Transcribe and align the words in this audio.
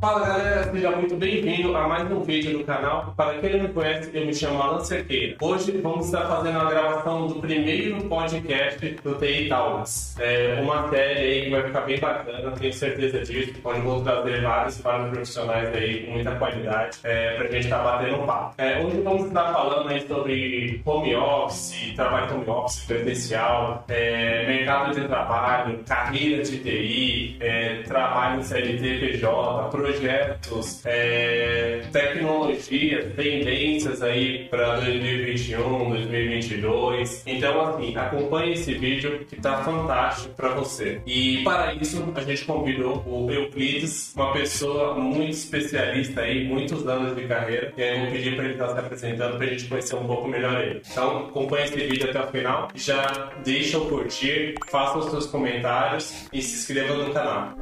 Fala 0.00 0.24
galera, 0.24 0.70
seja 0.70 0.92
muito 0.92 1.16
bem-vindo 1.16 1.76
a 1.76 1.88
mais 1.88 2.08
um 2.12 2.22
vídeo 2.22 2.58
do 2.58 2.64
canal. 2.64 3.12
Para 3.16 3.36
quem 3.40 3.56
não 3.56 3.64
me 3.64 3.74
conhece, 3.74 4.08
eu 4.14 4.24
me 4.24 4.32
chamo 4.32 4.62
Alan 4.62 4.78
Cerqueira. 4.84 5.36
Hoje 5.40 5.72
vamos 5.80 6.06
estar 6.06 6.20
fazendo 6.28 6.56
a 6.56 6.70
gravação 6.70 7.26
do 7.26 7.34
primeiro 7.40 8.04
podcast 8.04 8.96
do 9.02 9.14
TI 9.16 9.48
Talks. 9.48 10.14
É 10.20 10.60
uma 10.62 10.88
série 10.88 11.18
aí 11.18 11.44
que 11.44 11.50
vai 11.50 11.62
ficar 11.64 11.80
bem 11.80 11.98
bacana, 11.98 12.52
tenho 12.52 12.72
certeza 12.72 13.24
disso, 13.24 13.54
onde 13.64 13.80
vou 13.80 14.00
trazer 14.00 14.40
vários, 14.40 14.80
vários 14.80 15.10
profissionais 15.10 15.74
aí 15.74 16.06
com 16.06 16.12
muita 16.12 16.36
qualidade 16.36 16.98
é, 17.02 17.34
para 17.34 17.48
a 17.48 17.50
gente 17.50 17.64
estar 17.64 17.82
batendo 17.82 18.22
um 18.22 18.26
papo. 18.26 18.54
É, 18.56 18.78
hoje 18.80 19.00
vamos 19.00 19.26
estar 19.26 19.52
falando 19.52 19.88
aí 19.88 20.06
sobre 20.06 20.80
home 20.86 21.16
office, 21.16 21.92
trabalho 21.96 22.36
home 22.36 22.48
office 22.48 22.84
presencial, 22.84 23.84
é, 23.88 24.46
mercado 24.46 24.94
de 24.94 25.08
trabalho, 25.08 25.80
carreira 25.84 26.40
de 26.44 26.58
TI, 26.58 27.36
é, 27.40 27.82
trabalho 27.82 28.38
em 28.38 28.44
CLT, 28.44 28.98
PJ, 29.00 29.70
projetos, 29.88 30.84
é, 30.84 31.80
tecnologias, 31.90 33.14
tendências 33.14 34.02
aí 34.02 34.46
para 34.50 34.76
2021, 34.80 35.90
2022. 35.90 37.22
Então, 37.26 37.60
assim, 37.62 37.96
acompanhe 37.96 38.52
esse 38.52 38.74
vídeo 38.74 39.24
que 39.28 39.36
tá 39.36 39.62
fantástico 39.62 40.34
para 40.34 40.50
você. 40.50 41.00
E 41.06 41.42
para 41.42 41.72
isso, 41.74 42.04
a 42.14 42.20
gente 42.20 42.44
convidou 42.44 43.02
o 43.06 43.30
Euclides, 43.30 44.12
uma 44.14 44.32
pessoa 44.32 44.94
muito 44.94 45.30
especialista 45.30 46.20
aí, 46.20 46.44
muitos 46.44 46.86
anos 46.86 47.16
de 47.16 47.26
carreira. 47.26 47.72
E 47.76 47.82
aí 47.82 48.00
vou 48.00 48.10
pedir 48.10 48.36
para 48.36 48.44
ele 48.44 48.54
estar 48.54 48.68
se 48.68 48.78
apresentando 48.78 49.36
para 49.38 49.46
a 49.46 49.50
gente 49.50 49.64
conhecer 49.64 49.96
um 49.96 50.06
pouco 50.06 50.28
melhor 50.28 50.60
ele. 50.60 50.82
Então, 50.90 51.28
acompanhe 51.28 51.64
esse 51.64 51.76
vídeo 51.76 52.10
até 52.10 52.22
o 52.22 52.26
final. 52.26 52.68
Já 52.74 53.32
deixa 53.42 53.78
o 53.78 53.88
curtir, 53.88 54.54
faça 54.70 54.98
os 54.98 55.10
seus 55.10 55.26
comentários 55.26 56.26
e 56.32 56.42
se 56.42 56.58
inscreva 56.58 56.94
no 56.94 57.12
canal. 57.12 57.54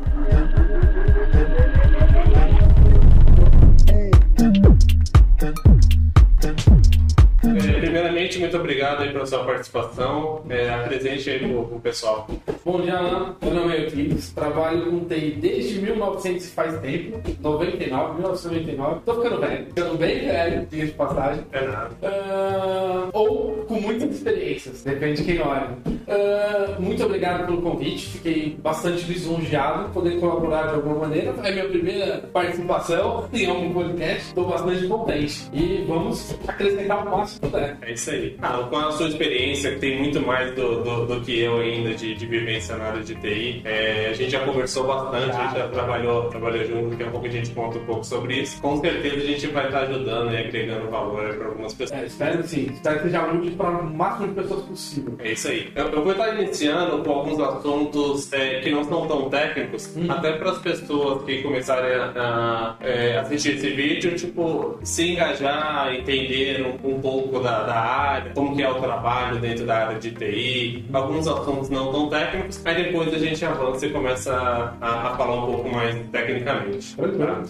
Muito 8.46 8.58
obrigado 8.58 9.02
aí 9.02 9.12
pela 9.12 9.26
sua 9.26 9.44
participação. 9.44 10.42
É, 10.48 10.70
apresente 10.70 11.28
aí 11.28 11.38
pro, 11.40 11.64
pro 11.64 11.80
pessoal. 11.80 12.28
Bom 12.64 12.80
dia, 12.80 12.96
Alan. 12.96 13.36
Meu 13.42 13.54
nome 13.54 13.76
é 13.76 13.84
Euclides. 13.84 14.30
Trabalho 14.32 14.88
com 14.88 15.00
TI 15.04 15.38
desde 15.40 15.80
1900 15.80 16.46
e 16.46 16.50
faz 16.50 16.80
tempo. 16.80 17.20
99, 17.40 18.14
1999. 18.14 19.00
Tô 19.04 19.14
ficando 19.14 19.40
velho. 19.40 19.66
Ficando 19.66 19.98
bem 19.98 20.20
velho, 20.20 20.66
diga 20.70 20.86
de 20.86 20.92
passagem. 20.92 21.44
É 21.52 21.66
nada. 21.66 21.90
Ah, 22.02 23.08
ou 23.12 23.64
com 23.66 23.80
muitas 23.80 24.14
experiências, 24.14 24.82
depende 24.84 25.22
de 25.22 25.24
quem 25.24 25.40
olha. 25.40 25.70
Ah, 26.08 26.76
muito 26.78 27.04
obrigado 27.04 27.46
pelo 27.46 27.60
convite, 27.62 28.06
fiquei 28.10 28.56
bastante 28.62 29.04
lisonjeado 29.10 29.90
poder 29.90 30.20
colaborar 30.20 30.68
de 30.68 30.74
alguma 30.74 31.00
maneira. 31.00 31.34
É 31.42 31.50
minha 31.50 31.68
primeira 31.68 32.18
participação 32.32 33.28
em 33.32 33.46
algum 33.46 33.72
podcast, 33.72 34.28
estou 34.28 34.46
bastante 34.46 34.86
contente. 34.86 35.48
E 35.52 35.84
vamos 35.88 36.36
acrescentar 36.46 37.06
o 37.06 37.10
máximo 37.10 37.40
que 37.40 37.46
puder. 37.46 37.76
É 37.82 37.92
isso 37.92 38.10
aí. 38.10 38.35
Ah, 38.42 38.66
com 38.68 38.76
a 38.76 38.92
sua 38.92 39.08
experiência, 39.08 39.72
que 39.72 39.78
tem 39.78 39.98
muito 39.98 40.20
mais 40.20 40.54
do, 40.54 40.82
do, 40.82 41.06
do 41.06 41.20
que 41.20 41.40
eu 41.40 41.58
ainda 41.60 41.94
de, 41.94 42.14
de 42.14 42.26
vivência 42.26 42.76
na 42.76 42.84
área 42.84 43.02
de 43.02 43.14
TI, 43.16 43.62
é, 43.64 44.08
a 44.10 44.12
gente 44.12 44.30
já 44.30 44.40
conversou 44.44 44.86
bastante, 44.86 45.36
a 45.36 45.42
gente 45.46 45.58
já 45.58 45.68
trabalhou, 45.68 46.24
trabalhou 46.28 46.64
junto, 46.64 46.90
daqui 46.90 47.02
a 47.04 47.10
pouco 47.10 47.26
a 47.26 47.30
gente 47.30 47.50
conta 47.50 47.78
um 47.78 47.84
pouco 47.84 48.04
sobre 48.04 48.40
isso. 48.40 48.60
Com 48.60 48.80
certeza 48.80 49.16
a 49.16 49.20
gente 49.26 49.46
vai 49.48 49.66
estar 49.66 49.80
ajudando 49.80 50.32
e 50.32 50.36
agregando 50.36 50.90
valor 50.90 51.34
para 51.34 51.46
algumas 51.48 51.74
pessoas. 51.74 52.00
É, 52.00 52.06
espero 52.06 52.38
que 52.42 52.48
sim, 52.48 52.70
espero 52.72 52.96
que 52.98 53.02
seja 53.04 53.26
útil 53.26 53.52
para 53.56 53.70
o 53.70 53.94
máximo 53.94 54.28
de 54.28 54.34
pessoas 54.34 54.62
possível. 54.64 55.14
É 55.18 55.32
isso 55.32 55.48
aí. 55.48 55.72
Eu, 55.74 55.88
eu 55.88 56.02
vou 56.02 56.12
estar 56.12 56.34
iniciando 56.40 57.02
com 57.02 57.10
alguns 57.10 57.40
assuntos 57.40 58.32
é, 58.32 58.60
que 58.60 58.70
não 58.70 58.84
são 58.84 59.06
tão 59.06 59.28
técnicos, 59.30 59.86
Hum. 59.96 60.06
até 60.10 60.32
para 60.32 60.50
as 60.50 60.58
pessoas 60.58 61.22
que 61.24 61.42
começarem 61.42 61.94
a, 61.94 62.12
a, 62.16 62.86
é, 62.86 63.18
assistir 63.18 63.56
esse 63.56 63.70
vídeo, 63.70 64.14
tipo, 64.14 64.78
se 64.82 65.12
engajar, 65.12 65.94
entender 65.94 66.62
um, 66.66 66.96
um 66.96 67.00
pouco 67.00 67.40
da, 67.40 67.62
da 67.62 67.74
área, 67.74 68.25
como 68.34 68.54
que 68.54 68.62
é 68.62 68.70
o 68.70 68.80
trabalho 68.80 69.38
dentro 69.38 69.66
da 69.66 69.86
área 69.86 69.98
de 69.98 70.10
TI, 70.12 70.84
alguns 70.92 71.26
assuntos 71.26 71.68
não 71.70 71.92
tão 71.92 72.08
técnicos, 72.08 72.60
aí 72.64 72.84
depois 72.84 73.12
a 73.12 73.18
gente 73.18 73.44
avança 73.44 73.86
e 73.86 73.90
começa 73.90 74.32
a, 74.80 75.10
a 75.12 75.16
falar 75.16 75.44
um 75.44 75.46
pouco 75.46 75.68
mais 75.68 75.96
tecnicamente. 76.10 76.96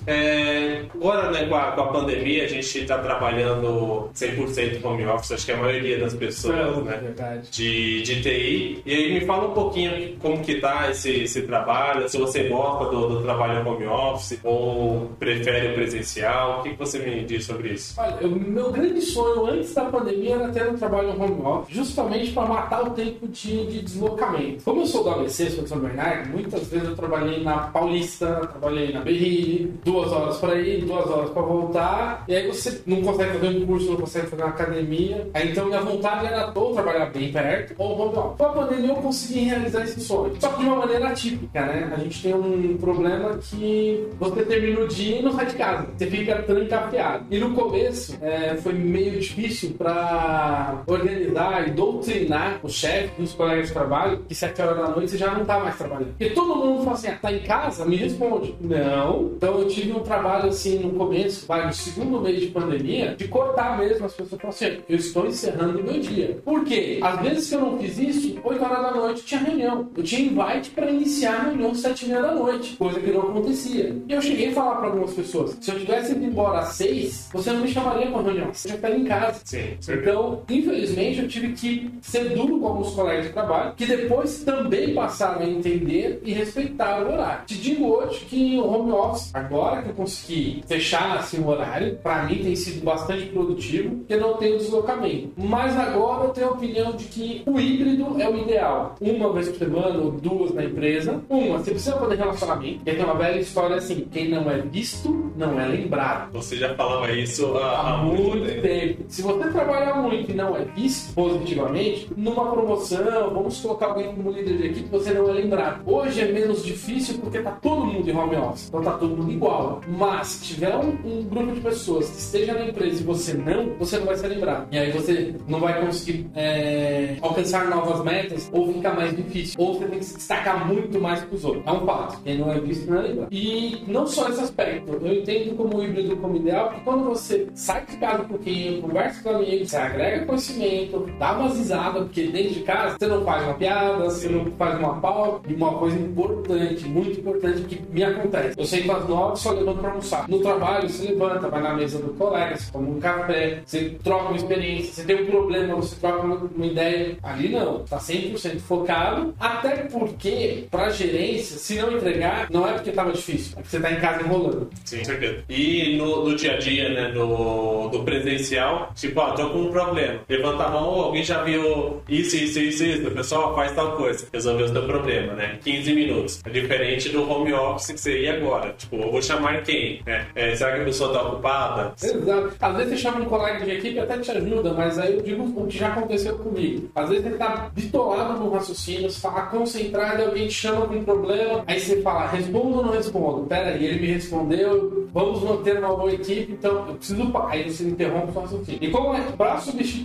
É, 0.06 0.84
agora, 0.94 1.30
né, 1.30 1.46
com 1.46 1.54
a, 1.54 1.72
com 1.72 1.80
a 1.80 1.86
pandemia, 1.88 2.44
a 2.44 2.48
gente 2.48 2.78
está 2.78 2.98
trabalhando 2.98 4.10
100% 4.14 4.84
home 4.84 5.06
office, 5.06 5.32
acho 5.32 5.46
que 5.46 5.52
a 5.52 5.56
maioria 5.56 5.98
das 5.98 6.14
pessoas, 6.14 6.84
né? 6.84 6.98
verdade. 7.02 7.50
de, 7.50 8.02
de 8.02 8.22
TI. 8.22 8.82
E 8.84 8.94
aí 8.94 9.14
me 9.14 9.20
fala 9.20 9.48
um 9.48 9.54
pouquinho 9.54 10.16
como 10.18 10.40
que 10.42 10.56
tá 10.56 10.90
esse, 10.90 11.10
esse 11.22 11.42
trabalho, 11.42 12.08
se 12.08 12.18
você 12.18 12.44
gosta 12.44 12.90
do, 12.90 13.08
do 13.08 13.22
trabalho 13.22 13.66
home 13.66 13.86
office 13.86 14.38
ou 14.42 15.10
prefere 15.18 15.72
o 15.72 15.74
presencial, 15.74 16.60
o 16.60 16.62
que, 16.62 16.70
que 16.70 16.78
você 16.78 16.98
me 16.98 17.24
diz 17.24 17.44
sobre 17.44 17.70
isso? 17.70 17.94
Olha, 17.98 18.26
o 18.26 18.30
meu 18.30 18.70
grande 18.70 19.00
sonho 19.00 19.46
antes 19.46 19.74
da 19.74 19.84
pandemia 19.86 20.36
era 20.36 20.48
ter 20.48 20.65
trabalho 20.74 21.12
no 21.12 21.24
home 21.24 21.42
office, 21.42 21.74
justamente 21.74 22.32
para 22.32 22.48
matar 22.48 22.82
o 22.82 22.90
tempo 22.90 23.26
de, 23.28 23.66
de 23.66 23.82
deslocamento. 23.82 24.64
Como 24.64 24.82
eu 24.82 24.86
sou 24.86 25.04
do 25.04 25.10
ABC, 25.10 25.50
sou 25.50 25.64
de 25.64 25.68
São 25.68 25.78
Bernardo, 25.78 26.30
muitas 26.30 26.66
vezes 26.68 26.88
eu 26.88 26.96
trabalhei 26.96 27.42
na 27.42 27.58
Paulista, 27.58 28.46
trabalhei 28.46 28.92
na 28.92 29.00
Berrini, 29.00 29.72
duas 29.84 30.12
horas 30.12 30.38
para 30.38 30.54
ir, 30.56 30.84
duas 30.84 31.08
horas 31.08 31.30
para 31.30 31.42
voltar, 31.42 32.24
e 32.28 32.34
aí 32.34 32.46
você 32.46 32.80
não 32.86 33.02
consegue 33.02 33.32
fazer 33.34 33.48
um 33.48 33.66
curso, 33.66 33.90
não 33.90 33.96
consegue 33.96 34.26
fazer 34.26 34.42
uma 34.42 34.50
academia. 34.50 35.28
Aí 35.34 35.50
então 35.50 35.66
minha 35.66 35.80
vontade 35.80 36.26
era 36.26 36.52
ou 36.54 36.72
trabalhar 36.72 37.06
bem 37.06 37.32
perto 37.32 37.74
ou 37.78 37.98
home 37.98 38.16
office. 38.16 38.38
Com 38.38 38.44
a 38.44 38.48
pandemia 38.48 38.90
eu 38.90 38.96
consegui 38.96 39.40
realizar 39.40 39.82
esse 39.84 40.00
sonho, 40.00 40.34
só 40.40 40.48
que 40.48 40.62
de 40.62 40.68
uma 40.68 40.76
maneira 40.76 41.08
atípica, 41.08 41.60
né? 41.60 41.92
A 41.94 42.00
gente 42.00 42.22
tem 42.22 42.34
um 42.34 42.76
problema 42.78 43.38
que 43.38 44.06
você 44.18 44.42
termina 44.44 44.80
o 44.80 44.88
dia 44.88 45.18
e 45.18 45.22
não 45.22 45.32
sai 45.32 45.46
de 45.46 45.54
casa, 45.54 45.86
você 45.96 46.06
fica 46.06 46.42
trancafiado. 46.42 47.26
E 47.30 47.38
no 47.38 47.54
começo 47.54 48.16
é, 48.20 48.56
foi 48.56 48.72
meio 48.72 49.18
difícil 49.20 49.74
para 49.76 50.55
organizar 50.86 51.68
e 51.68 51.70
doutrinar 51.70 52.60
o 52.62 52.68
chefe 52.68 53.10
e 53.18 53.22
os 53.22 53.32
colegas 53.32 53.68
de 53.68 53.72
trabalho 53.72 54.24
que 54.28 54.34
sete 54.34 54.60
horas 54.62 54.76
da 54.76 54.88
noite 54.88 55.10
você 55.10 55.18
já 55.18 55.32
não 55.32 55.44
tá 55.44 55.58
mais 55.58 55.76
trabalhando. 55.76 56.08
Porque 56.08 56.30
todo 56.30 56.56
mundo 56.56 56.84
fala 56.84 56.96
assim, 56.96 57.08
ah, 57.08 57.18
tá 57.20 57.32
em 57.32 57.42
casa? 57.42 57.84
Me 57.84 57.96
responde. 57.96 58.54
Não. 58.60 59.32
Então 59.36 59.60
eu 59.60 59.68
tive 59.68 59.92
um 59.92 60.00
trabalho 60.00 60.48
assim 60.48 60.78
no 60.78 60.90
começo, 60.90 61.46
vai, 61.46 61.66
no 61.66 61.72
segundo 61.72 62.20
mês 62.20 62.40
de 62.40 62.46
pandemia, 62.48 63.14
de 63.16 63.28
cortar 63.28 63.78
mesmo 63.78 64.06
as 64.06 64.12
pessoas 64.12 64.40
falam 64.40 64.54
assim, 64.54 64.82
eu 64.88 64.96
estou 64.96 65.26
encerrando 65.26 65.80
o 65.80 65.82
meu 65.82 66.00
dia. 66.00 66.38
Por 66.44 66.64
quê? 66.64 66.98
Às 67.02 67.20
vezes 67.20 67.48
que 67.48 67.54
eu 67.54 67.60
não 67.60 67.78
fiz 67.78 67.98
isso, 67.98 68.38
8 68.42 68.64
horas 68.64 68.82
da 68.82 68.90
noite 68.92 69.24
tinha 69.24 69.40
reunião. 69.40 69.88
Eu 69.96 70.02
tinha 70.02 70.20
invite 70.20 70.70
para 70.70 70.90
iniciar 70.90 71.34
a 71.34 71.42
reunião 71.44 71.70
às 71.70 71.80
7 71.80 72.04
e 72.04 72.08
meia 72.08 72.22
da 72.22 72.34
noite, 72.34 72.76
coisa 72.76 73.00
que 73.00 73.10
não 73.10 73.20
acontecia. 73.20 73.96
E 74.08 74.12
eu 74.12 74.22
cheguei 74.22 74.50
a 74.50 74.52
falar 74.52 74.76
para 74.76 74.86
algumas 74.88 75.12
pessoas, 75.12 75.56
se 75.60 75.70
eu 75.70 75.78
tivesse 75.78 76.12
ido 76.12 76.24
embora 76.24 76.60
às 76.60 76.74
6, 76.74 77.30
você 77.32 77.52
não 77.52 77.60
me 77.60 77.68
chamaria 77.68 78.10
para 78.10 78.22
reunião, 78.22 78.52
você 78.52 78.68
já 78.68 78.74
estaria 78.74 78.96
em 78.96 79.04
casa. 79.04 79.40
Sim, 79.44 79.76
Então, 79.88 80.35
infelizmente, 80.48 81.20
eu 81.20 81.28
tive 81.28 81.52
que 81.52 81.90
ser 82.00 82.30
duro 82.30 82.58
com 82.60 82.68
alguns 82.68 82.90
colegas 82.90 83.26
de 83.26 83.32
trabalho, 83.32 83.74
que 83.74 83.86
depois 83.86 84.42
também 84.44 84.94
passaram 84.94 85.42
a 85.42 85.48
entender 85.48 86.20
e 86.24 86.32
respeitar 86.32 87.02
o 87.02 87.12
horário. 87.12 87.44
Te 87.46 87.56
digo 87.56 87.86
hoje 87.86 88.24
que 88.26 88.58
o 88.58 88.66
home 88.66 88.92
office, 88.92 89.34
agora 89.34 89.82
que 89.82 89.90
eu 89.90 89.94
consegui 89.94 90.62
fechar 90.66 91.16
assim, 91.16 91.40
o 91.40 91.48
horário, 91.48 91.96
para 92.02 92.24
mim 92.24 92.42
tem 92.42 92.56
sido 92.56 92.84
bastante 92.84 93.26
produtivo, 93.26 93.96
porque 93.96 94.16
não 94.16 94.34
tenho 94.34 94.58
deslocamento. 94.58 95.30
Mas 95.36 95.76
agora 95.78 96.24
eu 96.24 96.30
tenho 96.30 96.48
a 96.48 96.50
opinião 96.52 96.92
de 96.92 97.04
que 97.04 97.42
o 97.46 97.58
híbrido 97.58 98.20
é 98.20 98.28
o 98.28 98.36
ideal. 98.36 98.94
Uma 99.00 99.32
vez 99.32 99.48
por 99.48 99.58
semana 99.58 99.98
ou 99.98 100.10
duas 100.12 100.52
na 100.52 100.64
empresa. 100.64 101.22
Uma, 101.28 101.58
você 101.58 101.70
precisa 101.70 101.96
fazer 101.96 102.16
relacionamento. 102.16 102.80
E 102.86 102.94
tem 102.94 103.04
uma 103.04 103.14
velha 103.14 103.40
história 103.40 103.76
assim: 103.76 104.06
quem 104.10 104.28
não 104.28 104.50
é 104.50 104.58
visto, 104.60 105.32
não 105.36 105.60
é 105.60 105.66
lembrado 105.66 106.32
Você 106.32 106.56
já 106.56 106.74
falava 106.74 107.10
isso 107.12 107.56
há, 107.56 107.90
há 107.90 107.96
muito 107.98 108.60
tempo. 108.60 109.04
Se 109.08 109.22
você 109.22 109.48
trabalhar 109.50 109.94
muito 109.96 110.25
e 110.32 110.34
não 110.34 110.56
é 110.56 110.64
visto 110.64 111.14
positivamente, 111.14 112.08
numa 112.16 112.50
promoção, 112.50 113.30
vamos 113.32 113.60
colocar 113.60 113.86
alguém 113.86 114.14
como 114.14 114.30
líder 114.30 114.56
de 114.56 114.66
equipe, 114.66 114.88
você 114.88 115.12
não 115.12 115.28
é 115.28 115.32
lembrado. 115.32 115.82
Hoje 115.86 116.20
é 116.20 116.32
menos 116.32 116.64
difícil 116.64 117.18
porque 117.18 117.40
tá 117.40 117.52
todo 117.52 117.84
mundo 117.86 118.08
em 118.08 118.16
home 118.16 118.36
office, 118.36 118.68
então 118.68 118.82
tá 118.82 118.92
todo 118.92 119.16
mundo 119.16 119.32
igual. 119.32 119.80
Mas 119.86 120.28
se 120.28 120.54
tiver 120.54 120.74
um, 120.76 120.96
um 121.04 121.22
grupo 121.24 121.52
de 121.52 121.60
pessoas 121.60 122.08
que 122.08 122.18
esteja 122.18 122.54
na 122.54 122.66
empresa 122.66 123.00
e 123.00 123.04
você 123.04 123.34
não, 123.34 123.70
você 123.78 123.98
não 123.98 124.06
vai 124.06 124.16
ser 124.16 124.28
lembrado. 124.28 124.68
E 124.70 124.78
aí 124.78 124.90
você 124.90 125.34
não 125.48 125.60
vai 125.60 125.80
conseguir 125.80 126.26
é, 126.34 127.16
alcançar 127.20 127.68
novas 127.68 128.04
metas 128.04 128.48
ou 128.52 128.72
fica 128.72 128.92
mais 128.92 129.16
difícil. 129.16 129.54
Ou 129.58 129.74
você 129.74 129.86
tem 129.86 129.98
que 129.98 130.04
se 130.04 130.16
destacar 130.16 130.66
muito 130.66 131.00
mais 131.00 131.22
que 131.22 131.34
os 131.34 131.44
outros. 131.44 131.66
É 131.66 131.72
um 131.72 131.84
fato. 131.86 132.20
Quem 132.22 132.38
não 132.38 132.50
é 132.50 132.60
visto 132.60 132.90
não 132.90 132.98
é 132.98 133.02
lembrado. 133.02 133.28
E 133.30 133.84
não 133.86 134.06
só 134.06 134.28
esse 134.28 134.40
aspecto. 134.40 134.92
Eu 134.92 135.14
entendo 135.14 135.56
como 135.56 135.82
híbrido 135.82 136.16
como 136.16 136.36
ideal, 136.36 136.68
porque 136.68 136.84
quando 136.84 137.04
você 137.04 137.46
sai 137.54 137.84
de 137.86 137.96
casa 137.96 138.22
um 138.22 138.28
pouquinho, 138.28 138.82
conversa 138.82 139.22
com 139.22 139.36
amigos, 139.36 139.70
você 139.70 139.76
agrega 139.76 140.15
agrega 140.16 140.26
conhecimento, 140.26 141.10
dá 141.18 141.32
uma 141.32 141.48
risada, 141.48 142.00
porque 142.00 142.26
dentro 142.28 142.54
de 142.54 142.60
casa 142.60 142.96
você 142.98 143.06
não 143.06 143.24
faz 143.24 143.42
uma 143.44 143.54
piada, 143.54 144.04
você 144.04 144.28
não 144.28 144.44
faz 144.52 144.78
uma 144.78 145.00
pau, 145.00 145.42
e 145.46 145.54
uma 145.54 145.72
coisa 145.74 145.98
importante, 145.98 146.84
muito 146.86 147.20
importante 147.20 147.62
que 147.62 147.82
me 147.90 148.02
acontece. 148.02 148.58
Eu 148.58 148.64
sempre 148.64 148.90
às 148.92 149.08
nove 149.08 149.36
só 149.36 149.52
levanto 149.52 149.80
para 149.80 149.90
almoçar. 149.90 150.28
No 150.28 150.40
trabalho, 150.40 150.88
você 150.88 151.08
levanta, 151.08 151.48
vai 151.48 151.62
na 151.62 151.74
mesa 151.74 151.98
do 151.98 152.12
colega, 152.14 152.56
você 152.56 152.72
toma 152.72 152.88
um 152.88 153.00
café, 153.00 153.62
você 153.64 153.96
troca 154.02 154.28
uma 154.28 154.36
experiência, 154.36 154.92
você 154.92 155.04
tem 155.04 155.22
um 155.22 155.26
problema, 155.26 155.74
você 155.76 155.96
troca 155.96 156.26
uma 156.26 156.66
ideia. 156.66 157.16
Ali 157.22 157.48
não, 157.48 157.80
tá 157.80 157.98
100% 157.98 158.60
focado, 158.60 159.34
até 159.38 159.76
porque, 159.76 160.66
pra 160.70 160.90
gerência, 160.90 161.58
se 161.58 161.76
não 161.76 161.92
entregar, 161.92 162.48
não 162.50 162.68
é 162.68 162.72
porque 162.72 162.92
tava 162.92 163.12
difícil, 163.12 163.52
é 163.52 163.62
porque 163.62 163.70
você 163.70 163.80
tá 163.80 163.92
em 163.92 164.00
casa 164.00 164.22
enrolando. 164.22 164.68
Sim, 164.84 165.04
certeza. 165.04 165.44
E 165.48 165.96
no, 165.96 166.24
no 166.24 166.36
dia 166.36 166.54
a 166.54 166.58
dia, 166.58 166.88
né, 166.88 167.08
no, 167.08 167.88
do 167.88 168.02
presencial, 168.02 168.90
tipo, 168.94 169.20
ó, 169.20 169.32
tô 169.32 169.50
com 169.50 169.62
um 169.62 169.70
problema. 169.70 170.05
Levanta 170.28 170.64
a 170.64 170.70
mão, 170.70 171.00
alguém 171.00 171.22
já 171.22 171.42
viu 171.42 172.02
isso, 172.08 172.36
isso, 172.36 172.58
isso, 172.60 172.84
isso. 172.84 173.08
O 173.08 173.10
pessoal 173.10 173.54
faz 173.54 173.72
tal 173.72 173.92
coisa. 173.92 174.26
Resolveu 174.32 174.66
o 174.66 174.68
seu 174.68 174.82
problema, 174.84 175.34
né? 175.34 175.58
15 175.62 175.94
minutos. 175.94 176.40
É 176.44 176.50
diferente 176.50 177.08
do 177.08 177.28
home 177.28 177.52
office 177.52 177.92
que 177.92 178.00
você 178.00 178.22
ia 178.22 178.36
agora. 178.36 178.74
Tipo, 178.76 178.96
eu 178.96 179.10
vou 179.10 179.22
chamar 179.22 179.62
quem? 179.62 180.02
Né? 180.06 180.26
É, 180.34 180.54
será 180.54 180.74
que 180.74 180.80
a 180.82 180.84
pessoa 180.84 181.12
tá 181.12 181.22
ocupada? 181.22 181.94
Exato. 182.02 182.52
Às 182.60 182.76
vezes 182.76 182.92
você 182.92 182.96
chama 182.98 183.20
um 183.20 183.24
colega 183.26 183.64
de 183.64 183.70
equipe 183.72 183.98
até 183.98 184.18
te 184.18 184.30
ajuda, 184.30 184.72
mas 184.72 184.98
aí 184.98 185.14
eu 185.14 185.22
digo 185.22 185.42
o 185.44 185.66
que 185.66 185.78
já 185.78 185.88
aconteceu 185.88 186.36
comigo. 186.38 186.90
Às 186.94 187.08
vezes 187.08 187.26
ele 187.26 187.36
tá 187.36 187.70
bitolado 187.74 188.38
no 188.38 188.50
raciocínio, 188.50 189.10
você 189.10 189.20
fala 189.20 189.42
concentrado, 189.42 190.22
alguém 190.22 190.46
te 190.46 190.54
chama 190.54 190.86
com 190.86 190.94
um 190.94 191.04
problema, 191.04 191.64
aí 191.66 191.80
você 191.80 192.02
fala, 192.02 192.28
respondo 192.28 192.78
ou 192.78 192.84
não 192.84 192.92
respondo? 192.92 193.46
Pera 193.46 193.70
aí, 193.70 193.84
ele 193.84 194.00
me 194.00 194.06
respondeu, 194.12 195.08
vamos 195.12 195.42
manter 195.42 195.78
uma 195.78 195.94
boa 195.96 196.12
equipe, 196.12 196.52
então 196.52 196.88
eu 196.88 196.94
preciso. 196.94 197.16
Aí 197.48 197.68
você 197.68 197.84
interrompe 197.84 198.36
o 198.36 198.40
raciocínio. 198.40 198.78
E 198.82 198.90
como 198.90 199.14
é 199.14 199.20
para 199.36 199.58
substituir 199.58 199.95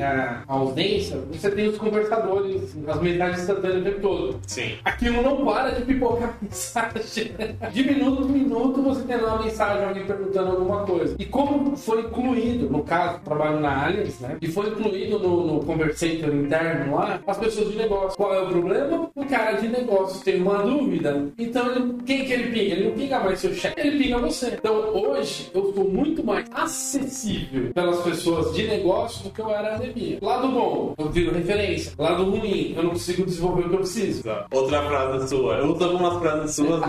a, 0.00 0.42
ausência, 0.46 1.18
você 1.30 1.50
tem 1.50 1.68
os 1.68 1.78
conversadores, 1.78 2.76
as 2.86 3.00
mensagens 3.00 3.40
instantâneas 3.40 3.80
o 3.80 3.84
tempo 3.84 4.00
todo. 4.00 4.40
Sim. 4.46 4.72
Aquilo 4.84 5.22
não 5.22 5.44
para 5.44 5.70
de 5.70 5.84
pipocar 5.84 6.36
mensagem. 6.42 7.32
De 7.72 7.82
minuto 7.84 8.22
em 8.28 8.32
minuto 8.32 8.82
você 8.82 9.02
tem 9.02 9.16
uma 9.16 9.42
mensagem, 9.42 9.84
alguém 9.84 10.04
perguntando 10.04 10.50
alguma 10.50 10.84
coisa. 10.84 11.16
E 11.18 11.24
como 11.24 11.76
foi 11.76 12.00
incluído, 12.00 12.68
no 12.68 12.82
caso, 12.82 13.20
trabalho 13.20 13.60
na 13.60 13.86
Allianz, 13.86 14.20
né? 14.20 14.36
E 14.40 14.48
foi 14.48 14.68
incluído 14.68 15.18
no, 15.18 15.46
no 15.46 15.64
Conversator 15.64 16.34
interno 16.34 16.96
lá, 16.96 17.20
as 17.26 17.38
pessoas 17.38 17.70
de 17.70 17.78
negócio. 17.78 18.16
Qual 18.16 18.34
é 18.34 18.42
o 18.42 18.48
problema? 18.48 19.10
O 19.14 19.24
cara 19.24 19.52
de 19.52 19.68
negócio 19.68 20.22
tem 20.24 20.40
uma 20.40 20.58
dúvida. 20.58 21.28
Então, 21.38 21.70
ele, 21.72 21.96
quem 22.04 22.24
que 22.24 22.32
ele 22.32 22.50
pinga? 22.50 22.74
Ele 22.74 22.88
não 22.88 22.92
pinga 22.92 23.20
mais 23.20 23.38
seu 23.38 23.54
chefe, 23.54 23.80
ele 23.80 24.02
pinga 24.02 24.18
você. 24.18 24.54
Então, 24.58 24.74
hoje, 24.94 25.50
eu 25.54 25.72
sou 25.74 25.88
muito 25.88 26.24
mais 26.24 26.46
acessível 26.52 27.72
pelas 27.72 28.00
pessoas 28.02 28.54
de 28.54 28.66
negócio 28.66 29.24
do 29.24 29.30
que 29.32 29.40
eu 29.40 29.50
era 29.50 29.62
na 29.62 29.76
academia. 29.76 30.18
Lado 30.20 30.48
bom, 30.48 30.94
eu 30.98 31.08
viro 31.10 31.34
referência. 31.34 31.92
Lado 31.98 32.24
ruim, 32.24 32.74
eu 32.76 32.82
não 32.82 32.90
consigo 32.90 33.24
desenvolver 33.24 33.62
o 33.62 33.68
que 33.68 33.74
eu 33.74 33.78
preciso. 33.78 34.22
Outra 34.50 34.82
frase 34.82 35.28
sua. 35.28 35.54
Eu 35.56 35.72
uso 35.72 35.84
algumas 35.84 36.18
frases 36.18 36.54
suas. 36.54 36.82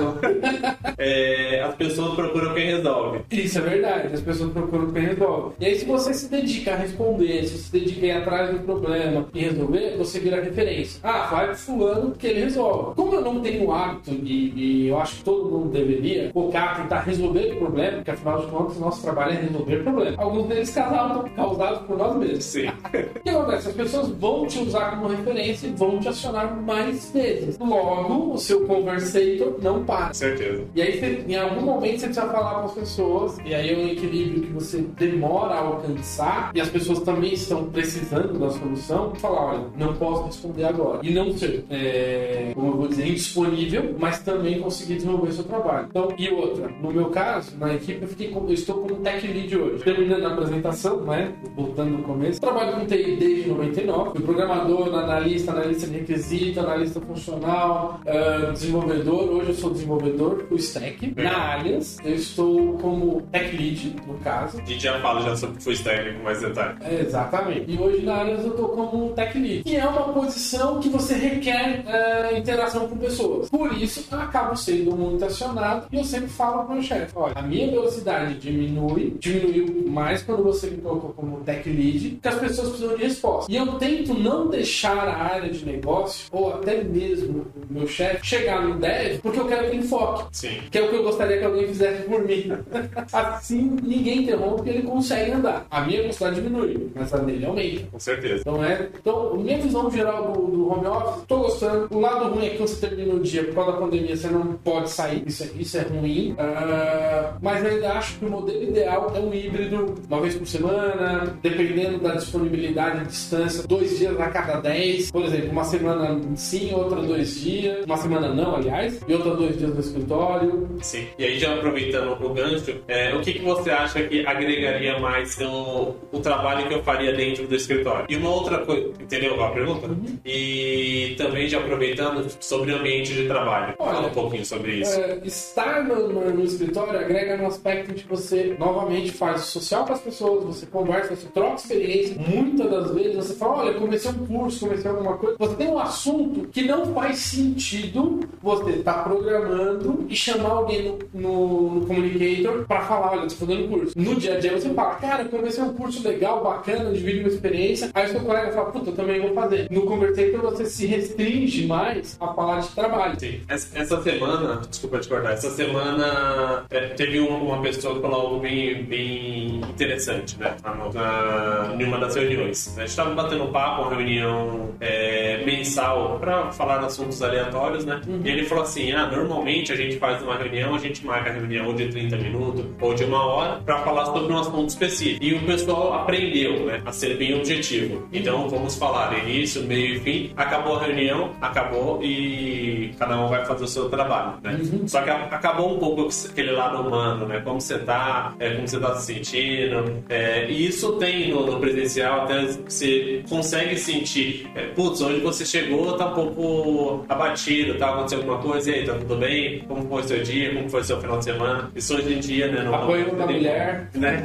é, 0.98 1.62
as 1.62 1.76
pessoas 1.76 2.14
procuram 2.16 2.54
quem 2.54 2.66
resolve. 2.66 3.22
Isso 3.32 3.58
é 3.58 3.62
verdade, 3.62 4.14
as 4.14 4.22
pessoas 4.22 4.52
procuram 4.52 4.92
quem 4.92 5.04
resolve. 5.04 5.56
E 5.60 5.66
aí, 5.66 5.76
se 5.80 5.86
você 5.86 6.14
se 6.14 6.30
dedica 6.30 6.74
a 6.74 6.76
responder, 6.76 7.44
se 7.46 7.58
você 7.58 7.64
se 7.64 7.72
dedica 7.72 8.06
a 8.06 8.10
ir 8.10 8.12
atrás 8.12 8.52
do 8.52 8.60
problema 8.60 9.28
e 9.34 9.40
resolver, 9.40 9.98
você 9.98 10.20
vira 10.20 10.42
referência. 10.42 11.00
Ah, 11.04 11.28
vai 11.32 11.48
pro 11.48 11.56
fulano 11.56 12.12
que 12.12 12.28
ele 12.28 12.42
resolve. 12.42 12.96
Como 12.96 13.14
eu 13.14 13.22
não 13.22 13.42
tenho 13.42 13.68
o 13.68 13.72
hábito, 13.72 14.12
e, 14.12 14.54
e 14.56 14.88
eu 14.88 15.00
acho 15.00 15.18
que 15.18 15.24
todo 15.24 15.50
mundo 15.50 15.72
deveria, 15.72 16.32
focar, 16.32 16.82
tentar 16.82 17.02
resolver 17.02 17.54
o 17.54 17.58
problema, 17.58 17.98
porque 17.98 18.12
afinal 18.12 18.42
de 18.42 18.48
contas, 18.48 18.78
nosso 18.78 19.02
trabalho 19.02 19.34
é 19.34 19.42
resolver 19.42 19.84
problemas. 19.84 20.20
Alguns 20.20 20.48
deles 20.48 20.70
causados 20.72 21.82
por 21.86 21.98
nós 21.98 22.18
mesmos. 22.18 22.33
Sim. 22.42 22.68
o 22.68 23.20
que 23.20 23.30
acontece? 23.30 23.70
As 23.70 23.76
pessoas 23.76 24.10
vão 24.10 24.46
te 24.48 24.60
usar 24.60 24.92
como 24.92 25.08
referência 25.08 25.68
e 25.68 25.72
vão 25.72 26.00
te 26.00 26.08
acionar 26.08 26.56
mais 26.62 27.12
vezes. 27.12 27.58
Logo, 27.60 28.34
o 28.34 28.38
seu 28.38 28.66
conversator 28.66 29.58
não 29.62 29.84
para. 29.84 30.14
Certeza. 30.14 30.64
E 30.76 30.82
aí, 30.82 31.00
você, 31.00 31.26
em 31.28 31.36
algum 31.36 31.62
momento, 31.62 32.00
você 32.00 32.06
precisa 32.08 32.28
falar 32.28 32.62
com 32.62 32.66
as 32.66 32.74
pessoas, 32.74 33.38
e 33.46 33.54
aí 33.54 33.74
é 33.74 33.78
um 33.78 33.88
equilíbrio 33.88 34.42
que 34.42 34.54
você 34.54 34.82
demora 34.98 35.56
a 35.56 35.60
alcançar, 35.60 36.52
e 36.54 36.62
as 36.62 36.70
pessoas 36.70 37.00
também 37.00 37.34
estão 37.34 37.66
precisando 37.70 38.40
da 38.40 38.50
solução, 38.50 39.14
falar, 39.16 39.54
olha, 39.54 39.64
não 39.78 39.94
posso 39.96 40.24
responder 40.24 40.66
agora. 40.66 41.00
E 41.04 41.14
não 41.14 41.36
ser, 41.38 41.66
é, 41.70 42.52
como 42.54 42.68
eu 42.68 42.78
vou 42.78 42.88
dizer, 42.88 43.08
indisponível, 43.08 43.96
mas 44.00 44.20
também 44.20 44.60
conseguir 44.60 44.96
desenvolver 44.96 45.32
seu 45.32 45.44
trabalho. 45.44 45.88
Então, 45.90 46.14
e 46.18 46.30
outra, 46.30 46.68
no 46.82 46.92
meu 46.92 47.06
caso, 47.10 47.58
na 47.58 47.74
equipe, 47.74 48.02
eu, 48.02 48.08
fiquei 48.08 48.30
com, 48.30 48.48
eu 48.48 48.54
estou 48.54 48.78
como 48.78 48.96
tech 48.96 49.26
lead 49.26 49.58
hoje. 49.58 49.84
Terminando 49.84 50.26
a 50.26 50.34
apresentação, 50.34 51.02
né, 51.02 51.34
voltando 51.56 51.92
no 51.92 52.04
começo, 52.04 52.23
trabalho 52.40 52.74
com 52.74 52.86
TI 52.86 53.16
desde 53.18 53.50
99, 53.50 54.12
fui 54.12 54.22
programador, 54.22 54.94
analista, 54.94 55.52
analista 55.52 55.88
de 55.88 56.00
requisito, 56.00 56.60
analista 56.60 57.00
funcional, 57.02 58.00
uh, 58.06 58.52
desenvolvedor, 58.52 59.30
hoje 59.30 59.50
eu 59.50 59.56
sou 59.56 59.70
desenvolvedor, 59.72 60.46
o 60.50 60.56
stack. 60.56 61.14
Na 61.16 61.54
Allianz, 61.54 61.98
eu 62.04 62.16
estou 62.16 62.78
como 62.78 63.22
tech 63.32 63.56
lead, 63.56 63.96
no 64.08 64.16
caso. 64.20 64.58
A 64.60 64.66
gente 64.66 64.84
já 64.84 65.00
fala 65.00 65.22
já 65.22 65.36
sobre 65.36 65.62
full 65.62 65.74
stack 65.74 66.14
com 66.14 66.24
mais 66.24 66.42
detalhe. 66.42 66.78
É, 66.82 67.02
exatamente. 67.02 67.72
E 67.72 67.78
hoje 67.78 68.06
na 68.06 68.20
Allianz 68.20 68.44
eu 68.46 68.52
estou 68.52 68.70
como 68.70 69.10
tech 69.14 69.38
lead, 69.38 69.64
que 69.64 69.76
é 69.76 69.86
uma 69.86 70.14
posição 70.14 70.80
que 70.80 70.90
você 70.90 71.16
requer 71.16 71.84
uh, 71.86 72.38
interação 72.38 72.88
com 72.88 72.98
pessoas. 72.98 73.50
Por 73.50 73.74
isso, 73.74 74.06
eu 74.12 74.20
acabo 74.20 74.56
sendo 74.56 74.96
muito 74.96 75.24
acionado 75.26 75.88
e 75.92 75.98
eu 75.98 76.04
sempre 76.04 76.28
falo 76.28 76.64
para 76.64 76.72
o 76.72 76.74
meu 76.74 76.84
chefe, 76.84 77.12
olha, 77.16 77.34
a 77.36 77.42
minha 77.42 77.70
velocidade 77.70 78.36
diminui, 78.36 79.16
diminuiu 79.20 79.90
mais 79.90 80.22
quando 80.24 80.44
você 80.44 80.68
me 80.68 80.78
colocou 80.78 81.12
como 81.12 81.38
tech 81.42 81.68
lead, 81.70 82.03
porque 82.12 82.28
as 82.28 82.36
pessoas 82.36 82.70
precisam 82.70 82.96
de 82.96 83.04
resposta. 83.04 83.52
E 83.52 83.56
eu 83.56 83.68
tento 83.74 84.14
não 84.14 84.48
deixar 84.48 85.08
a 85.08 85.34
área 85.34 85.50
de 85.50 85.66
negócio, 85.66 86.28
ou 86.32 86.54
até 86.54 86.84
mesmo 86.84 87.46
o 87.70 87.74
meu 87.74 87.88
chefe, 87.88 88.26
chegar 88.26 88.62
no 88.62 88.76
dev, 88.76 89.20
porque 89.22 89.40
eu 89.40 89.48
quero 89.48 89.70
que 89.70 89.78
ele 89.78 89.88
foque. 89.88 90.26
Sim. 90.32 90.60
Que 90.70 90.78
é 90.78 90.82
o 90.82 90.90
que 90.90 90.96
eu 90.96 91.04
gostaria 91.04 91.38
que 91.38 91.46
alguém 91.46 91.68
fizesse 91.68 92.04
por 92.04 92.24
mim. 92.24 92.52
assim, 93.12 93.78
ninguém 93.84 94.24
interrompe 94.24 94.70
e 94.70 94.74
ele 94.74 94.84
consegue 94.84 95.32
andar. 95.32 95.66
A 95.70 95.82
minha 95.82 96.02
velocidade 96.02 96.36
diminui, 96.36 96.92
mas 96.96 97.14
a 97.14 97.18
dele 97.18 97.46
aumenta. 97.46 97.88
Com 97.92 98.00
certeza. 98.00 98.42
Então, 98.42 98.64
é, 98.64 98.90
então, 99.00 99.36
minha 99.38 99.58
visão 99.58 99.90
geral 99.90 100.32
do, 100.32 100.42
do 100.48 100.72
home 100.72 100.88
office, 100.88 101.24
tô 101.28 101.40
gostando. 101.40 101.88
O 101.92 102.00
lado 102.00 102.34
ruim 102.34 102.46
é 102.46 102.50
que 102.52 102.58
você 102.58 102.88
termina 102.88 103.14
o 103.14 103.20
dia, 103.20 103.44
por 103.46 103.56
causa 103.56 103.72
da 103.74 103.78
pandemia, 103.78 104.16
você 104.16 104.28
não 104.28 104.54
pode 104.54 104.90
sair. 104.90 105.24
Isso 105.26 105.44
é, 105.44 105.48
isso 105.58 105.78
é 105.78 105.82
ruim. 105.82 106.32
Uh, 106.34 107.38
mas 107.42 107.64
eu 107.64 107.72
ainda 107.72 107.94
acho 107.94 108.20
que 108.20 108.26
o 108.26 108.30
modelo 108.30 108.64
ideal 108.64 109.12
é 109.16 109.20
um 109.20 109.34
híbrido, 109.34 109.96
uma 110.08 110.22
vez 110.22 110.36
por 110.36 110.48
semana, 110.48 111.38
dependendo 111.42 111.93
da 112.00 112.16
disponibilidade 112.16 113.04
e 113.04 113.06
distância, 113.08 113.64
dois 113.68 113.98
dias 113.98 114.20
a 114.20 114.28
cada 114.30 114.60
dez. 114.60 115.12
Por 115.12 115.24
exemplo, 115.26 115.52
uma 115.52 115.64
semana 115.64 116.20
sim, 116.36 116.74
outra 116.74 117.02
dois 117.02 117.40
dias. 117.42 117.86
Uma 117.86 117.98
semana 117.98 118.34
não, 118.34 118.56
aliás, 118.56 119.00
e 119.08 119.14
outra 119.14 119.36
dois 119.36 119.58
dias 119.58 119.74
no 119.74 119.80
escritório. 119.80 120.70
Sim. 120.82 121.08
E 121.18 121.24
aí, 121.26 121.40
já 121.40 121.54
aproveitando 121.56 122.12
o 122.24 122.34
gancho, 122.34 122.76
é, 122.88 123.14
o 123.16 123.22
que, 123.22 123.34
que 123.34 123.42
você 123.44 123.70
acha 123.72 124.04
que 124.04 124.26
agregaria 124.26 125.00
mais 125.00 125.38
no 125.38 125.96
o 126.12 126.20
trabalho 126.22 126.68
que 126.68 126.74
eu 126.74 126.84
faria 126.84 127.14
dentro 127.14 127.48
do 127.48 127.56
escritório? 127.56 128.06
E 128.10 128.16
uma 128.16 128.30
outra 128.30 128.60
coisa, 128.60 128.90
entendeu 129.00 129.42
a 129.44 129.52
pergunta? 129.52 129.88
Uhum. 129.88 130.18
E 130.26 131.16
também 131.18 131.48
já 131.48 131.60
aproveitando 131.60 132.28
sobre 132.40 132.72
o 132.72 132.78
ambiente 132.78 133.14
de 133.14 133.28
trabalho. 133.28 133.74
Olha, 133.80 133.94
Fala 133.94 134.08
um 134.08 134.12
pouquinho 134.12 134.46
sobre 134.46 134.76
isso. 134.78 135.00
É, 135.00 135.20
estar 135.24 135.84
no, 135.84 136.08
no- 136.12 136.32
no 136.34 136.44
escritório 136.44 137.00
agrega 137.00 137.38
no 137.38 137.48
aspecto 137.48 137.94
de 137.94 138.04
que 138.04 138.10
você 138.10 138.56
novamente 138.60 139.12
faz 139.12 139.42
o 139.44 139.46
social 139.46 139.86
com 139.86 139.94
as 139.94 140.02
pessoas, 140.02 140.44
você 140.44 140.66
conversa, 140.66 141.16
você 141.16 141.28
troca 141.28 141.56
experiência. 141.56 141.83
Muitas 142.28 142.70
das 142.70 142.92
vezes 142.92 143.16
você 143.16 143.34
fala: 143.36 143.58
Olha, 143.58 143.74
comecei 143.74 144.12
um 144.12 144.26
curso, 144.26 144.60
comecei 144.68 144.90
alguma 144.90 145.18
coisa. 145.18 145.36
Você 145.40 145.56
tem 145.56 145.68
um 145.68 145.80
assunto 145.80 146.48
que 146.50 146.64
não 146.64 146.86
faz 146.94 147.18
sentido 147.20 148.22
você 148.42 148.72
estar 148.72 149.04
programando 149.04 150.06
e 150.10 150.16
chamar 150.16 150.50
alguém 150.52 150.84
no, 150.84 151.00
no, 151.22 151.72
no 151.76 151.86
communicator 151.86 152.66
para 152.66 152.82
falar: 152.82 153.12
Olha, 153.14 153.26
estou 153.26 153.48
fazendo 153.48 153.68
curso. 153.70 153.94
No 153.96 154.16
dia 154.16 154.36
a 154.36 154.40
dia 154.40 154.52
você 154.60 154.70
fala: 154.74 154.96
Cara, 154.96 155.26
comecei 155.26 155.64
um 155.64 155.74
curso 155.74 156.08
legal, 156.08 156.44
bacana, 156.44 156.92
divide 156.92 157.20
uma 157.20 157.28
experiência. 157.30 157.90
Aí 157.94 158.06
o 158.08 158.10
seu 158.12 158.20
colega 158.22 158.52
fala: 158.52 158.72
Puta, 158.72 158.90
eu 158.90 158.96
também 158.96 159.22
vou 159.22 159.34
fazer. 159.34 159.68
No 159.70 159.82
conversator 159.84 160.42
você 160.42 160.66
se 160.66 160.86
restringe 160.86 161.66
mais 161.68 162.18
a 162.20 162.28
falar 162.34 162.60
de 162.62 162.70
trabalho. 162.70 163.20
Sim. 163.20 163.40
Essa 163.48 163.80
essa 163.80 164.02
semana, 164.02 164.62
desculpa 164.70 165.00
te 165.00 165.08
cortar, 165.10 165.34
essa 165.34 165.50
semana 165.52 166.66
é, 166.70 166.88
teve 166.90 167.20
um- 167.20 167.44
uma 167.48 167.62
pessoa 167.62 167.96
que 167.96 168.02
falou 168.02 168.22
algo 168.22 168.40
bem, 168.40 168.84
bem 168.84 169.62
interessante, 169.70 170.38
né? 170.40 170.56
Na, 170.64 170.76
na- 170.76 171.73
em 171.80 171.84
uma 171.84 171.98
das 171.98 172.16
reuniões. 172.16 172.74
A 172.78 172.82
gente 172.82 172.90
estava 172.90 173.14
batendo 173.14 173.48
papo, 173.48 173.84
uma 173.84 173.96
reunião 173.96 174.70
é, 174.80 175.44
mensal 175.46 176.18
para 176.20 176.52
falar 176.52 176.80
de 176.80 176.86
assuntos 176.86 177.22
aleatórios, 177.22 177.86
né? 177.86 178.02
E 178.24 178.30
ele 178.30 178.44
falou 178.46 178.64
assim: 178.64 178.92
ah, 178.92 179.08
normalmente 179.08 179.72
a 179.72 179.76
gente 179.76 179.98
faz 179.98 180.22
uma 180.22 180.36
reunião, 180.36 180.76
a 180.76 180.80
gente 180.80 181.06
marca 181.06 181.30
a 181.30 181.34
reunião 181.34 181.68
ou 181.68 181.74
de 181.74 181.88
30 181.88 182.18
minutos 182.18 182.66
ou 182.80 182.94
de 182.94 183.04
uma 183.04 183.26
hora 183.26 183.62
para 183.66 183.80
falar 183.80 184.06
sobre 184.06 184.34
um 184.34 184.40
assunto 184.40 184.70
específico. 184.70 185.24
E 185.24 185.34
o 185.34 185.46
pessoal 185.46 185.94
aprendeu, 185.94 186.66
né? 186.66 186.82
A 186.86 186.92
ser 186.92 187.18
bem 187.18 187.36
objetivo. 187.36 188.08
Então 188.12 188.50
vamos 188.50 188.76
falar 188.76 189.18
início, 189.20 189.64
meio 189.64 189.96
e 189.96 190.00
fim. 190.00 190.34
Acabou 190.36 190.78
a 190.78 190.84
reunião, 190.84 191.32
acabou 191.42 192.04
e 192.04 192.94
cada 192.98 193.20
um 193.20 193.28
vai 193.28 193.46
fazer 193.46 193.64
o 193.64 193.68
seu 193.68 193.90
trabalho, 193.90 194.34
né? 194.42 194.60
Uhum. 194.62 194.88
Só 194.88 195.02
que 195.02 195.10
acabou 195.10 195.76
um 195.76 195.80
pouco 195.80 196.10
aquele 196.30 196.52
lado 196.52 196.82
humano, 196.82 197.28
né? 197.28 197.42
Como 197.44 197.60
você 197.60 197.80
tá, 197.80 198.34
é, 198.40 198.52
como 198.52 198.68
você 198.68 198.80
tá 198.80 198.96
se 198.96 199.14
sentindo. 199.14 200.04
É, 200.10 200.50
e 200.50 200.68
isso 200.68 200.94
tem 200.94 201.30
no, 201.30 201.46
no, 201.46 201.60
presencial, 201.64 202.22
até 202.22 202.46
você 202.46 203.24
consegue 203.30 203.78
sentir, 203.78 204.50
é, 204.54 204.68
putz, 204.68 205.02
onde 205.02 205.22
você 205.22 205.46
chegou 205.46 205.94
tá 205.98 206.08
um 206.08 206.14
pouco 206.14 207.06
abatido, 207.08 207.78
tá 207.78 207.92
acontecendo 207.92 208.20
alguma 208.20 208.40
coisa, 208.40 208.70
e 208.70 208.74
aí, 208.74 208.86
tá 208.86 208.96
tudo 208.96 209.16
bem? 209.16 209.64
Como 209.68 209.88
foi 209.88 210.02
o 210.02 210.04
seu 210.06 210.24
dia? 210.24 210.54
Como 210.54 210.70
foi 210.70 210.82
o 210.82 210.84
seu 210.84 211.00
final 211.00 211.18
de 211.20 211.24
semana? 211.24 211.72
Isso 211.74 211.96
hoje 211.96 212.14
em 212.14 212.20
dia, 212.20 212.52
né? 212.52 212.64
No, 212.64 212.76
Apoio 212.76 213.16
da 213.16 213.26
mulher. 213.26 213.90
Né? 213.94 214.22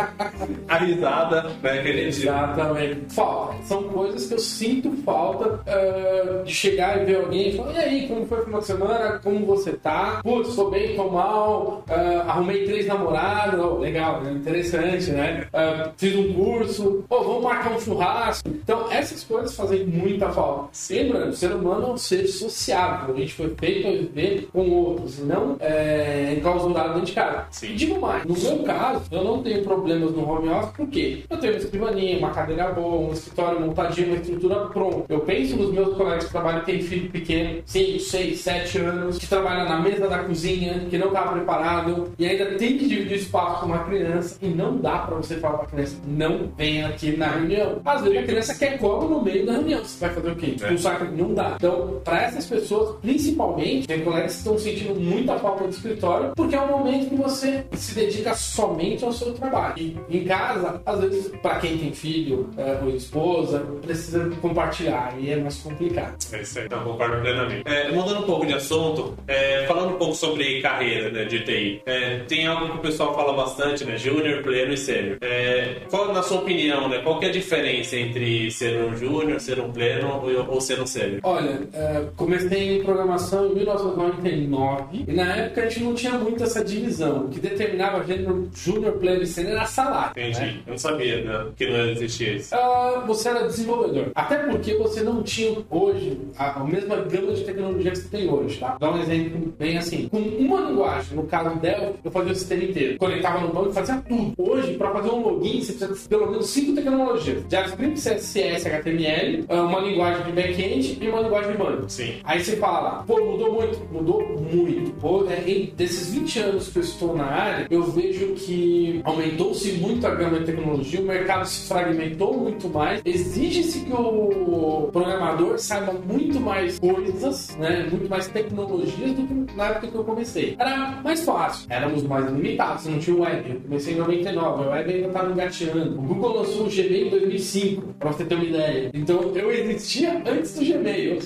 A 0.68 0.78
risada, 0.78 1.42
né? 1.62 1.82
Que 1.82 1.88
a 1.88 1.92
gente... 1.92 2.22
Exatamente. 2.22 3.14
Falta. 3.14 3.56
São 3.64 3.82
coisas 3.84 4.26
que 4.26 4.34
eu 4.34 4.38
sinto 4.38 4.92
falta 5.04 5.60
uh, 5.60 6.44
de 6.44 6.54
chegar 6.54 7.02
e 7.02 7.04
ver 7.04 7.16
alguém 7.16 7.48
e 7.48 7.56
falar, 7.56 7.72
e 7.74 7.78
aí, 7.78 8.08
como 8.08 8.26
foi 8.26 8.40
o 8.40 8.44
final 8.44 8.60
de 8.60 8.66
semana? 8.66 9.20
Como 9.22 9.46
você 9.46 9.72
tá? 9.72 10.20
Putz, 10.22 10.54
tô 10.54 10.70
bem, 10.70 10.96
tô 10.96 11.08
mal, 11.08 11.84
uh, 11.88 12.28
arrumei 12.28 12.64
três 12.64 12.86
namoradas, 12.86 13.60
oh, 13.60 13.78
legal, 13.78 14.22
né? 14.22 14.32
interessante, 14.32 15.10
né? 15.10 15.46
Uh, 15.52 15.90
fiz 15.96 16.16
um 16.16 16.32
curso, 16.32 16.69
oh, 16.78 17.04
vamos 17.08 17.42
marcar 17.42 17.72
um 17.72 17.80
churrasco. 17.80 18.48
Então, 18.48 18.90
essas 18.90 19.24
coisas 19.24 19.54
fazem 19.54 19.84
muita 19.86 20.30
falta. 20.30 20.70
Lembrando, 20.90 21.30
o 21.30 21.36
ser 21.36 21.52
humano 21.52 21.86
é 21.86 21.90
um 21.92 21.96
ser 21.96 22.26
sociável, 22.26 23.14
a 23.14 23.18
gente 23.18 23.34
foi 23.34 23.54
feito 23.58 23.88
a 23.88 23.90
viver 23.90 24.48
com 24.52 24.70
outros, 24.70 25.18
não 25.20 25.56
é, 25.60 26.34
enclausurado 26.36 26.94
dentro 26.94 27.06
de 27.06 27.12
casa. 27.12 27.46
Sim. 27.50 27.72
E 27.72 27.74
digo 27.74 28.00
mais, 28.00 28.24
no 28.24 28.38
meu 28.38 28.62
caso, 28.64 29.02
eu 29.10 29.24
não 29.24 29.42
tenho 29.42 29.62
problemas 29.62 30.12
no 30.12 30.28
home 30.28 30.48
office, 30.48 30.72
porque 30.76 31.24
eu 31.28 31.36
tenho 31.38 31.54
uma 31.54 31.58
escrivaninha, 31.58 32.18
uma 32.18 32.30
cadeira 32.30 32.70
boa, 32.72 33.08
um 33.08 33.12
escritório 33.12 33.60
montadinho, 33.60 34.08
uma 34.08 34.16
estrutura 34.16 34.56
pronta. 34.66 35.04
Eu 35.08 35.20
penso 35.20 35.56
nos 35.56 35.72
meus 35.72 35.96
colegas 35.96 36.24
que 36.24 36.30
trabalham, 36.30 36.60
que 36.60 36.66
têm 36.66 36.82
filho 36.82 37.10
pequeno, 37.10 37.62
5, 37.64 38.00
6, 38.00 38.40
7 38.40 38.78
anos, 38.78 39.18
que 39.18 39.26
trabalham 39.26 39.68
na 39.68 39.80
mesa 39.80 40.08
da 40.08 40.18
cozinha, 40.18 40.86
que 40.90 40.98
não 40.98 41.08
está 41.08 41.22
preparado 41.22 42.12
e 42.18 42.26
ainda 42.26 42.46
tem 42.56 42.76
que 42.76 42.86
dividir 42.86 43.16
espaço 43.16 43.60
com 43.60 43.66
uma 43.66 43.84
criança 43.84 44.36
e 44.42 44.48
não 44.48 44.76
dá 44.76 44.98
para 44.98 45.16
você 45.16 45.36
falar 45.36 45.58
para 45.58 45.66
a 45.66 45.70
criança, 45.70 45.96
não 46.06 46.48
venha 46.60 46.88
aqui 46.88 47.16
na 47.16 47.28
reunião. 47.28 47.80
Às 47.84 48.02
vezes 48.02 48.18
a 48.18 48.22
criança 48.22 48.54
quer 48.54 48.78
colo 48.78 49.08
no 49.08 49.22
meio 49.22 49.46
da 49.46 49.52
reunião. 49.52 49.82
Você 49.82 49.98
vai 50.04 50.14
fazer 50.14 50.30
o 50.30 50.36
quê? 50.36 50.56
É. 50.60 51.16
Não 51.16 51.34
dá. 51.34 51.54
Então, 51.56 52.00
para 52.04 52.22
essas 52.22 52.46
pessoas, 52.46 52.96
principalmente, 53.00 53.88
tem 53.88 54.02
colegas 54.02 54.32
que 54.32 54.38
estão 54.38 54.58
sentindo 54.58 54.94
muita 54.94 55.38
falta 55.38 55.66
de 55.66 55.74
escritório, 55.74 56.32
porque 56.36 56.54
é 56.54 56.60
um 56.60 56.78
momento 56.78 57.08
que 57.08 57.16
você 57.16 57.64
se 57.72 57.94
dedica 57.94 58.34
somente 58.34 59.02
ao 59.04 59.12
seu 59.12 59.32
trabalho. 59.32 59.74
E 59.78 59.96
em 60.10 60.24
casa, 60.24 60.80
às 60.84 61.00
vezes, 61.00 61.32
para 61.40 61.56
quem 61.56 61.78
tem 61.78 61.92
filho 61.92 62.50
é, 62.58 62.78
ou 62.82 62.90
esposa, 62.90 63.60
precisa 63.80 64.30
compartilhar 64.42 65.14
e 65.18 65.30
é 65.30 65.36
mais 65.36 65.56
complicado. 65.58 66.16
É 66.32 66.42
isso 66.42 66.58
aí, 66.58 66.66
então 66.66 66.84
concordo 66.84 67.22
plenamente. 67.22 67.62
É, 67.64 67.90
mudando 67.90 68.20
um 68.20 68.26
pouco 68.26 68.46
de 68.46 68.54
assunto, 68.54 69.16
é, 69.26 69.64
falando 69.66 69.94
um 69.94 69.98
pouco 69.98 70.14
sobre 70.14 70.60
carreira 70.60 71.10
né, 71.10 71.24
de 71.24 71.40
TI, 71.40 71.82
é, 71.86 72.18
tem 72.28 72.46
algo 72.46 72.72
que 72.72 72.76
o 72.78 72.80
pessoal 72.80 73.14
fala 73.14 73.32
bastante, 73.32 73.84
né? 73.84 73.96
Júnior, 73.96 74.42
pleno 74.42 74.74
e 74.74 74.76
sênior. 74.76 75.16
É, 75.22 75.82
qual, 75.88 76.12
na 76.12 76.22
sua 76.22 76.38
opinião, 76.38 76.49
né? 76.88 76.98
Qual 77.02 77.18
que 77.18 77.26
é 77.26 77.28
a 77.28 77.32
diferença 77.32 77.96
entre 77.96 78.50
ser 78.50 78.82
um 78.82 78.96
júnior, 78.96 79.40
ser 79.40 79.60
um 79.60 79.70
pleno 79.70 80.22
ou, 80.48 80.60
ser 80.60 80.80
um 80.80 80.86
sênior? 80.86 81.20
Olha, 81.22 81.60
é, 81.72 82.04
comecei 82.16 82.82
programação 82.82 83.46
em 83.46 83.54
1999 83.54 85.04
e 85.06 85.12
na 85.12 85.36
época 85.36 85.62
a 85.62 85.68
gente 85.68 85.84
não 85.84 85.94
tinha 85.94 86.12
muito 86.12 86.42
essa 86.42 86.64
divisão. 86.64 87.26
O 87.26 87.28
que 87.28 87.40
determinava 87.40 88.04
gênero 88.04 88.48
júnior, 88.54 88.92
pleno 88.94 89.22
e 89.22 89.26
sênior 89.26 89.56
era 89.56 89.66
salário. 89.66 90.12
Entendi. 90.12 90.40
Né? 90.40 90.60
Eu 90.66 90.70
não 90.72 90.78
sabia 90.78 91.24
né, 91.24 91.46
que 91.56 91.68
não 91.68 91.90
existia 91.90 92.32
isso. 92.34 92.54
Uh, 92.54 93.06
você 93.06 93.28
era 93.28 93.46
desenvolvedor. 93.46 94.10
Até 94.14 94.38
porque 94.38 94.74
você 94.74 95.02
não 95.02 95.22
tinha 95.22 95.58
hoje 95.70 96.18
a, 96.36 96.64
mesma 96.64 96.96
gama 96.96 97.32
de 97.32 97.44
tecnologia 97.44 97.90
que 97.90 97.98
você 97.98 98.08
tem 98.08 98.28
hoje, 98.28 98.58
tá? 98.58 98.76
Dar 98.78 98.92
um 98.92 99.00
exemplo 99.00 99.52
bem 99.58 99.78
assim. 99.78 100.08
Com 100.08 100.18
uma 100.18 100.60
linguagem, 100.60 101.16
no 101.16 101.24
caso 101.24 101.56
Delphi, 101.56 101.98
eu 102.04 102.10
fazia 102.10 102.32
o 102.32 102.34
sistema 102.34 102.64
inteiro. 102.64 102.98
Conectava 102.98 103.40
no 103.40 103.52
banco 103.52 103.70
e 103.70 103.72
fazia 103.72 104.02
tudo. 104.08 104.32
Hoje, 104.38 104.74
para 104.74 104.90
fazer 104.92 105.10
um 105.10 105.22
login, 105.22 105.62
você 105.62 105.72
precisa 105.72 106.08
pelo 106.08 106.29
menos 106.30 106.48
cinco 106.48 106.74
tecnologias. 106.74 107.44
JavaScript, 107.48 108.00
CSS, 108.00 108.66
HTML, 108.66 109.44
ah, 109.48 109.62
uma 109.62 109.80
linguagem 109.80 110.24
de 110.24 110.32
back-end 110.32 110.98
e 111.00 111.08
uma 111.08 111.20
linguagem 111.20 111.52
de 111.52 111.58
banco. 111.58 111.84
Sim. 111.88 112.14
Aí 112.24 112.42
você 112.42 112.56
fala, 112.56 113.04
pô, 113.06 113.24
mudou 113.24 113.52
muito. 113.52 113.88
Mudou 113.92 114.22
muito. 114.22 114.92
Pô, 115.00 115.26
é, 115.28 115.40
desses 115.76 116.12
20 116.12 116.38
anos 116.38 116.68
que 116.68 116.78
eu 116.78 116.82
estou 116.82 117.16
na 117.16 117.24
área, 117.24 117.66
eu 117.70 117.82
vejo 117.84 118.34
que 118.34 119.00
aumentou-se 119.04 119.72
muito 119.72 120.06
a 120.06 120.14
gama 120.14 120.40
de 120.40 120.46
tecnologia, 120.46 121.00
o 121.00 121.04
mercado 121.04 121.46
se 121.46 121.68
fragmentou 121.68 122.36
muito 122.38 122.68
mais. 122.68 123.00
Exige-se 123.04 123.80
que 123.80 123.92
o 123.92 124.88
programador 124.92 125.58
saiba 125.58 125.92
muito 125.92 126.40
mais 126.40 126.78
coisas, 126.78 127.56
né? 127.58 127.86
Muito 127.90 128.08
mais 128.08 128.26
tecnologias 128.28 129.12
do 129.12 129.26
que 129.26 129.56
na 129.56 129.66
época 129.66 129.88
que 129.88 129.94
eu 129.94 130.04
comecei. 130.04 130.56
Era 130.58 131.00
mais 131.02 131.24
fácil, 131.24 131.66
éramos 131.68 132.02
mais 132.02 132.26
limitados, 132.26 132.86
não 132.86 132.98
tinha 132.98 133.16
web. 133.16 133.50
Eu 133.50 133.60
comecei 133.60 133.94
em 133.94 133.96
99, 133.98 134.64
a 134.64 134.70
web 134.70 134.92
ainda 134.92 135.06
estava 135.08 135.32
engateando. 135.32 135.98
O 135.98 136.02
Google 136.02 136.19
lançou 136.28 136.66
o 136.66 136.70
Gmail 136.70 137.06
em 137.06 137.10
2005, 137.10 137.94
para 137.98 138.12
você 138.12 138.24
ter 138.24 138.34
uma 138.34 138.44
ideia. 138.44 138.90
Então 138.94 139.20
eu 139.34 139.50
existia 139.50 140.22
antes 140.26 140.54
do 140.54 140.64
Gmail. 140.64 141.18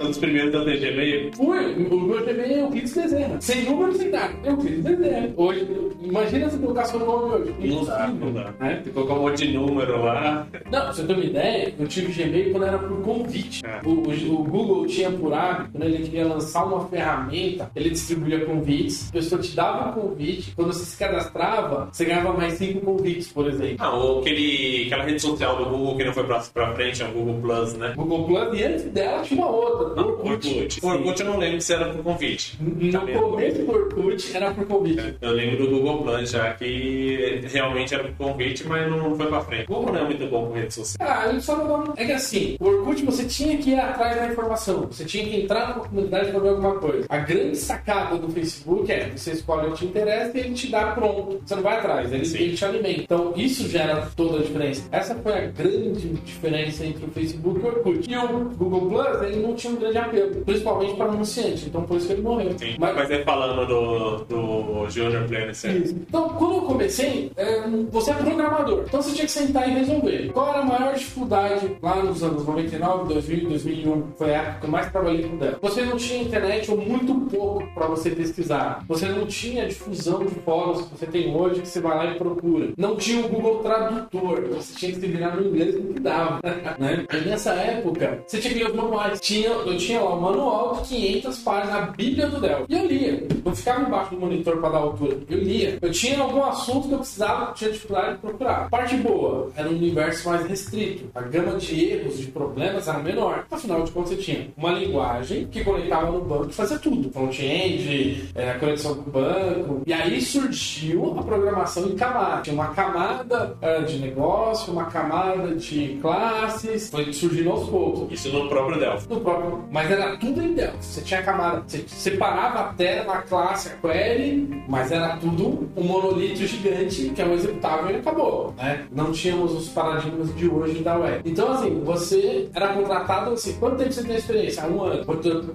um 0.00 0.06
dos 0.06 0.18
primeiros 0.18 0.54
a 0.54 0.64
ter 0.64 0.78
Gmail? 0.78 1.32
Fui, 1.34 1.74
o 1.74 2.00
meu 2.00 2.24
Gmail 2.24 2.42
é 2.42 2.62
o 2.62 2.66
Euclides 2.66 2.94
Bezerra. 2.94 3.40
Sem 3.40 3.64
número, 3.64 3.92
sem 3.94 4.10
nada. 4.10 4.34
Euclides 4.44 4.80
Bezerra. 4.84 5.30
Hoje, 5.36 5.66
imagina 6.02 6.50
se 6.50 6.58
colocar 6.58 6.84
seu 6.84 7.00
nome 7.00 7.34
hoje. 7.34 7.54
Não 7.60 7.84
dá, 7.84 8.08
não 8.08 8.32
dá. 8.32 8.54
Né? 8.60 8.74
Tem 8.74 8.82
que 8.84 8.90
colocar 8.90 9.14
um 9.14 9.22
monte 9.22 9.46
de 9.46 9.52
número 9.52 10.02
lá. 10.02 10.46
Não, 10.70 10.80
pra 10.80 10.92
você 10.92 11.04
ter 11.04 11.12
uma 11.12 11.24
ideia, 11.24 11.74
eu 11.78 11.86
tive 11.86 12.12
Gmail 12.12 12.52
quando 12.52 12.66
era 12.66 12.78
por 12.78 13.02
convite. 13.02 13.62
É. 13.64 13.80
O, 13.84 13.90
o, 13.90 14.40
o, 14.40 14.44
Google 14.44 14.86
tinha 14.86 15.10
por 15.10 15.32
hábito, 15.32 15.70
quando 15.72 15.84
ele 15.84 16.04
queria 16.04 16.26
lançar 16.26 16.64
uma 16.64 16.86
ferramenta, 16.88 17.70
ele 17.74 17.90
distribuía 17.90 18.44
convites, 18.44 19.08
a 19.08 19.12
pessoa 19.12 19.40
te 19.40 19.54
dava 19.54 19.90
um 19.90 19.92
convite, 19.92 20.52
quando 20.54 20.72
você 20.72 20.84
se 20.84 20.96
cadastrava, 20.96 21.88
você 21.90 22.04
ganhava 22.04 22.32
mais 22.32 22.54
cinco 22.54 22.80
convites, 22.80 23.28
por 23.28 23.48
exemplo. 23.48 23.83
Ah, 23.84 23.94
ou 23.94 24.20
aquele, 24.20 24.86
aquela 24.86 25.04
rede 25.04 25.20
social 25.20 25.56
do 25.58 25.66
Google 25.66 25.96
que 25.98 26.04
não 26.04 26.12
foi 26.14 26.24
pra, 26.24 26.38
pra 26.54 26.74
frente, 26.74 27.02
é 27.02 27.06
o 27.06 27.12
Google 27.12 27.38
Plus, 27.42 27.74
né? 27.74 27.92
Google 27.94 28.24
Plus, 28.24 28.58
e 28.58 28.64
antes 28.64 28.84
dela 28.84 29.20
tinha 29.22 29.38
uma 29.38 29.50
outra. 29.50 29.94
Não, 29.94 30.08
Orkut. 30.08 30.48
Orkut. 30.48 30.86
Orkut 30.86 31.20
eu 31.20 31.26
não 31.26 31.38
lembro 31.38 31.60
se 31.60 31.74
era 31.74 31.92
por 31.92 32.02
convite. 32.02 32.56
No 32.60 33.30
começo 33.30 33.62
do 33.62 33.70
Orkut 33.70 34.34
era 34.34 34.50
por 34.52 34.66
convite. 34.66 35.16
Eu 35.20 35.32
lembro 35.32 35.66
do 35.66 35.70
Google 35.70 36.02
Plus 36.02 36.30
já, 36.30 36.54
que 36.54 37.42
realmente 37.52 37.94
era 37.94 38.04
por 38.04 38.16
convite, 38.16 38.66
mas 38.66 38.90
não 38.90 39.14
foi 39.14 39.26
pra 39.26 39.40
frente. 39.42 39.70
O 39.70 39.74
Google 39.74 39.92
não 39.92 40.00
é 40.00 40.04
muito 40.04 40.26
bom 40.28 40.46
com 40.46 40.54
rede 40.54 40.72
social. 40.72 41.06
Ah, 41.06 41.28
ele 41.28 41.42
só 41.42 41.54
não... 41.58 41.92
É 41.94 42.06
que 42.06 42.12
assim, 42.12 42.56
o 42.60 42.66
Orkut 42.66 43.04
você 43.04 43.26
tinha 43.26 43.58
que 43.58 43.72
ir 43.72 43.78
atrás 43.78 44.16
da 44.16 44.28
informação. 44.28 44.86
Você 44.90 45.04
tinha 45.04 45.24
que 45.26 45.42
entrar 45.42 45.68
numa 45.68 45.86
comunidade 45.86 46.30
para 46.30 46.40
ver 46.40 46.48
alguma 46.48 46.76
coisa. 46.76 47.04
A 47.10 47.18
grande 47.18 47.56
sacada 47.58 48.16
do 48.16 48.30
Facebook 48.30 48.90
é 48.90 49.10
você 49.14 49.32
escolhe 49.32 49.68
o 49.68 49.72
que 49.72 49.80
te 49.80 49.84
interessa 49.84 50.38
e 50.38 50.40
ele 50.40 50.54
te 50.54 50.70
dá 50.70 50.92
pronto. 50.92 51.38
Você 51.44 51.54
não 51.54 51.62
vai 51.62 51.76
atrás, 51.76 52.10
ele, 52.10 52.24
ele 52.42 52.56
te 52.56 52.64
alimenta. 52.64 53.02
Então 53.02 53.34
isso 53.36 53.73
gera 53.74 54.08
toda 54.14 54.38
a 54.38 54.42
diferença. 54.42 54.84
Essa 54.92 55.16
foi 55.16 55.32
a 55.32 55.46
grande 55.46 56.08
diferença 56.24 56.86
entre 56.86 57.04
o 57.04 57.08
Facebook 57.08 57.58
e 57.58 57.62
o 57.62 57.66
Orkut. 57.66 58.10
E 58.10 58.16
o 58.16 58.28
Google 58.50 58.88
Plus, 58.88 59.22
ele 59.22 59.42
não 59.44 59.54
tinha 59.54 59.72
um 59.72 59.76
grande 59.76 59.98
apelo, 59.98 60.30
principalmente 60.44 60.94
para 60.94 61.06
anunciante. 61.06 61.66
Então 61.66 61.82
por 61.82 61.96
isso 61.96 62.06
que 62.06 62.12
ele 62.12 62.22
morreu. 62.22 62.56
Sim. 62.56 62.76
Mas, 62.78 62.94
Mas 62.94 63.10
é 63.10 63.24
falando 63.24 63.66
do, 63.66 64.24
do 64.24 64.90
Junior 64.90 65.24
Planner, 65.26 65.54
certo? 65.54 65.90
Então 65.90 66.28
quando 66.28 66.54
eu 66.54 66.62
comecei, 66.62 67.32
é, 67.36 67.68
você 67.90 68.12
é 68.12 68.14
programador. 68.14 68.84
Então 68.86 69.02
você 69.02 69.12
tinha 69.12 69.26
que 69.26 69.32
sentar 69.32 69.68
e 69.68 69.72
resolver. 69.72 70.30
Qual 70.32 70.48
era 70.50 70.60
a 70.60 70.64
maior 70.64 70.94
dificuldade 70.94 71.76
lá 71.82 71.96
nos 71.96 72.22
anos 72.22 72.46
99, 72.46 73.12
2000, 73.12 73.48
2001? 73.48 74.12
Foi 74.16 74.34
a 74.34 74.38
época 74.38 74.60
que 74.60 74.66
eu 74.66 74.70
mais 74.70 74.92
trabalhei 74.92 75.28
com 75.28 75.36
dela. 75.36 75.58
Você 75.60 75.82
não 75.82 75.96
tinha 75.96 76.22
internet 76.22 76.70
ou 76.70 76.76
muito 76.76 77.12
pouco 77.28 77.66
para 77.74 77.86
você 77.86 78.10
pesquisar. 78.10 78.84
Você 78.86 79.06
não 79.06 79.26
tinha 79.26 79.66
difusão 79.66 80.24
de 80.24 80.34
fóruns 80.36 80.82
que 80.82 80.96
você 80.96 81.06
tem 81.06 81.34
hoje 81.34 81.60
que 81.60 81.68
você 81.68 81.80
vai 81.80 81.96
lá 81.96 82.12
e 82.12 82.14
procura. 82.14 82.72
Não 82.76 82.94
tinha 82.94 83.24
o 83.24 83.28
Google 83.28 83.63
Tradutor. 83.64 84.42
Você 84.50 84.74
tinha 84.74 84.92
que 84.92 85.00
se 85.00 85.06
virar 85.06 85.36
no 85.36 85.46
inglês 85.46 85.74
no 85.74 85.94
que 85.94 86.00
dava. 86.00 86.38
né? 86.78 87.06
Nessa 87.24 87.52
época, 87.54 88.22
você 88.26 88.38
tinha 88.38 88.52
que 88.52 88.58
ler 88.58 88.68
os 88.68 88.76
manuais. 88.76 89.20
Tinha, 89.20 89.48
eu 89.48 89.78
tinha 89.78 90.02
lá 90.02 90.14
um 90.14 90.20
manual 90.20 90.82
de 90.82 90.88
500 90.88 91.38
páginas, 91.38 91.74
a 91.74 91.80
Bíblia 91.86 92.26
do 92.28 92.40
Dell. 92.40 92.66
E 92.68 92.74
eu 92.74 92.86
lia. 92.86 93.26
Não 93.42 93.56
ficava 93.56 93.80
embaixo 93.80 94.10
do 94.10 94.20
monitor 94.20 94.58
para 94.58 94.68
dar 94.68 94.78
altura. 94.78 95.16
Eu 95.30 95.38
lia. 95.38 95.78
Eu 95.80 95.90
tinha 95.90 96.20
algum 96.20 96.44
assunto 96.44 96.88
que 96.88 96.94
eu 96.94 96.98
precisava, 96.98 97.54
tinha 97.54 97.70
dificuldade 97.70 98.12
de 98.12 98.18
procurar. 98.18 98.68
Parte 98.68 98.96
boa, 98.96 99.50
era 99.56 99.66
um 99.66 99.72
universo 99.72 100.28
mais 100.28 100.46
restrito. 100.46 101.10
A 101.14 101.22
gama 101.22 101.56
de 101.56 101.84
erros, 101.86 102.18
de 102.18 102.26
problemas 102.26 102.86
era 102.86 102.98
menor. 102.98 103.46
Afinal 103.50 103.82
de 103.82 103.92
contas, 103.92 104.10
você 104.10 104.16
tinha 104.16 104.48
uma 104.58 104.72
linguagem 104.72 105.46
que 105.46 105.64
conectava 105.64 106.10
no 106.10 106.20
banco 106.20 106.50
e 106.50 106.52
fazia 106.52 106.78
tudo. 106.78 107.10
Front-end, 107.10 108.28
é, 108.34 108.52
conexão 108.54 108.94
com 108.94 109.08
o 109.08 109.12
banco. 109.12 109.82
E 109.86 109.92
aí 109.92 110.20
surgiu 110.20 111.18
a 111.18 111.22
programação 111.22 111.86
em 111.86 111.96
camada. 111.96 112.42
Tinha 112.42 112.54
uma 112.54 112.68
camada 112.74 113.53
de 113.86 113.98
negócio, 113.98 114.72
uma 114.72 114.86
camada 114.86 115.54
de 115.54 115.98
classes, 116.00 116.90
foi 116.90 117.12
surgindo 117.12 117.50
aos 117.50 117.68
poucos. 117.68 118.12
Isso 118.12 118.30
no 118.30 118.48
próprio 118.48 118.78
Delphi. 118.78 119.06
No 119.08 119.20
próprio, 119.20 119.64
mas 119.70 119.90
era 119.90 120.16
tudo 120.16 120.42
em 120.42 120.54
Delphi. 120.54 120.76
Você 120.80 121.00
tinha 121.00 121.22
camada, 121.22 121.62
você 121.66 121.84
separava 121.88 122.60
a 122.60 122.64
tela 122.74 123.14
na 123.14 123.22
classe, 123.22 123.68
a 123.68 123.88
query, 123.88 124.64
mas 124.68 124.92
era 124.92 125.16
tudo 125.16 125.68
um 125.76 125.84
monolito 125.84 126.46
gigante 126.46 127.10
que 127.10 127.22
é 127.22 127.24
um 127.24 127.34
executável 127.34 127.90
e 127.90 127.96
acabou, 127.98 128.54
né? 128.56 128.86
Não 128.92 129.12
tínhamos 129.12 129.52
os 129.52 129.68
paradigmas 129.68 130.34
de 130.36 130.48
hoje 130.48 130.82
da 130.82 130.96
web. 130.96 131.22
Então, 131.24 131.52
assim, 131.52 131.80
você 131.84 132.48
era 132.54 132.68
contratado, 132.68 133.32
assim, 133.32 133.54
quanto 133.54 133.76
tempo 133.76 133.92
você 133.92 134.04
tem 134.04 134.16
experiência? 134.16 134.64
Um 134.66 134.82
ano. 134.82 135.04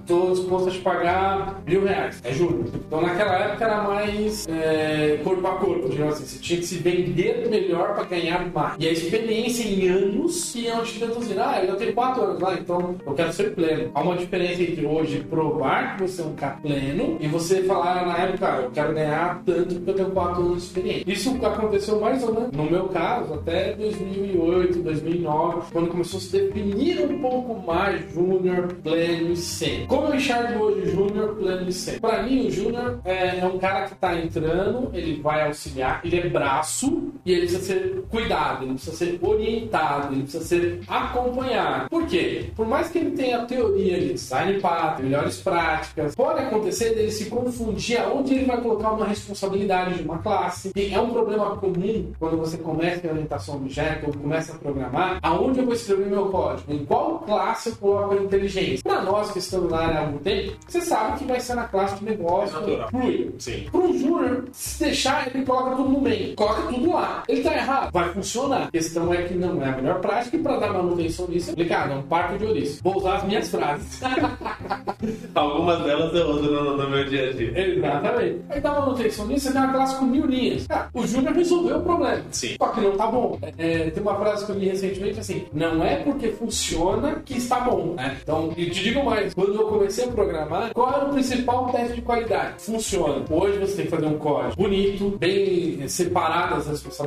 Estou 0.00 0.30
disposto 0.32 0.68
a 0.68 0.72
te 0.72 0.78
pagar 0.78 1.60
mil 1.66 1.84
reais. 1.84 2.20
É 2.24 2.32
júnior. 2.32 2.66
Então 2.74 3.00
naquela 3.00 3.34
época 3.36 3.64
era 3.64 3.82
mais 3.82 4.46
é, 4.48 5.20
corpo 5.22 5.46
a 5.46 5.56
corpo, 5.56 5.88
digamos 5.88 6.14
assim. 6.14 6.26
Você 6.26 6.38
tinha 6.38 6.58
que 6.60 6.66
se 6.66 6.76
vender 6.76 7.48
melhor 7.48 7.89
para 7.94 8.04
ganhar 8.04 8.50
mais. 8.52 8.74
E 8.78 8.88
a 8.88 8.92
experiência 8.92 9.64
em 9.64 9.88
anos 9.88 10.52
que 10.52 10.60
iam 10.60 10.82
te 10.82 10.98
deduzir. 10.98 11.38
Ah, 11.38 11.62
eu 11.64 11.76
tenho 11.76 11.92
quatro 11.92 12.22
anos 12.22 12.40
lá, 12.40 12.54
então 12.54 12.96
eu 13.04 13.14
quero 13.14 13.32
ser 13.32 13.54
pleno. 13.54 13.90
Há 13.94 14.00
uma 14.00 14.16
diferença 14.16 14.62
entre 14.62 14.86
hoje 14.86 15.20
provar 15.28 15.96
que 15.96 16.02
você 16.02 16.22
é 16.22 16.24
um 16.24 16.34
cara 16.34 16.56
pleno 16.62 17.16
e 17.20 17.28
você 17.28 17.62
falar 17.62 18.06
na 18.06 18.16
época, 18.18 18.46
ah, 18.46 18.60
eu 18.62 18.70
quero 18.70 18.94
ganhar 18.94 19.42
tanto 19.44 19.74
porque 19.76 19.90
eu 19.90 19.94
tenho 19.94 20.10
quatro 20.10 20.42
anos 20.42 20.62
de 20.62 20.68
experiência. 20.68 21.04
Isso 21.06 21.46
aconteceu 21.46 22.00
mais 22.00 22.22
ou 22.22 22.34
menos, 22.34 22.50
no 22.52 22.64
meu 22.64 22.88
caso, 22.88 23.34
até 23.34 23.72
2008, 23.74 24.82
2009, 24.82 25.72
quando 25.72 25.88
começou 25.88 26.18
a 26.18 26.20
se 26.20 26.32
definir 26.32 27.00
um 27.00 27.20
pouco 27.20 27.66
mais 27.66 28.12
júnior, 28.12 28.74
pleno 28.82 29.32
e 29.32 29.36
sênior. 29.36 29.86
Como 29.86 30.08
eu 30.08 30.14
enxergo 30.14 30.64
hoje 30.64 30.90
júnior, 30.90 31.34
pleno 31.36 31.68
e 31.68 31.72
sênior? 31.72 32.00
Para 32.00 32.22
mim, 32.22 32.46
o 32.46 32.50
júnior 32.50 33.00
é, 33.04 33.38
é, 33.38 33.44
um 33.46 33.58
cara 33.58 33.86
que 33.86 33.94
está 33.94 34.16
entrando, 34.16 34.90
ele 34.92 35.20
vai 35.20 35.46
auxiliar, 35.46 36.00
ele 36.04 36.18
é 36.18 36.28
braço 36.28 37.12
e 37.24 37.32
ele 37.32 37.40
precisa 37.42 37.62
ser 37.62 38.04
cuidado, 38.10 38.64
ele 38.64 38.74
precisa 38.74 38.96
ser 38.96 39.18
orientado, 39.22 40.14
ele 40.14 40.22
precisa 40.22 40.44
ser 40.44 40.80
acompanhado. 40.88 41.88
Por 41.88 42.06
quê? 42.06 42.50
Por 42.56 42.66
mais 42.66 42.88
que 42.88 42.98
ele 42.98 43.10
tenha 43.12 43.42
a 43.42 43.46
teoria 43.46 43.98
de 44.00 44.12
design 44.14 44.60
pattern, 44.60 45.08
melhores 45.08 45.38
práticas, 45.38 46.14
pode 46.14 46.40
acontecer 46.40 46.94
dele 46.94 47.10
se 47.10 47.26
confundir 47.26 48.00
aonde 48.00 48.34
ele 48.34 48.44
vai 48.44 48.60
colocar 48.60 48.92
uma 48.92 49.06
responsabilidade 49.06 49.94
de 49.94 50.02
uma 50.02 50.18
classe. 50.18 50.72
E 50.74 50.94
é 50.94 51.00
um 51.00 51.10
problema 51.10 51.56
comum 51.56 52.12
quando 52.18 52.36
você 52.36 52.56
começa 52.56 53.06
em 53.06 53.10
orientação 53.10 53.56
objeto 53.56 54.06
ou 54.06 54.12
começa 54.12 54.52
a 54.52 54.56
programar, 54.56 55.18
aonde 55.22 55.60
eu 55.60 55.64
vou 55.64 55.74
escrever 55.74 56.06
meu 56.06 56.26
código? 56.26 56.72
Em 56.72 56.84
qual 56.84 57.20
classe 57.20 57.70
eu 57.70 57.76
coloco 57.76 58.14
a 58.14 58.16
inteligência? 58.16 58.82
Para 58.82 59.02
nós 59.02 59.30
que 59.30 59.38
estamos 59.38 59.70
na 59.70 59.78
área 59.78 59.98
há 59.98 60.00
algum 60.00 60.18
tempo, 60.18 60.56
você 60.66 60.80
sabe 60.80 61.18
que 61.18 61.24
vai 61.24 61.40
ser 61.40 61.54
na 61.54 61.64
classe 61.64 61.96
de 61.96 62.04
negócio 62.04 62.56
é. 62.58 63.28
Sim. 63.38 63.66
Para 63.70 63.80
um 63.80 63.98
júnior, 63.98 64.44
se 64.52 64.84
deixar, 64.84 65.28
ele 65.34 65.44
coloca 65.44 65.76
tudo 65.76 65.88
no 65.88 66.00
meio. 66.00 66.34
Coloca 66.34 66.62
tudo 66.62 66.92
lá. 66.92 67.09
Ele 67.28 67.40
está 67.40 67.54
errado. 67.54 67.92
Vai 67.92 68.08
funcionar. 68.10 68.64
A 68.64 68.70
questão 68.70 69.12
é 69.12 69.22
que 69.22 69.34
não 69.34 69.62
é 69.62 69.68
a 69.68 69.76
melhor 69.76 70.00
prática 70.00 70.36
e 70.36 70.40
para 70.40 70.58
dar 70.58 70.72
manutenção 70.72 71.26
nisso, 71.28 71.50
complicado. 71.50 71.92
É 71.92 71.94
um 71.96 72.02
parque 72.02 72.38
de 72.38 72.46
ouriço. 72.46 72.80
Vou 72.82 72.96
usar 72.96 73.16
as 73.16 73.24
minhas 73.24 73.48
frases. 73.48 74.00
Algumas 75.34 75.82
delas 75.82 76.14
eu 76.14 76.28
uso 76.28 76.50
no, 76.50 76.76
no, 76.76 76.90
meu 76.90 77.04
dia 77.04 77.30
a 77.30 77.32
dia. 77.32 77.58
Exatamente. 77.58 78.40
Aí 78.48 78.60
dá 78.60 78.72
manutenção 78.72 79.26
nisso, 79.26 79.46
você 79.46 79.52
tem 79.52 79.62
uma 79.62 79.72
classe 79.72 79.96
com 79.96 80.04
mil 80.04 80.26
linhas. 80.26 80.66
Cara, 80.66 80.88
o 80.92 81.06
júnior 81.06 81.34
resolveu 81.34 81.78
o 81.78 81.82
problema. 81.82 82.22
Sim. 82.30 82.56
Só 82.58 82.68
que 82.68 82.80
não 82.80 82.96
tá 82.96 83.06
bom. 83.06 83.38
É, 83.58 83.90
tem 83.90 84.02
uma 84.02 84.16
frase 84.16 84.44
que 84.44 84.52
eu 84.52 84.58
li 84.58 84.68
recentemente 84.68 85.20
assim: 85.20 85.46
não 85.52 85.84
é 85.84 85.96
porque 85.96 86.28
funciona 86.28 87.22
que 87.24 87.36
está 87.38 87.60
bom. 87.60 87.94
Né? 87.96 88.18
Então, 88.22 88.52
e 88.56 88.70
te 88.70 88.82
digo 88.82 89.04
mais: 89.04 89.32
quando 89.34 89.54
eu 89.54 89.66
comecei 89.66 90.04
a 90.04 90.08
programar, 90.08 90.72
qual 90.72 90.92
era 90.92 91.06
o 91.06 91.10
principal 91.10 91.70
teste 91.70 91.94
de 91.94 92.02
qualidade? 92.02 92.54
Funciona. 92.58 93.24
Hoje 93.30 93.58
você 93.58 93.76
tem 93.76 93.84
que 93.86 93.90
fazer 93.90 94.06
um 94.06 94.18
código 94.18 94.56
bonito, 94.56 95.16
bem 95.18 95.88
separadas 95.88 96.60
as 96.60 96.66
responsabilidades, 96.68 96.99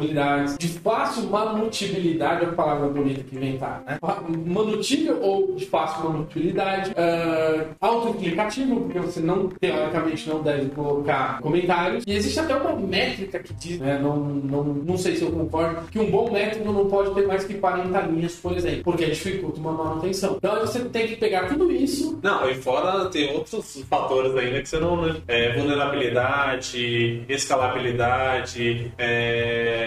de 0.57 0.67
fácil 0.67 1.29
manutibilidade, 1.29 2.45
é 2.45 2.47
a 2.47 2.51
palavra 2.51 2.88
bonita 2.88 3.23
que 3.23 3.35
inventar, 3.35 3.83
né? 3.85 3.97
Manutível 4.45 5.21
ou 5.21 5.55
de 5.55 5.65
fácil 5.65 6.03
manutibilidade, 6.09 6.91
uh, 6.91 7.67
autoexplicativo, 7.79 8.81
porque 8.81 9.00
você 9.00 9.19
não, 9.19 9.47
teoricamente, 9.50 10.29
não 10.29 10.41
deve 10.41 10.69
colocar 10.69 11.39
comentários. 11.41 12.03
E 12.07 12.12
existe 12.12 12.39
até 12.39 12.55
uma 12.55 12.75
métrica 12.75 13.39
que 13.39 13.53
diz, 13.53 13.79
né? 13.79 14.00
não, 14.00 14.17
não, 14.17 14.63
não 14.63 14.97
sei 14.97 15.15
se 15.15 15.23
eu 15.23 15.31
concordo, 15.31 15.88
que 15.89 16.00
um 16.00 16.09
bom 16.09 16.31
método 16.31 16.71
não 16.71 16.88
pode 16.88 17.13
ter 17.13 17.27
mais 17.27 17.43
que 17.43 17.55
40 17.55 18.00
linhas, 18.01 18.35
por 18.35 18.53
exemplo, 18.53 18.83
porque 18.83 19.05
dificulta 19.05 19.59
uma 19.59 19.71
manutenção. 19.71 20.35
Então 20.38 20.59
você 20.59 20.79
tem 20.85 21.07
que 21.07 21.15
pegar 21.15 21.47
tudo 21.47 21.71
isso. 21.71 22.19
Não, 22.21 22.50
e 22.50 22.55
fora 22.55 23.05
tem 23.09 23.33
outros 23.33 23.83
fatores 23.89 24.35
ainda 24.35 24.62
que 24.62 24.69
você 24.69 24.79
não. 24.79 25.01
Né? 25.01 25.15
É, 25.27 25.53
vulnerabilidade, 25.53 27.23
escalabilidade, 27.27 28.91
é... 28.97 29.82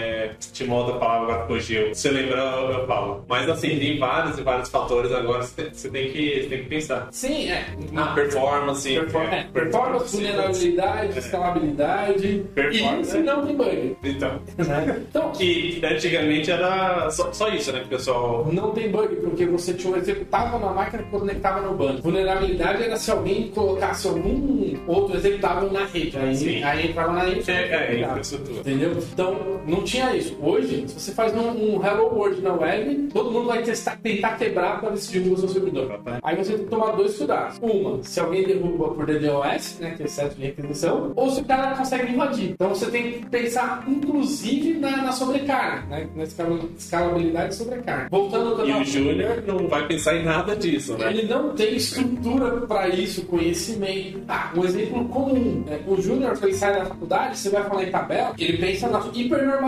tinha 0.53 0.69
uma 0.69 0.79
outra 0.79 0.99
palavra 0.99 1.33
agora 1.33 1.47
fugiu. 1.47 1.93
Se 1.93 2.09
lembrar, 2.09 2.57
eu 2.57 2.87
falo. 2.87 3.25
Mas 3.27 3.49
assim, 3.49 3.77
tem 3.77 3.99
vários 3.99 4.37
e 4.37 4.41
vários 4.41 4.69
fatores 4.69 5.11
agora 5.11 5.43
que 5.45 5.69
você 5.73 5.89
tem 5.89 6.11
que, 6.11 6.41
você 6.41 6.47
tem 6.47 6.63
que 6.63 6.69
pensar. 6.69 7.07
Sim, 7.11 7.49
é. 7.49 7.65
Ah, 7.95 8.13
performance. 8.13 8.93
Perform 8.93 9.27
é, 9.27 9.43
performance, 9.43 10.15
vulnerabilidade, 10.15 11.15
é. 11.15 11.19
escalabilidade. 11.19 12.45
Performance. 12.53 13.09
E 13.09 13.11
se 13.11 13.19
não 13.19 13.45
tem 13.45 13.55
bug. 13.55 13.97
Então. 14.03 14.41
Né? 14.57 15.01
então. 15.09 15.31
Que 15.37 15.81
antigamente 15.83 16.49
era 16.49 17.11
só, 17.11 17.31
só 17.31 17.49
isso, 17.49 17.71
né, 17.71 17.83
pessoal? 17.87 18.47
Não 18.51 18.71
tem 18.71 18.89
bug, 18.89 19.15
porque 19.17 19.45
você 19.45 19.73
tinha 19.73 19.97
executava 19.97 20.57
na 20.57 20.71
máquina 20.71 21.03
e 21.03 21.05
conectava 21.05 21.61
no 21.61 21.75
banco. 21.75 22.01
Vulnerabilidade 22.01 22.83
era 22.83 22.97
se 22.97 23.11
alguém 23.11 23.49
colocasse 23.49 24.07
algum 24.07 24.75
outro 24.87 25.17
executável 25.17 25.71
na 25.71 25.85
rede. 25.85 26.17
Aí, 26.17 26.63
aí 26.63 26.89
entrava 26.89 27.13
na 27.13 27.23
rede. 27.23 27.49
É, 27.51 27.93
é, 27.93 27.99
infraestrutura. 27.99 28.59
Entendeu? 28.59 28.97
Então, 29.13 29.61
não 29.65 29.83
tinha 29.87 30.15
isso. 30.15 30.37
Hoje, 30.41 30.85
se 30.87 30.99
você 30.99 31.11
faz 31.13 31.33
um, 31.33 31.49
um 31.49 31.85
Hello 31.85 32.13
World 32.13 32.41
na 32.41 32.53
web, 32.53 33.09
todo 33.13 33.31
mundo 33.31 33.47
vai 33.47 33.63
testar, 33.63 33.97
tentar 33.97 34.37
quebrar 34.37 34.79
para 34.79 34.89
ver 34.89 34.97
se 34.97 35.17
o 35.17 35.37
seu 35.37 35.49
servidor. 35.49 35.99
Aí 36.21 36.35
você 36.35 36.53
tem 36.53 36.63
que 36.65 36.69
tomar 36.69 36.91
dois 36.91 37.17
cuidados. 37.17 37.57
Uma, 37.61 38.03
se 38.03 38.19
alguém 38.19 38.45
derruba 38.45 38.89
por 38.89 39.05
DDoS, 39.05 39.79
né, 39.79 39.93
que 39.95 40.03
é 40.03 40.05
excesso 40.05 40.35
de 40.35 40.43
requisição, 40.43 41.13
ou 41.15 41.31
se 41.31 41.41
o 41.41 41.45
cara 41.45 41.75
consegue 41.75 42.11
invadir. 42.11 42.51
Então 42.51 42.69
você 42.69 42.87
tem 42.91 43.11
que 43.13 43.29
pensar, 43.29 43.83
inclusive, 43.87 44.73
na, 44.73 44.97
na 44.97 45.11
sobrecarga, 45.11 45.87
né, 45.87 46.07
na 46.15 46.23
escalabilidade 46.23 47.53
e 47.53 47.57
sobrecarga. 47.57 48.09
Voltando 48.11 48.61
ao 48.61 48.67
E 48.67 48.73
o 48.73 48.83
Júnior 48.83 49.43
não 49.47 49.67
vai 49.67 49.87
pensar 49.87 50.15
em 50.15 50.25
nada 50.25 50.55
disso, 50.55 50.97
né? 50.97 51.09
Ele 51.09 51.27
não 51.27 51.53
tem 51.53 51.75
estrutura 51.75 52.51
para 52.67 52.89
isso, 52.89 53.25
conhecimento. 53.25 54.21
Ah, 54.27 54.51
um 54.55 54.65
exemplo 54.65 55.05
comum. 55.05 55.63
Né? 55.65 55.79
O 55.87 56.01
Júnior, 56.01 56.31
quando 56.33 56.43
ele 56.45 56.53
sai 56.53 56.73
da 56.73 56.85
faculdade, 56.85 57.37
você 57.37 57.49
vai 57.49 57.63
falar 57.63 57.83
em 57.83 57.91
tabela, 57.91 58.33
ele 58.37 58.57
pensa 58.57 58.89
na 58.89 58.99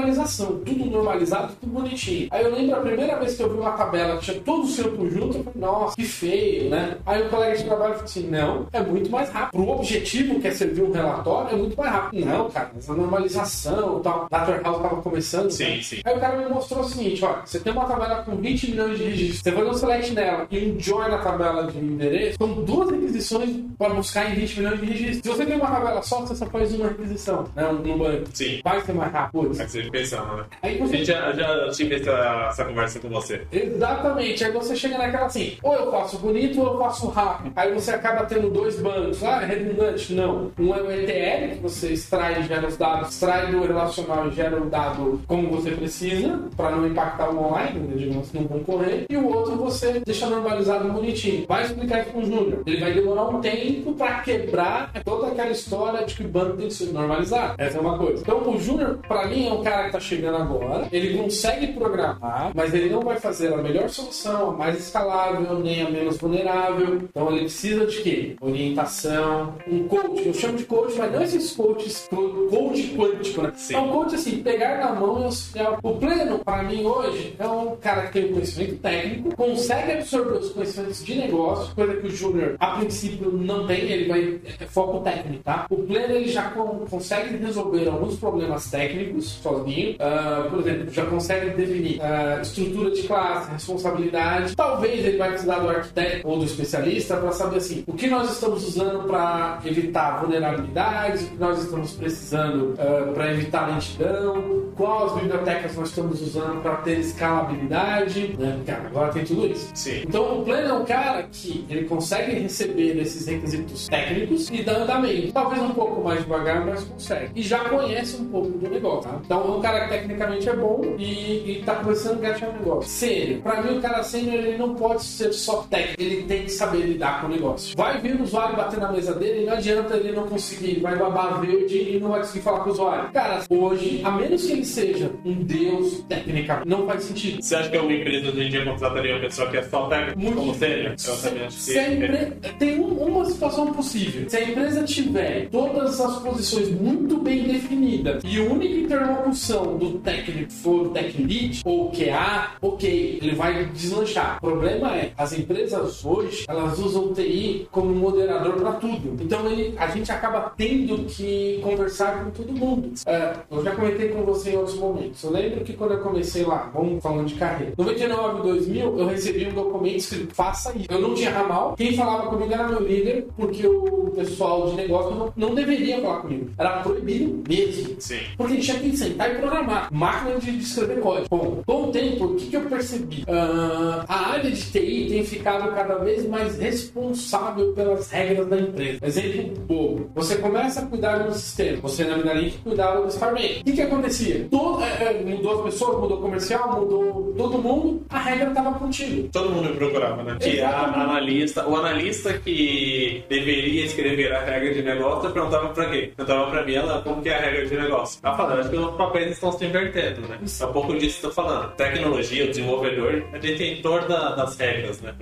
hipernormalização. 0.10 0.60
Tudo 0.66 0.86
normalizado, 0.86 1.54
tudo 1.60 1.72
bonitinho. 1.72 2.28
Aí 2.32 2.44
eu 2.44 2.54
lembro 2.54 2.76
a 2.76 2.80
primeira 2.80 3.20
vez 3.20 3.36
que 3.36 3.44
eu 3.44 3.50
vi 3.50 3.60
uma 3.60 3.72
tabela 3.72 4.18
que 4.18 4.26
tinha 4.26 4.40
todo 4.42 4.64
o 4.64 4.68
seu 4.68 4.92
conjunto, 4.96 5.38
eu 5.38 5.44
falei, 5.44 5.60
nossa, 5.60 5.96
que 5.96 6.04
feio, 6.04 6.70
né? 6.70 6.98
Aí 7.06 7.22
o 7.22 7.30
colega 7.30 7.58
de 7.58 7.64
trabalho 7.64 7.94
falou 7.94 8.06
assim, 8.06 8.28
não, 8.28 8.68
é 8.72 8.82
muito 8.82 9.10
mais 9.10 9.30
rápido. 9.30 9.52
Pro 9.52 9.70
objetivo 9.70 10.40
que 10.40 10.48
é 10.48 10.52
servir 10.52 10.84
um 10.84 10.92
relatório, 10.92 11.54
é 11.54 11.58
muito 11.58 11.78
mais 11.78 11.92
rápido. 11.92 12.26
Não, 12.26 12.50
cara, 12.50 12.72
essa 12.78 12.94
normalização 12.94 14.00
e 14.00 14.04
tal. 14.04 14.28
Data 14.30 14.62
House 14.64 14.82
tava 14.82 15.02
começando. 15.02 15.52
Sim, 15.52 15.64
né? 15.64 15.82
sim. 15.82 16.02
Aí 16.04 16.16
o 16.16 16.20
cara 16.20 16.38
me 16.38 16.50
mostrou 16.50 16.84
o 16.84 16.90
seguinte, 16.90 17.24
ó, 17.24 17.42
você 17.46 17.60
tem 17.60 17.72
uma 17.72 17.86
tabela 17.86 18.24
com 18.24 18.36
20 18.36 18.72
milhões 18.72 18.98
de 18.98 19.04
registros, 19.04 19.42
você 19.42 19.52
fazer 19.52 19.70
um 19.70 19.74
select 19.74 20.14
nela 20.14 20.48
e 20.50 20.72
um 20.72 20.80
join 20.80 21.10
na 21.10 21.18
tabela 21.18 21.68
de 21.72 21.78
endereço, 21.78 22.38
são 22.38 22.54
duas 22.64 22.90
requisições 22.90 23.64
para 23.78 23.94
buscar 23.94 24.32
em 24.32 24.36
20 24.36 24.58
milhões 24.58 24.80
de 24.80 24.86
registros. 24.86 25.22
Se 25.22 25.30
você 25.30 25.46
tem 25.46 25.58
uma 25.58 25.70
tabela 25.70 26.02
só, 26.02 26.22
você 26.22 26.36
só 26.36 26.46
faz 26.46 26.74
uma 26.74 26.88
requisição, 26.88 27.46
né? 27.56 27.68
Um, 27.68 28.00
banco. 28.00 28.30
Sim. 28.34 28.62
Vai 28.64 28.82
ser 28.82 28.94
mais 28.94 29.12
rápido. 29.12 29.50
Que 29.50 29.58
você 29.58 29.90
pensando, 30.00 30.38
né? 30.38 30.46
Aí 30.62 30.78
você... 30.78 30.96
A 30.96 30.98
gente 30.98 31.08
já, 31.08 31.32
já 31.34 31.70
tive 31.72 31.96
essa, 31.96 32.48
essa 32.50 32.66
conversa 32.66 33.00
com 33.00 33.10
você. 33.10 33.42
Exatamente. 33.52 34.44
Aí 34.44 34.52
você 34.52 34.76
chega 34.76 34.98
naquela 34.98 35.26
assim, 35.26 35.58
ou 35.62 35.74
eu 35.74 35.92
faço 35.92 36.18
bonito 36.20 36.62
ou 36.62 36.74
eu 36.74 36.80
faço 36.80 37.08
rápido. 37.10 37.52
Aí 37.56 37.74
você 37.74 37.92
acaba 37.92 38.26
tendo 38.26 38.50
dois 38.50 38.80
bancos. 38.80 39.24
Ah, 39.24 39.42
é 39.44 39.46
redundante? 39.46 40.14
Não. 40.14 40.52
Um 40.58 40.74
é 40.74 40.82
o 40.82 40.92
ETL, 40.92 41.56
que 41.56 41.62
você 41.62 41.94
extrai 41.94 42.40
e 42.40 42.44
gera 42.44 42.68
os 42.68 42.78
dados, 42.78 43.10
extrai 43.10 43.48
do 43.48 43.66
relacional 43.66 44.28
e 44.28 44.32
gera 44.32 44.62
o 44.62 44.70
dado 44.70 45.22
como 45.28 45.50
você 45.50 45.72
precisa, 45.72 46.40
para 46.56 46.72
não 46.72 46.88
impactar 46.88 47.30
o 47.30 47.40
online, 47.40 47.80
né? 47.80 47.94
digamos, 47.96 48.32
não 48.34 48.44
concorrer. 48.46 49.06
E 49.10 49.18
o 49.18 49.28
outro 49.28 49.56
você 49.56 50.02
deixa 50.06 50.28
normalizado 50.28 50.92
bonitinho. 50.92 51.46
Vai 51.48 51.64
explicar 51.64 52.02
isso 52.02 52.12
com 52.12 52.20
o 52.20 52.26
Júnior. 52.26 52.64
Ele 52.66 52.80
vai 52.80 52.94
demorar 52.94 53.28
um 53.30 53.42
tempo 53.42 53.94
para 53.94 54.20
quebrar 54.22 54.92
toda 55.04 55.28
aquela 55.28 55.52
história 55.52 56.06
de 56.06 56.16
que 56.16 56.24
o 56.24 56.28
banco 56.28 56.58
tem 56.58 56.68
que 56.68 56.74
ser 56.74 56.92
normalizado. 56.92 57.56
Essa 57.58 57.78
é 57.78 57.82
uma 57.82 57.98
coisa. 57.98 58.22
Então 58.22 58.50
o 58.50 58.60
Júnior, 58.60 59.00
para 59.08 59.28
mim, 59.28 59.48
é 59.48 59.54
um 59.54 59.64
cara 59.64 59.89
que 59.90 59.94
tá 59.94 60.00
chegando 60.00 60.38
agora. 60.38 60.88
Ele 60.92 61.18
consegue 61.18 61.68
programar, 61.74 62.52
mas 62.54 62.74
ele 62.74 62.90
não 62.90 63.02
vai 63.02 63.20
fazer 63.20 63.54
a 63.54 63.58
melhor 63.58 63.90
solução, 63.90 64.52
a 64.52 64.54
mais 64.54 64.78
escalável, 64.78 65.60
nem 65.60 65.82
a 65.82 65.90
menos 65.90 66.18
vulnerável. 66.18 66.96
Então 66.98 67.30
ele 67.32 67.42
precisa 67.42 67.86
de 67.86 68.02
quê? 68.02 68.36
Orientação, 68.40 69.56
um 69.68 69.88
coach. 69.88 70.28
Eu 70.28 70.34
chamo 70.34 70.58
de 70.58 70.66
coach, 70.66 70.96
mas 70.98 71.12
não 71.12 71.22
esses 71.22 71.52
coaches, 71.52 72.08
coach 72.10 72.96
quântico, 72.96 73.42
né? 73.42 73.52
Sim. 73.56 73.76
É 73.76 73.80
um 73.80 73.90
coach 73.90 74.16
assim, 74.16 74.44
pegar 74.44 74.78
na 74.78 74.94
mão 74.94 75.22
e 75.22 75.24
auxiliar. 75.26 75.80
O 75.82 75.98
pleno, 75.98 76.40
para 76.40 76.64
mim, 76.64 76.86
hoje, 76.86 77.36
é 77.38 77.48
um 77.48 77.76
cara 77.78 78.08
que 78.08 78.14
tem 78.14 78.30
um 78.30 78.34
conhecimento 78.34 78.76
técnico, 78.78 79.36
consegue 79.36 79.94
absorver 79.94 80.38
os 80.38 80.52
conhecimentos 80.52 81.04
de 81.04 81.16
negócio, 81.16 81.76
coisa 81.76 81.96
que 81.96 82.08
o 82.08 82.12
Júnior, 82.12 82.56
a 82.60 82.78
princípio, 82.78 83.32
não 83.32 83.66
tem, 83.66 83.82
ele 83.82 84.08
vai. 84.08 84.40
É 84.60 84.66
foco 84.66 85.00
técnico, 85.00 85.44
tá? 85.44 85.66
O 85.70 85.78
pleno 85.78 86.14
ele 86.14 86.30
já 86.30 86.52
consegue 86.90 87.38
resolver 87.38 87.88
alguns 87.88 88.18
problemas 88.18 88.70
técnicos 88.70 89.40
sozinho. 89.42 89.79
Uh, 89.88 90.50
por 90.50 90.60
exemplo, 90.60 90.90
já 90.92 91.06
consegue 91.06 91.50
definir 91.52 92.00
uh, 92.00 92.42
estrutura 92.42 92.92
de 92.92 93.04
classe, 93.04 93.52
responsabilidade. 93.52 94.56
Talvez 94.56 95.06
ele 95.06 95.18
vai 95.18 95.30
precisar 95.30 95.60
do 95.60 95.70
arquiteto 95.70 96.28
ou 96.28 96.40
do 96.40 96.46
especialista 96.46 97.18
para 97.18 97.32
saber 97.32 97.58
assim, 97.58 97.84
o 97.88 97.94
que 97.94 98.08
nós 98.08 98.32
estamos 98.32 98.68
usando 98.68 99.08
para 99.08 99.60
evitar 99.66 100.22
vulnerabilidades, 100.22 101.24
o 101.24 101.26
que 101.28 101.38
nós 101.38 101.64
estamos 101.64 101.92
precisando 101.94 102.74
uh, 102.74 103.14
para 103.14 103.32
evitar 103.34 103.68
lentidão, 103.68 104.70
quais 104.76 105.14
bibliotecas 105.14 105.76
nós 105.76 105.90
estamos 105.90 106.22
usando 106.22 106.62
para 106.62 106.76
ter 106.78 107.00
escalabilidade, 107.00 108.36
né? 108.38 108.60
Cara, 108.66 108.88
agora 108.88 109.12
tem 109.12 109.24
tudo 109.24 109.48
isso. 109.48 109.70
Sim. 109.74 110.04
Então 110.08 110.40
o 110.40 110.44
pleno 110.44 110.70
é 110.70 110.74
um 110.74 110.86
cara 110.86 111.24
que 111.32 111.66
ele 111.70 111.86
consegue 111.86 112.40
receber 112.40 112.98
esses 112.98 113.28
requisitos 113.28 113.88
técnicos 113.88 114.50
e 114.50 114.64
dar 114.64 114.82
andamento. 114.82 115.34
Talvez 115.34 115.62
um 115.62 115.72
pouco 115.72 116.04
mais 116.04 116.20
devagar, 116.20 116.66
mas 116.66 116.84
consegue. 116.84 117.32
E 117.36 117.42
já 117.42 117.60
conhece 117.60 118.18
um 118.18 118.26
pouco 118.26 118.50
do 118.50 118.70
negócio. 118.70 119.10
Tá? 119.10 119.20
Então 119.24 119.59
um 119.60 119.62
cara 119.62 119.82
que 119.82 119.90
tecnicamente 119.90 120.50
é 120.50 120.56
bom 120.56 120.96
e, 120.98 121.60
está 121.60 121.76
começando 121.76 122.16
a 122.16 122.18
engajar 122.20 122.50
o 122.50 122.54
negócio. 122.54 122.90
Sênior. 122.90 123.42
Para 123.42 123.62
mim 123.62 123.78
o 123.78 123.82
cara 123.82 124.02
sênior 124.04 124.36
ele 124.36 124.58
não 124.58 124.74
pode 124.74 125.04
ser 125.04 125.34
só 125.34 125.64
técnico, 125.70 126.02
ele 126.02 126.24
tem 126.24 126.44
que 126.44 126.52
saber 126.52 126.80
lidar 126.80 127.22
com 127.22 127.28
o 127.28 127.30
negócio. 127.30 127.76
Vai 127.76 128.00
vir 128.00 128.16
o 128.16 128.24
usuário 128.24 128.56
bater 128.56 128.80
na 128.80 128.92
mesa 128.92 129.14
dele, 129.14 129.46
não 129.46 129.54
adianta 129.54 129.96
ele 129.98 130.14
não 130.14 130.28
conseguir, 130.28 130.80
vai 130.80 130.96
babar 130.96 131.42
verde 131.42 131.78
e 131.78 132.00
não 132.00 132.10
vai 132.10 132.22
conseguir 132.22 132.42
falar 132.42 132.60
com 132.60 132.70
o 132.70 132.74
usuário. 132.74 133.12
Cara, 133.12 133.44
hoje, 133.50 134.02
a 134.04 134.12
menos 134.12 134.46
que 134.46 134.54
ele 134.54 134.66
seja 134.66 135.12
um 135.26 135.44
deus 135.44 136.04
técnica, 136.08 136.64
não 136.66 136.88
faz 136.88 137.04
sentido. 137.04 137.42
Você 137.42 137.56
acha 137.56 137.70
que 137.70 137.78
uma 137.78 137.92
empresa 137.92 138.30
hoje 138.30 138.42
em 138.42 138.50
dia 138.50 138.64
contrataria 138.64 139.14
uma 139.14 139.22
pessoa 139.22 139.50
que 139.50 139.58
é 139.58 139.64
só 139.64 139.88
técnica 139.88 140.20
Muito 140.20 140.38
como 140.38 140.56
sênior? 140.56 140.96
Que... 140.96 141.52
Se 141.52 141.78
a 141.78 141.94
empresa... 141.94 142.38
Tem 142.58 142.80
uma 142.80 143.26
situação 143.26 143.74
possível. 143.74 144.30
Se 144.30 144.38
a 144.38 144.44
empresa 144.44 144.84
tiver 144.84 145.50
todas 145.50 146.00
as 146.00 146.20
posições 146.20 146.70
muito 146.70 147.18
bem 147.18 147.44
definidas 147.44 148.22
e 148.24 148.40
a 148.40 148.44
única 148.44 148.76
interlocução 148.76 149.49
do 149.58 150.00
técnico 150.00 150.52
for 150.52 150.88
o 150.88 150.90
tech 150.90 151.22
lead 151.22 151.62
ou 151.66 151.92
QA, 151.92 152.52
ok, 152.62 153.20
ele 153.22 153.36
vai 153.36 153.66
deslanchar. 153.66 154.38
O 154.38 154.48
problema 154.48 154.96
é, 154.96 155.12
as 155.18 155.34
empresas 155.34 156.06
hoje, 156.06 156.46
elas 156.48 156.80
usam 156.80 157.14
TI 157.14 157.68
como 157.72 157.94
moderador 157.94 158.54
para 158.54 158.74
tudo. 158.74 159.22
Então 159.22 159.46
ele, 159.50 159.74
a 159.78 159.88
gente 159.88 160.12
acaba 160.12 160.54
tendo 160.56 161.06
que 161.06 161.60
conversar 161.64 162.24
com 162.24 162.32
todo 162.32 162.54
mundo. 162.54 162.92
É, 163.06 163.34
eu 163.52 163.64
já 163.64 163.72
comentei 163.76 164.10
com 164.10 164.24
você 164.24 164.52
em 164.52 164.58
outros 164.58 164.78
momentos. 164.78 165.24
Eu 165.24 165.32
lembro 165.32 165.64
que 165.64 165.74
quando 165.74 165.94
eu 165.94 166.00
comecei 166.00 166.44
lá, 166.44 166.70
vamos 166.74 167.02
falando 167.02 167.28
de 167.28 167.36
carreira, 167.36 167.74
99, 167.78 168.42
2000, 168.44 169.00
eu 169.00 169.08
recebi 169.08 169.48
um 169.48 169.54
documento 169.54 169.98
escrito 169.98 170.30
faça 170.34 170.74
isso. 170.76 170.88
Eu 170.90 171.02
não 171.02 171.14
tinha 171.14 171.32
ramal. 171.32 171.76
Quem 171.76 171.96
falava 171.96 172.28
comigo 172.28 172.54
era 172.54 172.68
meu 172.68 172.80
líder, 172.80 173.28
porque 173.36 173.66
o 173.68 174.12
pessoal 174.16 174.70
de 174.70 174.76
negócio 174.76 175.16
não, 175.16 175.34
não 175.36 175.56
deveria 175.56 176.02
falar 176.02 176.22
comigo. 176.22 176.50
Era 176.58 176.82
proibido 176.82 177.44
mesmo. 177.48 177.96
Sim. 178.00 178.20
Porque 178.38 178.54
a 178.54 178.56
gente 178.56 178.66
tinha 178.66 178.80
que 178.80 178.98
sentar 178.98 179.32
e 179.32 179.39
programar. 179.40 179.90
Máquina 179.92 180.40
de 180.40 180.58
escrever 180.60 181.00
código. 181.00 181.28
Bom, 181.30 181.64
com 181.66 181.84
o 181.84 181.92
tempo, 181.92 182.26
o 182.26 182.36
que, 182.36 182.48
que 182.48 182.56
eu 182.56 182.62
percebi? 182.62 183.24
Uh, 183.24 184.06
a 184.08 184.32
área 184.32 184.52
de 184.52 184.62
TI 184.72 185.08
tem 185.10 185.24
ficado 185.24 185.74
cada 185.74 185.96
vez 185.96 186.28
mais 186.28 186.58
responsável 186.58 187.74
pelas 187.74 188.10
regras 188.12 188.48
da 188.48 188.60
empresa. 188.60 189.00
Exemplo 189.02 189.60
bobo. 189.70 190.12
Você 190.16 190.38
começa 190.38 190.82
a 190.82 190.86
cuidar 190.86 191.20
do 191.20 191.34
sistema. 191.34 191.78
Você, 191.82 192.04
na 192.04 192.16
verdade, 192.16 192.60
cuidava 192.64 193.02
do 193.02 193.08
Starman. 193.08 193.60
O 193.62 193.64
que, 193.64 193.72
que 193.74 193.82
acontecia? 193.82 194.48
Todo, 194.50 194.84
é, 194.84 195.04
é, 195.04 195.24
mudou 195.24 195.60
as 195.60 195.74
pessoas, 195.74 196.00
mudou 196.00 196.18
o 196.18 196.22
comercial, 196.22 196.80
mudou 196.80 197.34
todo 197.38 197.62
mundo. 197.62 198.06
A 198.10 198.20
regra 198.20 198.50
estava 198.50 198.78
contigo. 198.78 199.30
Todo 199.32 199.50
mundo 199.50 199.76
procurava, 199.76 200.24
né? 200.24 200.38
Que 200.40 200.62
a 200.62 200.86
analista, 200.86 201.68
o 201.68 201.76
analista 201.76 202.34
que 202.34 203.24
deveria 203.30 203.86
escrever 203.86 204.34
a 204.34 204.44
regra 204.44 204.74
de 204.74 204.82
negócio 204.82 205.30
perguntava 205.32 205.70
pra 205.70 205.90
quê? 205.90 206.12
Perguntava 206.16 206.50
pra 206.50 206.66
mim, 206.66 206.74
ela, 206.74 207.02
como 207.02 207.22
que 207.22 207.30
é 207.30 207.38
a 207.38 207.42
regra 207.42 207.66
de 207.66 207.78
negócio? 207.78 208.20
Ela 208.24 208.38
falando, 208.38 208.60
acho 208.60 208.70
que 208.70 208.78
os 208.78 208.96
papéis 209.30 209.36
estão 209.36 209.52
se 209.52 209.66
invertendo, 209.66 210.22
né? 210.22 210.40
É 210.60 210.66
um 210.66 210.74
pouco 210.74 210.98
disso 210.98 211.20
que 211.20 211.26
eu 211.26 211.30
tô 211.30 211.36
falando. 211.36 211.72
Tecnologia, 211.76 212.46
o 212.46 212.48
desenvolvedor 212.50 213.24
é 213.34 213.40
detentor 213.40 214.08
da, 214.08 214.36
das 214.36 214.58
regras, 214.58 215.02
né? 215.02 215.14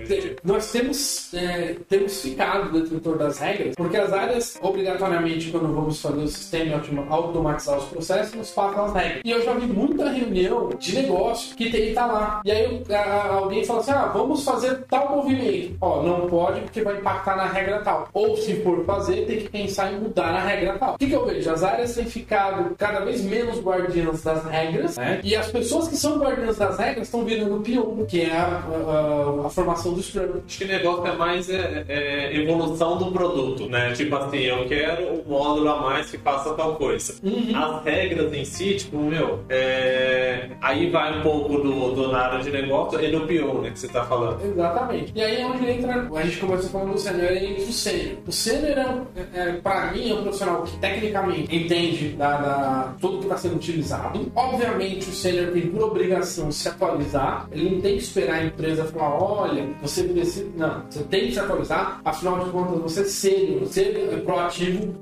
Nós 0.44 0.72
temos, 0.72 1.34
é, 1.34 1.76
temos 1.88 2.22
ficado 2.22 2.72
detentor 2.72 3.18
das 3.18 3.40
regras, 3.40 3.76
porque 3.76 3.98
as 3.98 4.14
áreas, 4.14 4.58
obrigatoriamente, 4.62 5.52
quando 5.52 5.74
vamos 5.74 6.02
fazer 6.02 6.22
o 6.22 6.28
sistema 6.28 6.82
e 6.90 7.00
automatizar 7.10 7.78
os 7.78 7.86
processos, 7.86 8.34
nos 8.36 8.52
passam 8.52 8.86
as 8.86 8.94
regras. 8.94 9.22
E 9.24 9.32
eu 9.32 9.44
já 9.44 9.54
vi 9.54 9.68
muita 9.68 10.10
reunião 10.10 10.70
de 10.78 10.96
negócio 10.96 11.56
que 11.56 11.70
tem 11.70 11.82
que 11.82 11.90
estar 11.90 12.08
tá 12.08 12.14
lá. 12.14 12.42
E 12.46 12.52
aí 12.52 12.84
a, 12.92 13.28
alguém 13.34 13.64
fala 13.64 13.80
assim: 13.80 13.92
ah, 13.92 14.06
vamos 14.14 14.44
fazer 14.44 14.84
tal 14.90 15.18
movimento. 15.18 15.76
Ó, 15.82 16.04
não 16.04 16.28
pode 16.28 16.62
porque 16.62 16.82
vai 16.82 16.98
impactar 16.98 17.36
na 17.36 17.46
regra 17.46 17.80
tal. 17.80 18.08
Ou 18.14 18.38
se 18.38 18.62
for 18.62 18.84
fazer, 18.86 19.26
tem 19.26 19.40
que 19.40 19.50
pensar 19.50 19.92
em 19.92 20.00
mudar 20.00 20.30
a 20.30 20.46
regra 20.46 20.78
tal. 20.78 20.96
O 20.96 20.98
que, 20.98 21.08
que 21.08 21.16
eu 21.16 21.26
vejo? 21.26 21.50
As 21.50 21.64
áreas 21.64 21.96
têm 21.96 22.06
ficado 22.06 22.76
cada 22.78 23.00
vez 23.02 23.22
menos 23.22 23.60
guardiãs 23.98 24.24
das 24.24 24.46
regras, 24.46 24.98
né? 24.98 25.20
E 25.24 25.36
as 25.36 25.52
pessoas 25.52 25.88
que 25.88 25.96
são 25.96 26.18
guardiãs 26.18 26.58
das 26.58 26.78
regras 26.78 27.08
estão 27.08 27.24
virando 27.24 27.60
pior, 27.62 28.06
que 28.08 28.22
é 28.22 28.32
a, 28.32 28.46
a, 28.46 29.48
a, 29.48 29.50
formação 29.50 29.94
do 29.94 30.02
Scrum. 30.02 30.42
Acho 30.46 30.58
que 30.58 30.64
o 30.64 30.68
negócio 30.68 31.08
é 31.08 31.16
mais 31.16 31.50
é, 31.50 31.86
é 31.88 32.38
evolução 32.38 32.98
do 32.98 33.12
produto, 33.12 33.68
né? 33.68 33.94
Tipo 33.94 34.16
assim, 34.16 34.40
eu 34.40 34.66
quero 34.68 35.14
um 35.14 35.24
módulo 35.28 35.70
a 35.70 35.82
mais 35.82 36.12
que 36.12 36.18
faça 36.18 36.54
tal 36.54 36.76
coisa. 36.76 37.16
Uhum. 37.24 37.56
As 37.56 37.84
regras 37.84 38.34
em 38.34 38.46
si, 38.46 38.76
tipo, 38.76 38.98
meu, 38.98 39.40
é... 39.50 40.50
aí 40.62 40.90
vai 40.90 41.20
um 41.20 41.22
pouco 41.22 41.58
do, 41.58 41.96
do 41.96 42.12
na 42.12 42.20
área 42.20 42.44
de 42.44 42.52
negócio 42.52 43.04
e 43.04 43.12
do 43.12 43.22
pior, 43.22 43.62
né? 43.62 43.72
Que 43.72 43.80
você 43.80 43.88
tá 43.88 44.06
falando. 44.06 44.44
Exatamente. 44.44 45.12
E 45.16 45.22
aí 45.22 45.42
é 45.42 45.46
onde 45.46 45.70
entra, 45.70 46.08
a 46.14 46.24
gente 46.24 46.38
começou 46.38 46.70
falando 46.70 46.94
do 46.94 47.00
sênior 47.00 47.32
e 47.32 47.54
o 47.54 47.72
sênior. 47.72 48.18
O 48.26 48.32
sênior, 48.32 49.08
é, 49.16 49.40
é, 49.40 49.52
pra 49.54 49.92
mim, 49.92 50.10
é 50.10 50.14
um 50.14 50.24
profissional 50.24 50.64
que 50.64 50.78
tecnicamente 50.78 51.56
entende 51.56 52.10
da, 52.10 52.38
da 52.38 52.94
tudo 53.00 53.18
que 53.20 53.24
está 53.24 53.38
sendo 53.38 53.56
utilizado. 53.56 53.87
Obviamente, 54.36 55.10
o 55.10 55.14
sênior 55.14 55.52
tem 55.52 55.68
por 55.68 55.84
obrigação 55.84 56.52
se 56.52 56.68
atualizar. 56.68 57.48
Ele 57.52 57.76
não 57.76 57.82
tem 57.82 57.98
que 57.98 58.04
esperar 58.04 58.36
a 58.36 58.46
empresa 58.46 58.86
falar: 58.86 59.24
olha, 59.24 59.68
você 59.82 60.04
precisa. 60.04 60.48
Não, 60.56 60.84
você 60.90 61.04
tem 61.04 61.28
que 61.28 61.34
se 61.34 61.40
atualizar. 61.40 62.02
Afinal 62.04 62.44
de 62.44 62.52
contas, 62.52 62.80
você 62.82 63.06
ser, 63.06 63.62
ser 63.68 64.22
proativo 64.26 64.94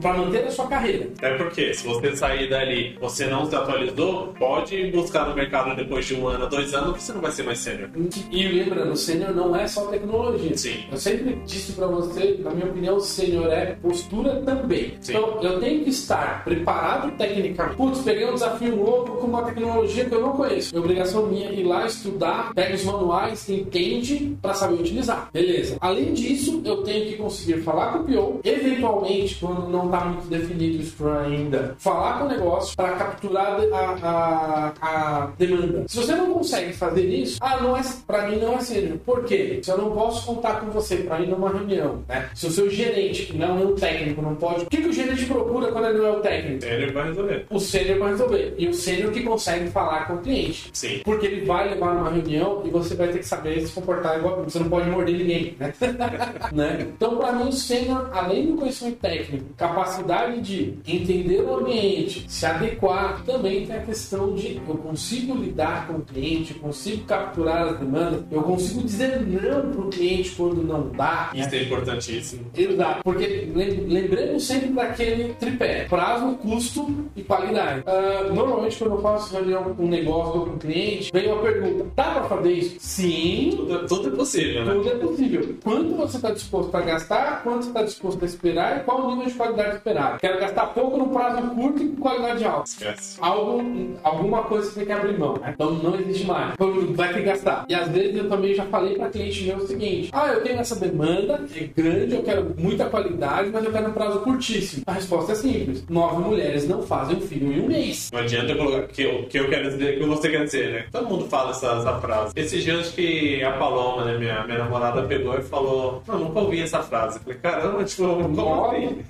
para 0.00 0.12
manter 0.14 0.44
a 0.44 0.50
sua 0.50 0.66
carreira. 0.66 1.08
É 1.20 1.36
porque, 1.36 1.74
se 1.74 1.86
você 1.86 2.16
sair 2.16 2.48
dali 2.48 2.96
você 3.00 3.26
não 3.26 3.48
se 3.48 3.54
atualizou, 3.54 4.32
pode 4.38 4.90
buscar 4.90 5.28
no 5.28 5.34
mercado 5.34 5.74
depois 5.74 6.06
de 6.06 6.14
um 6.14 6.28
ano, 6.28 6.48
dois 6.48 6.74
anos, 6.74 6.96
que 6.96 7.02
você 7.02 7.12
não 7.12 7.20
vai 7.20 7.32
ser 7.32 7.42
mais 7.42 7.58
sênior. 7.58 7.90
E 8.30 8.48
lembrando, 8.48 8.96
sênior 8.96 9.34
não 9.34 9.54
é 9.54 9.66
só 9.66 9.86
tecnologia. 9.86 10.56
Sim. 10.56 10.84
Eu 10.90 10.98
sempre 10.98 11.38
disse 11.44 11.72
para 11.72 11.86
você, 11.86 12.38
na 12.40 12.50
minha 12.50 12.66
opinião, 12.66 13.00
sênior 13.00 13.50
é 13.52 13.76
postura 13.82 14.36
também. 14.42 14.94
Sim. 15.00 15.12
Então, 15.12 15.42
eu 15.42 15.60
tenho 15.60 15.84
que 15.84 15.90
estar 15.90 16.44
preparado 16.44 17.10
tecnicamente. 17.16 17.76
Putz, 17.82 18.00
peguei 18.02 18.30
um 18.30 18.34
desafio 18.34 18.76
novo 18.76 19.16
com 19.16 19.26
uma 19.26 19.42
tecnologia 19.42 20.04
que 20.04 20.14
eu 20.14 20.20
não 20.20 20.34
conheço. 20.34 20.72
É 20.72 20.78
obrigação 20.78 21.26
minha 21.26 21.50
ir 21.50 21.64
lá 21.64 21.84
estudar, 21.84 22.54
pega 22.54 22.76
os 22.76 22.84
manuais, 22.84 23.48
entende 23.50 24.36
para 24.40 24.54
saber 24.54 24.74
utilizar. 24.74 25.28
Beleza. 25.32 25.78
Além 25.80 26.12
disso, 26.12 26.62
eu 26.64 26.84
tenho 26.84 27.06
que 27.06 27.16
conseguir 27.16 27.60
falar 27.62 27.92
com 27.92 27.98
o 27.98 28.04
PO, 28.04 28.40
eventualmente, 28.44 29.34
quando 29.40 29.68
não 29.68 29.86
está 29.86 30.04
muito 30.04 30.28
definido 30.28 30.80
o 30.80 30.86
Scrum 30.86 31.12
ainda, 31.12 31.74
falar 31.76 32.20
com 32.20 32.26
o 32.26 32.28
negócio 32.28 32.76
para 32.76 32.92
capturar 32.92 33.58
a, 33.72 33.96
a, 34.00 34.72
a, 34.80 35.26
demanda. 35.36 35.84
Se 35.88 35.96
você 35.96 36.14
não 36.14 36.34
consegue 36.34 36.72
fazer 36.72 37.04
isso, 37.06 37.38
ah, 37.40 37.60
não 37.60 37.76
é, 37.76 37.82
para 38.06 38.28
mim 38.28 38.36
não 38.36 38.54
é 38.54 38.60
sério. 38.60 39.00
Por 39.04 39.24
quê? 39.24 39.58
Se 39.60 39.72
eu 39.72 39.78
não 39.78 39.90
posso 39.90 40.24
contar 40.24 40.60
com 40.60 40.70
você 40.70 40.98
para 40.98 41.18
ir 41.18 41.28
numa 41.28 41.50
reunião, 41.50 42.04
né? 42.08 42.30
Se 42.32 42.46
o 42.46 42.50
seu 42.52 42.70
gerente, 42.70 43.26
que 43.26 43.36
não 43.36 43.58
é 43.58 43.64
um 43.64 43.74
técnico, 43.74 44.22
não 44.22 44.36
pode. 44.36 44.66
O 44.66 44.66
que, 44.66 44.76
que 44.76 44.88
o 44.88 44.92
gerente 44.92 45.26
procura 45.26 45.72
quando 45.72 45.88
ele 45.88 45.98
não 45.98 46.06
é 46.06 46.10
o 46.12 46.20
técnico? 46.20 46.64
Ele 46.64 46.92
vai 46.92 47.08
resolver. 47.08 47.46
O 47.50 47.71
sênior 47.72 47.98
vai 47.98 48.10
resolver. 48.10 48.54
E 48.58 48.68
o 48.68 48.74
sênior 48.74 49.12
que 49.12 49.22
consegue 49.22 49.70
falar 49.70 50.06
com 50.06 50.14
o 50.14 50.18
cliente. 50.18 50.70
Sim. 50.72 51.00
Porque 51.04 51.26
ele 51.26 51.46
vai 51.46 51.70
levar 51.70 51.94
numa 51.94 52.10
reunião 52.10 52.62
e 52.64 52.70
você 52.70 52.94
vai 52.94 53.08
ter 53.08 53.18
que 53.18 53.26
saber 53.26 53.66
se 53.66 53.72
comportar 53.72 54.18
igual. 54.18 54.44
Você 54.44 54.58
não 54.58 54.68
pode 54.68 54.90
morder 54.90 55.16
ninguém, 55.16 55.56
né? 55.58 55.72
né? 56.52 56.86
Então, 56.94 57.16
para 57.16 57.32
mim, 57.32 57.48
o 57.48 57.52
sênior, 57.52 58.10
além 58.12 58.46
do 58.46 58.56
conhecimento 58.56 58.98
técnico, 58.98 59.46
capacidade 59.56 60.40
de 60.40 60.74
entender 60.86 61.40
o 61.40 61.56
ambiente, 61.56 62.24
se 62.28 62.44
adequar, 62.44 63.24
também 63.24 63.66
tem 63.66 63.76
a 63.76 63.80
questão 63.80 64.34
de 64.34 64.60
eu 64.68 64.76
consigo 64.76 65.34
lidar 65.34 65.86
com 65.86 65.94
o 65.94 66.02
cliente, 66.02 66.54
consigo 66.54 67.04
capturar 67.04 67.68
as 67.68 67.78
demandas, 67.78 68.22
eu 68.30 68.42
consigo 68.42 68.82
dizer 68.82 69.20
não 69.20 69.70
para 69.70 69.80
o 69.80 69.88
cliente 69.88 70.30
quando 70.30 70.62
não 70.62 70.90
dá. 70.90 71.30
Isso 71.34 71.50
né? 71.50 71.58
é 71.58 71.62
importantíssimo. 71.62 72.46
Exato, 72.54 73.02
porque 73.02 73.48
lembremos 73.54 74.44
sempre 74.44 74.68
daquele 74.68 75.34
tripé: 75.34 75.86
prazo, 75.88 76.34
custo 76.36 77.08
e 77.16 77.22
qualidade. 77.22 77.51
Uh, 77.60 78.34
normalmente, 78.34 78.78
quando 78.78 78.92
eu 78.92 79.02
faço 79.02 79.34
reunião 79.34 79.64
com 79.74 79.84
um 79.84 79.88
negócio 79.88 80.40
ou 80.40 80.46
com 80.46 80.52
um 80.52 80.58
cliente, 80.58 81.10
vem 81.12 81.30
uma 81.30 81.42
pergunta: 81.42 81.86
dá 81.94 82.04
para 82.04 82.24
fazer 82.24 82.52
isso? 82.52 82.76
Sim. 82.78 83.50
Tudo, 83.56 83.86
tudo, 83.86 84.08
é 84.08 84.16
possível, 84.16 84.64
né? 84.64 84.74
Tudo 84.74 84.88
é 84.88 84.94
possível. 84.96 85.54
Quanto 85.62 85.96
você 85.96 86.16
está 86.16 86.30
disposto 86.30 86.74
a 86.74 86.80
gastar? 86.80 87.42
Quanto 87.42 87.62
você 87.62 87.68
está 87.68 87.82
disposto 87.82 88.22
a 88.22 88.26
esperar? 88.26 88.78
E 88.78 88.84
qual 88.84 89.06
o 89.06 89.10
nível 89.10 89.26
de 89.26 89.34
qualidade 89.34 89.76
esperado? 89.76 90.18
Quero 90.18 90.40
gastar 90.40 90.66
pouco 90.66 90.96
no 90.96 91.08
prazo 91.08 91.42
curto 91.50 91.82
e 91.82 91.88
com 91.88 92.02
qualidade 92.02 92.44
alta. 92.44 92.68
Esquece. 92.68 93.18
Algo, 93.20 93.62
alguma 94.02 94.42
coisa 94.44 94.68
você 94.68 94.80
tem 94.80 94.86
que 94.86 94.92
abrir 94.92 95.18
mão. 95.18 95.34
Né? 95.38 95.52
Então 95.54 95.72
não 95.72 95.94
existe 95.96 96.26
mais. 96.26 96.54
Então, 96.54 96.72
vai 96.94 97.08
ter 97.12 97.20
que 97.20 97.24
gastar. 97.24 97.64
E 97.68 97.74
às 97.74 97.88
vezes 97.88 98.16
eu 98.16 98.28
também 98.28 98.54
já 98.54 98.64
falei 98.66 98.94
para 98.94 99.08
cliente 99.08 99.44
meu 99.44 99.56
o 99.56 99.66
seguinte: 99.66 100.10
ah, 100.12 100.28
eu 100.28 100.42
tenho 100.42 100.58
essa 100.58 100.76
demanda, 100.76 101.44
é 101.54 101.64
grande, 101.64 102.14
eu 102.14 102.22
quero 102.22 102.54
muita 102.56 102.86
qualidade, 102.86 103.50
mas 103.52 103.64
eu 103.64 103.72
quero 103.72 103.88
um 103.88 103.92
prazo 103.92 104.20
curtíssimo. 104.20 104.82
A 104.86 104.92
resposta 104.92 105.32
é 105.32 105.34
simples: 105.34 105.84
nove 105.88 106.22
mulheres 106.22 106.68
não 106.68 106.82
fazem 106.82 107.16
um 107.16 107.20
filho 107.20 107.41
em 107.42 107.60
um 107.60 107.66
mês. 107.66 108.10
Não 108.12 108.20
adianta 108.20 108.52
eu 108.52 108.56
colocar 108.56 108.86
que 108.88 109.02
eu, 109.02 109.24
que 109.24 109.38
eu 109.38 109.48
quero 109.48 109.70
dizer, 109.70 109.98
que 109.98 110.04
você 110.04 110.30
quer 110.30 110.44
dizer, 110.44 110.72
né? 110.72 110.84
Todo 110.90 111.08
mundo 111.08 111.26
fala 111.26 111.50
essa, 111.50 111.72
essa 111.72 112.00
frase. 112.00 112.32
Esses 112.36 112.62
dias 112.62 112.90
que 112.90 113.42
a 113.42 113.52
Paloma, 113.52 114.04
né, 114.04 114.18
minha, 114.18 114.44
minha 114.44 114.58
namorada, 114.58 115.02
pegou 115.02 115.36
e 115.38 115.42
falou: 115.42 116.02
Não, 116.06 116.18
nunca 116.18 116.40
ouvi 116.40 116.62
essa 116.62 116.82
frase. 116.82 117.18
Eu 117.18 117.22
falei: 117.22 117.38
Caramba, 117.38 117.84
tipo, 117.84 118.02
como 118.06 118.66
assim? 118.66 119.02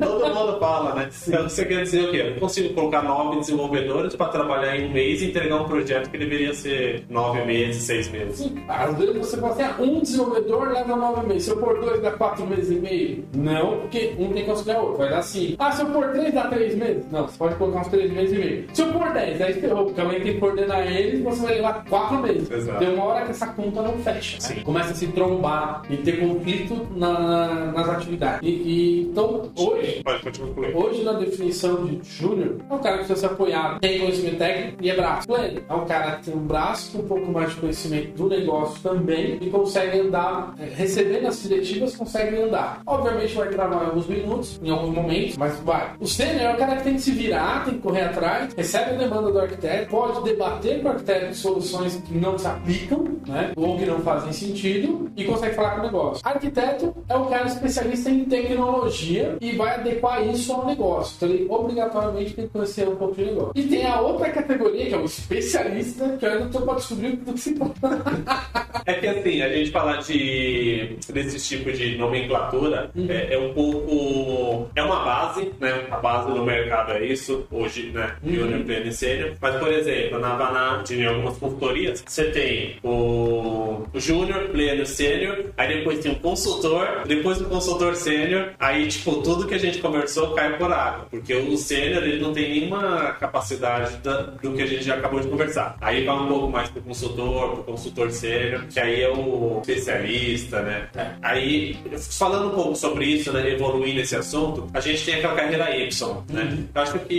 Todo 0.00 0.34
mundo 0.34 0.58
fala, 0.58 0.94
né? 0.94 1.10
Então, 1.26 1.48
você 1.48 1.64
quer 1.64 1.82
dizer 1.82 2.08
o 2.08 2.10
quê? 2.10 2.16
Eu 2.18 2.30
não 2.32 2.38
consigo 2.38 2.74
colocar 2.74 3.02
nove 3.02 3.40
desenvolvedores 3.40 4.14
para 4.14 4.28
trabalhar 4.28 4.76
em 4.76 4.88
um 4.88 4.92
mês 4.92 5.22
e 5.22 5.26
entregar 5.26 5.56
um 5.56 5.64
projeto 5.64 6.10
que 6.10 6.18
deveria 6.18 6.54
ser 6.54 7.04
nove 7.08 7.44
meses, 7.44 7.82
seis 7.82 8.10
meses. 8.10 8.38
Sim, 8.38 8.54
às 8.68 8.96
vezes 8.96 9.16
você 9.16 9.36
fala 9.38 9.52
assim, 9.52 9.62
ah, 9.62 9.76
um 9.78 10.00
desenvolvedor 10.00 10.72
leva 10.72 10.96
nove 10.96 11.26
meses. 11.26 11.44
Se 11.44 11.50
eu 11.50 11.56
pôr 11.56 11.80
dois, 11.80 12.00
dá 12.00 12.10
quatro 12.12 12.46
meses 12.46 12.70
e 12.70 12.74
meio? 12.74 13.24
Não, 13.34 13.80
porque 13.80 14.14
um 14.18 14.32
tem 14.32 14.44
que 14.44 14.50
auxiliar 14.50 14.80
o 14.80 14.82
outro. 14.82 14.98
Vai 14.98 15.10
dar 15.10 15.22
cinco. 15.22 15.56
Ah, 15.58 15.72
se 15.72 15.82
eu 15.82 15.86
pôr 15.86 16.12
três, 16.12 16.34
dá 16.34 16.48
três 16.48 16.74
meses? 16.74 17.04
Não, 17.10 17.26
você 17.26 17.38
pode 17.38 17.53
colocar 17.54 17.80
uns 17.80 17.88
três 17.88 18.12
meses 18.12 18.36
e 18.36 18.38
meio. 18.38 18.64
Se 18.72 18.82
eu 18.82 18.92
pôr 18.92 19.12
dez, 19.12 19.40
aí 19.40 19.54
ferrou, 19.54 19.84
porque 19.86 20.00
alguém 20.00 20.20
tem 20.20 20.34
que 20.34 20.40
coordenar 20.40 20.86
eles 20.86 21.22
você 21.22 21.42
vai 21.42 21.54
levar 21.56 21.84
quatro 21.88 22.18
meses. 22.18 22.50
Exato. 22.50 22.78
Tem 22.78 22.94
uma 22.94 23.04
hora 23.04 23.24
que 23.24 23.30
essa 23.30 23.46
conta 23.48 23.82
não 23.82 23.94
fecha. 23.98 24.54
Né? 24.54 24.62
Começa 24.62 24.90
a 24.92 24.94
se 24.94 25.06
trombar 25.08 25.82
e 25.90 25.96
ter 25.98 26.18
conflito 26.20 26.86
na- 26.96 27.72
nas 27.72 27.88
atividades. 27.88 28.40
E, 28.42 28.48
e- 28.50 29.02
então, 29.10 29.50
hoje, 29.56 30.02
Pode, 30.04 30.22
pode. 30.40 30.72
Hoje, 30.74 31.02
na 31.04 31.12
definição 31.14 31.84
de 31.84 32.00
júnior, 32.02 32.56
é 32.68 32.74
um 32.74 32.78
cara 32.78 32.98
que 32.98 33.04
precisa 33.04 33.28
ser 33.28 33.32
apoiado, 33.34 33.80
tem 33.80 33.98
conhecimento 34.00 34.36
técnico 34.38 34.76
e 34.84 34.90
é 34.90 34.96
braço. 34.96 35.26
Pleno 35.26 35.60
é 35.68 35.74
um 35.74 35.84
cara 35.84 36.16
que 36.16 36.24
tem 36.24 36.34
um 36.34 36.46
braço 36.46 36.92
com 36.92 36.98
um 37.04 37.08
pouco 37.08 37.30
mais 37.32 37.50
de 37.50 37.56
conhecimento 37.56 38.16
do 38.16 38.28
negócio 38.28 38.80
também 38.82 39.38
e 39.40 39.50
consegue 39.50 40.00
andar, 40.00 40.54
é, 40.58 40.64
recebendo 40.74 41.26
as 41.26 41.42
diretivas, 41.42 41.96
consegue 41.96 42.36
andar. 42.36 42.80
Obviamente 42.86 43.34
vai 43.34 43.48
travar 43.48 43.84
alguns 43.84 44.06
minutos, 44.06 44.60
em 44.62 44.70
alguns 44.70 44.94
momentos, 44.94 45.36
mas 45.36 45.58
vai. 45.60 45.92
O 46.00 46.06
sênior 46.06 46.40
é 46.42 46.54
o 46.54 46.56
cara 46.56 46.76
que 46.76 46.84
tem 46.84 46.94
que 46.94 47.00
se 47.00 47.10
virar, 47.12 47.43
tem 47.64 47.74
que 47.74 47.80
correr 47.80 48.02
atrás, 48.02 48.52
recebe 48.54 48.90
a 48.90 48.94
demanda 48.94 49.30
do 49.30 49.38
arquiteto, 49.38 49.90
pode 49.90 50.22
debater 50.24 50.80
com 50.80 50.88
o 50.88 50.90
arquiteto 50.92 51.34
soluções 51.34 51.96
que 51.96 52.14
não 52.14 52.38
se 52.38 52.46
aplicam, 52.46 53.04
né? 53.26 53.52
Ou 53.56 53.78
que 53.78 53.86
não 53.86 54.00
fazem 54.00 54.32
sentido 54.32 55.10
e 55.16 55.24
consegue 55.24 55.54
falar 55.54 55.72
com 55.72 55.80
o 55.80 55.84
negócio. 55.84 56.22
Arquiteto 56.24 56.94
é 57.08 57.16
o 57.16 57.26
cara 57.26 57.46
especialista 57.46 58.10
em 58.10 58.24
tecnologia 58.24 59.36
e 59.40 59.52
vai 59.52 59.74
adequar 59.74 60.26
isso 60.26 60.52
ao 60.52 60.66
negócio. 60.66 61.16
Então 61.16 61.28
ele 61.28 61.46
obrigatoriamente 61.48 62.34
tem 62.34 62.46
que 62.46 62.52
conhecer 62.52 62.88
um 62.88 62.96
pouco 62.96 63.14
de 63.14 63.24
negócio. 63.24 63.52
E 63.54 63.62
tem 63.62 63.86
a 63.86 64.00
outra 64.00 64.30
categoria, 64.30 64.86
que 64.86 64.94
é 64.94 64.98
o 64.98 65.04
especialista, 65.04 66.16
que 66.18 66.24
eu 66.24 66.32
ainda 66.32 66.44
estou 66.46 66.62
para 66.62 66.74
descobrir 66.74 67.16
do 67.16 67.32
que 67.32 67.40
se 67.40 67.54
trata. 67.54 68.64
É 68.86 68.92
que 68.94 69.06
assim, 69.06 69.40
a 69.40 69.48
gente 69.48 69.70
falar 69.70 69.96
de 70.02 70.98
desse 71.10 71.38
tipo 71.38 71.72
de 71.72 71.96
nomenclatura 71.96 72.90
é, 73.08 73.34
é 73.34 73.38
um 73.38 73.54
pouco. 73.54 74.68
É 74.76 74.82
uma 74.82 75.02
base, 75.02 75.50
né? 75.58 75.86
A 75.90 75.96
base 75.96 76.30
do 76.30 76.44
mercado 76.44 76.92
é 76.92 77.06
isso, 77.06 77.33
hoje, 77.50 77.90
né? 77.92 78.14
Junior, 78.24 78.60
pleno 78.64 78.86
e 78.86 78.92
sênior. 78.92 79.32
Mas, 79.40 79.56
por 79.56 79.68
exemplo, 79.72 80.18
na 80.18 80.34
Vanart, 80.36 80.90
em 80.90 81.04
algumas 81.06 81.36
consultorias, 81.38 82.02
você 82.06 82.24
tem 82.30 82.76
o, 82.82 83.84
o 83.92 84.00
júnior, 84.00 84.48
pleno, 84.48 84.84
sênior, 84.86 85.46
aí 85.56 85.76
depois 85.78 85.98
tem 86.00 86.12
o 86.12 86.16
consultor, 86.16 87.02
depois 87.06 87.38
do 87.38 87.44
consultor 87.46 87.94
sênior, 87.96 88.50
aí, 88.58 88.86
tipo, 88.88 89.22
tudo 89.22 89.46
que 89.46 89.54
a 89.54 89.58
gente 89.58 89.78
conversou 89.78 90.30
cai 90.34 90.56
por 90.58 90.72
água. 90.72 91.06
Porque 91.10 91.34
o 91.34 91.56
sênior, 91.56 92.02
ele 92.02 92.20
não 92.20 92.32
tem 92.32 92.48
nenhuma 92.50 93.12
capacidade 93.20 93.96
da- 93.98 94.22
do 94.22 94.52
que 94.52 94.62
a 94.62 94.66
gente 94.66 94.82
já 94.84 94.94
acabou 94.94 95.20
de 95.20 95.28
conversar. 95.28 95.76
Aí 95.80 96.04
vai 96.04 96.16
um 96.16 96.26
pouco 96.28 96.48
mais 96.50 96.68
pro 96.68 96.82
consultor, 96.82 97.54
pro 97.54 97.64
consultor 97.64 98.10
sênior, 98.10 98.64
que 98.66 98.78
aí 98.80 99.02
é 99.02 99.08
o 99.10 99.60
especialista, 99.60 100.62
né? 100.62 100.88
Aí, 101.22 101.76
falando 102.18 102.48
um 102.48 102.54
pouco 102.54 102.74
sobre 102.76 103.04
isso, 103.06 103.32
né, 103.32 103.50
evoluir 103.50 103.94
nesse 103.94 104.16
assunto, 104.16 104.68
a 104.72 104.80
gente 104.80 105.04
tem 105.04 105.14
aquela 105.16 105.34
carreira 105.34 105.76
Y, 105.76 106.24
né? 106.28 106.58
Eu 106.74 106.82
acho 106.82 106.98
que 107.00 107.14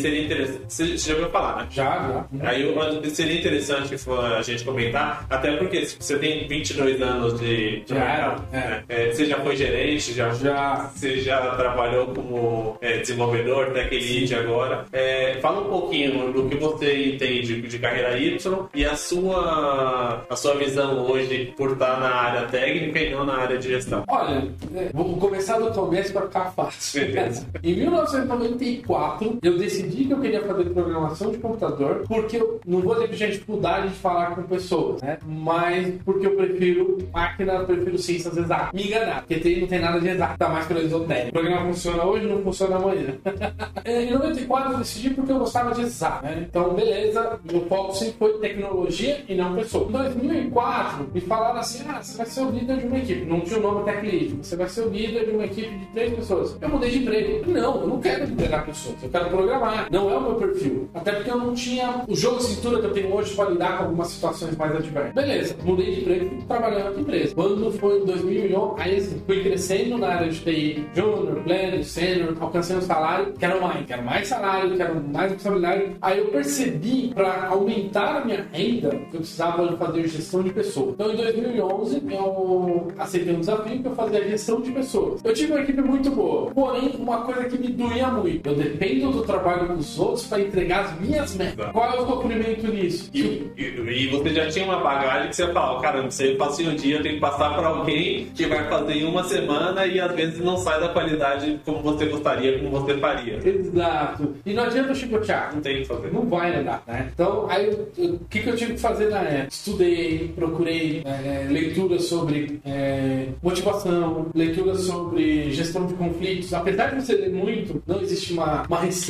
seria 0.00 0.24
interessante. 0.24 0.62
Você 0.68 0.96
já 0.96 1.14
ouviu 1.14 1.30
falar, 1.30 1.56
né? 1.56 1.68
Já, 1.70 2.26
já. 2.32 2.48
Aí 2.48 2.62
eu 2.62 2.80
acho 2.80 3.00
que 3.00 3.10
seria 3.10 3.38
interessante 3.38 3.94
a 4.36 4.42
gente 4.42 4.64
comentar, 4.64 5.26
até 5.28 5.56
porque 5.56 5.84
você 5.84 6.18
tem 6.18 6.46
22 6.46 7.00
anos 7.02 7.38
de, 7.38 7.80
de 7.80 7.88
Já 7.88 7.94
mercado, 7.94 8.44
era, 8.52 8.68
né? 8.68 8.84
É, 8.88 9.12
você 9.12 9.26
já 9.26 9.38
foi 9.40 9.56
gerente, 9.56 10.12
já, 10.12 10.32
Já. 10.34 10.90
você 10.94 11.20
já 11.20 11.54
trabalhou 11.56 12.08
como 12.08 12.78
é, 12.80 12.98
desenvolvedor, 12.98 13.72
tech 13.72 13.94
lead 13.94 14.34
agora. 14.34 14.84
É, 14.92 15.38
fala 15.40 15.60
um 15.60 15.70
pouquinho 15.70 16.32
do 16.32 16.48
que 16.48 16.56
você 16.56 17.14
entende 17.14 17.62
de 17.62 17.78
carreira 17.78 18.18
Y 18.18 18.68
e 18.74 18.84
a 18.84 18.96
sua, 18.96 20.24
a 20.28 20.36
sua 20.36 20.54
visão 20.54 21.06
hoje 21.06 21.52
por 21.56 21.72
estar 21.72 22.00
na 22.00 22.10
área 22.10 22.48
técnica 22.48 22.98
e 23.00 23.10
não 23.10 23.24
na 23.24 23.36
área 23.36 23.58
de 23.58 23.68
gestão. 23.68 24.04
Olha, 24.08 24.48
é, 24.74 24.90
vou 24.92 25.16
começar 25.16 25.58
do 25.58 25.70
começo 25.72 26.12
para 26.12 26.22
ficar 26.22 26.52
fácil. 26.52 27.06
Beleza. 27.06 27.46
em 27.62 27.74
1994, 27.74 29.38
eu 29.48 29.58
decidi 29.58 30.04
que 30.04 30.12
eu 30.12 30.20
queria 30.20 30.42
fazer 30.42 30.64
programação 30.70 31.30
de 31.30 31.38
computador, 31.38 32.04
porque 32.06 32.36
eu 32.36 32.60
não 32.66 32.80
vou 32.80 32.94
ter 32.96 33.08
dificuldade 33.08 33.88
de 33.88 33.94
falar 33.94 34.34
com 34.34 34.42
pessoas, 34.42 35.00
né? 35.00 35.18
Mas 35.26 35.94
porque 36.04 36.26
eu 36.26 36.36
prefiro 36.36 36.98
máquina, 37.12 37.54
eu 37.54 37.66
prefiro 37.66 37.98
ciências 37.98 38.36
exatas. 38.36 38.72
Me 38.72 38.86
enganar, 38.86 39.20
porque 39.20 39.36
tem, 39.36 39.60
não 39.60 39.66
tem 39.66 39.80
nada 39.80 40.00
de 40.00 40.08
exato, 40.08 40.38
tá 40.38 40.48
mais 40.48 40.66
pelo 40.66 40.80
esotérico. 40.80 41.28
O 41.28 41.32
programa 41.32 41.66
funciona 41.66 42.04
hoje, 42.04 42.26
não 42.26 42.42
funciona 42.42 42.76
amanhã. 42.76 43.14
Em 43.84 44.10
94 44.10 44.72
eu 44.72 44.78
decidi 44.78 45.10
porque 45.10 45.32
eu 45.32 45.38
gostava 45.38 45.74
de 45.74 45.82
exato, 45.82 46.24
né? 46.24 46.46
Então, 46.48 46.74
beleza, 46.74 47.40
meu 47.50 47.62
foco 47.66 47.94
sempre 47.94 48.14
foi 48.18 48.38
tecnologia 48.38 49.24
e 49.28 49.34
não 49.34 49.54
pessoa. 49.54 49.88
Em 49.88 49.92
2004, 49.92 51.10
me 51.14 51.20
falaram 51.22 51.60
assim, 51.60 51.84
ah, 51.88 52.02
você 52.02 52.16
vai 52.18 52.26
ser 52.26 52.40
o 52.42 52.50
líder 52.50 52.78
de 52.78 52.86
uma 52.86 52.98
equipe. 52.98 53.24
Não 53.24 53.40
tinha 53.40 53.58
o 53.58 53.62
nome 53.62 53.84
Tech 53.84 54.36
você 54.42 54.56
vai 54.56 54.68
ser 54.68 54.82
o 54.82 54.88
líder 54.88 55.26
de 55.26 55.30
uma 55.32 55.44
equipe 55.44 55.68
de 55.68 55.86
três 55.86 56.14
pessoas. 56.14 56.56
Eu 56.60 56.68
mudei 56.68 56.90
de 56.90 56.98
emprego. 56.98 57.50
Não, 57.50 57.80
eu 57.80 57.86
não 57.86 58.00
quero 58.00 58.26
liderar 58.26 58.66
pessoas, 58.66 58.96
eu 59.02 59.08
quero 59.08 59.30
programar. 59.38 59.88
Não 59.90 60.10
é 60.10 60.16
o 60.16 60.20
meu 60.20 60.34
perfil. 60.34 60.88
Até 60.92 61.12
porque 61.12 61.30
eu 61.30 61.38
não 61.38 61.54
tinha 61.54 62.02
o 62.08 62.16
jogo 62.16 62.38
de 62.38 62.44
cintura 62.44 62.80
que 62.80 62.86
eu 62.86 62.92
tenho 62.92 63.14
hoje 63.14 63.34
para 63.34 63.50
lidar 63.50 63.78
com 63.78 63.84
algumas 63.84 64.08
situações 64.08 64.56
mais 64.56 64.74
adversas. 64.74 65.14
Beleza, 65.14 65.56
mudei 65.64 65.94
de 65.94 66.00
emprego 66.00 66.34
e 66.40 66.44
trabalhei 66.44 66.82
outra 66.82 67.00
empresa. 67.00 67.34
Quando 67.34 67.72
foi 67.78 68.00
em 68.00 68.04
2001, 68.04 68.74
aí 68.78 68.96
assim, 68.96 69.22
fui 69.24 69.42
crescendo 69.42 69.98
na 69.98 70.08
área 70.08 70.28
de 70.28 70.40
TI, 70.40 70.86
júnior, 70.94 71.40
pleno, 71.44 71.84
sênior, 71.84 72.36
alcancei 72.40 72.76
um 72.76 72.80
salário, 72.80 73.32
quero 73.38 73.62
mais, 73.62 73.86
quero 73.86 74.02
mais 74.04 74.28
salário, 74.28 74.76
quero 74.76 75.02
mais 75.12 75.32
responsabilidade. 75.32 75.96
Aí 76.02 76.18
eu 76.18 76.26
percebi, 76.26 77.12
para 77.14 77.46
aumentar 77.46 78.22
a 78.22 78.24
minha 78.24 78.46
renda, 78.52 78.90
que 78.90 79.16
eu 79.16 79.20
precisava 79.20 79.76
fazer 79.76 80.08
gestão 80.08 80.42
de 80.42 80.50
pessoas. 80.50 80.94
Então 80.94 81.12
em 81.12 81.16
2011, 81.16 82.02
eu 82.10 82.88
aceitei 82.98 83.34
um 83.34 83.40
desafio 83.40 83.80
que 83.80 83.86
eu 83.86 83.94
fazia 83.94 84.28
gestão 84.28 84.60
de 84.60 84.72
pessoas. 84.72 85.20
Eu 85.22 85.32
tive 85.32 85.52
uma 85.52 85.60
equipe 85.60 85.80
muito 85.80 86.10
boa, 86.10 86.50
porém, 86.50 86.96
uma 86.98 87.22
coisa 87.22 87.44
que 87.44 87.58
me 87.58 87.68
doía 87.68 88.08
muito. 88.08 88.48
Eu 88.48 88.56
dependo 88.56 89.12
do 89.12 89.27
trabalho 89.28 89.76
dos 89.76 89.98
outros 89.98 90.26
para 90.26 90.40
entregar 90.40 90.86
as 90.86 91.00
minhas 91.00 91.36
metas. 91.36 91.70
Qual 91.70 91.90
é 91.90 92.00
o 92.00 92.06
sofrimento 92.06 92.72
nisso? 92.72 93.10
E, 93.12 93.50
e, 93.56 93.64
e 93.64 94.06
você 94.08 94.30
já 94.30 94.48
tinha 94.48 94.64
uma 94.64 94.80
bagagem 94.80 95.28
que 95.28 95.36
você 95.36 95.52
fala, 95.52 95.80
caramba, 95.80 96.08
isso 96.08 96.22
aí 96.22 96.36
eu 96.36 96.48
em 96.58 96.68
um 96.68 96.74
dia, 96.74 96.96
eu 96.96 97.02
tenho 97.02 97.14
que 97.16 97.20
passar 97.20 97.54
para 97.54 97.68
alguém 97.68 98.26
que 98.34 98.46
vai 98.46 98.68
fazer 98.68 98.94
em 98.94 99.04
uma 99.04 99.22
semana 99.24 99.86
e 99.86 100.00
às 100.00 100.12
vezes 100.14 100.40
não 100.40 100.56
sai 100.56 100.80
da 100.80 100.88
qualidade 100.88 101.60
como 101.64 101.80
você 101.80 102.06
gostaria, 102.06 102.58
como 102.58 102.70
você 102.70 102.96
faria. 102.98 103.38
Exato. 103.46 104.34
E 104.44 104.54
não 104.54 104.64
adianta 104.64 104.94
chicotear. 104.94 105.54
Não 105.54 105.60
tem 105.60 105.76
o 105.76 105.80
que 105.82 105.84
fazer. 105.84 106.12
Não 106.12 106.26
vai 106.26 106.56
andar, 106.56 106.82
né? 106.86 107.10
Então, 107.12 107.46
aí, 107.50 107.68
o 107.70 108.18
que, 108.30 108.40
que 108.40 108.48
eu 108.48 108.56
tive 108.56 108.74
que 108.74 108.80
fazer 108.80 109.10
na 109.10 109.20
época? 109.20 109.48
Estudei, 109.50 110.32
procurei 110.34 111.02
é, 111.04 111.46
leituras 111.48 112.04
sobre 112.04 112.60
é, 112.64 113.26
motivação, 113.42 114.26
leituras 114.34 114.82
sobre 114.82 115.50
gestão 115.50 115.86
de 115.86 115.94
conflitos. 115.94 116.52
Apesar 116.54 116.86
de 116.94 117.02
você 117.02 117.14
ler 117.14 117.30
muito, 117.30 117.82
não 117.86 118.00
existe 118.00 118.32
uma, 118.32 118.62
uma 118.62 118.80
receita, 118.80 119.07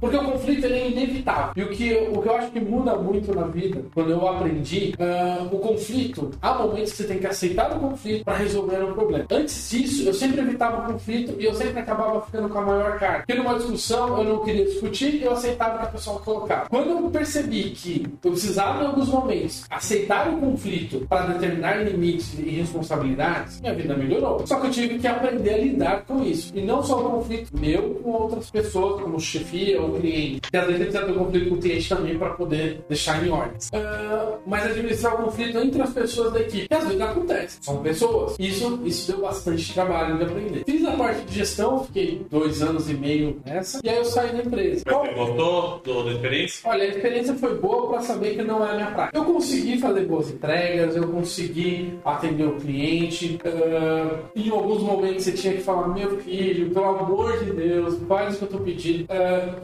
porque 0.00 0.16
o 0.16 0.24
conflito 0.24 0.64
ele 0.64 0.74
é 0.74 0.88
inevitável. 0.90 1.52
E 1.56 1.62
o 1.62 1.68
que, 1.70 1.88
eu- 1.88 2.12
o 2.12 2.22
que 2.22 2.28
eu 2.28 2.34
acho 2.36 2.50
que 2.50 2.60
muda 2.60 2.94
muito 2.96 3.34
na 3.34 3.44
vida, 3.44 3.82
quando 3.94 4.10
eu 4.10 4.26
aprendi, 4.28 4.94
ah, 4.98 5.46
o 5.50 5.58
conflito, 5.58 6.30
há 6.42 6.54
momentos 6.54 6.90
que 6.92 6.96
você 6.98 7.04
tem 7.04 7.18
que 7.18 7.26
aceitar 7.26 7.76
o 7.76 7.80
conflito 7.80 8.24
para 8.24 8.36
resolver 8.36 8.82
um 8.84 8.92
problema. 8.92 9.26
Antes 9.30 9.70
disso, 9.70 10.06
eu 10.06 10.14
sempre 10.14 10.40
evitava 10.40 10.82
o 10.88 10.92
conflito 10.92 11.34
e 11.38 11.44
eu 11.44 11.54
sempre 11.54 11.78
acabava 11.80 12.20
ficando 12.22 12.48
com 12.48 12.58
a 12.58 12.62
maior 12.62 12.98
carga. 12.98 13.24
Porque 13.26 13.34
numa 13.40 13.54
discussão 13.54 14.18
eu 14.18 14.24
não 14.24 14.44
queria 14.44 14.64
discutir, 14.64 15.22
eu 15.22 15.32
aceitava 15.32 15.76
o 15.76 15.78
que 15.80 15.84
a 15.84 15.90
pessoa 15.90 16.20
colocava. 16.20 16.68
Quando 16.68 16.90
eu 16.90 17.10
percebi 17.10 17.70
que 17.70 18.06
eu 18.24 18.30
precisava, 18.32 18.82
em 18.82 18.86
alguns 18.86 19.08
momentos, 19.08 19.64
aceitar 19.70 20.28
o 20.28 20.38
conflito 20.38 21.06
para 21.08 21.26
determinar 21.32 21.82
limites 21.84 22.38
e 22.38 22.42
responsabilidades, 22.50 23.60
minha 23.60 23.74
vida 23.74 23.94
melhorou. 23.96 24.46
Só 24.46 24.58
que 24.60 24.66
eu 24.66 24.70
tive 24.70 24.98
que 24.98 25.06
aprender 25.06 25.54
a 25.54 25.58
lidar 25.58 26.02
com 26.04 26.22
isso. 26.22 26.52
E 26.54 26.60
não 26.62 26.82
só 26.82 26.98
o 27.00 27.10
conflito 27.10 27.50
meu 27.58 27.94
com 28.02 28.10
outras 28.10 28.50
pessoas, 28.50 29.00
como 29.02 29.20
chefia 29.30 29.80
ou 29.80 29.98
cliente. 29.98 30.40
Que 30.50 30.56
às 30.56 30.66
vezes 30.66 30.82
precisa 30.82 31.04
ter 31.04 31.12
um 31.12 31.24
conflito 31.24 31.48
com 31.48 31.54
o 31.54 31.58
cliente 31.58 31.88
também 31.88 32.18
para 32.18 32.30
poder 32.30 32.80
deixar 32.88 33.24
em 33.24 33.30
ordem. 33.30 33.56
Ah, 33.72 34.34
mas 34.46 34.66
administrar 34.66 35.14
o 35.14 35.24
conflito 35.24 35.58
entre 35.58 35.82
as 35.82 35.92
pessoas 35.92 36.32
da 36.32 36.40
equipe. 36.40 36.68
Que 36.68 36.74
às 36.74 36.84
vezes 36.84 37.00
acontece. 37.00 37.58
São 37.60 37.82
pessoas. 37.82 38.36
Isso, 38.38 38.80
isso 38.84 39.12
deu 39.12 39.22
bastante 39.22 39.72
trabalho 39.72 40.18
de 40.18 40.24
aprender. 40.24 40.62
Fiz 40.64 40.84
a 40.86 40.92
parte 40.92 41.22
de 41.22 41.34
gestão, 41.34 41.84
fiquei 41.84 42.26
dois 42.30 42.62
anos 42.62 42.90
e 42.90 42.94
meio 42.94 43.40
nessa. 43.44 43.80
E 43.82 43.88
aí 43.88 43.96
eu 43.96 44.04
saí 44.04 44.32
da 44.32 44.42
empresa. 44.42 44.82
Mas 44.86 44.94
você 44.96 45.14
gostou 45.14 46.04
da 46.04 46.12
experiência? 46.12 46.70
Olha, 46.70 46.84
a 46.84 46.88
experiência 46.88 47.34
foi 47.34 47.58
boa 47.58 47.88
para 47.88 48.02
saber 48.02 48.36
que 48.36 48.42
não 48.42 48.64
é 48.66 48.70
a 48.70 48.74
minha 48.74 48.90
prática. 48.90 49.16
Eu 49.16 49.24
consegui 49.24 49.78
fazer 49.78 50.04
boas 50.06 50.30
entregas, 50.30 50.96
eu 50.96 51.08
consegui 51.08 51.98
atender 52.04 52.44
o 52.44 52.56
cliente. 52.56 53.38
ah, 53.44 54.18
em 54.34 54.50
alguns 54.50 54.82
momentos 54.82 55.24
você 55.24 55.32
tinha 55.32 55.54
que 55.54 55.62
falar, 55.62 55.88
meu 55.88 56.18
filho, 56.18 56.70
pelo 56.70 56.84
amor 56.86 57.38
de 57.44 57.52
Deus, 57.52 57.98
faz 58.08 58.34
o 58.34 58.38
que 58.38 58.44
eu 58.44 58.48
tô 58.48 58.58
pedindo. 58.58 59.06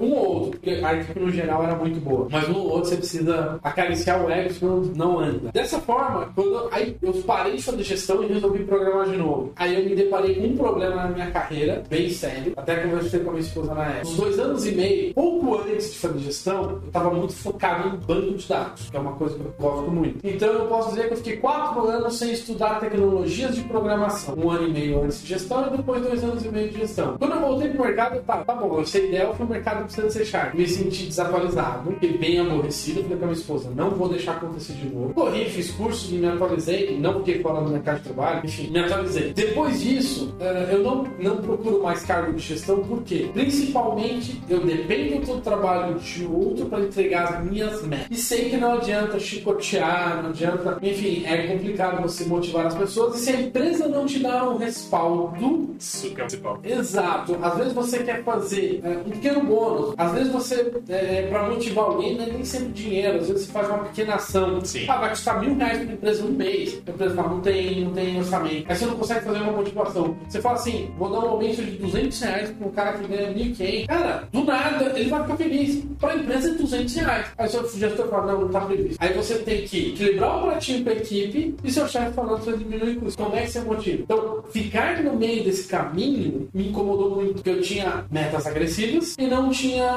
Um 0.01 0.13
ou 0.13 0.27
outro, 0.27 0.51
porque 0.53 0.71
a 0.71 0.95
equipe 0.95 1.21
no 1.21 1.31
geral 1.31 1.65
era 1.65 1.75
muito 1.75 2.01
boa. 2.01 2.29
Mas 2.31 2.49
um 2.49 2.57
ou 2.57 2.71
outro 2.71 2.91
você 2.91 2.97
precisa 2.97 3.59
acariciar 3.63 4.25
o 4.25 4.31
ego, 4.31 4.53
senão 4.53 4.81
não 4.95 5.19
anda. 5.19 5.51
Dessa 5.53 5.79
forma, 5.81 6.31
quando 6.35 6.69
aí 6.73 6.97
eu 7.03 7.13
parei 7.23 7.57
de 7.57 7.63
fazer 7.63 7.83
gestão 7.83 8.23
e 8.23 8.27
resolvi 8.27 8.65
programar 8.65 9.09
de 9.09 9.17
novo. 9.17 9.53
Aí 9.57 9.75
eu 9.75 9.89
me 9.89 9.95
deparei 9.95 10.35
com 10.35 10.47
um 10.47 10.57
problema 10.57 10.97
na 10.97 11.09
minha 11.09 11.31
carreira, 11.31 11.83
bem 11.89 12.11
sério. 12.11 12.53
Até 12.57 12.77
conversei 12.77 13.21
com 13.21 13.31
a 13.31 13.33
minha 13.33 13.45
esposa 13.45 13.75
na 13.75 13.87
época. 13.87 14.09
Uns 14.09 14.17
dois 14.17 14.39
anos 14.39 14.67
e 14.67 14.73
meio, 14.73 15.15
pouco 15.15 15.57
antes 15.57 15.93
de 15.93 15.99
fazer 15.99 16.19
gestão, 16.21 16.71
eu 16.71 16.87
estava 16.87 17.11
muito 17.11 17.33
focado 17.33 17.89
em 17.89 17.99
banco 17.99 18.35
de 18.35 18.49
dados, 18.49 18.91
que 18.91 18.97
é 18.97 19.01
uma 19.01 19.13
coisa 19.13 19.35
que 19.35 19.41
eu 19.45 19.55
gosto 19.59 19.91
muito. 19.91 20.27
Então 20.27 20.49
eu 20.49 20.67
posso 20.67 20.91
dizer 20.91 21.09
que 21.09 21.15
eu 21.15 21.17
fiquei 21.19 21.37
quatro 21.37 21.87
anos 21.87 22.19
sem 22.19 22.33
estudar 22.33 22.81
tecnologias 22.81 23.55
de 23.55 23.63
programação. 23.63 24.35
Um 24.37 24.51
ano 24.51 24.69
e 24.69 24.73
meio 24.73 25.03
antes 25.03 25.23
de 25.23 25.29
gestão 25.29 25.67
e 25.67 25.77
depois 25.77 26.03
dois 26.03 26.23
anos 26.23 26.45
e 26.45 26.49
meio 26.49 26.69
de 26.71 26.79
gestão. 26.79 27.17
Quando 27.19 27.35
eu 27.35 27.41
voltei 27.41 27.69
pro 27.71 27.85
mercado, 27.85 28.21
tá, 28.23 28.45
tá 28.45 28.55
bom, 28.55 28.79
eu 28.79 28.87
sei 28.87 29.09
ideal, 29.09 29.35
foi 29.35 29.46
o 29.47 29.51
mercado 29.51 29.85
precisa 29.85 30.11
ser 30.11 30.25
sharp. 30.25 30.55
Me 30.55 30.67
senti 30.67 31.07
desatualizado, 31.07 31.91
fiquei 31.93 32.19
bem 32.19 32.39
aborrecido, 32.41 33.03
falei 33.03 33.17
com 33.17 33.25
a 33.25 33.29
minha 33.29 33.39
esposa, 33.39 33.71
não 33.75 33.91
vou 33.91 34.09
deixar 34.09 34.33
acontecer 34.33 34.75
de 34.75 34.89
novo. 34.89 35.15
Corri, 35.15 35.45
fiz 35.47 35.71
cursos 35.71 36.13
e 36.13 36.17
me 36.17 36.27
atualizei, 36.27 36.99
não 36.99 37.19
fiquei 37.21 37.41
fora 37.41 37.63
do 37.63 37.71
mercado 37.71 37.99
de 37.99 38.05
trabalho, 38.05 38.41
enfim, 38.45 38.71
me 38.71 38.81
atualizei. 38.81 39.33
Depois 39.33 39.83
disso, 39.83 40.35
eh, 40.41 40.71
eu 40.73 40.83
não, 40.83 41.05
não 41.19 41.37
procuro 41.39 41.83
mais 41.83 42.05
cargo 42.05 42.33
de 42.33 42.43
gestão, 42.43 42.83
por 42.83 43.03
quê? 43.03 43.31
Principalmente, 43.33 44.43
eu 44.49 44.61
dependo 44.61 45.27
do 45.27 45.41
trabalho 45.41 45.99
de 45.99 46.25
outro 46.25 46.67
para 46.67 46.81
entregar 46.81 47.35
as 47.35 47.45
minhas 47.45 47.83
metas. 47.85 48.07
E 48.11 48.17
sei 48.17 48.51
que 48.51 48.57
não 48.57 48.75
adianta 48.75 49.19
chicotear, 49.19 50.23
não 50.23 50.31
adianta. 50.31 50.79
Enfim, 50.83 51.25
é 51.25 51.47
complicado 51.47 52.03
você 52.03 52.25
motivar 52.25 52.67
as 52.67 52.75
pessoas 52.75 53.17
e 53.17 53.25
se 53.25 53.31
a 53.31 53.41
empresa 53.41 53.89
não 53.89 54.07
te 54.07 54.19
dá 54.19 54.49
um 54.49 54.57
respaldo. 54.57 55.75
Isso 55.79 56.11
que 56.11 56.21
é 56.21 56.25
o 56.25 56.27
principal. 56.27 56.61
Exato. 56.65 57.37
Às 57.43 57.57
vezes 57.57 57.73
você 57.73 58.03
quer 58.03 58.23
fazer 58.25 58.81
é, 58.83 58.99
um 58.99 59.11
pequeno 59.11 59.36
bônus. 59.45 59.95
Às 59.97 60.13
vezes 60.13 60.33
você, 60.33 60.73
é, 60.89 61.27
para 61.29 61.49
motivar 61.49 61.85
alguém, 61.85 62.17
não 62.17 62.25
é 62.25 62.31
nem 62.31 62.45
sempre 62.45 62.69
dinheiro. 62.69 63.19
Às 63.19 63.29
vezes 63.29 63.47
você 63.47 63.53
faz 63.53 63.69
uma 63.69 63.79
pequena 63.79 64.15
ação. 64.15 64.61
Sim. 64.65 64.87
Ah, 64.89 64.99
vai 64.99 65.11
custar 65.11 65.41
mil 65.41 65.57
reais 65.57 65.79
para 65.79 65.93
empresa 65.93 66.25
um 66.25 66.31
mês. 66.31 66.83
A 66.87 66.91
empresa 66.91 67.15
não 67.15 67.41
tem, 67.41 67.85
não 67.85 67.93
tem 67.93 68.19
orçamento. 68.19 68.65
Aí 68.69 68.77
você 68.77 68.87
não 68.87 68.97
consegue 68.97 69.25
fazer 69.25 69.39
uma 69.39 69.53
motivação. 69.53 70.17
Você 70.29 70.41
fala 70.41 70.57
assim, 70.57 70.91
vou 70.99 71.11
dar 71.11 71.19
um 71.21 71.29
aumento 71.31 71.63
de 71.63 71.73
200 71.73 72.21
reais 72.21 72.51
para 72.51 72.67
um 72.67 72.71
cara 72.71 72.93
que 72.99 73.09
ganha 73.09 73.33
1.500. 73.33 73.87
Cara, 73.87 74.29
do 74.33 74.45
nada, 74.45 74.99
ele 74.99 75.11
vai 75.11 75.23
ficar 75.23 75.37
feliz. 75.37 75.85
Para 76.01 76.13
a 76.13 76.17
empresa 76.17 76.49
é 76.51 76.53
200 76.53 76.95
reais. 76.95 77.27
Aí 77.39 77.49
seu 77.49 77.69
gestor 77.69 78.09
fala, 78.09 78.33
não, 78.33 78.41
não 78.41 78.47
está 78.47 78.61
previsto. 78.61 78.97
Aí 79.01 79.13
você 79.13 79.35
tem 79.39 79.63
que 79.63 79.91
equilibrar 79.91 80.39
o 80.39 80.43
pratinho 80.49 80.85
para 80.85 80.93
a 80.93 80.97
equipe 80.97 81.55
e 81.63 81.71
seu 81.71 81.89
chefe 81.89 82.13
falando 82.13 82.39
que 82.39 82.45
você 82.45 82.57
diminui 82.57 82.97
custo. 82.97 83.23
Como 83.23 83.37
é 83.37 83.43
que 83.43 83.51
você 83.51 83.61
motiva? 83.61 84.03
Então, 84.03 84.43
ficar 84.51 85.03
no 85.03 85.15
meio 85.17 85.45
desse 85.45 85.69
caminho 85.69 86.49
me 86.53 86.69
incomodou 86.69 87.15
muito, 87.15 87.35
porque 87.35 87.51
eu 87.51 87.63
tinha 87.63 88.05
metas 88.11 88.47
agressivas 88.47 89.15
e 89.19 89.26
não 89.27 89.51
tinha 89.51 89.91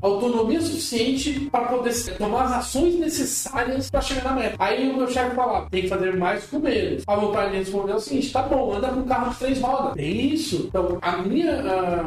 autonomia 0.00 0.60
suficiente 0.60 1.48
para 1.50 1.66
poder 1.66 1.92
tomar 2.16 2.44
as 2.44 2.52
ações 2.52 2.98
necessárias 2.98 3.90
para 3.90 4.00
chegar 4.00 4.24
na 4.24 4.32
meta. 4.32 4.56
Aí 4.58 4.90
o 4.90 4.96
meu 4.96 5.08
chefe 5.08 5.34
falava, 5.34 5.68
tem 5.70 5.82
que 5.82 5.88
fazer 5.88 6.16
mais 6.16 6.46
com 6.46 6.58
menos. 6.58 7.02
A 7.06 7.16
vontade 7.16 7.52
de 7.52 7.58
responder 7.58 7.92
é 7.92 7.96
o 7.96 8.00
seguinte, 8.00 8.32
tá 8.32 8.42
bom, 8.42 8.74
anda 8.74 8.88
com 8.88 9.02
carro 9.02 9.30
de 9.30 9.38
três 9.38 9.60
rodas. 9.60 9.96
É 9.96 10.04
isso. 10.04 10.66
Então, 10.68 10.98
a 11.00 11.16
minha 11.18 11.62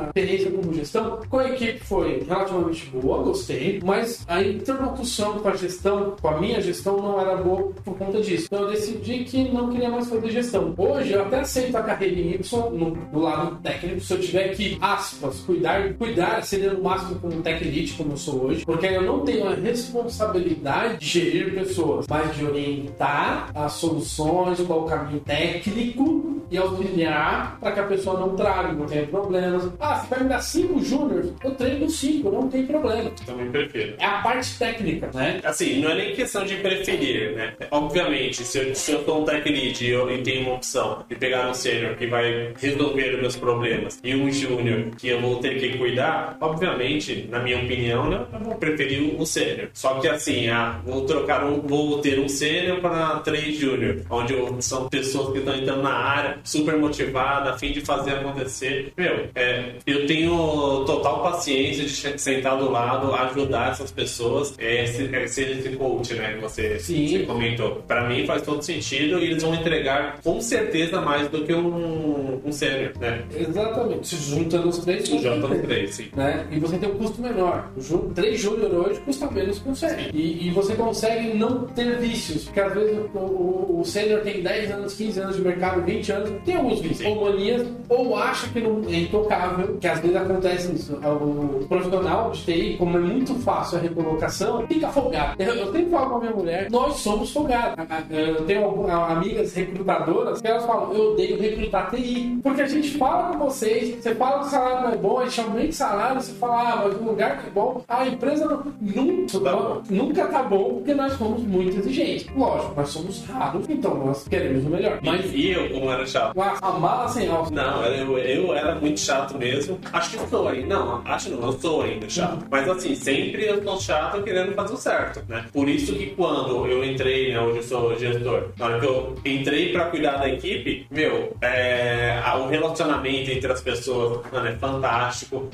experiência 0.08 0.52
como 0.52 0.74
gestão 0.74 1.20
com 1.30 1.40
a 1.40 1.50
equipe 1.50 1.80
foi 1.80 2.24
relativamente 2.28 2.86
boa, 2.88 3.24
gostei, 3.24 3.80
mas 3.84 4.24
a 4.28 4.42
interlocução 4.42 5.40
com 5.40 5.48
a 5.48 5.56
gestão, 5.56 6.16
com 6.22 6.28
a 6.28 6.40
minha 6.40 6.62
gestão, 6.62 6.98
não 6.98 7.20
era 7.20 7.36
boa 7.38 7.72
por 7.84 7.98
conta 7.98 8.22
disso. 8.22 8.46
Então 8.46 8.62
eu 8.64 8.72
decidi 8.72 9.24
que 9.24 9.50
não 9.52 9.70
queria 9.70 9.90
mais 9.90 10.08
fazer 10.08 10.30
gestão. 10.30 10.74
Hoje 10.78 11.14
eu 11.14 11.24
até 11.24 11.40
aceito 11.40 11.76
a 11.76 11.84
carreira 11.84 12.20
em 12.20 12.32
Y 12.32 12.70
no, 12.72 12.92
do 12.92 13.20
lado 13.20 13.58
técnico, 13.62 14.00
se 14.00 14.14
eu 14.14 14.20
tiver 14.20 14.50
que, 14.56 14.78
aspas, 14.82 15.40
cuidar, 15.42 15.94
cuidar, 15.94 16.44
seria 16.56 16.74
no 16.74 16.84
máximo 16.84 17.20
como 17.20 17.36
um 17.36 17.42
tech 17.42 17.64
lead, 17.64 17.94
como 17.94 18.14
eu 18.14 18.18
sou 18.18 18.46
hoje, 18.46 18.66
porque 18.66 18.86
eu 18.88 19.02
não 19.02 19.20
tenho 19.22 19.48
a 19.48 19.54
responsabilidade 19.54 20.98
de 20.98 21.06
gerir 21.08 21.54
pessoas, 21.54 22.06
mas 22.10 22.36
de 22.36 22.46
orientar 22.46 23.50
as 23.54 23.74
soluções, 23.74 24.60
qual 24.62 24.84
o 24.84 24.86
caminho 24.86 25.20
técnico 25.20 26.42
e 26.50 26.58
auxiliar 26.58 27.58
para 27.60 27.72
que 27.72 27.80
a 27.80 27.84
pessoa 27.84 28.20
não 28.20 28.36
trave, 28.36 28.76
não 28.76 28.86
tenha 28.86 29.06
problemas. 29.08 29.70
Ah, 29.80 29.96
você 29.96 30.08
vai 30.08 30.24
me 30.24 30.30
dar 30.30 30.42
cinco 30.42 30.80
júniors, 30.84 31.32
eu 31.44 31.52
treino 31.56 31.90
cinco, 31.90 32.32
não 32.32 32.48
tem 32.48 32.66
problema. 32.66 33.12
Também 33.26 33.50
prefiro. 33.52 33.96
É 33.98 34.06
a 34.06 34.22
parte 34.22 34.58
técnica, 34.58 35.10
né? 35.14 35.42
Assim, 35.44 35.82
não 35.82 35.92
é 35.92 35.96
nem 35.96 36.16
questão 36.16 36.46
de 36.46 36.56
preferir, 36.58 37.36
né? 37.36 37.54
Obviamente, 37.72 38.44
se 38.44 38.60
eu, 38.60 38.76
se 38.76 38.92
eu 38.92 39.04
sou 39.04 39.22
um 39.22 39.26
tech 39.26 39.48
lead 39.50 39.84
e 39.84 39.90
eu 39.90 40.24
tenho 40.24 40.44
uma 40.44 40.56
opção 40.56 41.04
de 41.10 41.16
pegar 41.16 41.50
um 41.50 41.54
sênior 41.54 41.96
que 41.96 42.08
vai 42.08 42.54
resolver 42.60 43.16
os 43.16 43.22
meus 43.22 43.36
problemas 43.36 44.00
e 44.04 44.16
um 44.16 44.32
júnior 44.32 44.92
que 44.98 45.10
eu 45.10 45.20
vou 45.20 45.38
ter 45.38 45.60
que 45.60 45.78
cuidar, 45.78 46.38
obviamente, 46.46 47.28
na 47.30 47.40
minha 47.40 47.58
opinião, 47.58 48.10
né, 48.10 48.22
eu 48.34 48.40
vou 48.40 48.56
preferir 48.56 49.20
o 49.20 49.26
sênior. 49.26 49.70
Só 49.74 49.96
que 50.00 50.08
assim, 50.08 50.48
ah, 50.50 50.80
vou 50.86 51.02
trocar 51.06 51.44
um, 51.46 51.62
vou 51.62 52.00
ter 52.00 52.20
um 52.20 52.28
sênior 52.30 52.80
para 52.80 53.20
três 53.20 53.58
júnior, 53.58 54.02
onde 54.10 54.34
eu- 54.34 54.56
são 54.62 54.88
pessoas 54.90 55.32
que 55.32 55.40
estão 55.40 55.56
entrando 55.56 55.82
na 55.84 55.94
área, 55.94 56.38
super 56.44 56.78
motivadas, 56.78 57.54
a 57.54 57.58
fim 57.58 57.72
de 57.72 57.82
fazer 57.82 58.12
acontecer. 58.12 58.94
Meu, 58.98 59.28
é, 59.36 59.74
eu 59.86 60.06
tenho 60.08 60.84
total 60.86 61.22
paciência 61.24 61.84
de 61.86 62.22
sentar 62.22 62.58
do 62.58 62.72
lado, 62.72 63.14
ajudar 63.14 63.72
essas 63.72 63.92
pessoas, 63.92 64.54
é, 64.58 64.86
ser, 64.86 65.14
é, 65.14 65.28
ser 65.28 65.52
esse 65.58 65.70
coach, 65.76 66.14
né, 66.14 66.34
que 66.36 66.42
você, 66.42 66.80
você 66.80 67.20
comentou. 67.26 67.84
Para 67.88 68.08
mim 68.08 68.26
faz 68.26 68.42
todo 68.42 68.62
sentido 68.62 69.20
e 69.20 69.26
eles 69.26 69.44
vão 69.44 69.54
entregar 69.54 70.20
com 70.24 70.40
certeza 70.42 71.02
mais 71.02 71.28
do 71.30 71.44
que 71.44 71.54
um, 71.54 72.42
um 72.46 72.52
sênior, 72.52 72.92
né? 73.00 73.24
Exatamente. 73.36 74.08
Se 74.08 74.16
juntando 74.18 74.70
os 74.70 74.80
três, 74.80 75.08
Já 75.08 75.36
estão 75.36 75.60
três, 75.62 75.96
sim. 75.96 76.08
né? 76.16 76.25
E 76.52 76.60
você 76.60 76.78
tem 76.78 76.90
um 76.90 76.98
custo 76.98 77.22
menor. 77.22 77.70
O 77.78 77.98
Três 78.14 78.40
júnior 78.40 78.72
hoje 78.74 79.00
custa 79.02 79.30
menos 79.30 79.60
que 79.60 79.70
um 79.70 79.76
sênior. 79.76 80.10
E, 80.14 80.48
e 80.48 80.52
você 80.52 80.76
consegue 80.76 81.34
não 81.38 81.66
ter 81.68 81.98
vícios, 82.00 82.46
porque 82.46 82.60
às 82.60 82.74
vezes 82.74 82.98
o, 83.14 83.18
o, 83.18 83.82
o 83.82 83.86
sênior 83.86 84.22
tem 84.22 84.42
10 84.42 84.72
anos, 84.72 84.94
15 84.94 85.20
anos 85.20 85.36
de 85.36 85.42
mercado, 85.42 85.82
20 85.82 86.12
anos, 86.12 86.32
tem 86.46 86.56
alguns 86.56 86.80
vícios, 86.80 87.08
ou 87.08 87.26
manias, 87.26 87.68
ou 87.90 88.16
acha 88.16 88.48
que 88.50 88.62
não 88.62 88.82
é 88.88 89.00
intocável, 89.02 89.78
que 89.80 89.88
às 89.88 90.00
vezes 90.00 90.16
acontece 90.16 90.74
isso. 90.74 90.94
O 90.96 91.66
profissional 91.68 92.32
de 92.32 92.44
TI, 92.44 92.76
como 92.78 92.98
é 92.98 93.02
muito 93.02 93.36
fácil 93.36 93.78
a 93.78 93.82
recolocação, 93.82 94.66
fica 94.68 94.88
folgado. 94.90 95.42
Eu, 95.42 95.54
eu 95.56 95.72
tenho 95.72 95.86
que 95.86 95.92
falar 95.92 96.10
com 96.10 96.16
a 96.16 96.20
minha 96.20 96.34
mulher, 96.34 96.68
nós 96.72 96.96
somos 96.98 97.32
folgados. 97.32 97.86
Eu 98.10 98.46
tenho 98.46 98.92
amigas 98.92 99.54
recrutadoras 99.54 100.42
que 100.42 100.48
elas 100.48 100.66
falam, 100.66 100.94
eu 100.94 101.12
odeio 101.12 101.40
recrutar 101.40 101.90
TI. 101.90 102.40
Porque 102.42 102.62
a 102.62 102.68
gente 102.68 102.98
fala 102.98 103.34
com 103.34 103.46
vocês, 103.46 103.96
você 103.96 104.16
fala 104.16 104.40
que 104.40 104.48
o 104.48 104.50
salário 104.50 104.82
não 104.84 104.94
é 104.94 104.98
bom, 104.98 105.20
a 105.20 105.26
gente 105.26 105.42
aumenta 105.42 105.70
o 105.70 105.74
salário, 105.74 106.15
você 106.22 106.34
fala, 106.34 106.62
ah, 106.74 106.82
mas 106.86 106.96
o 106.96 107.04
lugar 107.04 107.40
que 107.42 107.48
é 107.48 107.50
bom, 107.52 107.84
a 107.88 108.08
empresa 108.08 108.46
não, 108.46 108.64
nunca, 108.82 109.40
Tá 109.40 109.56
bom. 109.56 109.82
nunca 109.90 110.26
tá 110.28 110.44
bom, 110.44 110.76
porque 110.76 110.94
nós 110.94 111.14
somos 111.14 111.42
muito 111.44 111.78
exigentes. 111.80 112.28
Lógico, 112.36 112.74
nós 112.76 112.90
somos 112.90 113.26
raros, 113.26 113.66
então 113.70 113.96
nós 113.96 114.28
queremos 114.28 114.66
o 114.66 114.70
melhor. 114.70 115.00
Mas 115.04 115.26
E 115.34 115.50
eu, 115.52 115.70
como 115.70 115.92
era 115.92 116.06
chato? 116.06 116.40
a, 116.40 116.58
a 116.62 116.72
mala 116.74 117.08
sem 117.10 117.28
alça. 117.30 117.52
Não, 117.54 117.84
eu, 117.86 118.18
eu 118.18 118.54
era 118.56 118.76
muito 118.76 119.00
chato 119.00 119.38
mesmo. 119.38 119.80
Acho 119.94 120.18
que 120.18 120.28
sou 120.30 120.48
ainda. 120.48 120.76
Não, 120.76 121.02
acho 121.06 121.30
não, 121.32 121.48
eu 121.48 121.54
sou 121.54 121.82
ainda 121.84 122.10
chato. 122.10 122.46
Mas 122.50 122.68
assim, 122.70 122.96
sempre 122.96 123.46
eu 123.46 123.62
tô 123.64 123.78
chato 123.78 124.22
querendo 124.24 124.54
fazer 124.54 124.74
o 124.74 124.78
certo, 124.78 125.22
né? 125.28 125.46
Por 125.54 125.68
isso 125.70 125.94
que 125.94 126.08
quando 126.08 126.66
eu 126.68 126.84
entrei, 126.84 127.34
né, 127.34 127.40
hoje 127.40 127.58
eu 127.58 127.64
sou 127.64 127.98
gestor, 128.00 128.50
na 128.58 128.66
hora 128.66 128.80
que 128.80 128.86
eu 128.86 129.16
entrei 129.26 129.72
pra 129.72 129.86
cuidar 129.86 130.18
da 130.18 130.28
equipe, 130.30 130.88
meu, 130.92 131.36
é, 131.42 132.20
o 132.38 132.48
relacionamento 132.48 133.32
entre 133.32 133.52
as 133.52 133.62
pessoas, 133.62 134.20
mano, 134.32 134.48
é 134.48 134.54
fantástico. 134.54 135.48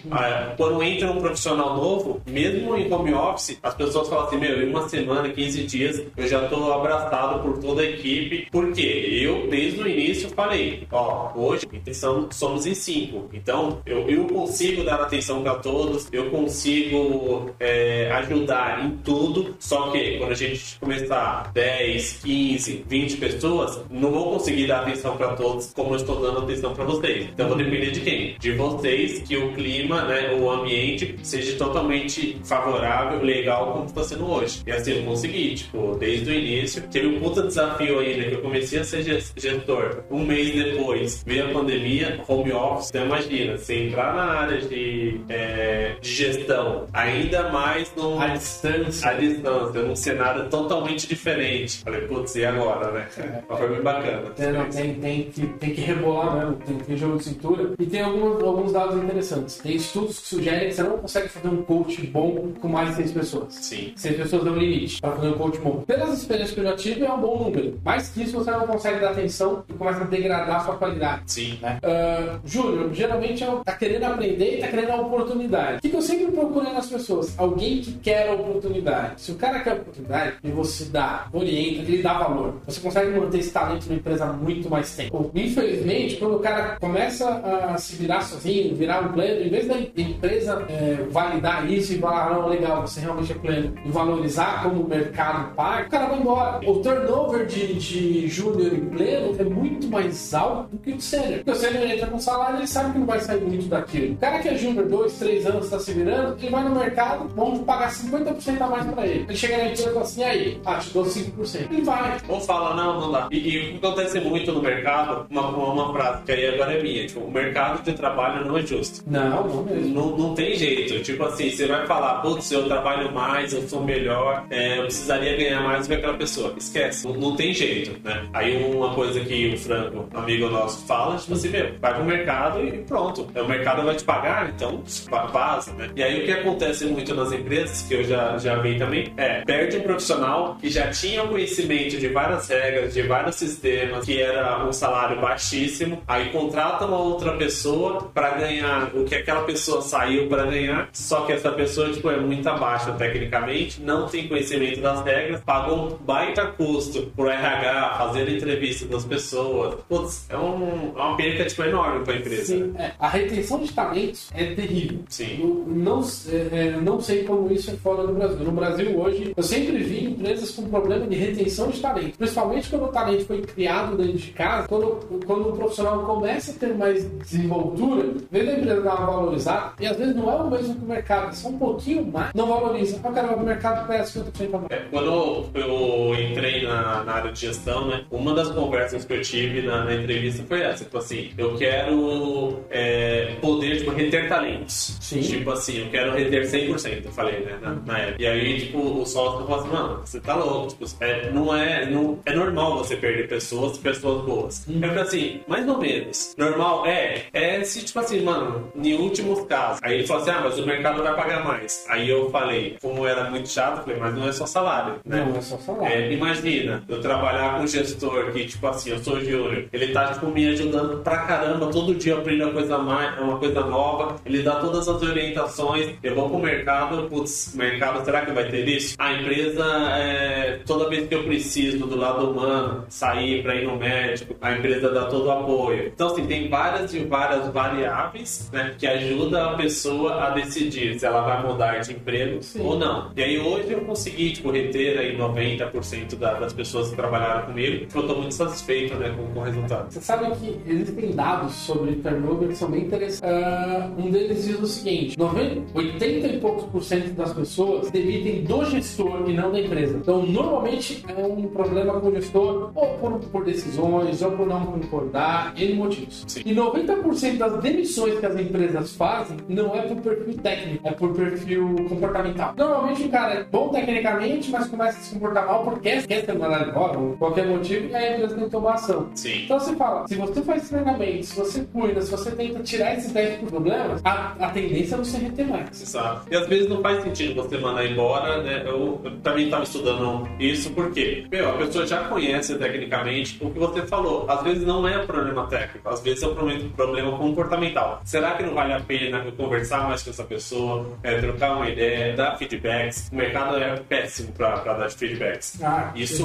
Quando 0.57 0.81
entra 0.83 1.11
um 1.11 1.19
profissional 1.19 1.75
novo, 1.75 2.21
mesmo 2.25 2.75
em 2.75 2.91
home 2.91 3.13
office, 3.13 3.57
as 3.61 3.73
pessoas 3.75 4.07
falam 4.09 4.25
assim, 4.25 4.37
meu, 4.37 4.61
em 4.61 4.69
uma 4.69 4.87
semana, 4.87 5.29
15 5.29 5.63
dias, 5.63 6.01
eu 6.17 6.27
já 6.27 6.47
tô 6.47 6.71
abraçado 6.71 7.39
por 7.41 7.57
toda 7.59 7.81
a 7.81 7.85
equipe. 7.85 8.47
Porque 8.51 8.81
eu, 8.81 9.47
desde 9.49 9.81
o 9.81 9.87
início, 9.87 10.29
falei, 10.29 10.87
ó, 10.91 11.31
hoje 11.35 11.67
são- 11.93 12.27
somos 12.31 12.65
em 12.65 12.73
cinco. 12.73 13.29
Então, 13.33 13.79
eu, 13.85 14.07
eu 14.09 14.25
consigo 14.25 14.83
dar 14.83 14.95
atenção 15.01 15.41
para 15.41 15.55
todos, 15.55 16.07
eu 16.11 16.29
consigo 16.29 17.49
é, 17.59 18.09
ajudar 18.13 18.85
em 18.85 18.91
tudo. 18.97 19.55
Só 19.59 19.91
que 19.91 20.17
quando 20.17 20.31
a 20.31 20.35
gente 20.35 20.79
começar 20.79 21.51
10, 21.53 22.19
15, 22.23 22.85
20 22.87 23.17
pessoas, 23.17 23.81
não 23.89 24.11
vou 24.11 24.31
conseguir 24.33 24.67
dar 24.67 24.81
atenção 24.81 25.17
para 25.17 25.29
todos 25.35 25.71
como 25.73 25.91
eu 25.91 25.97
estou 25.97 26.19
dando 26.21 26.39
atenção 26.39 26.73
para 26.73 26.85
vocês. 26.85 27.27
Então, 27.33 27.47
vou 27.47 27.57
depender 27.57 27.91
de 27.91 28.01
quem? 28.01 28.35
De 28.39 28.51
vocês, 28.53 29.19
que 29.19 29.37
o 29.37 29.53
clima, 29.53 30.03
né, 30.03 30.31
o 30.43 30.49
ambiente 30.51 31.15
seja 31.23 31.57
totalmente 31.57 32.37
favorável, 32.43 33.21
legal, 33.23 33.73
como 33.73 33.85
está 33.85 34.03
sendo 34.03 34.29
hoje. 34.29 34.61
E 34.65 34.71
assim, 34.71 34.97
eu 34.99 35.03
consegui, 35.03 35.55
tipo, 35.55 35.95
desde 35.99 36.29
o 36.29 36.33
início. 36.33 36.81
Teve 36.91 37.07
um 37.07 37.19
puta 37.19 37.43
desafio 37.43 37.99
ainda 37.99 38.23
que 38.29 38.35
eu 38.35 38.41
comecei 38.41 38.79
a 38.79 38.83
ser 38.83 39.03
ges- 39.03 39.33
gestor 39.37 40.03
um 40.09 40.23
mês 40.25 40.51
depois 40.53 41.23
veio 41.25 41.45
a 41.49 41.53
pandemia, 41.53 42.19
home 42.27 42.51
office, 42.51 42.89
então 42.89 43.05
imagina, 43.05 43.57
você 43.57 43.87
entrar 43.87 44.15
na 44.15 44.23
área 44.23 44.61
de, 44.61 45.19
é, 45.29 45.95
de 46.01 46.09
gestão, 46.09 46.87
ainda 46.93 47.49
mais 47.49 47.91
no, 47.95 48.19
A 48.19 48.27
distância. 48.27 49.09
à 49.09 49.13
distância, 49.13 49.81
num 49.81 49.95
cenário 49.95 50.49
totalmente 50.49 51.07
diferente. 51.07 51.81
Falei, 51.83 52.01
putz, 52.01 52.35
e 52.35 52.45
agora, 52.45 52.91
né? 52.91 53.07
Mas 53.47 53.59
foi 53.59 53.69
bem 53.69 53.81
bacana. 53.81 54.23
É, 54.37 54.51
não, 54.51 54.69
tem, 54.69 54.93
tem, 54.95 55.23
que, 55.23 55.47
tem 55.47 55.73
que 55.73 55.81
rebolar 55.81 56.35
mesmo, 56.37 56.55
tem 56.65 56.77
que 56.77 56.83
ter 56.85 56.97
jogo 56.97 57.17
de 57.17 57.23
cintura. 57.23 57.71
E 57.79 57.85
tem 57.85 58.01
alguns, 58.01 58.43
alguns 58.43 58.71
dados 58.73 59.01
interessantes. 59.03 59.57
Tem 59.57 59.75
estudos 59.75 60.19
que 60.19 60.27
sugerem 60.31 60.69
que 60.69 60.75
você 60.75 60.83
não 60.83 60.97
consegue 60.97 61.27
fazer 61.27 61.47
um 61.49 61.61
coach 61.63 62.01
bom 62.07 62.53
com 62.59 62.67
mais 62.67 62.89
de 62.89 62.95
seis 62.95 63.11
pessoas. 63.11 63.53
Sim. 63.53 63.91
Seis 63.95 64.15
pessoas 64.15 64.45
é 64.47 64.49
o 64.49 64.55
limite 64.55 65.01
para 65.01 65.11
fazer 65.11 65.27
um 65.27 65.33
coach 65.33 65.59
bom. 65.59 65.83
Pelas 65.85 66.17
experiências 66.17 66.53
que 66.53 66.59
eu 66.61 66.63
já 66.63 66.75
tive, 66.75 67.05
é 67.05 67.11
um 67.11 67.19
bom 67.19 67.43
número. 67.43 67.79
Mais 67.83 68.09
que 68.09 68.23
isso, 68.23 68.37
você 68.37 68.49
não 68.51 68.65
consegue 68.65 68.99
dar 68.99 69.11
atenção 69.11 69.63
e 69.67 69.73
começa 69.73 70.01
a 70.01 70.05
degradar 70.05 70.55
a 70.57 70.59
sua 70.61 70.75
qualidade. 70.77 71.23
Sim. 71.27 71.59
Né? 71.61 71.79
Ah, 71.83 72.39
Júnior, 72.45 72.93
geralmente 72.93 73.43
é 73.43 73.49
um- 73.49 73.63
tá 73.63 73.73
querendo 73.73 74.03
aprender 74.05 74.57
e 74.57 74.61
tá 74.61 74.67
querendo 74.67 74.91
a 74.91 74.95
oportunidade. 75.01 75.77
O 75.77 75.81
que, 75.81 75.89
que 75.89 75.95
eu 75.95 76.01
sempre 76.01 76.31
procuro 76.31 76.71
nas 76.71 76.87
pessoas? 76.87 77.37
Alguém 77.37 77.81
que 77.81 77.91
quer 77.93 78.29
a 78.29 78.33
oportunidade. 78.33 79.21
Se 79.21 79.31
o 79.31 79.35
cara 79.35 79.59
quer 79.59 79.71
a 79.71 79.75
oportunidade 79.75 80.35
e 80.43 80.49
você 80.49 80.85
dá, 80.85 81.27
orienta, 81.33 81.81
ele 81.81 82.01
dá 82.01 82.13
valor, 82.13 82.55
você 82.65 82.79
consegue 82.79 83.11
manter 83.19 83.39
esse 83.39 83.51
talento 83.51 83.87
na 83.89 83.95
empresa 83.95 84.25
há 84.25 84.33
muito 84.33 84.69
mais 84.69 84.95
tempo. 84.95 85.29
Infelizmente, 85.35 86.15
quando 86.15 86.35
o 86.35 86.39
cara 86.39 86.77
começa 86.79 87.27
a 87.29 87.77
se 87.77 87.95
virar 87.95 88.21
sozinho, 88.21 88.75
virar 88.75 89.01
um 89.03 89.11
pleno, 89.11 89.41
em 89.45 89.49
vez 89.49 89.67
da 89.67 89.75
empresa 90.21 90.65
é, 90.69 91.05
validar 91.09 91.69
isso 91.69 91.93
e 91.93 91.97
falar, 91.97 92.27
ah, 92.27 92.33
não, 92.35 92.47
legal, 92.47 92.81
você 92.81 93.01
realmente 93.01 93.31
é 93.31 93.35
pleno, 93.35 93.73
e 93.83 93.89
valorizar 93.89 94.63
como 94.63 94.83
o 94.83 94.87
mercado 94.87 95.53
paga, 95.55 95.87
o 95.87 95.89
cara 95.89 96.05
vai 96.07 96.19
embora. 96.19 96.69
O 96.69 96.79
turnover 96.79 97.45
de, 97.47 97.73
de 97.73 98.27
júnior 98.27 98.73
e 98.73 98.81
pleno 98.81 99.35
é 99.39 99.43
muito 99.43 99.87
mais 99.87 100.33
alto 100.33 100.69
do 100.75 100.77
que 100.77 100.91
o 100.91 101.01
sênior. 101.01 101.37
Porque 101.37 101.51
o 101.51 101.55
sênior 101.55 101.89
entra 101.89 102.07
com 102.07 102.19
salário, 102.19 102.57
ele 102.57 102.67
sabe 102.67 102.93
que 102.93 102.99
não 102.99 103.07
vai 103.07 103.19
sair 103.19 103.41
muito 103.41 103.65
daquilo. 103.67 104.13
O 104.13 104.17
cara 104.17 104.39
que 104.39 104.49
é 104.49 104.55
júnior, 104.55 104.87
dois, 104.87 105.17
três 105.17 105.45
anos, 105.45 105.65
está 105.65 105.79
se 105.79 105.91
virando, 105.93 106.37
ele 106.39 106.49
vai 106.49 106.63
no 106.63 106.75
mercado, 106.75 107.27
vamos 107.35 107.61
pagar 107.61 107.89
50% 107.89 108.61
a 108.61 108.67
mais 108.67 108.85
pra 108.85 109.07
ele. 109.07 109.25
Ele 109.27 109.35
chega 109.35 109.57
na 109.57 109.63
empresa 109.65 109.89
e 109.89 109.93
fala 109.93 110.01
assim, 110.01 110.21
e 110.21 110.23
aí? 110.23 110.61
Ah, 110.65 110.75
te 110.75 110.89
dou 110.91 111.03
5%. 111.03 111.71
Ele 111.71 111.81
vai. 111.81 112.17
Ou 112.27 112.39
fala, 112.41 112.75
não, 112.75 112.99
não 112.99 113.11
dá. 113.11 113.27
E, 113.31 113.37
e 113.37 113.75
o 113.75 113.79
que 113.79 113.85
acontece 113.85 114.19
muito 114.19 114.51
no 114.51 114.61
mercado, 114.61 115.25
uma, 115.29 115.49
uma, 115.49 115.73
uma 115.73 115.93
frase 115.93 116.23
que 116.23 116.31
aí 116.31 116.47
agora 116.47 116.73
é 116.73 116.83
minha, 116.83 117.07
tipo, 117.07 117.21
o 117.21 117.31
mercado 117.31 117.83
de 117.83 117.93
trabalho 117.93 118.45
não 118.45 118.57
é 118.57 118.61
justo. 118.61 119.03
Não, 119.07 119.47
não 119.47 119.63
mesmo. 119.63 119.93
Não, 119.93 120.10
não 120.17 120.33
tem 120.35 120.55
jeito. 120.55 120.99
Tipo 121.01 121.23
assim, 121.25 121.49
você 121.49 121.67
vai 121.67 121.85
falar, 121.85 122.15
putz, 122.21 122.51
eu 122.51 122.65
trabalho 122.65 123.11
mais, 123.11 123.53
eu 123.53 123.61
sou 123.67 123.83
melhor, 123.83 124.45
é, 124.49 124.77
eu 124.77 124.83
precisaria 124.83 125.35
ganhar 125.37 125.61
mais 125.61 125.87
do 125.87 125.89
que 125.89 125.95
aquela 125.95 126.17
pessoa. 126.17 126.53
Esquece, 126.57 127.07
não, 127.07 127.13
não 127.15 127.35
tem 127.35 127.53
jeito, 127.53 127.99
né? 128.03 128.27
Aí 128.33 128.63
uma 128.63 128.93
coisa 128.93 129.19
que 129.21 129.53
o 129.53 129.57
Franco, 129.57 130.07
amigo 130.13 130.49
nosso, 130.49 130.85
fala, 130.85 131.15
tipo 131.17 131.33
assim, 131.33 131.49
meu, 131.49 131.71
vai 131.79 131.93
pro 131.93 132.03
mercado 132.03 132.65
e 132.65 132.71
pronto. 132.79 133.27
O 133.35 133.47
mercado 133.47 133.83
vai 133.83 133.95
te 133.95 134.03
pagar, 134.03 134.49
então 134.55 134.83
va- 135.09 135.25
vaza, 135.27 135.73
né? 135.73 135.89
E 135.95 136.03
aí 136.03 136.21
o 136.21 136.25
que 136.25 136.31
acontece 136.31 136.85
muito 136.85 137.13
nas 137.15 137.31
empresas, 137.31 137.81
que 137.87 137.93
eu 137.95 138.03
já, 138.03 138.37
já 138.37 138.55
vi 138.57 138.77
também, 138.77 139.13
é, 139.17 139.41
perde 139.41 139.77
um 139.77 139.81
profissional 139.81 140.57
que 140.59 140.69
já 140.69 140.89
tinha 140.91 141.23
o 141.23 141.27
conhecimento 141.29 141.97
de 141.97 142.07
várias 142.07 142.47
regras, 142.49 142.93
de 142.93 143.01
vários 143.03 143.35
sistemas, 143.35 144.05
que 144.05 144.21
era 144.21 144.65
um 144.65 144.71
salário 144.73 145.19
baixíssimo, 145.19 146.01
aí 146.07 146.29
contrata 146.29 146.85
uma 146.85 146.97
outra 146.99 147.33
pessoa 147.33 148.09
para 148.13 148.31
ganhar 148.31 148.89
o 148.95 149.03
que 149.05 149.15
aquela 149.15 149.41
pessoa 149.43 149.81
saiu 150.01 150.27
para 150.27 150.45
ganhar, 150.45 150.89
só 150.91 151.21
que 151.21 151.33
essa 151.33 151.51
pessoa 151.51 151.91
tipo, 151.91 152.09
é 152.09 152.17
muito 152.17 152.47
abaixo 152.47 152.91
tecnicamente, 152.93 153.81
não 153.81 154.07
tem 154.07 154.27
conhecimento 154.27 154.81
das 154.81 155.03
regras, 155.03 155.41
pagou 155.41 155.87
um 155.87 155.95
baita 155.97 156.47
custo 156.47 157.03
pro 157.15 157.29
RH, 157.29 157.95
fazer 157.97 158.29
entrevista 158.29 158.87
das 158.87 159.05
pessoas. 159.05 159.75
Putz, 159.87 160.25
é, 160.29 160.37
um, 160.37 160.93
é 160.95 161.01
uma 161.01 161.17
perca 161.17 161.45
tipo, 161.45 161.63
enorme 161.63 162.03
para 162.03 162.13
a 162.13 162.17
empresa. 162.17 162.45
Sim, 162.45 162.73
é. 162.77 162.91
A 162.99 163.07
retenção 163.07 163.59
de 163.59 163.71
talentos 163.71 164.29
é 164.33 164.55
terrível. 164.55 164.99
Sim. 165.07 165.39
Eu 165.41 165.65
não, 165.67 166.01
é, 166.01 166.57
é, 166.57 166.71
não 166.81 166.99
sei 166.99 167.23
como 167.23 167.51
isso 167.51 167.69
é 167.69 167.73
fora 167.75 168.07
do 168.07 168.13
Brasil. 168.13 168.39
No 168.39 168.51
Brasil, 168.51 168.99
hoje, 168.99 169.33
eu 169.35 169.43
sempre 169.43 169.77
vi 169.77 170.05
empresas 170.05 170.51
com 170.51 170.63
problema 170.69 171.05
de 171.05 171.15
retenção 171.15 171.69
de 171.69 171.79
talento. 171.79 172.17
Principalmente 172.17 172.69
quando 172.69 172.85
o 172.85 172.87
talento 172.87 173.25
foi 173.25 173.41
criado 173.41 173.95
dentro 173.97 174.17
de 174.17 174.31
casa, 174.31 174.67
quando, 174.67 175.21
quando 175.25 175.49
o 175.49 175.53
profissional 175.53 176.05
começa 176.05 176.51
a 176.51 176.55
ter 176.55 176.75
mais 176.75 177.07
desenvoltura, 177.19 178.09
vem 178.31 178.45
da 178.45 178.53
empresa 178.53 178.81
dar 178.81 178.95
uma 178.95 179.11
valorizada, 179.11 179.73
e 179.81 179.87
às 179.87 179.97
vezes 179.97 180.15
não 180.15 180.31
é 180.31 180.35
o 180.35 180.49
mesmo 180.49 180.75
que 180.75 180.85
o 180.85 180.87
mercado, 180.87 181.29
é 181.29 181.31
só 181.33 181.49
um 181.49 181.57
pouquinho 181.57 182.05
mais, 182.05 182.31
não 182.33 182.47
valoriza. 182.47 182.99
Ah, 183.03 183.11
cara, 183.11 183.35
o 183.35 183.43
mercado 183.43 183.87
pega 183.87 184.03
50% 184.03 184.53
a 184.53 184.57
mais. 184.59 184.71
É, 184.71 184.85
Quando 184.91 185.49
eu 185.55 186.15
entrei 186.15 186.63
na, 186.63 187.03
na 187.03 187.13
área 187.13 187.31
de 187.31 187.41
gestão, 187.41 187.87
né, 187.87 188.05
uma 188.11 188.33
das 188.35 188.51
conversas 188.51 189.03
que 189.03 189.13
eu 189.13 189.21
tive 189.21 189.61
na, 189.63 189.85
na 189.85 189.95
entrevista 189.95 190.43
foi 190.47 190.61
essa, 190.61 190.83
tipo 190.83 190.97
assim, 190.97 191.31
eu 191.37 191.55
quero 191.57 192.59
é, 192.69 193.35
poder, 193.41 193.77
tipo, 193.79 193.91
reter 193.91 194.29
talentos. 194.29 194.97
Sim. 195.01 195.21
Tipo 195.21 195.51
assim, 195.51 195.79
eu 195.79 195.89
quero 195.89 196.13
reter 196.13 196.43
100%, 196.43 197.05
eu 197.05 197.11
falei, 197.11 197.39
né, 197.41 197.57
na, 197.61 197.75
na 197.75 197.97
época. 197.97 198.21
E 198.21 198.27
aí, 198.27 198.59
tipo, 198.61 198.77
o 198.79 199.05
sócio 199.05 199.45
falou 199.47 199.59
assim, 199.59 199.69
mano, 199.69 200.01
você 200.05 200.19
tá 200.19 200.35
louco, 200.35 200.67
tipo, 200.67 200.85
é, 200.99 201.31
não 201.31 201.55
é, 201.55 201.89
não, 201.89 202.19
é 202.25 202.35
normal 202.35 202.77
você 202.77 202.95
perder 202.95 203.27
pessoas, 203.27 203.77
pessoas 203.77 204.25
boas. 204.25 204.67
Eu 204.67 204.89
falei 204.89 205.03
assim, 205.03 205.41
mais 205.47 205.67
ou 205.67 205.77
menos. 205.77 206.35
Normal 206.37 206.85
é, 206.85 207.23
é 207.33 207.63
se, 207.63 207.83
tipo 207.83 207.99
assim, 207.99 208.21
mano, 208.21 208.71
em 208.75 208.93
últimos 208.93 209.41
casos. 209.45 209.70
Aí 209.81 209.95
ele 209.95 210.07
falou 210.07 210.21
assim, 210.21 210.31
ah, 210.31 210.41
mas 210.43 210.59
o 210.59 210.65
mercado 210.65 211.03
vai 211.03 211.15
pagar 211.15 211.43
mais. 211.43 211.85
Aí 211.89 212.09
eu 212.09 212.29
falei, 212.29 212.77
como 212.81 213.05
era 213.05 213.29
muito 213.29 213.49
chato, 213.49 213.83
falei, 213.83 213.99
mas 213.99 214.15
não 214.15 214.27
é 214.27 214.31
só 214.31 214.45
salário, 214.45 214.95
né? 215.05 215.25
Não, 215.25 215.37
é 215.37 215.41
só 215.41 215.57
salário. 215.57 215.87
É, 215.87 216.11
imagina, 216.11 216.83
eu 216.87 217.01
trabalhar 217.01 217.57
com 217.57 217.63
um 217.63 217.67
gestor 217.67 218.31
que, 218.31 218.45
tipo 218.45 218.67
assim, 218.67 218.91
eu 218.91 218.99
sou 218.99 219.19
júnior, 219.19 219.65
ele 219.71 219.87
tá, 219.87 220.13
tipo, 220.13 220.27
me 220.27 220.47
ajudando 220.47 221.01
pra 221.03 221.19
caramba, 221.19 221.67
todo 221.67 221.95
dia 221.95 222.13
eu 222.13 222.19
aprendo 222.19 222.43
uma 222.43 222.53
coisa, 222.53 222.77
mais, 222.77 223.19
uma 223.19 223.37
coisa 223.37 223.61
nova, 223.61 224.15
ele 224.25 224.41
dá 224.41 224.55
todas 224.55 224.87
as 224.87 225.01
orientações, 225.01 225.95
eu 226.03 226.15
vou 226.15 226.29
pro 226.29 226.39
mercado, 226.39 227.07
putz, 227.09 227.53
mercado, 227.55 228.03
será 228.03 228.25
que 228.25 228.31
vai 228.31 228.49
ter 228.49 228.67
isso? 228.67 228.95
A 228.97 229.13
empresa, 229.13 229.65
é, 229.97 230.59
toda 230.65 230.89
vez 230.89 231.07
que 231.07 231.15
eu 231.15 231.23
preciso 231.23 231.85
do 231.85 231.97
lado 231.97 232.29
humano, 232.29 232.85
sair 232.89 233.41
pra 233.43 233.55
ir 233.55 233.65
no 233.65 233.77
médico, 233.77 234.35
a 234.41 234.51
empresa 234.51 234.89
dá 234.91 235.05
todo 235.05 235.25
o 235.25 235.31
apoio. 235.31 235.87
Então, 235.93 236.07
assim, 236.07 236.25
tem 236.25 236.49
várias 236.49 236.93
e 236.93 236.99
várias 236.99 237.47
variáveis, 237.49 238.49
né, 238.51 238.75
que 238.77 238.87
ajudam 238.87 239.49
a 239.49 239.53
pessoa 239.61 240.23
a 240.25 240.29
decidir 240.31 240.99
se 240.99 241.05
ela 241.05 241.21
vai 241.21 241.45
mudar 241.45 241.77
de 241.79 241.93
emprego 241.93 242.41
Sim. 242.41 242.61
ou 242.65 242.77
não. 242.77 243.11
E 243.15 243.21
aí 243.23 243.39
hoje 243.39 243.71
eu 243.71 243.81
consegui, 243.81 244.31
tipo, 244.33 244.51
reter 244.51 244.97
aí 244.99 245.17
90% 245.17 246.15
da- 246.17 246.39
das 246.39 246.53
pessoas 246.53 246.89
que 246.89 246.95
trabalharam 246.95 247.47
comigo. 247.47 247.85
Eu 247.93 248.07
tô 248.07 248.15
muito 248.15 248.33
satisfeito, 248.33 248.95
né, 248.95 249.13
com, 249.15 249.33
com 249.33 249.39
o 249.39 249.43
resultado. 249.43 249.91
Você 249.91 250.01
sabe 250.01 250.31
que 250.35 250.59
existem 250.67 251.11
dados 251.11 251.53
sobre 251.53 251.93
turnover 251.95 252.49
que 252.49 252.55
são 252.55 252.69
bem 252.69 252.81
interessantes. 252.83 253.21
Ah, 253.23 253.89
um 253.97 254.09
deles 254.09 254.45
diz 254.45 254.59
o 254.59 254.67
seguinte: 254.67 255.17
90, 255.17 255.77
80 255.77 256.27
e 256.27 256.39
poucos 256.39 256.63
por 256.65 256.83
cento 256.83 257.11
das 257.13 257.33
pessoas 257.33 257.89
demitem 257.91 258.43
do 258.43 258.65
gestor 258.65 259.29
e 259.29 259.33
não 259.33 259.51
da 259.51 259.59
empresa. 259.59 259.97
Então, 259.97 260.25
normalmente 260.25 261.03
é 261.07 261.21
um 261.23 261.47
problema 261.47 261.99
com 261.99 262.07
o 262.07 262.15
gestor, 262.15 262.71
ou 262.73 262.87
por, 262.97 263.19
por 263.19 263.45
decisões, 263.45 264.21
ou 264.21 264.31
por 264.31 264.47
não 264.47 264.65
concordar, 264.65 265.53
N 265.57 265.73
motivos. 265.75 266.23
Sim. 266.27 266.41
E 266.45 266.53
90% 266.53 267.37
das 267.37 267.61
demissões 267.61 268.19
que 268.19 268.25
as 268.25 268.35
empresas 268.39 268.95
fazem 268.95 269.37
não 269.51 269.75
é 269.75 269.81
por 269.81 269.97
perfil 269.97 270.37
técnico, 270.37 270.87
é 270.87 270.91
por 270.91 271.13
perfil 271.13 271.75
comportamental. 271.89 272.53
Normalmente 272.57 273.03
o 273.03 273.09
cara 273.09 273.33
é 273.33 273.43
bom 273.43 273.69
tecnicamente, 273.69 274.49
mas 274.49 274.67
começa 274.67 274.97
a 274.97 275.01
se 275.01 275.13
comportar 275.13 275.45
mal 275.45 275.63
porque 275.63 275.89
quer, 275.89 276.07
quer 276.07 276.25
ser 276.25 276.33
mandado 276.33 276.69
embora, 276.69 276.93
por 276.93 277.17
qualquer 277.17 277.45
motivo, 277.47 277.87
e 277.87 277.95
aí 277.95 278.07
a 278.07 278.13
empresa 278.15 278.35
tem 278.35 278.43
que 278.45 278.49
tomar 278.49 278.73
ação. 278.73 279.09
Sim. 279.15 279.43
Então 279.43 279.59
você 279.59 279.75
fala, 279.75 280.07
se 280.07 280.15
você 280.15 280.41
faz 280.41 280.69
treinamento, 280.69 281.25
se 281.25 281.35
você 281.35 281.63
cuida, 281.71 282.01
se 282.01 282.11
você 282.11 282.31
tenta 282.31 282.63
tirar 282.63 282.93
esses 282.93 283.11
10 283.11 283.49
problemas, 283.49 284.01
a, 284.03 284.35
a 284.39 284.49
tendência 284.49 284.95
é 284.95 284.97
você 284.97 285.17
reter 285.17 285.47
mais. 285.47 285.81
Exato. 285.81 286.27
E 286.31 286.35
às 286.35 286.47
vezes 286.47 286.69
não 286.69 286.81
faz 286.81 287.03
sentido 287.03 287.35
você 287.35 287.57
mandar 287.57 287.85
embora, 287.85 288.41
né? 288.41 288.63
Eu, 288.65 289.01
eu 289.03 289.19
também 289.19 289.45
estava 289.45 289.63
estudando 289.63 290.27
isso 290.39 290.71
porque, 290.71 291.25
meu, 291.31 291.49
a 291.49 291.57
pessoa 291.57 291.85
já 291.85 292.05
conhece 292.05 292.55
tecnicamente 292.57 293.37
o 293.41 293.49
que 293.49 293.59
você 293.59 293.81
falou. 293.83 294.29
Às 294.29 294.43
vezes 294.43 294.65
não 294.65 294.87
é 294.87 295.05
problema 295.05 295.47
técnico, 295.47 295.89
às 295.89 296.01
vezes 296.01 296.23
é 296.23 296.27
um 296.27 296.35
problema, 296.35 296.69
problema 296.75 297.17
comportamental. 297.17 298.01
Será 298.05 298.31
que 298.31 298.43
não 298.43 298.53
vale 298.53 298.73
a 298.73 298.79
pena 298.79 299.21
eu 299.25 299.31
conversar 299.41 299.87
mais 299.87 300.03
com 300.03 300.09
essa 300.09 300.23
pessoa, 300.23 300.97
é, 301.03 301.19
trocar 301.19 301.55
uma 301.55 301.69
ideia, 301.69 302.15
dar 302.15 302.37
feedbacks? 302.37 303.09
O 303.11 303.15
mercado 303.15 303.57
é 303.57 303.75
péssimo 303.77 304.31
para 304.33 304.55
dar 304.57 304.89
feedbacks. 304.91 305.61
Ah, 305.61 305.91
Isso 305.95 306.23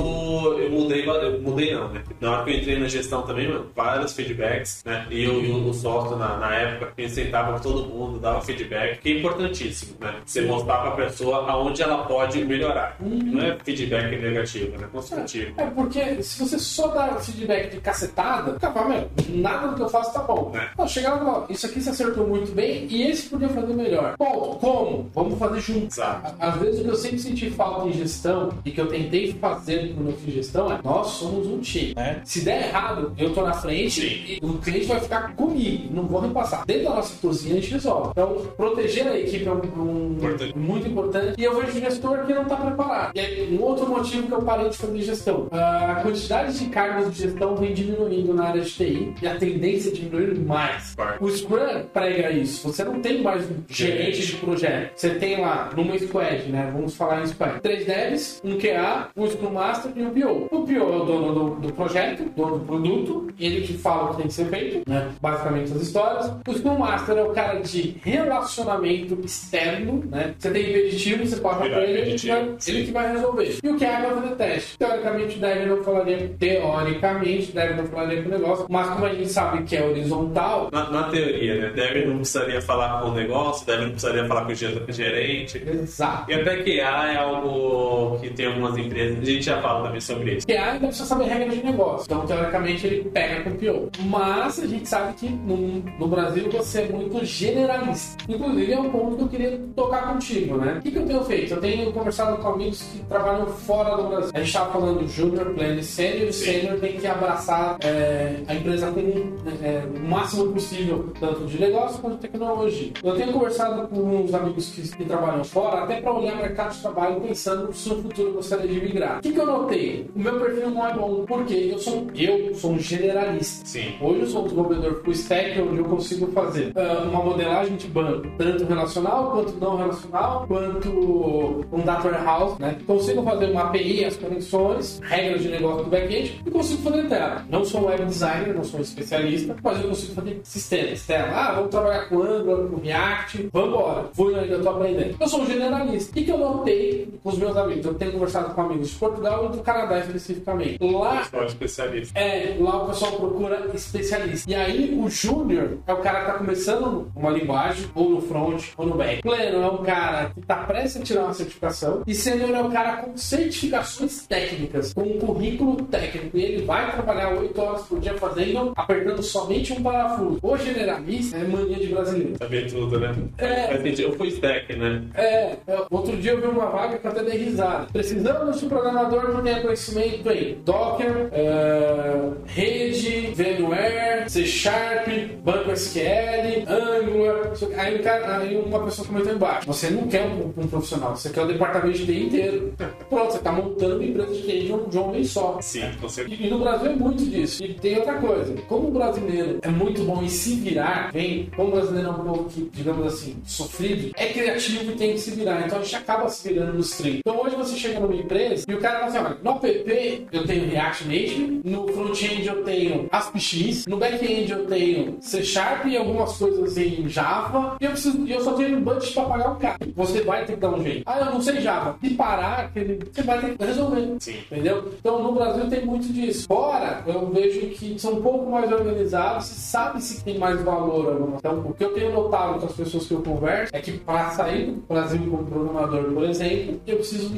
eu 0.59 0.71
mudei, 0.71 1.09
eu 1.09 1.41
mudei 1.41 1.75
não, 1.75 1.89
né? 1.89 2.03
Na 2.21 2.33
hora 2.33 2.45
que 2.45 2.51
eu 2.51 2.55
entrei 2.57 2.79
na 2.79 2.89
gestão 2.89 3.23
também, 3.23 3.49
mano, 3.49 3.71
vários 3.75 4.12
feedbacks, 4.12 4.83
né? 4.85 5.07
E 5.11 5.25
eu 5.25 5.43
e 5.43 5.51
o 5.51 5.73
sócio 5.73 6.17
na, 6.17 6.37
na 6.37 6.55
época, 6.55 6.93
a 6.97 7.01
gente 7.01 7.12
sentava 7.14 7.55
com 7.55 7.61
todo 7.61 7.87
mundo, 7.87 8.19
dava 8.19 8.41
feedback, 8.41 9.01
que 9.01 9.12
é 9.12 9.19
importantíssimo, 9.19 9.97
né? 10.01 10.14
Você 10.25 10.43
mostrar 10.43 10.79
pra 10.79 10.91
pessoa 10.93 11.51
aonde 11.51 11.83
ela 11.83 12.05
pode 12.05 12.45
melhorar. 12.45 12.97
Não 13.01 13.43
é 13.43 13.57
feedback 13.64 14.17
negativo, 14.21 14.79
né? 14.79 14.89
Construtivo. 14.93 15.55
É 15.57 15.67
porque 15.67 16.23
se 16.23 16.39
você 16.39 16.59
só 16.59 16.89
dá 16.89 17.14
feedback 17.17 17.71
de 17.71 17.81
cacetada, 17.81 18.53
acaba, 18.53 18.85
meu, 18.89 19.11
nada 19.29 19.69
do 19.69 19.77
que 19.77 19.83
eu 19.83 19.89
faço 19.89 20.12
tá 20.12 20.21
bom. 20.21 20.53
É. 20.55 20.71
Não, 20.77 20.87
e 20.87 21.37
falar, 21.37 21.47
isso 21.51 21.67
aqui 21.67 21.81
você 21.81 21.91
acertou 21.91 22.27
muito 22.27 22.53
bem 22.53 22.87
e 22.91 23.06
esse 23.11 23.29
podia 23.29 23.49
fazer 23.49 23.75
melhor. 23.75 24.15
Bom, 24.19 24.59
como? 24.61 25.11
Vamos 25.15 25.39
fazer 25.39 25.61
juntos. 25.61 25.97
Exato. 25.99 26.35
Às 26.39 26.57
vezes 26.57 26.81
o 26.81 26.85
que 26.85 26.91
eu 26.91 26.95
sempre 26.97 27.19
senti 27.19 27.51
falta 27.51 27.89
em 27.89 27.93
gestão 27.93 28.51
e 28.65 28.71
que 28.71 28.81
eu 28.81 28.87
tentei 28.89 29.33
fazer 29.35 29.93
quando 29.95 30.11
eu 30.11 30.17
fiz 30.17 30.35
gestão 30.35 30.71
é 30.73 30.79
nós 30.83 31.07
somos 31.09 31.47
um 31.47 31.59
time. 31.61 31.95
né? 31.95 32.21
Se 32.25 32.41
der 32.43 32.69
errado, 32.69 33.13
eu 33.19 33.33
tô 33.33 33.43
na 33.43 33.53
frente 33.53 34.01
Sim. 34.01 34.39
e 34.43 34.47
o 34.47 34.55
cliente 34.59 34.87
vai 34.87 35.01
ficar 35.01 35.35
comigo, 35.35 35.95
não 35.95 36.05
vou 36.05 36.21
repassar. 36.21 36.65
Dentro 36.67 36.85
da 36.85 36.91
nossa 36.97 37.15
cozinha 37.21 37.57
a 37.57 37.61
gente 37.61 37.73
resolve. 37.73 38.11
Então, 38.11 38.37
proteger 38.57 39.07
a 39.07 39.19
equipe 39.19 39.47
é 39.47 39.51
um, 39.53 39.57
um- 39.83 40.13
Importante. 40.17 40.59
muito 40.59 40.89
importante. 40.89 41.35
E 41.41 41.45
eu 41.45 41.61
vejo 41.61 41.79
gestor 41.81 42.25
que 42.27 42.35
não 42.35 42.43
está 42.43 42.57
preparado. 42.57 43.13
E 43.15 43.21
aí, 43.21 43.57
um 43.59 43.63
outro 43.63 43.87
motivo 43.89 44.27
que 44.27 44.33
eu 44.33 44.43
parei 44.43 44.69
de 44.69 44.77
fazer 44.77 45.03
gestão. 45.03 45.47
A 45.53 46.01
quantidade 46.03 46.59
de 46.59 46.67
cargos 46.67 47.13
de 47.15 47.23
gestão 47.23 47.55
vem 47.57 47.73
diminuindo 47.75 48.33
na 48.35 48.45
área 48.49 48.61
de 48.63 48.71
TI 48.71 49.15
e 49.23 49.27
a 49.27 49.37
tendência 49.37 49.91
é 49.91 49.93
diminuir 49.93 50.39
mais. 50.39 50.95
O 51.21 51.29
Scrum 51.31 51.85
prega 51.93 52.31
isso. 52.31 52.67
Você 52.69 52.85
não 52.85 52.96
tem 53.01 53.23
mais 53.23 53.45
um 53.51 53.57
gerente 53.69 54.27
de 54.27 54.37
projeto. 54.37 54.93
Você 54.95 55.11
tem 55.11 55.41
lá, 55.41 55.71
numa 55.77 55.99
squad, 55.99 56.49
né? 56.51 56.71
Vamos 56.73 56.97
falar 56.97 57.23
em 57.23 57.27
squad. 57.27 57.61
Três 57.61 57.87
devs, 57.87 58.41
um 58.45 58.59
QA, 58.59 59.09
um 59.17 59.27
Scrum 59.27 59.51
Master 59.51 59.93
e 59.95 60.03
um 60.03 60.11
PO. 60.11 60.49
O 60.51 60.65
PO 60.65 60.73
é 60.73 60.81
o 60.81 61.05
dono 61.05 61.35
do, 61.35 61.61
do 61.61 61.73
projeto, 61.73 62.25
dono 62.37 62.59
do 62.59 62.65
produto, 62.67 63.29
ele 63.39 63.63
que 63.63 63.75
fala 63.75 64.05
o 64.05 64.09
que 64.11 64.17
tem 64.19 64.27
que 64.27 64.33
ser 64.33 64.47
feito, 64.47 64.89
né? 64.89 65.09
Basicamente 65.21 65.73
as 65.73 65.83
histórias. 65.83 66.33
O 66.47 66.53
Scrum 66.53 66.79
Master 66.79 67.17
é 67.17 67.23
o 67.23 67.31
cara 67.31 67.61
de 67.61 67.97
relacionamento 68.03 69.19
externo, 69.25 70.03
né? 70.11 70.35
Você 70.39 70.51
tem 70.51 70.71
impeditivo, 70.71 71.27
você 71.27 71.37
passa 71.37 71.61
pra 71.61 71.83
ele, 71.83 72.01
ele 72.01 72.19
que, 72.19 72.29
vai, 72.29 72.57
ele 72.67 72.85
que 72.85 72.93
vai 72.93 73.13
resolver. 73.13 73.59
E 73.63 73.69
o 73.69 73.79
QA 73.79 74.01
vai 74.01 74.15
fazer 74.15 74.35
teste. 74.37 74.79
Teoricamente, 74.79 75.37
o 75.37 75.41
dev 75.41 75.69
não 75.69 75.85
falaria, 75.85 76.31
teoricamente, 76.39 77.51
o 77.51 77.55
dev 77.55 77.77
não 77.77 77.87
falaria 77.87 78.23
com 78.23 78.29
o 78.29 78.33
negócio, 78.33 78.67
mas 78.69 78.89
como 78.89 79.05
a 79.05 79.15
gente 79.15 79.29
sabe 79.29 79.63
que 79.65 79.77
é 79.77 79.85
horizontal, 79.85 80.69
Na, 80.73 80.91
na 80.91 81.03
teoria, 81.05 81.55
né? 81.57 81.73
Dev 81.75 82.07
não 82.07 82.17
precisaria 82.17 82.61
falar 82.61 82.86
com 83.03 83.09
o 83.11 83.14
negócio, 83.14 83.66
Dev 83.66 83.80
não 83.82 83.91
precisaria 83.91 84.24
falar 84.26 84.45
com 84.45 84.53
o 84.53 84.55
ger- 84.55 84.82
gerente. 84.89 85.62
exato. 85.66 86.30
E 86.30 86.34
até 86.34 86.57
que 86.62 86.80
A 86.80 87.12
é 87.12 87.16
algo 87.16 88.18
que 88.20 88.30
tem 88.30 88.47
algumas 88.47 88.76
empresas, 88.76 89.18
a 89.20 89.24
gente 89.24 89.43
já 89.45 89.61
fala 89.61 89.84
também 89.87 90.01
sobre 90.01 90.37
isso. 90.37 90.47
QA 90.47 90.72
ainda 90.72 90.87
precisa 90.87 91.07
saber 91.07 91.24
regra 91.26 91.49
de 91.55 91.64
negócio. 91.64 92.05
Então, 92.07 92.26
teoricamente, 92.26 92.87
ele 92.87 93.05
pega 93.11 93.43
com 93.43 93.51
o 93.51 93.55
PO. 93.55 93.91
Mas 94.05 94.59
a 94.61 94.66
gente 94.66 94.89
sabe 94.89 95.14
que 95.14 95.28
no, 95.28 95.82
no 95.99 96.09
Brasil 96.09 96.49
você 96.51 96.82
é 96.82 96.89
muito 96.89 97.24
generalista. 97.24 98.16
Inclusive, 98.28 98.72
é 98.72 98.78
um 98.80 98.91
ponto 98.91 99.16
que 99.16 99.22
eu 99.22 99.28
queria 99.28 99.61
tocar 99.74 100.12
contigo, 100.12 100.57
né? 100.57 100.76
O 100.78 100.82
que, 100.82 100.91
que 100.91 100.99
eu 100.99 101.07
tenho 101.07 101.24
feito? 101.24 101.55
Eu 101.55 101.61
tenho 101.61 101.93
conversado 101.93 102.37
com 102.39 102.49
amigos 102.49 102.82
que 102.82 102.99
trabalham 103.05 103.47
fora 103.47 103.97
do 103.97 104.09
Brasil. 104.09 104.30
A 104.34 104.39
gente 104.39 104.49
estava 104.49 104.72
falando 104.72 104.99
do 105.01 105.09
Junior, 105.09 105.47
Plano 105.55 105.78
e 105.80 105.82
Sênior. 105.82 106.28
O. 106.28 106.32
Sênior 106.32 106.78
tem 106.80 106.97
que 106.99 107.07
abraçar 107.07 107.76
é, 107.82 108.37
a 108.47 108.55
empresa 108.55 108.91
com 108.93 109.01
é, 109.01 109.82
o 109.97 110.09
máximo 110.09 110.53
possível, 110.53 111.12
tanto 111.18 111.47
de 111.47 111.59
negócio 111.61 112.01
quanto 112.01 112.14
de 112.16 112.20
tecnologia. 112.22 112.76
Eu 113.03 113.16
tenho 113.16 113.33
conversado 113.33 113.89
com 113.89 114.01
uns 114.01 114.35
amigos 114.35 114.70
que, 114.70 114.83
que 114.83 115.05
trabalham 115.05 115.45
fora, 115.45 115.83
até 115.83 116.01
para 116.01 116.12
olhar 116.12 116.35
o 116.35 116.39
mercado 116.39 116.74
de 116.74 116.81
trabalho 116.81 117.20
pensando 117.20 117.72
se 117.72 117.89
no 117.89 118.03
futuro 118.03 118.29
eu 118.29 118.35
gostaria 118.35 118.68
de 118.68 118.81
migrar. 118.81 119.18
O 119.18 119.22
que, 119.22 119.33
que 119.33 119.39
eu 119.39 119.47
notei? 119.47 120.11
O 120.14 120.18
meu 120.18 120.41
perfil 120.41 120.70
não 120.70 120.87
é 120.87 120.95
bom, 120.95 121.24
porque 121.27 121.70
eu 121.72 121.79
sou, 121.79 122.07
eu 122.14 122.55
sou 122.55 122.72
um 122.72 122.79
generalista. 122.79 123.66
Sim. 123.66 123.95
Hoje 124.01 124.20
eu 124.20 124.27
sou 124.27 124.41
um 124.43 124.45
desenvolvedor 124.45 125.03
full 125.03 125.12
stack, 125.12 125.61
onde 125.61 125.79
eu 125.79 125.85
consigo 125.85 126.27
fazer 126.33 126.72
ah, 126.77 127.05
uma 127.09 127.24
modelagem 127.24 127.77
de 127.77 127.87
banco, 127.89 128.27
tanto 128.39 128.64
relacional 128.64 129.31
quanto 129.31 129.53
não 129.61 129.77
relacional, 129.77 130.47
quanto 130.47 131.66
um 131.72 131.81
data 131.85 132.09
warehouse, 132.09 132.61
né? 132.61 132.77
Consigo 132.87 133.22
fazer 133.22 133.51
uma 133.51 133.62
API, 133.62 134.05
as 134.05 134.16
conexões, 134.16 135.01
regras 135.03 135.43
de 135.43 135.49
negócio 135.49 135.85
do 135.85 135.91
back-end 135.91 136.41
e 136.45 136.51
consigo 136.51 136.83
fazer 136.83 137.09
tela. 137.09 137.45
Não 137.49 137.64
sou 137.64 137.87
web 137.87 138.05
designer, 138.05 138.55
não 138.55 138.64
sou 138.64 138.81
especialista, 138.81 139.57
mas 139.62 139.81
eu 139.81 139.89
consigo 139.89 140.14
fazer 140.14 140.41
sistemas, 140.43 141.07
tela. 141.07 141.29
Ah, 141.33 141.53
vamos 141.55 141.70
trabalhar 141.70 142.09
com 142.09 142.22
Angular, 142.22 142.56
com 142.65 142.81
React, 142.81 143.49
vamos 143.53 143.69
embora. 143.71 144.11
Vou 144.13 144.29
ainda, 144.29 144.55
eu 144.55 144.63
tô 144.63 144.71
aprendendo. 144.71 145.17
Eu 145.21 145.29
sou 145.29 145.43
um 145.43 145.47
generalista. 145.47 146.11
O 146.11 146.15
que, 146.25 146.31
eu 146.31 146.39
notei 146.39 147.09
com 147.23 147.29
os 147.31 147.39
meus 147.39 147.57
amigos? 147.57 147.87
Eu 147.87 147.95
tenho 147.95 148.13
conversado 148.13 148.55
com 148.55 148.61
amigos 148.61 148.91
de 148.91 148.97
Portugal 148.97 149.47
e 149.47 149.57
do 149.57 149.63
Canadá 149.63 149.99
especificamente. 149.99 150.79
Lá 150.81 151.25
Só 151.25 151.45
especialista. 151.45 152.19
é, 152.19 152.57
lá 152.59 152.83
o 152.83 152.87
pessoal 152.89 153.13
procura 153.13 153.71
especialista. 153.75 154.51
E 154.51 154.55
aí 154.55 154.99
o 154.99 155.09
júnior 155.09 155.79
é 155.87 155.93
o 155.93 155.99
cara 155.99 156.21
que 156.21 156.27
tá 156.27 156.35
começando 156.35 157.11
uma 157.15 157.31
linguagem, 157.31 157.87
ou 157.95 158.11
no 158.11 158.21
front, 158.21 158.63
ou 158.77 158.87
no 158.87 158.97
back. 158.97 159.23
Pleno 159.23 159.63
é 159.63 159.71
um 159.71 159.83
cara 159.83 160.31
que 160.35 160.41
tá 160.43 160.57
prestes 160.57 161.03
a 161.03 161.05
tirar 161.05 161.25
uma 161.25 161.35
certificação. 161.35 162.03
E 162.07 162.15
sênior 162.15 162.51
é 162.51 162.63
o 162.63 162.71
cara 162.71 162.97
com 162.99 163.17
certificações 163.17 164.27
técnicas, 164.27 164.93
com 164.93 165.03
um 165.03 165.19
currículo 165.19 165.77
técnico. 165.85 166.37
E 166.37 166.43
ele 166.43 166.65
vai 166.65 166.91
trabalhar 166.93 167.31
8 167.31 167.61
horas 167.61 167.83
por 167.83 168.01
dia 168.01 168.15
fazendo, 168.15 168.73
apertando 168.77 169.23
somente 169.23 169.73
um 169.73 169.83
parafuso. 169.83 170.39
O 170.43 170.57
generalista 170.57 171.37
é 171.37 171.45
mania 171.45 171.77
de 171.77 171.87
brasileiro. 171.87 172.35
Saber 172.47 172.71
tudo, 172.71 173.01
né? 173.01 173.13
É. 173.39 173.67
Faz 173.67 173.83
sentido. 173.83 174.03
Eu 174.03 174.13
fui 174.13 174.29
stack, 174.29 174.77
né? 174.77 175.03
É, 175.15 175.57
é, 175.67 175.87
outro 175.91 176.17
dia 176.17 176.31
eu 176.31 176.41
vi 176.41 176.47
uma 176.47 176.67
vaga 176.67 176.97
que 176.97 177.07
até 177.09 177.25
dei 177.25 177.39
risada. 177.39 177.89
Precisamos 177.93 178.61
de 178.61 178.67
um 178.67 178.69
programador 178.69 179.35
que 179.35 179.43
tenha 179.43 179.61
conhecimento 179.61 180.31
em 180.31 180.55
Docker, 180.65 181.29
é, 181.33 182.31
rede, 182.47 183.33
VMware, 183.35 184.31
C 184.31 184.45
Sharp, 184.47 185.09
Banco 185.43 185.73
SQL, 185.73 186.65
Angular. 186.69 187.53
Aí, 187.79 187.99
cara, 187.99 188.39
aí 188.39 188.57
uma 188.57 188.85
pessoa 188.85 189.09
comentou 189.09 189.33
embaixo: 189.33 189.67
Você 189.67 189.91
não 189.91 190.07
quer 190.07 190.25
um, 190.25 190.53
um 190.57 190.69
profissional, 190.69 191.17
você 191.17 191.31
quer 191.31 191.43
o 191.43 191.49
departamento 191.49 191.99
de 191.99 192.07
TI 192.07 192.27
inteiro. 192.27 192.75
Pronto, 193.11 193.33
você 193.33 193.39
está 193.39 193.51
montando 193.51 193.97
uma 193.97 194.05
empresa 194.05 194.33
de 194.33 194.43
TI 194.43 194.67
de 194.67 194.73
um, 194.73 194.89
de 194.89 194.99
um 194.99 195.09
homem 195.09 195.25
só. 195.25 195.59
Sim, 195.61 195.81
certeza. 196.09 196.43
E, 196.43 196.47
e 196.47 196.51
no 196.51 196.61
Brasil 196.61 196.93
é 196.93 196.95
muito 196.95 197.25
disso. 197.25 197.65
E 197.65 197.75
tem 197.75 197.97
outra 197.99 198.15
coisa. 198.15 198.55
Como 198.69 198.87
o 198.87 198.91
brasileiro 198.93 199.59
é 199.63 199.69
muito 199.69 200.05
bom 200.05 200.23
em 200.23 200.29
se 200.29 200.55
virar, 200.55 201.11
vem, 201.13 201.51
como 201.57 201.71
o 201.71 201.73
brasileiro 201.73 202.09
é 202.09 202.13
um 202.13 202.36
povo 202.37 202.49
que, 202.51 202.70
digamos 202.72 203.07
assim, 203.07 203.37
sofrido, 203.45 204.11
é 204.16 204.26
criativo 204.32 204.93
e 204.93 204.97
tem 204.97 205.12
que 205.12 205.18
se 205.20 205.30
virar. 205.32 205.66
Então 205.66 205.78
a 205.78 205.82
gente 205.82 205.97
acaba 205.97 206.28
se 206.28 206.49
virando 206.49 206.74
nos 206.74 206.91
30. 206.97 207.18
Então 207.18 207.41
hoje 207.43 207.57
você 207.57 207.76
chega 207.76 208.01
numa 208.01 208.14
empresa 208.14 208.64
e 208.68 208.74
o 208.74 208.78
cara 208.80 208.99
fala 209.01 209.07
assim: 209.11 209.18
olha, 209.18 209.39
no 209.43 209.51
app 209.53 210.26
eu 210.32 210.47
tenho 210.47 210.68
React 210.70 211.05
Native, 211.05 211.61
no 211.64 211.89
front-end 211.89 212.47
eu 212.47 212.64
tenho 212.64 213.07
ASP.X, 213.11 213.87
no 213.87 213.97
back-end 213.97 214.53
eu 214.53 214.66
tenho 214.66 215.16
C 215.20 215.43
Sharp 215.43 215.87
e 215.87 215.97
algumas 215.97 216.37
coisas 216.37 216.76
em 216.76 217.09
Java, 217.09 217.76
e 217.80 217.84
eu, 217.84 217.91
preciso, 217.93 218.26
eu 218.26 218.41
só 218.41 218.53
tenho 218.55 218.78
um 218.78 218.82
budget 218.82 219.12
para 219.14 219.24
pagar 219.24 219.53
o 219.53 219.57
cara. 219.57 219.76
Você 219.95 220.20
vai 220.22 220.45
ter 220.45 220.55
que 220.55 220.61
dar 220.61 220.70
um 220.70 220.82
jeito. 220.82 221.03
Ah, 221.07 221.18
eu 221.20 221.26
não 221.26 221.41
sei 221.41 221.61
Java. 221.61 221.97
E 222.03 222.11
parar, 222.11 222.61
aquele- 222.66 222.99
você 223.12 223.22
vai 223.22 223.41
ter 223.41 223.57
que 223.57 223.64
resolver. 223.64 224.16
Sim. 224.20 224.37
Entendeu? 224.51 224.93
Então 224.99 225.22
no 225.22 225.32
Brasil 225.32 225.68
tem 225.68 225.84
muito 225.84 226.12
disso. 226.12 226.47
Fora, 226.47 227.03
eu 227.07 227.28
vejo 227.30 227.61
que 227.70 227.99
são 227.99 228.14
um 228.14 228.22
pouco 228.22 228.51
mais 228.51 228.70
organizados 228.70 229.47
sabe 229.47 230.03
se 230.03 230.22
tem 230.24 230.39
mais 230.39 230.61
valor 230.62 231.07
ou 231.07 231.20
não. 231.20 231.37
Então, 231.39 231.59
o 231.61 231.72
que 231.74 231.84
eu 231.84 231.93
tenho 231.93 232.12
notado 232.12 232.26
com 232.29 232.66
as 232.66 232.72
pessoas 232.72 233.07
que 233.07 233.14
eu 233.14 233.22
converso 233.22 233.70
é 233.74 233.81
que 233.81 233.93
para 233.93 234.31
sair 234.31 234.66
do 234.66 234.83
Brasil 234.89 235.20
como 235.31 235.45
programador, 235.45 236.12
por 236.12 236.24
exemplo, 236.24 236.81
eu 236.87 236.97
preciso 236.97 237.31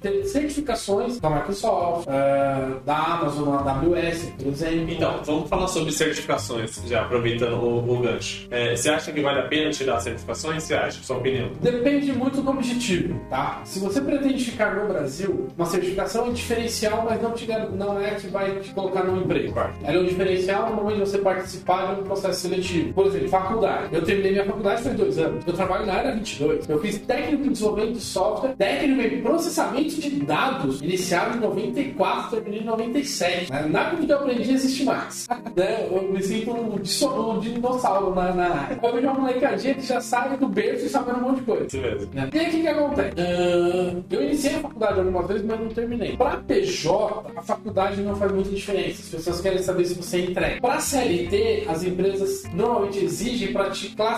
ter 0.00 0.24
certificações 0.24 1.20
da 1.20 1.30
Microsoft, 1.30 2.06
eh, 2.08 2.70
da 2.84 2.96
Amazon, 2.96 3.64
da 3.64 3.72
AWS, 3.72 4.32
por 4.36 4.46
exemplo. 4.48 4.90
Então, 4.90 5.20
vamos 5.24 5.48
falar 5.48 5.68
sobre 5.68 5.92
certificações, 5.92 6.80
já 6.86 7.02
aproveitando 7.02 7.54
o, 7.54 7.96
o 7.96 8.00
gancho. 8.00 8.46
É, 8.50 8.74
você 8.74 8.90
acha 8.90 9.12
que 9.12 9.20
vale 9.20 9.40
a 9.40 9.48
pena 9.48 9.70
tirar 9.70 10.00
certificações? 10.00 10.62
Você 10.62 10.74
acha? 10.74 11.02
Sua 11.02 11.16
opinião? 11.16 11.50
Depende 11.60 12.12
muito 12.12 12.42
do 12.42 12.50
objetivo, 12.50 13.18
tá? 13.30 13.60
Se 13.64 13.78
você 13.78 14.00
pretende 14.00 14.44
ficar 14.44 14.74
no 14.76 14.88
Brasil, 14.88 15.48
uma 15.56 15.66
certificação 15.66 16.26
é 16.26 16.30
diferencial, 16.30 17.04
mas 17.08 17.20
não, 17.22 17.32
te, 17.32 17.46
não 17.72 18.00
é 18.00 18.14
que 18.14 18.26
vai 18.28 18.56
te 18.60 18.70
colocar 18.72 19.04
no 19.04 19.20
emprego. 19.22 19.54
Ela 19.82 19.96
é 19.96 20.00
um 20.00 20.04
diferencial 20.04 20.70
no 20.70 20.76
momento 20.76 20.94
de 20.96 21.00
você 21.00 21.18
participar 21.18 21.94
de 21.94 22.00
um 22.00 22.04
processo 22.04 22.40
seletivo. 22.40 22.92
Por 22.92 23.06
exemplo, 23.06 23.28
faculdade. 23.28 23.94
Eu 23.94 24.02
terminei 24.04 24.25
minha 24.32 24.44
faculdade 24.44 24.82
faz 24.82 24.96
dois 24.96 25.18
anos. 25.18 25.44
Eu 25.46 25.52
trabalho 25.52 25.86
na 25.86 25.94
área 25.94 26.10
há 26.10 26.14
22. 26.14 26.68
Eu 26.68 26.80
fiz 26.80 26.98
técnico 26.98 27.46
em 27.46 27.52
desenvolvimento 27.52 27.92
de 27.94 28.00
software, 28.00 28.54
técnico 28.56 29.00
em 29.02 29.22
processamento 29.22 30.00
de 30.00 30.10
dados, 30.20 30.80
iniciado 30.80 31.36
em 31.36 31.40
94, 31.40 32.30
terminei 32.30 32.60
em 32.60 32.64
97. 32.64 33.52
Né? 33.52 33.66
Nada 33.68 33.96
do 33.96 34.06
que 34.06 34.12
eu 34.12 34.16
aprendi 34.16 34.52
existe 34.52 34.84
mais. 34.84 35.26
né? 35.56 35.88
Eu 35.90 36.02
me 36.02 36.22
sinto 36.22 36.52
um, 36.52 37.38
dinossauro 37.40 38.14
na, 38.14 38.32
na 38.32 38.48
área. 38.48 38.80
Eu 38.82 38.92
vejo 38.92 39.06
uma 39.06 39.20
molecadinha 39.20 39.74
que 39.74 39.82
já 39.82 40.00
sai 40.00 40.36
do 40.36 40.48
berço 40.48 40.86
e 40.86 40.88
sabendo 40.88 41.18
um 41.18 41.22
monte 41.22 41.40
de 41.40 41.42
coisa. 41.42 41.66
Isso 41.66 41.78
mesmo. 41.78 42.14
Né? 42.14 42.30
E 42.32 42.38
aí 42.38 42.48
o 42.48 42.50
que, 42.50 42.60
que 42.60 42.68
acontece? 42.68 43.12
Ah, 43.18 44.02
eu 44.10 44.22
iniciei 44.22 44.54
a 44.56 44.60
faculdade 44.60 44.98
algumas 45.00 45.26
vezes, 45.26 45.46
mas 45.46 45.60
não 45.60 45.68
terminei. 45.68 46.16
Para 46.16 46.36
PJ, 46.38 47.32
a 47.36 47.42
faculdade 47.42 48.00
não 48.02 48.16
faz 48.16 48.32
muita 48.32 48.50
diferença. 48.50 49.02
As 49.02 49.08
pessoas 49.08 49.40
querem 49.40 49.58
saber 49.58 49.84
se 49.84 49.94
você 49.94 50.24
entrega. 50.24 50.60
Para 50.60 50.80
CLT, 50.80 51.64
as 51.68 51.82
empresas 51.84 52.44
normalmente 52.54 53.04
exigem 53.04 53.52
para 53.52 53.70
te 53.70 53.90
classificar 53.90 54.15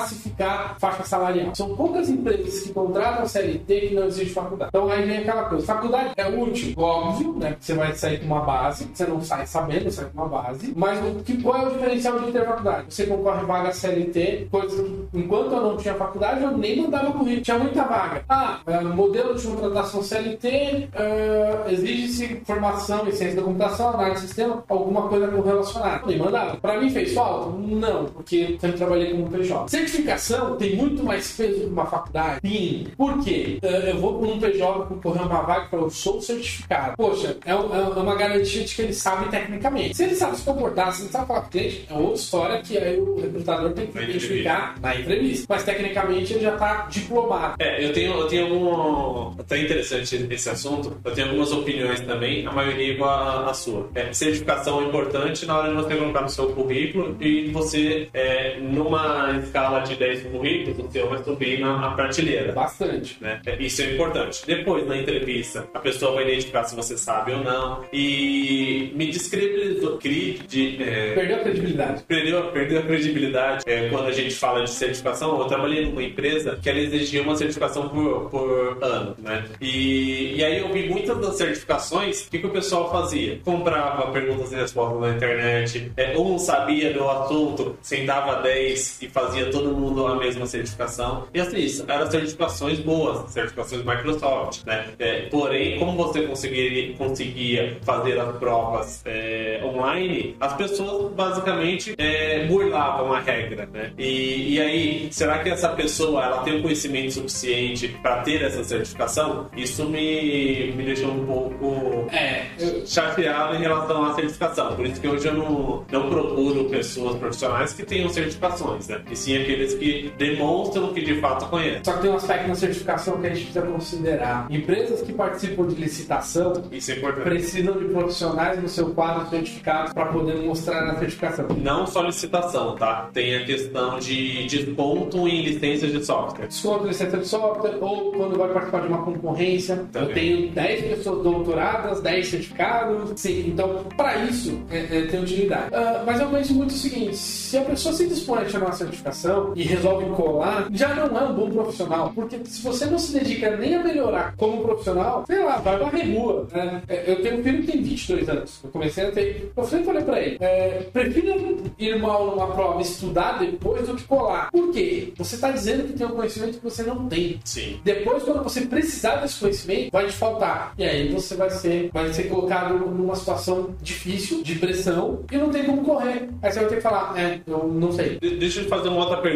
faixa 0.79 1.05
salarial. 1.05 1.55
São 1.55 1.75
poucas 1.75 2.09
empresas 2.09 2.61
que 2.61 2.73
contratam 2.73 3.27
CLT 3.27 3.81
que 3.81 3.95
não 3.95 4.07
exigem 4.07 4.33
faculdade. 4.33 4.71
Então 4.75 4.91
aí 4.91 5.05
vem 5.05 5.19
aquela 5.19 5.45
coisa. 5.45 5.67
Faculdade 5.67 6.13
é 6.17 6.29
útil, 6.29 6.75
óbvio, 6.77 7.35
né? 7.35 7.57
Você 7.61 7.75
vai 7.75 7.95
sair 7.95 8.21
com 8.21 8.27
uma 8.27 8.41
base, 8.41 8.89
você 8.93 9.07
não 9.07 9.21
sai 9.21 9.47
sabendo, 9.47 9.91
sai 9.91 10.07
com 10.07 10.23
uma 10.23 10.29
base. 10.29 10.73
Mas 10.77 10.99
que, 11.25 11.43
qual 11.43 11.63
é 11.63 11.67
o 11.67 11.71
diferencial 11.71 12.19
de 12.21 12.33
ter 12.33 12.45
faculdade? 12.45 12.95
Você 12.95 13.07
concorre 13.07 13.45
vaga 13.45 13.73
CLT, 13.73 14.49
coisa 14.51 14.83
que 14.83 15.09
enquanto 15.19 15.53
eu 15.53 15.61
não 15.61 15.77
tinha 15.77 15.95
faculdade, 15.95 16.43
eu 16.43 16.57
nem 16.57 16.83
mandava 16.83 17.13
currículo. 17.13 17.43
Tinha 17.43 17.59
muita 17.59 17.85
vaga. 17.85 18.25
Ah, 18.29 18.61
é, 18.67 18.81
modelo 18.81 19.35
de 19.35 19.47
contratação 19.47 20.03
CLT, 20.03 20.89
é, 20.95 21.65
exige-se 21.69 22.43
formação 22.45 23.07
em 23.09 23.13
ciência 23.13 23.37
da 23.37 23.43
computação, 23.43 23.91
análise 23.91 24.23
de 24.23 24.27
sistema, 24.29 24.65
alguma 24.69 25.09
coisa 25.09 25.29
correlacionada. 25.29 26.07
Nem 26.07 26.19
mandava. 26.19 26.57
Pra 26.57 26.81
mim 26.81 26.91
fez 26.91 27.15
falta? 27.15 27.57
Não, 27.59 28.07
porque 28.07 28.59
sempre 28.61 28.79
trabalhei 28.79 29.13
como 29.13 29.31
PJ. 29.31 29.71
Certificação 29.89 30.57
tem 30.57 30.77
muito 30.77 31.03
mais 31.03 31.33
peso 31.37 31.61
que 31.61 31.67
uma 31.67 31.87
faculdade? 31.87 32.41
Sim. 32.47 32.87
Por 32.97 33.19
quê? 33.25 33.59
É, 33.63 33.91
Eu 33.91 33.99
vou 33.99 34.19
para 34.19 34.29
um 34.29 34.39
PJ 34.39 34.87
concorrer 34.87 35.23
a 35.23 35.27
uma 35.27 35.43
vaga 35.43 35.67
e 35.67 35.69
falo, 35.71 35.85
eu 35.87 35.91
sou 35.91 36.21
certificado. 36.21 36.95
Poxa, 36.97 37.37
é, 37.45 37.55
um- 37.55 37.75
é 37.75 37.81
uma 38.01 38.15
garantia 38.15 38.65
de 38.65 38.75
que 38.75 38.83
ele 38.83 38.93
sabe 38.93 39.29
tecnicamente. 39.31 39.97
Se 39.97 40.05
ele 40.05 40.15
sabe 40.15 40.37
se 40.37 40.43
comportar, 40.45 40.93
se 40.93 41.03
ele 41.03 41.11
sabe 41.11 41.27
falar 41.27 41.41
com 41.41 41.47
o 41.47 41.51
cliente, 41.51 41.87
é 41.89 41.95
outra 41.95 42.15
história 42.15 42.63
que 42.63 42.77
aí 42.79 42.99
o 43.01 43.21
recrutador 43.21 43.73
tem 43.73 43.87
que 43.87 43.99
identificar 43.99 44.75
na 44.81 44.95
entrevista. 44.95 45.47
Mas 45.49 45.65
tecnicamente 45.65 46.33
ele 46.35 46.41
já 46.43 46.53
tá 46.57 46.87
diplomado. 46.91 47.55
É, 47.59 47.85
eu 47.85 47.93
tenho, 47.93 48.13
eu 48.13 48.27
tenho 48.29 48.55
um. 48.55 49.35
Até 49.39 49.59
interessante 49.63 50.27
esse 50.31 50.51
assunto. 50.51 50.97
Eu 51.05 51.13
tenho 51.13 51.29
algumas 51.29 51.53
opiniões 51.53 52.01
também, 52.01 52.47
a 52.47 52.53
maioria 52.53 52.93
igual 52.93 53.11
à, 53.11 53.51
à 53.51 53.55
sua. 53.55 53.89
É, 53.95 54.13
certificação 54.13 54.83
é 54.83 54.85
importante 54.85 55.47
na 55.47 55.59
hora 55.59 55.69
de 55.71 55.75
você 55.75 55.97
colocar 55.97 56.21
no 56.23 56.29
seu 56.29 56.47
currículo 56.53 57.17
e 57.21 57.49
você, 57.51 58.09
é, 58.13 58.59
numa 58.61 59.39
escala 59.43 59.78
de 59.81 59.97
10 59.97 60.23
currículos, 60.25 60.79
o 60.79 60.91
seu 60.91 61.09
vai 61.09 61.23
subir 61.23 61.61
na, 61.61 61.77
na 61.79 61.91
prateleira. 61.93 62.53
Bastante. 62.53 63.17
né? 63.21 63.41
É, 63.47 63.57
Isso 63.63 63.83
é 63.83 63.93
importante. 63.95 64.43
Depois, 64.47 64.87
na 64.87 64.97
entrevista, 64.97 65.67
a 65.75 65.79
pessoa 65.79 66.13
vai 66.13 66.25
identificar 66.25 66.65
se 66.65 66.75
você 66.77 66.97
sabe 66.97 67.33
ou 67.33 67.43
não. 67.45 67.85
E 67.93 68.93
me 68.95 69.07
descredibilizou. 69.07 69.99
de- 69.99 70.83
é, 70.83 71.15
Perdeu 71.15 71.37
a 71.37 71.41
credibilidade. 71.41 72.03
perdeu, 72.07 72.43
perdeu 72.53 72.79
a 72.81 72.83
credibilidade 72.83 73.65
é, 73.67 73.89
quando 73.89 74.07
a 74.09 74.13
gente 74.13 74.35
fala 74.35 74.65
de 74.65 74.71
certificação. 74.71 75.39
Eu 75.39 75.47
trabalhei 75.47 75.85
numa 75.87 76.03
empresa 76.03 76.59
que 76.63 76.69
ela 76.69 76.79
exigia 76.79 77.23
uma 77.23 77.37
certificação 77.37 77.89
por, 77.89 78.29
por 78.31 78.79
ano, 78.83 79.15
né? 79.19 79.45
E, 79.61 80.37
e 80.37 80.45
aí 80.45 80.59
eu 80.59 80.73
vi 80.73 80.89
muitas 80.89 81.19
das 81.19 81.37
certificações, 81.37 82.27
o 82.27 82.31
que, 82.31 82.39
que 82.39 82.47
o 82.47 82.51
pessoal 82.51 82.91
fazia? 82.91 83.39
Comprava 83.45 84.11
perguntas 84.13 84.53
e 84.53 84.57
respostas 84.57 85.01
na 85.01 85.11
internet, 85.17 85.93
é, 85.97 86.17
um 86.17 86.39
sabia 86.39 86.93
do 86.93 87.09
assunto, 87.09 87.77
sentava 87.83 88.43
10 88.43 89.03
e 89.03 89.09
fazia 89.09 89.47
todo 89.59 89.77
mundo 89.77 90.07
a 90.07 90.17
mesma 90.17 90.47
certificação. 90.47 91.25
E 91.35 91.41
assim, 91.41 91.59
isso 91.59 91.85
eram 91.89 92.11
certificações 92.11 92.79
boas, 92.81 93.31
certificações 93.31 93.85
Microsoft, 93.85 94.65
né? 94.65 94.87
É, 94.99 95.23
porém, 95.23 95.79
como 95.79 95.97
você 95.97 96.23
conseguiria, 96.23 96.95
conseguia 96.95 97.79
fazer 97.83 98.19
as 98.19 98.37
provas 98.37 99.03
é, 99.05 99.61
online, 99.65 100.37
as 100.41 100.53
pessoas 100.55 101.13
basicamente 101.13 101.95
é, 101.99 102.47
burlavam 102.47 103.13
a 103.13 103.21
regra, 103.21 103.69
né? 103.73 103.93
E, 103.99 104.55
e 104.55 104.61
aí, 104.61 105.09
será 105.11 105.39
que 105.41 105.51
essa 105.51 105.69
pessoa 105.71 106.25
ela 106.25 106.39
tem 106.43 106.59
o 106.59 106.63
conhecimento 106.63 107.13
suficiente 107.13 107.89
para 108.03 108.23
ter 108.23 108.43
essa 108.43 108.63
certificação? 108.63 109.47
Isso 109.57 109.85
me, 109.85 110.73
me 110.73 110.85
deixou 110.85 111.11
um 111.11 111.27
pouco 111.27 112.07
É, 112.13 112.47
chateado 112.87 113.57
em 113.57 113.61
relação 113.61 114.05
à 114.05 114.15
certificação. 114.15 114.75
Por 114.77 114.87
isso 114.87 115.01
que 115.01 115.09
hoje 115.09 115.27
eu 115.27 115.35
não, 115.35 115.85
não 115.91 116.09
procuro 116.09 116.65
pessoas 116.67 117.17
profissionais 117.17 117.73
que 117.73 117.85
tenham 117.85 118.09
certificações, 118.09 118.89
né? 118.89 119.03
E 119.11 119.17
sim 119.17 119.35
aqueles 119.49 119.75
que 119.75 120.13
demonstram 120.19 120.93
que 120.93 121.03
de 121.03 121.21
fato 121.21 121.47
conhecem. 121.49 121.81
Só 121.83 121.95
que 121.95 122.03
tem 122.03 122.11
um 122.11 122.17
aspecto 122.17 122.49
na 122.49 122.55
certificação 122.55 123.21
que 123.21 123.27
a 123.27 123.31
gente 123.31 123.45
precisa 123.45 123.63
considerar. 123.63 124.47
Empresas 124.51 125.01
que 125.01 125.13
participam 125.13 125.67
de 125.67 125.75
licitação 125.75 126.53
Isso 126.71 126.93
é 126.93 126.97
importante. 126.97 127.25
precisam 127.25 127.79
de 127.79 127.85
profissionais 127.87 128.61
no 128.61 128.69
seu 128.69 128.91
quadro 128.91 129.29
certificados 129.31 129.93
para 129.93 130.07
poder 130.07 130.37
mostrar 130.37 130.87
na 130.87 130.99
certificação. 130.99 131.47
Não 131.57 131.87
só 131.87 132.03
licitação, 132.03 132.77
tá? 132.77 133.09
Tem 133.13 133.37
a 133.37 133.45
questão 133.45 133.99
de 133.99 134.47
desconto 134.47 135.27
em 135.27 135.43
licenças 135.43 135.93
de 135.93 136.05
software. 136.05 136.49
Desconto 136.49 136.85
em 136.85 136.89
licença 136.89 137.17
de 137.17 137.27
software 137.27 137.79
ou 137.81 138.13
quando 138.13 138.37
vai 138.37 138.49
participar 138.49 138.83
de 138.83 138.89
uma 138.89 139.03
concorrência. 139.03 139.87
Eu 139.95 140.13
tenho 140.13 140.51
10 140.51 140.97
pessoas 140.97 141.23
doutoradas, 141.23 142.01
10 142.01 142.29
certificados. 142.29 143.13
Sim, 143.17 143.49
então, 143.49 143.85
para 143.97 144.17
isso, 144.25 144.61
é, 144.71 144.79
é, 144.79 145.07
tem 145.07 145.21
utilidade. 145.21 145.75
Ah, 145.75 146.03
mas 146.05 146.21
eu 146.21 146.29
penso 146.29 146.55
muito 146.55 146.71
o 146.71 146.75
seguinte: 146.75 147.17
se 147.17 147.57
a 147.57 147.63
pessoa 147.63 147.95
se 147.95 148.07
dispõe 148.07 148.43
a 148.43 148.45
tirar 148.45 148.65
uma 148.67 148.73
certificação 148.73 149.38
e 149.55 149.63
resolve 149.63 150.07
colar, 150.15 150.69
já 150.73 150.95
não 150.95 151.17
é 151.19 151.23
um 151.25 151.35
bom 151.35 151.51
profissional. 151.51 152.13
Porque 152.15 152.39
se 152.45 152.63
você 152.63 152.87
não 152.87 152.99
se 152.99 153.13
dedica 153.13 153.57
nem 153.57 153.75
a 153.75 153.83
melhorar 153.83 154.35
como 154.37 154.63
profissional, 154.63 155.25
sei 155.27 155.43
lá, 155.45 155.57
vai 155.59 155.79
varrer 155.79 156.15
rua. 156.17 156.47
né? 156.53 156.83
É, 156.89 157.05
Eu 157.11 157.23
tenho 157.23 157.39
um 157.39 157.43
filho 157.43 157.63
que 157.63 157.73
tem 157.73 157.83
22 157.83 158.29
anos. 158.29 158.61
Eu 158.65 158.71
comecei 158.71 159.07
a 159.07 159.11
ter. 159.13 159.53
Eu 159.57 159.65
sempre 159.65 159.87
falei 159.87 160.03
pra 160.03 160.21
ele: 160.21 160.37
é, 160.41 160.87
prefiro 160.93 161.57
ir 161.79 161.99
mal 161.99 162.27
numa 162.27 162.47
prova 162.49 162.79
e 162.81 162.83
estudar 162.83 163.39
depois 163.39 163.87
do 163.87 163.95
que 163.95 164.05
colar. 164.05 164.51
Por 164.51 164.71
quê? 164.73 165.13
Você 165.17 165.35
está 165.35 165.51
dizendo 165.51 165.85
que 165.85 165.93
tem 165.95 166.07
um 166.07 166.11
conhecimento 166.11 166.59
que 166.59 166.65
você 166.65 166.83
não 166.83 167.07
tem. 167.09 167.41
Sim. 167.45 167.81
Depois, 167.85 168.23
quando 168.23 168.43
você 168.43 168.63
precisar 168.63 169.17
desse 169.17 169.39
conhecimento, 169.41 169.91
vai 169.93 170.07
te 170.07 170.13
faltar. 170.13 170.73
E 170.79 170.85
aí 170.85 171.09
você 171.13 171.35
vai 171.35 171.51
ser, 171.51 171.91
vai 171.93 172.13
ser 172.13 172.25
colocado 172.25 172.75
numa 172.79 173.15
situação 173.17 173.71
difícil, 173.83 174.43
de 174.43 174.55
pressão, 174.57 175.21
e 175.31 175.37
não 175.37 175.51
tem 175.51 175.65
como 175.65 175.85
correr. 175.85 176.29
Aí 176.43 176.53
você 176.53 176.61
vai 176.61 176.69
ter 176.69 176.75
que 176.77 176.81
falar, 176.83 177.19
é, 177.19 177.41
eu 177.47 177.69
não 177.69 177.93
sei. 177.93 178.19
De- 178.19 178.39
Deixa 178.39 178.61
eu 178.61 178.69
fazer 178.69 178.89
uma 178.89 179.01
outra 179.01 179.19
pergunta. 179.19 179.28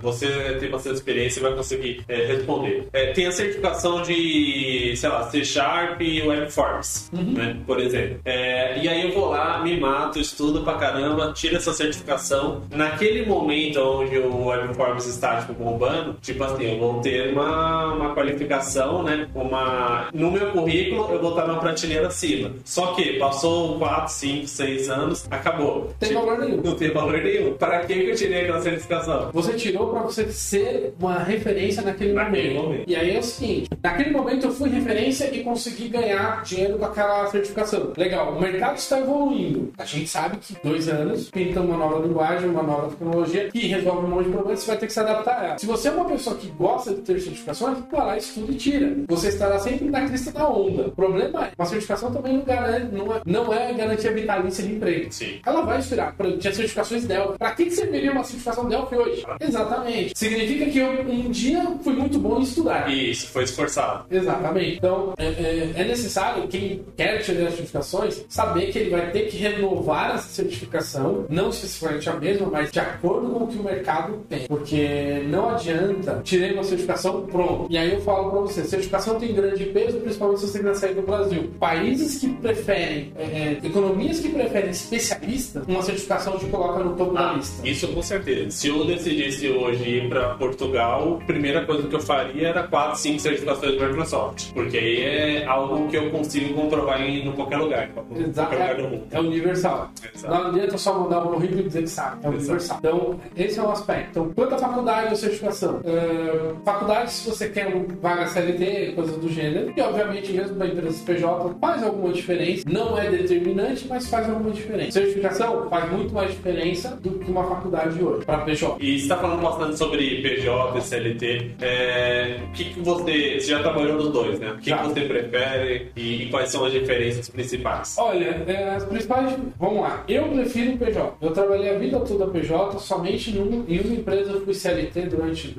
Você 0.00 0.56
tem 0.60 0.70
bastante 0.70 0.96
experiência 0.96 1.40
e 1.40 1.42
vai 1.42 1.54
conseguir 1.54 2.04
é, 2.08 2.26
responder. 2.26 2.88
É, 2.92 3.12
tem 3.12 3.26
a 3.26 3.32
certificação 3.32 4.02
de, 4.02 4.94
sei 4.96 5.08
lá, 5.08 5.28
C 5.30 5.44
Sharp 5.44 6.00
e 6.00 6.22
Webforms, 6.22 7.10
né? 7.12 7.56
Por 7.66 7.80
exemplo. 7.80 8.18
É, 8.24 8.78
e 8.82 8.88
aí 8.88 9.02
eu 9.08 9.12
vou 9.12 9.30
lá, 9.30 9.62
me 9.62 9.78
mato, 9.78 10.18
estudo 10.18 10.62
pra 10.62 10.74
caramba, 10.74 11.32
tiro 11.34 11.56
essa 11.56 11.72
certificação. 11.72 12.62
Naquele 12.70 13.24
momento 13.26 13.78
onde 13.80 14.18
o 14.18 14.46
Webforms 14.46 15.06
está 15.06 15.40
tipo, 15.40 15.54
bombando, 15.54 16.16
tipo 16.20 16.42
assim, 16.44 16.64
eu 16.72 16.78
vou 16.78 17.00
ter 17.00 17.32
uma, 17.32 17.94
uma 17.94 18.14
qualificação, 18.14 19.02
né? 19.02 19.28
Uma... 19.34 20.08
No 20.12 20.30
meu 20.30 20.50
currículo, 20.50 21.08
eu 21.12 21.20
vou 21.20 21.30
estar 21.30 21.46
na 21.46 21.56
prateleira 21.56 22.08
acima. 22.08 22.50
Só 22.64 22.94
que 22.94 23.14
passou 23.18 23.78
4, 23.78 24.12
5, 24.12 24.46
6 24.46 24.90
anos, 24.90 25.26
acabou. 25.30 25.92
Tem 25.98 26.08
Tipo, 26.10 26.20
valor 26.26 26.38
nenhum. 26.40 26.62
não 26.62 26.74
tem 26.74 26.90
valor 26.90 27.18
nenhum. 27.22 27.54
Para 27.54 27.80
que 27.80 27.92
eu 27.92 28.14
tirei 28.14 28.42
aquela 28.42 28.60
certificação? 28.60 29.30
Você 29.32 29.54
tirou 29.54 29.90
para 29.90 30.02
você 30.02 30.30
ser 30.30 30.94
uma 31.00 31.18
referência 31.18 31.82
naquele, 31.82 32.12
momento. 32.12 32.62
momento. 32.62 32.84
E 32.86 32.94
aí 32.94 33.16
é 33.16 33.18
o 33.18 33.22
seguinte: 33.22 33.68
naquele 33.82 34.10
momento 34.10 34.46
eu 34.46 34.52
fui 34.52 34.68
referência 34.70 35.34
e 35.34 35.42
consegui 35.42 35.88
ganhar 35.88 36.42
dinheiro 36.42 36.78
com 36.78 36.84
aquela 36.84 37.26
certificação. 37.28 37.92
Legal, 37.96 38.32
o 38.32 38.40
mercado 38.40 38.76
está 38.76 38.98
evoluindo. 38.98 39.72
A 39.78 39.84
gente 39.84 40.08
sabe 40.08 40.36
que 40.38 40.56
dois 40.62 40.88
anos 40.88 41.30
pinta 41.30 41.60
uma 41.60 41.76
nova 41.76 42.06
linguagem, 42.06 42.48
uma 42.48 42.62
nova 42.62 42.88
tecnologia 42.88 43.50
que 43.50 43.66
resolve 43.66 44.06
um 44.06 44.10
monte 44.10 44.26
de 44.26 44.32
problemas, 44.32 44.60
você 44.60 44.66
vai 44.66 44.76
ter 44.78 44.86
que 44.86 44.92
se 44.92 45.00
adaptar 45.00 45.40
a 45.40 45.46
ela. 45.46 45.58
Se 45.58 45.66
você 45.66 45.88
é 45.88 45.92
uma 45.92 46.04
pessoa 46.04 46.36
que 46.36 46.48
gosta 46.48 46.94
de 46.94 47.00
ter 47.00 47.20
certificações, 47.20 47.78
vai 47.90 48.06
lá, 48.06 48.16
estuda 48.16 48.52
e 48.52 48.56
tira. 48.56 48.96
Você 49.08 49.28
estará 49.28 49.58
sempre 49.58 49.88
na 49.88 50.06
crista 50.06 50.30
da 50.32 50.48
onda. 50.48 50.88
O 50.88 50.92
problema 50.92 51.46
é, 51.46 51.52
uma 51.58 51.66
certificação 51.66 52.12
também 52.12 52.36
não, 52.36 52.44
garante, 52.44 52.94
não, 52.94 53.14
é, 53.14 53.22
não 53.24 53.52
é 53.52 53.72
garantia 53.72 54.12
vitalícia 54.12 54.64
de 54.64 54.74
emprego. 54.74 55.12
Sim. 55.12 55.40
Ela 55.44 55.62
vai 55.62 55.78
expirar. 55.78 56.14
Tinha 56.38 56.52
certificações 56.52 57.04
Delphi. 57.04 57.38
Pra 57.38 57.50
que, 57.52 57.64
que 57.64 57.70
serviria 57.70 58.12
uma 58.12 58.24
certificação 58.24 58.68
Delphi 58.68 58.96
hoje? 58.96 59.21
Exatamente. 59.40 60.12
Significa 60.16 60.66
que 60.66 60.78
eu 60.78 60.88
um 61.02 61.30
dia 61.30 61.62
fui 61.82 61.94
muito 61.94 62.18
bom 62.18 62.38
em 62.38 62.42
estudar. 62.42 62.92
Isso, 62.92 63.26
foi 63.28 63.44
esforçado. 63.44 64.04
Exatamente. 64.10 64.76
Então, 64.76 65.12
é, 65.18 65.24
é- 65.26 65.72
é 65.76 65.84
necessário, 65.84 66.46
quem 66.48 66.82
quer 66.96 67.18
tirar 67.22 67.46
as 67.48 67.54
certificações, 67.54 68.24
saber 68.28 68.72
que 68.72 68.78
ele 68.78 68.90
vai 68.90 69.10
ter 69.10 69.22
que 69.28 69.36
renovar 69.36 70.14
essa 70.14 70.28
certificação, 70.28 71.26
não 71.28 71.50
especificamente 71.50 72.08
a 72.08 72.14
mesma, 72.14 72.46
mas 72.50 72.70
de 72.70 72.78
acordo 72.80 73.28
com 73.30 73.44
o 73.44 73.48
que 73.48 73.58
o 73.58 73.62
mercado 73.62 74.18
tem. 74.28 74.46
Porque 74.46 75.22
não 75.28 75.50
adianta, 75.50 76.20
tirei 76.24 76.52
uma 76.52 76.62
certificação, 76.64 77.26
pronto. 77.26 77.66
E 77.70 77.76
aí 77.78 77.92
eu 77.92 78.00
falo 78.02 78.30
pra 78.30 78.40
você, 78.40 78.64
certificação 78.64 79.18
tem 79.18 79.32
grande 79.34 79.64
peso, 79.66 79.98
principalmente 79.98 80.40
se 80.40 80.48
você 80.48 80.58
quiser 80.58 80.74
sair 80.74 80.94
do 80.94 81.02
Brasil. 81.02 81.50
Países 81.58 82.18
que 82.18 82.28
preferem, 82.28 83.12
é, 83.16 83.22
é, 83.22 83.58
economias 83.62 84.20
que 84.20 84.28
preferem 84.28 84.70
especialistas, 84.70 85.64
uma 85.66 85.82
certificação 85.82 86.38
te 86.38 86.46
coloca 86.46 86.82
no 86.82 86.96
topo 86.96 87.12
da 87.14 87.30
Ah, 87.30 87.32
lista. 87.34 87.66
isso 87.66 87.88
com 87.88 88.02
certeza. 88.02 88.50
Se 88.50 88.68
eu 88.68 88.78
decidisse 89.14 89.48
hoje 89.48 89.88
ir 89.88 90.08
para 90.08 90.34
Portugal, 90.34 91.18
a 91.20 91.24
primeira 91.24 91.64
coisa 91.64 91.86
que 91.86 91.94
eu 91.94 92.00
faria 92.00 92.48
era 92.48 92.62
4, 92.64 92.98
5 92.98 93.18
certificações 93.20 93.78
da 93.78 93.86
Microsoft. 93.86 94.52
Porque 94.52 94.76
aí 94.78 95.00
é 95.02 95.46
algo 95.46 95.88
que 95.88 95.96
eu 95.96 96.10
consigo 96.10 96.54
comprovar 96.54 97.00
em 97.00 97.12
em 97.22 97.32
qualquer 97.32 97.58
lugar. 97.58 97.90
Em 98.10 98.22
Exato. 98.22 98.48
qualquer 98.48 98.70
lugar 98.70 98.76
do 98.76 98.88
mundo. 98.88 99.06
É 99.10 99.20
universal. 99.20 99.90
Exato. 100.14 100.34
Não 100.34 100.46
adianta 100.48 100.78
só 100.78 100.98
mandar 100.98 101.24
um 101.24 101.32
currículo 101.32 101.60
e 101.60 101.64
dizer 101.64 101.82
que 101.82 101.90
sabe. 101.90 102.24
É 102.24 102.28
universal. 102.28 102.78
Então, 102.78 103.20
esse 103.36 103.58
é 103.58 103.62
um 103.62 103.70
aspecto. 103.70 104.10
Então, 104.10 104.32
quanto 104.34 104.54
à 104.54 104.58
faculdade 104.58 105.10
ou 105.10 105.16
certificação? 105.16 105.80
É, 105.84 106.54
faculdade, 106.64 107.12
se 107.12 107.28
você 107.28 107.48
quer 107.48 107.74
um 107.74 107.86
vaga 108.00 108.26
CLT, 108.26 108.92
coisas 108.94 109.16
do 109.16 109.28
gênero, 109.28 109.72
e 109.76 109.80
obviamente 109.80 110.32
mesmo 110.32 110.56
para 110.56 110.66
empresas 110.66 111.00
PJ, 111.00 111.54
faz 111.60 111.82
alguma 111.82 112.12
diferença. 112.12 112.64
Não 112.68 112.98
é 112.98 113.10
determinante, 113.10 113.86
mas 113.88 114.08
faz 114.08 114.28
alguma 114.28 114.50
diferença. 114.50 114.92
Certificação 114.92 115.68
faz 115.68 115.90
muito 115.90 116.14
mais 116.14 116.30
diferença 116.30 116.96
do 117.00 117.10
que 117.18 117.30
uma 117.30 117.44
faculdade 117.44 118.02
hoje, 118.02 118.24
para 118.24 118.38
PJ. 118.38 118.76
E 118.80 119.01
está 119.02 119.16
falando 119.16 119.42
bastante 119.42 119.76
sobre 119.78 120.22
PJ, 120.22 120.80
CLT. 120.80 121.50
É, 121.60 122.38
o 122.48 122.52
que, 122.52 122.64
que 122.64 122.80
você. 122.80 123.38
Você 123.40 123.48
já 123.50 123.60
trabalhou 123.62 123.96
nos 123.96 124.10
dois, 124.12 124.38
né? 124.38 124.50
O 124.52 124.58
que, 124.58 124.72
que 124.74 124.82
você 124.82 125.00
prefere 125.02 125.88
e, 125.96 126.22
e 126.24 126.30
quais 126.30 126.48
são 126.50 126.64
as 126.64 126.72
diferenças 126.72 127.28
principais? 127.28 127.96
Olha, 127.98 128.42
é, 128.46 128.70
as 128.74 128.84
principais. 128.84 129.36
Vamos 129.58 129.82
lá. 129.82 130.04
Eu 130.08 130.24
prefiro 130.28 130.76
PJ. 130.78 131.12
Eu 131.20 131.30
trabalhei 131.32 131.74
a 131.74 131.78
vida 131.78 132.00
toda 132.00 132.26
PJ, 132.26 132.78
somente 132.78 133.30
num- 133.32 133.64
em 133.68 133.80
uma 133.80 133.94
empresa 133.94 134.32
eu 134.32 134.44
fui 134.44 134.54
CLT 134.54 135.02
durante 135.02 135.54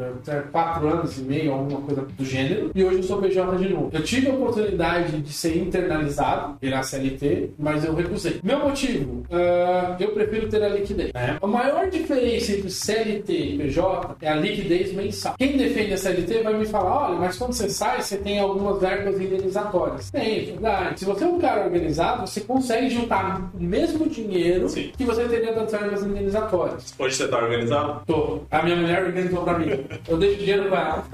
quatro 0.52 0.88
anos 0.88 1.18
e 1.18 1.22
meio, 1.22 1.54
alguma 1.54 1.82
coisa 1.82 2.02
do 2.02 2.26
gênero. 2.26 2.72
E 2.76 2.84
hoje 2.84 2.98
eu 2.98 3.04
sou 3.04 3.22
PJ 3.22 3.58
de 3.58 3.70
novo. 3.70 3.90
Eu 3.94 4.04
tive 4.04 4.30
a 4.30 4.34
oportunidade 4.34 5.18
de 5.20 5.32
ser 5.34 5.58
internalizado, 5.58 6.58
virar 6.62 6.84
CLT, 6.84 7.52
mas 7.58 7.84
eu 7.86 7.94
recusei. 7.96 8.40
Meu 8.44 8.60
motivo, 8.60 9.24
ah, 9.32 9.96
eu 10.00 10.10
prefiro 10.10 10.48
ter 10.50 10.64
a 10.64 10.70
liquidez. 10.70 11.12
né? 11.14 11.38
A 11.42 11.48
maior 11.48 11.90
diferença 11.90 12.52
entre 12.54 12.70
CLT 12.70 13.23
e 13.32 13.58
PJ 13.58 14.16
é 14.22 14.30
a 14.30 14.36
liquidez 14.36 14.94
mensal. 14.94 15.36
Quem 15.38 15.58
defende 15.58 15.94
a 15.94 15.98
CLT 15.98 16.44
vai 16.44 16.54
me 16.54 16.66
falar: 16.66 17.10
olha, 17.10 17.20
mas 17.20 17.38
quando 17.38 17.54
você 17.54 17.70
sai, 17.70 18.02
você 18.02 18.18
tem 18.18 18.40
algumas 18.40 18.80
verbas 18.80 19.20
indenizatórias. 19.20 20.12
Tem, 20.12 20.40
é 20.40 20.46
verdade. 20.46 21.00
Se 21.00 21.06
você 21.06 21.24
é 21.24 21.28
um 21.28 21.40
cara 21.40 21.64
organizado, 21.66 22.28
você 22.28 22.42
consegue 22.42 22.90
juntar 22.90 23.52
o 23.54 23.64
mesmo 23.64 24.08
dinheiro 24.10 24.68
Sim. 24.70 24.92
que 24.98 25.04
você 25.06 25.24
teria 25.26 25.54
das 25.54 25.72
verbas 25.72 26.04
indenizatórias. 26.04 26.94
Hoje 26.98 27.16
você 27.16 27.28
tá 27.28 27.38
organizado? 27.38 28.02
Tô. 28.06 28.40
A 28.52 28.62
minha 28.64 28.76
mulher 28.76 29.04
organizou 29.06 29.44
pra 29.44 29.58
mim. 29.60 29.68
Eu 30.08 30.18
deixo 30.18 30.38
dinheiro 30.40 30.66
pra 30.70 30.80
ela. 30.80 31.06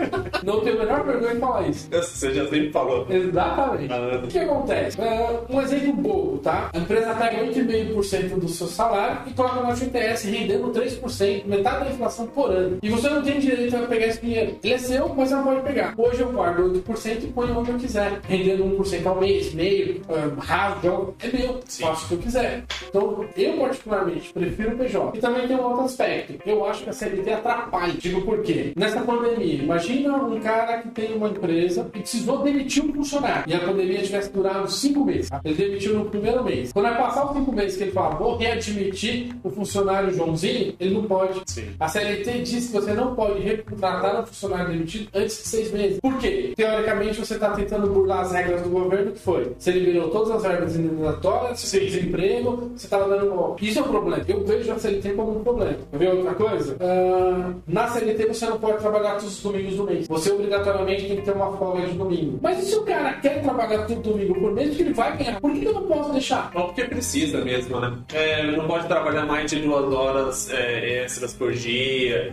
Não 0.43 0.59
tenho 0.61 0.75
a 0.81 0.85
menor 0.85 1.03
vergonha 1.03 1.33
de 1.35 1.39
falar 1.39 1.67
isso. 1.67 1.87
Você 1.91 2.33
já 2.33 2.43
sempre 2.47 2.71
falou. 2.71 3.05
Exatamente. 3.09 3.91
Ah, 3.93 4.21
O 4.23 4.27
que 4.27 4.39
acontece? 4.39 5.01
É, 5.01 5.39
um 5.49 5.61
exemplo 5.61 5.93
bobo, 5.93 6.37
tá? 6.39 6.69
A 6.73 6.77
empresa 6.77 7.13
pega 7.15 7.43
8,5% 7.45 8.39
do 8.39 8.47
seu 8.47 8.67
salário 8.67 9.19
e 9.27 9.33
coloca 9.33 9.61
no 9.61 9.75
FTS 9.75 10.25
rendendo 10.29 10.71
3%, 10.71 11.45
metade 11.45 11.85
da 11.85 11.91
inflação 11.99 12.27
por 12.27 12.49
ano. 12.49 12.77
E 12.81 12.89
você 12.89 13.09
não 13.09 13.21
tem 13.21 13.39
direito 13.39 13.75
a 13.75 13.81
pegar 13.81 14.07
esse 14.07 14.21
dinheiro. 14.21 14.55
Ele 14.63 14.73
é 14.73 14.77
seu, 14.77 15.09
mas 15.09 15.29
você 15.29 15.35
não 15.35 15.43
pode 15.43 15.61
pegar. 15.61 15.93
Hoje 15.97 16.21
eu 16.21 16.31
guardo 16.31 16.81
8% 16.81 17.23
e 17.23 17.27
ponho 17.27 17.59
onde 17.59 17.71
eu 17.71 17.77
quiser. 17.77 18.19
Rendendo 18.27 18.63
1% 18.63 19.05
ao 19.05 19.19
mês, 19.19 19.53
meio, 19.53 20.01
uh, 20.07 20.39
raso, 20.39 21.13
é 21.19 21.37
meu. 21.37 21.59
Faço 21.67 22.05
o 22.05 22.07
que 22.07 22.13
eu 22.13 22.17
quiser. 22.19 22.63
Então, 22.87 23.25
eu 23.35 23.57
particularmente 23.57 24.33
prefiro 24.33 24.75
o 24.75 24.77
PJ. 24.77 25.17
E 25.17 25.21
também 25.21 25.47
tem 25.47 25.57
um 25.57 25.63
outro 25.63 25.85
aspecto. 25.85 26.39
Eu 26.45 26.65
acho 26.65 26.83
que 26.83 26.89
a 26.89 26.93
CLT 26.93 27.33
atrapalha. 27.33 27.93
Digo 27.93 28.21
por 28.21 28.41
quê? 28.41 28.73
Nessa 28.75 29.01
pandemia, 29.01 29.63
imagina 29.63 30.15
um 30.15 30.39
cara 30.39 30.81
que 30.81 30.89
tem 30.89 31.13
uma 31.15 31.29
empresa 31.29 31.89
e 31.93 31.99
precisou 31.99 32.43
demitir 32.43 32.83
um 32.83 32.93
funcionário. 32.93 33.43
E 33.47 33.53
a 33.53 33.59
pandemia 33.59 34.01
tivesse 34.01 34.31
durado 34.31 34.69
5 34.69 35.03
meses. 35.03 35.29
Ele 35.43 35.55
demitiu 35.55 35.95
no 35.95 36.05
primeiro 36.05 36.43
mês. 36.43 36.71
Quando 36.71 36.85
vai 36.85 36.97
passar 36.97 37.25
os 37.25 37.37
5 37.37 37.51
meses 37.51 37.77
que 37.77 37.83
ele 37.83 37.91
fala, 37.91 38.15
vou 38.15 38.37
readmitir 38.37 39.35
o 39.43 39.49
funcionário 39.49 40.13
Joãozinho, 40.13 40.75
ele 40.79 40.93
não 40.93 41.03
pode. 41.03 41.41
Sim. 41.45 41.69
A 41.79 41.88
CLT 41.89 42.39
diz 42.41 42.67
que 42.67 42.73
você 42.73 42.93
não 42.93 43.15
pode 43.15 43.39
recontratar 43.41 44.21
um 44.21 44.25
funcionário 44.25 44.71
demitido 44.71 45.09
antes 45.13 45.37
de 45.37 45.47
seis 45.47 45.71
meses. 45.71 45.99
Por 45.99 46.17
quê? 46.17 46.53
Teoricamente, 46.55 47.19
você 47.19 47.35
está 47.35 47.51
tentando 47.51 47.87
burlar 47.87 48.21
as 48.21 48.31
regras 48.31 48.61
do 48.61 48.69
governo 48.69 49.11
que 49.11 49.19
foi. 49.19 49.51
Você 49.57 49.71
liberou 49.71 50.09
todas 50.09 50.31
as 50.31 50.43
verbas 50.43 50.75
indenizatórias, 50.75 51.59
você 51.59 51.79
fez 51.79 51.93
desemprego, 51.93 52.71
você 52.75 52.85
estava 52.85 53.07
dando 53.07 53.31
golpe. 53.31 53.67
Isso 53.67 53.79
é 53.79 53.81
um 53.81 53.87
problema. 53.87 54.23
Eu 54.27 54.43
vejo 54.45 54.71
a 54.71 54.79
CLT 54.79 55.09
como 55.13 55.39
um 55.39 55.43
problema. 55.43 55.77
Quer 55.91 55.97
ver 55.97 56.09
outra 56.09 56.33
coisa? 56.33 56.77
Ah, 56.79 57.53
na 57.67 57.87
CLT 57.87 58.25
você 58.27 58.45
não 58.45 58.59
pode 58.59 58.79
trabalhar 58.79 59.15
todos 59.15 59.37
os 59.37 59.43
domingos 59.43 59.75
do 59.75 59.83
mês. 59.83 60.07
Você 60.07 60.31
obrigatoriamente 60.31 61.07
tem 61.07 61.17
que 61.17 61.21
ter 61.23 61.31
uma 61.31 61.55
folga 61.57 61.85
de 61.85 61.93
domingo. 61.93 62.39
Mas 62.41 62.59
e 62.59 62.65
se 62.65 62.75
o 62.75 62.83
cara 62.83 63.13
quer 63.13 63.41
trabalhar 63.41 63.85
todo 63.85 64.01
domingo 64.01 64.35
por 64.39 64.51
mês, 64.51 64.75
que 64.75 64.81
ele 64.81 64.93
vai 64.93 65.17
ganhar? 65.17 65.39
Por 65.39 65.53
que 65.53 65.65
eu 65.65 65.73
não 65.73 65.83
posso 65.83 66.11
deixar? 66.11 66.51
Não, 66.53 66.65
porque 66.65 66.83
precisa 66.83 67.43
mesmo, 67.43 67.79
né? 67.79 67.93
É, 68.13 68.51
não 68.51 68.67
pode 68.67 68.87
trabalhar 68.87 69.25
mais 69.25 69.49
de 69.49 69.59
duas 69.59 69.93
horas 69.93 70.49
é, 70.51 71.03
extras 71.03 71.33
por 71.33 71.51
dia. 71.51 71.78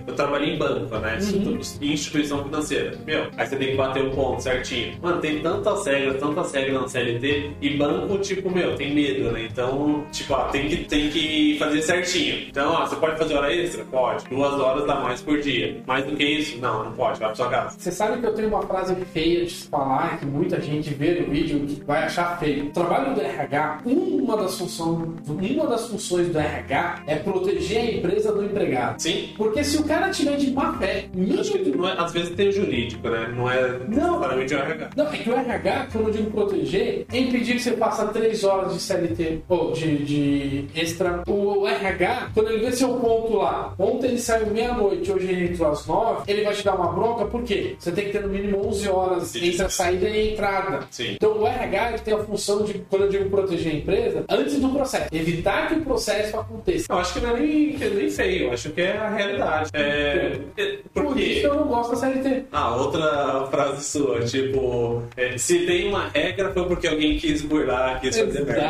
Eu 0.06 0.14
trabalhei 0.14 0.54
em 0.54 0.58
banco, 0.58 0.96
né? 0.98 1.18
Em 1.80 1.92
instituição 1.92 2.44
financeira. 2.44 2.98
Meu, 3.06 3.26
aí 3.36 3.46
você 3.46 3.56
tem 3.56 3.68
que 3.70 3.76
bater 3.76 4.04
o 4.04 4.10
ponto 4.10 4.42
certinho. 4.42 4.96
Mano, 5.00 5.20
tem 5.20 5.40
tantas 5.40 5.86
regras, 5.86 6.20
tantas 6.20 6.52
regras 6.52 6.82
na 6.82 6.88
CLT. 6.88 7.50
E 7.60 7.70
banco, 7.76 8.18
tipo, 8.18 8.50
meu, 8.50 8.74
tem 8.76 8.94
medo, 8.94 9.30
né? 9.32 9.48
Então, 9.50 10.04
tipo, 10.12 10.34
ah, 10.34 10.48
tem 10.50 10.68
que, 10.68 10.76
tem 10.84 11.10
que 11.10 11.56
fazer 11.58 11.82
certinho. 11.82 12.46
Então, 12.48 12.72
ó, 12.72 12.86
você 12.86 12.96
pode 12.96 13.18
fazer 13.18 13.34
hora 13.34 13.54
extra? 13.54 13.84
Pode. 13.84 14.24
Duas 14.28 14.54
horas 14.54 14.86
dá 14.86 14.96
mais 14.96 15.20
por 15.20 15.40
dia. 15.40 15.82
Mais 15.86 16.04
do 16.04 16.16
que 16.16 16.24
isso? 16.24 16.58
Não, 16.58 16.84
não 16.84 16.92
pode. 16.92 17.18
Vai 17.18 17.28
pra 17.28 17.36
sua 17.36 17.48
casa. 17.48 17.76
Você 17.78 17.90
sabe 17.90 18.20
que 18.20 18.26
eu 18.26 18.34
tenho 18.34 18.48
uma 18.48 18.62
frase 18.62 18.94
feia 19.12 19.44
de 19.44 19.50
se 19.50 19.68
falar, 19.68 20.18
que 20.18 20.26
muita 20.26 20.60
gente 20.60 20.92
vê 20.94 21.20
no 21.20 21.30
vídeo 21.30 21.60
que 21.60 21.84
vai 21.84 22.04
achar 22.04 22.38
feio. 22.38 22.66
O 22.66 22.70
trabalho 22.70 23.14
do 23.14 23.20
RH, 23.20 23.82
uma 23.84 24.36
das, 24.36 24.58
funções, 24.58 25.08
uma 25.28 25.66
das 25.66 25.88
funções 25.88 26.28
do 26.28 26.38
RH 26.38 27.02
é 27.06 27.16
proteger 27.16 27.78
a 27.78 27.90
empresa 27.92 28.32
do 28.32 28.44
empregado. 28.44 29.00
Sim. 29.00 29.34
Porque 29.36 29.62
se 29.64 29.76
o 29.78 29.84
cara 29.84 30.10
tiver 30.10 30.36
de 30.36 30.50
má 30.50 30.76
fé, 30.78 31.06
não 31.14 31.88
é- 31.88 31.94
às 31.98 32.12
vezes 32.12 32.30
tem 32.30 32.48
o 32.48 32.52
jurídico, 32.52 33.08
né? 33.08 33.32
Não 33.34 33.50
é 33.50 33.78
Não. 33.88 34.12
necessariamente 34.18 34.54
o 34.54 34.58
RH. 34.58 34.90
Não, 34.96 35.06
é 35.12 35.16
que 35.16 35.30
o 35.30 35.34
RH, 35.34 35.86
quando 35.92 36.08
eu 36.08 36.12
digo 36.14 36.30
proteger, 36.30 37.06
é 37.12 37.18
impedir 37.18 37.54
que 37.54 37.60
você 37.62 37.72
faça 37.76 38.06
três 38.08 38.42
horas 38.44 38.72
de 38.74 38.80
CLT 38.80 39.40
ou 39.48 39.72
de, 39.72 39.96
de 40.04 40.64
extra. 40.74 41.22
O 41.26 41.66
RH, 41.66 42.30
quando 42.34 42.50
ele 42.50 42.64
vê 42.64 42.72
seu 42.72 42.88
ponto 42.94 43.36
lá, 43.36 43.74
ontem 43.78 44.08
ele 44.08 44.18
saiu 44.18 44.46
meia-noite, 44.48 45.10
hoje 45.12 45.26
ele 45.28 45.52
entrou 45.52 45.70
às 45.70 45.86
nove, 45.86 46.22
ele 46.30 46.42
vai 46.44 46.54
te 46.54 46.64
dar 46.64 46.74
uma 46.74 46.92
bronca, 46.92 47.24
por 47.26 47.42
quê? 47.42 47.76
Você 47.78 47.92
tem 47.92 48.06
que 48.06 48.12
ter 48.12 48.22
no 48.22 48.28
mínimo 48.28 48.66
11 48.66 48.88
horas 48.88 49.24
Sim. 49.28 49.46
entre 49.48 49.62
a 49.64 49.68
saída 49.68 50.08
e 50.08 50.12
a 50.28 50.32
entrada. 50.32 50.80
Sim. 50.90 51.12
Então 51.14 51.38
o 51.38 51.46
RH 51.46 51.98
tem 51.98 52.14
a 52.14 52.18
função 52.18 52.62
de, 52.64 52.74
quando 52.90 53.02
eu 53.02 53.08
digo 53.08 53.30
proteger 53.30 53.72
a 53.72 53.76
empresa, 53.76 54.24
antes 54.28 54.58
do 54.58 54.68
processo, 54.70 55.06
evitar 55.12 55.68
que 55.68 55.74
o 55.74 55.82
processo 55.82 56.36
aconteça. 56.38 56.86
Eu 56.90 56.98
acho 56.98 57.14
que 57.14 57.20
não 57.20 57.36
é 57.36 57.40
nem, 57.40 57.76
é 57.80 57.88
nem 57.90 58.10
feio, 58.10 58.44
eu 58.46 58.52
acho 58.52 58.70
que 58.70 58.80
é 58.80 58.96
a 58.96 59.08
realidade. 59.08 59.25
É, 59.72 60.38
é- 60.56 60.78
Por 60.92 61.06
por 61.06 61.20
isso 61.20 61.46
eu 61.46 61.54
não 61.54 61.64
gosto 61.68 61.90
da 61.92 61.96
CLT. 61.96 62.44
Ah, 62.52 62.76
outra 62.76 63.46
frase 63.50 63.84
sua, 63.84 64.20
tipo, 64.20 65.02
é, 65.16 65.36
se 65.38 65.60
tem 65.66 65.88
uma 65.88 66.08
regra 66.08 66.52
foi 66.52 66.64
porque 66.66 66.86
alguém 66.88 67.16
quis 67.18 67.42
burlar, 67.42 68.00
quis 68.00 68.18
fazer 68.18 68.44
merda. 68.44 68.62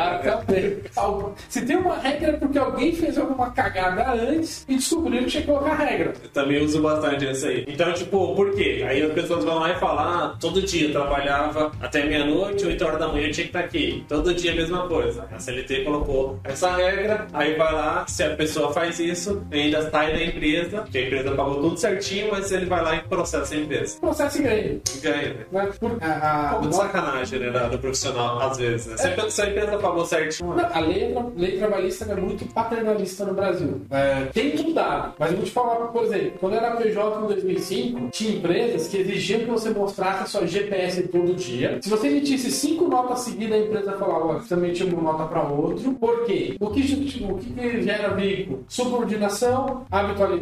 Se 1.49 1.65
tem 1.65 1.75
uma 1.75 1.97
regra 1.97 2.29
é 2.31 2.33
porque 2.33 2.57
alguém 2.57 2.93
fez 2.93 3.17
alguma 3.17 3.51
cagada 3.51 4.13
antes 4.13 4.65
e 4.67 4.75
descobriram 4.75 5.25
que 5.25 5.31
tinha 5.31 5.41
que 5.43 5.47
colocar 5.47 5.75
regra. 5.75 6.13
Eu 6.23 6.29
também 6.29 6.63
uso 6.63 6.81
bastante 6.81 7.25
essa 7.27 7.47
aí. 7.47 7.65
Então, 7.67 7.91
tipo, 7.93 8.35
por 8.35 8.55
quê? 8.55 8.85
Aí 8.87 9.01
as 9.03 9.11
pessoas 9.11 9.43
vão 9.43 9.59
lá 9.59 9.71
e 9.71 9.75
falam, 9.79 9.99
ah, 9.99 10.37
todo 10.39 10.61
dia 10.61 10.87
eu 10.87 10.91
trabalhava 10.91 11.71
até 11.81 12.05
meia-noite, 12.05 12.65
8 12.65 12.85
horas 12.85 12.99
da 12.99 13.07
manhã 13.09 13.27
eu 13.27 13.31
tinha 13.31 13.43
que 13.45 13.49
estar 13.49 13.59
aqui. 13.59 14.05
Todo 14.07 14.33
dia 14.33 14.51
a 14.53 14.55
mesma 14.55 14.87
coisa. 14.87 15.27
A 15.31 15.39
CLT 15.39 15.83
colocou 15.83 16.39
essa 16.43 16.75
regra, 16.75 17.27
aí 17.33 17.55
vai 17.55 17.73
lá, 17.73 18.05
se 18.07 18.23
a 18.23 18.35
pessoa 18.35 18.71
faz 18.71 18.99
isso, 18.99 19.43
ainda 19.51 19.89
sai 19.89 20.13
da 20.13 20.23
empresa, 20.23 20.46
que 20.91 20.97
a 20.97 21.01
empresa 21.05 21.31
pagou 21.35 21.55
tudo 21.61 21.77
certinho, 21.77 22.29
mas 22.31 22.51
ele 22.51 22.65
vai 22.65 22.83
lá 22.83 22.95
e 22.95 23.01
processa 23.01 23.53
a 23.53 23.57
empresa. 23.57 23.99
Processo 23.99 24.39
e 24.39 24.41
ganho. 24.43 24.81
Ganha, 25.01 25.33
né? 25.51 25.69
Por- 25.79 25.97
a, 26.01 26.07
a- 26.07 26.49
Pouco 26.53 26.67
de 26.69 26.75
sacanagem, 26.75 27.39
né, 27.39 27.49
da- 27.51 27.67
do 27.67 27.77
profissional, 27.79 28.39
às 28.41 28.57
vezes, 28.57 28.87
né? 28.87 28.97
Se 28.97 29.07
a- 29.07 29.29
Se 29.29 29.41
a 29.41 29.49
empresa 29.49 29.77
pagou 29.77 30.05
certinho, 30.05 30.55
Não, 30.55 30.65
a 30.65 30.79
lei, 30.79 31.15
lei 31.35 31.57
trabalhista 31.57 32.05
é 32.05 32.15
muito 32.15 32.45
paternalista 32.53 33.25
no 33.25 33.33
Brasil. 33.33 33.81
É, 33.91 34.25
tem 34.33 34.55
mudado. 34.63 35.13
Mas 35.19 35.31
eu 35.31 35.37
vou 35.37 35.45
te 35.45 35.51
falar, 35.51 35.75
por 35.87 36.03
exemplo, 36.05 36.31
quando 36.39 36.53
eu 36.53 36.59
era 36.59 36.75
PJ 36.75 37.21
em 37.23 37.27
2005, 37.27 38.09
tinha 38.11 38.35
empresas 38.37 38.87
que 38.87 38.97
exigiam 38.97 39.39
que 39.41 39.45
você 39.45 39.69
mostrasse 39.69 40.23
a 40.23 40.25
sua 40.25 40.47
GPS 40.47 41.03
todo 41.03 41.33
dia. 41.35 41.79
Se 41.81 41.89
você 41.89 42.07
emitisse 42.07 42.51
cinco 42.51 42.87
notas 42.87 43.19
seguidas, 43.19 43.59
a 43.59 43.63
empresa 43.65 43.91
falava, 43.93 44.25
olha, 44.25 44.39
você 44.39 44.53
emitiu 44.53 44.87
uma 44.87 45.11
nota 45.13 45.25
para 45.25 45.43
outro. 45.43 45.93
Por 45.93 46.25
quê? 46.25 46.55
O 46.59 46.69
que, 46.69 46.81
o 46.81 47.37
que 47.37 47.53
que 47.53 47.81
gera 47.81 48.13
vínculo? 48.15 48.63
Subordinação, 48.67 49.85
habitualidade, 49.91 50.36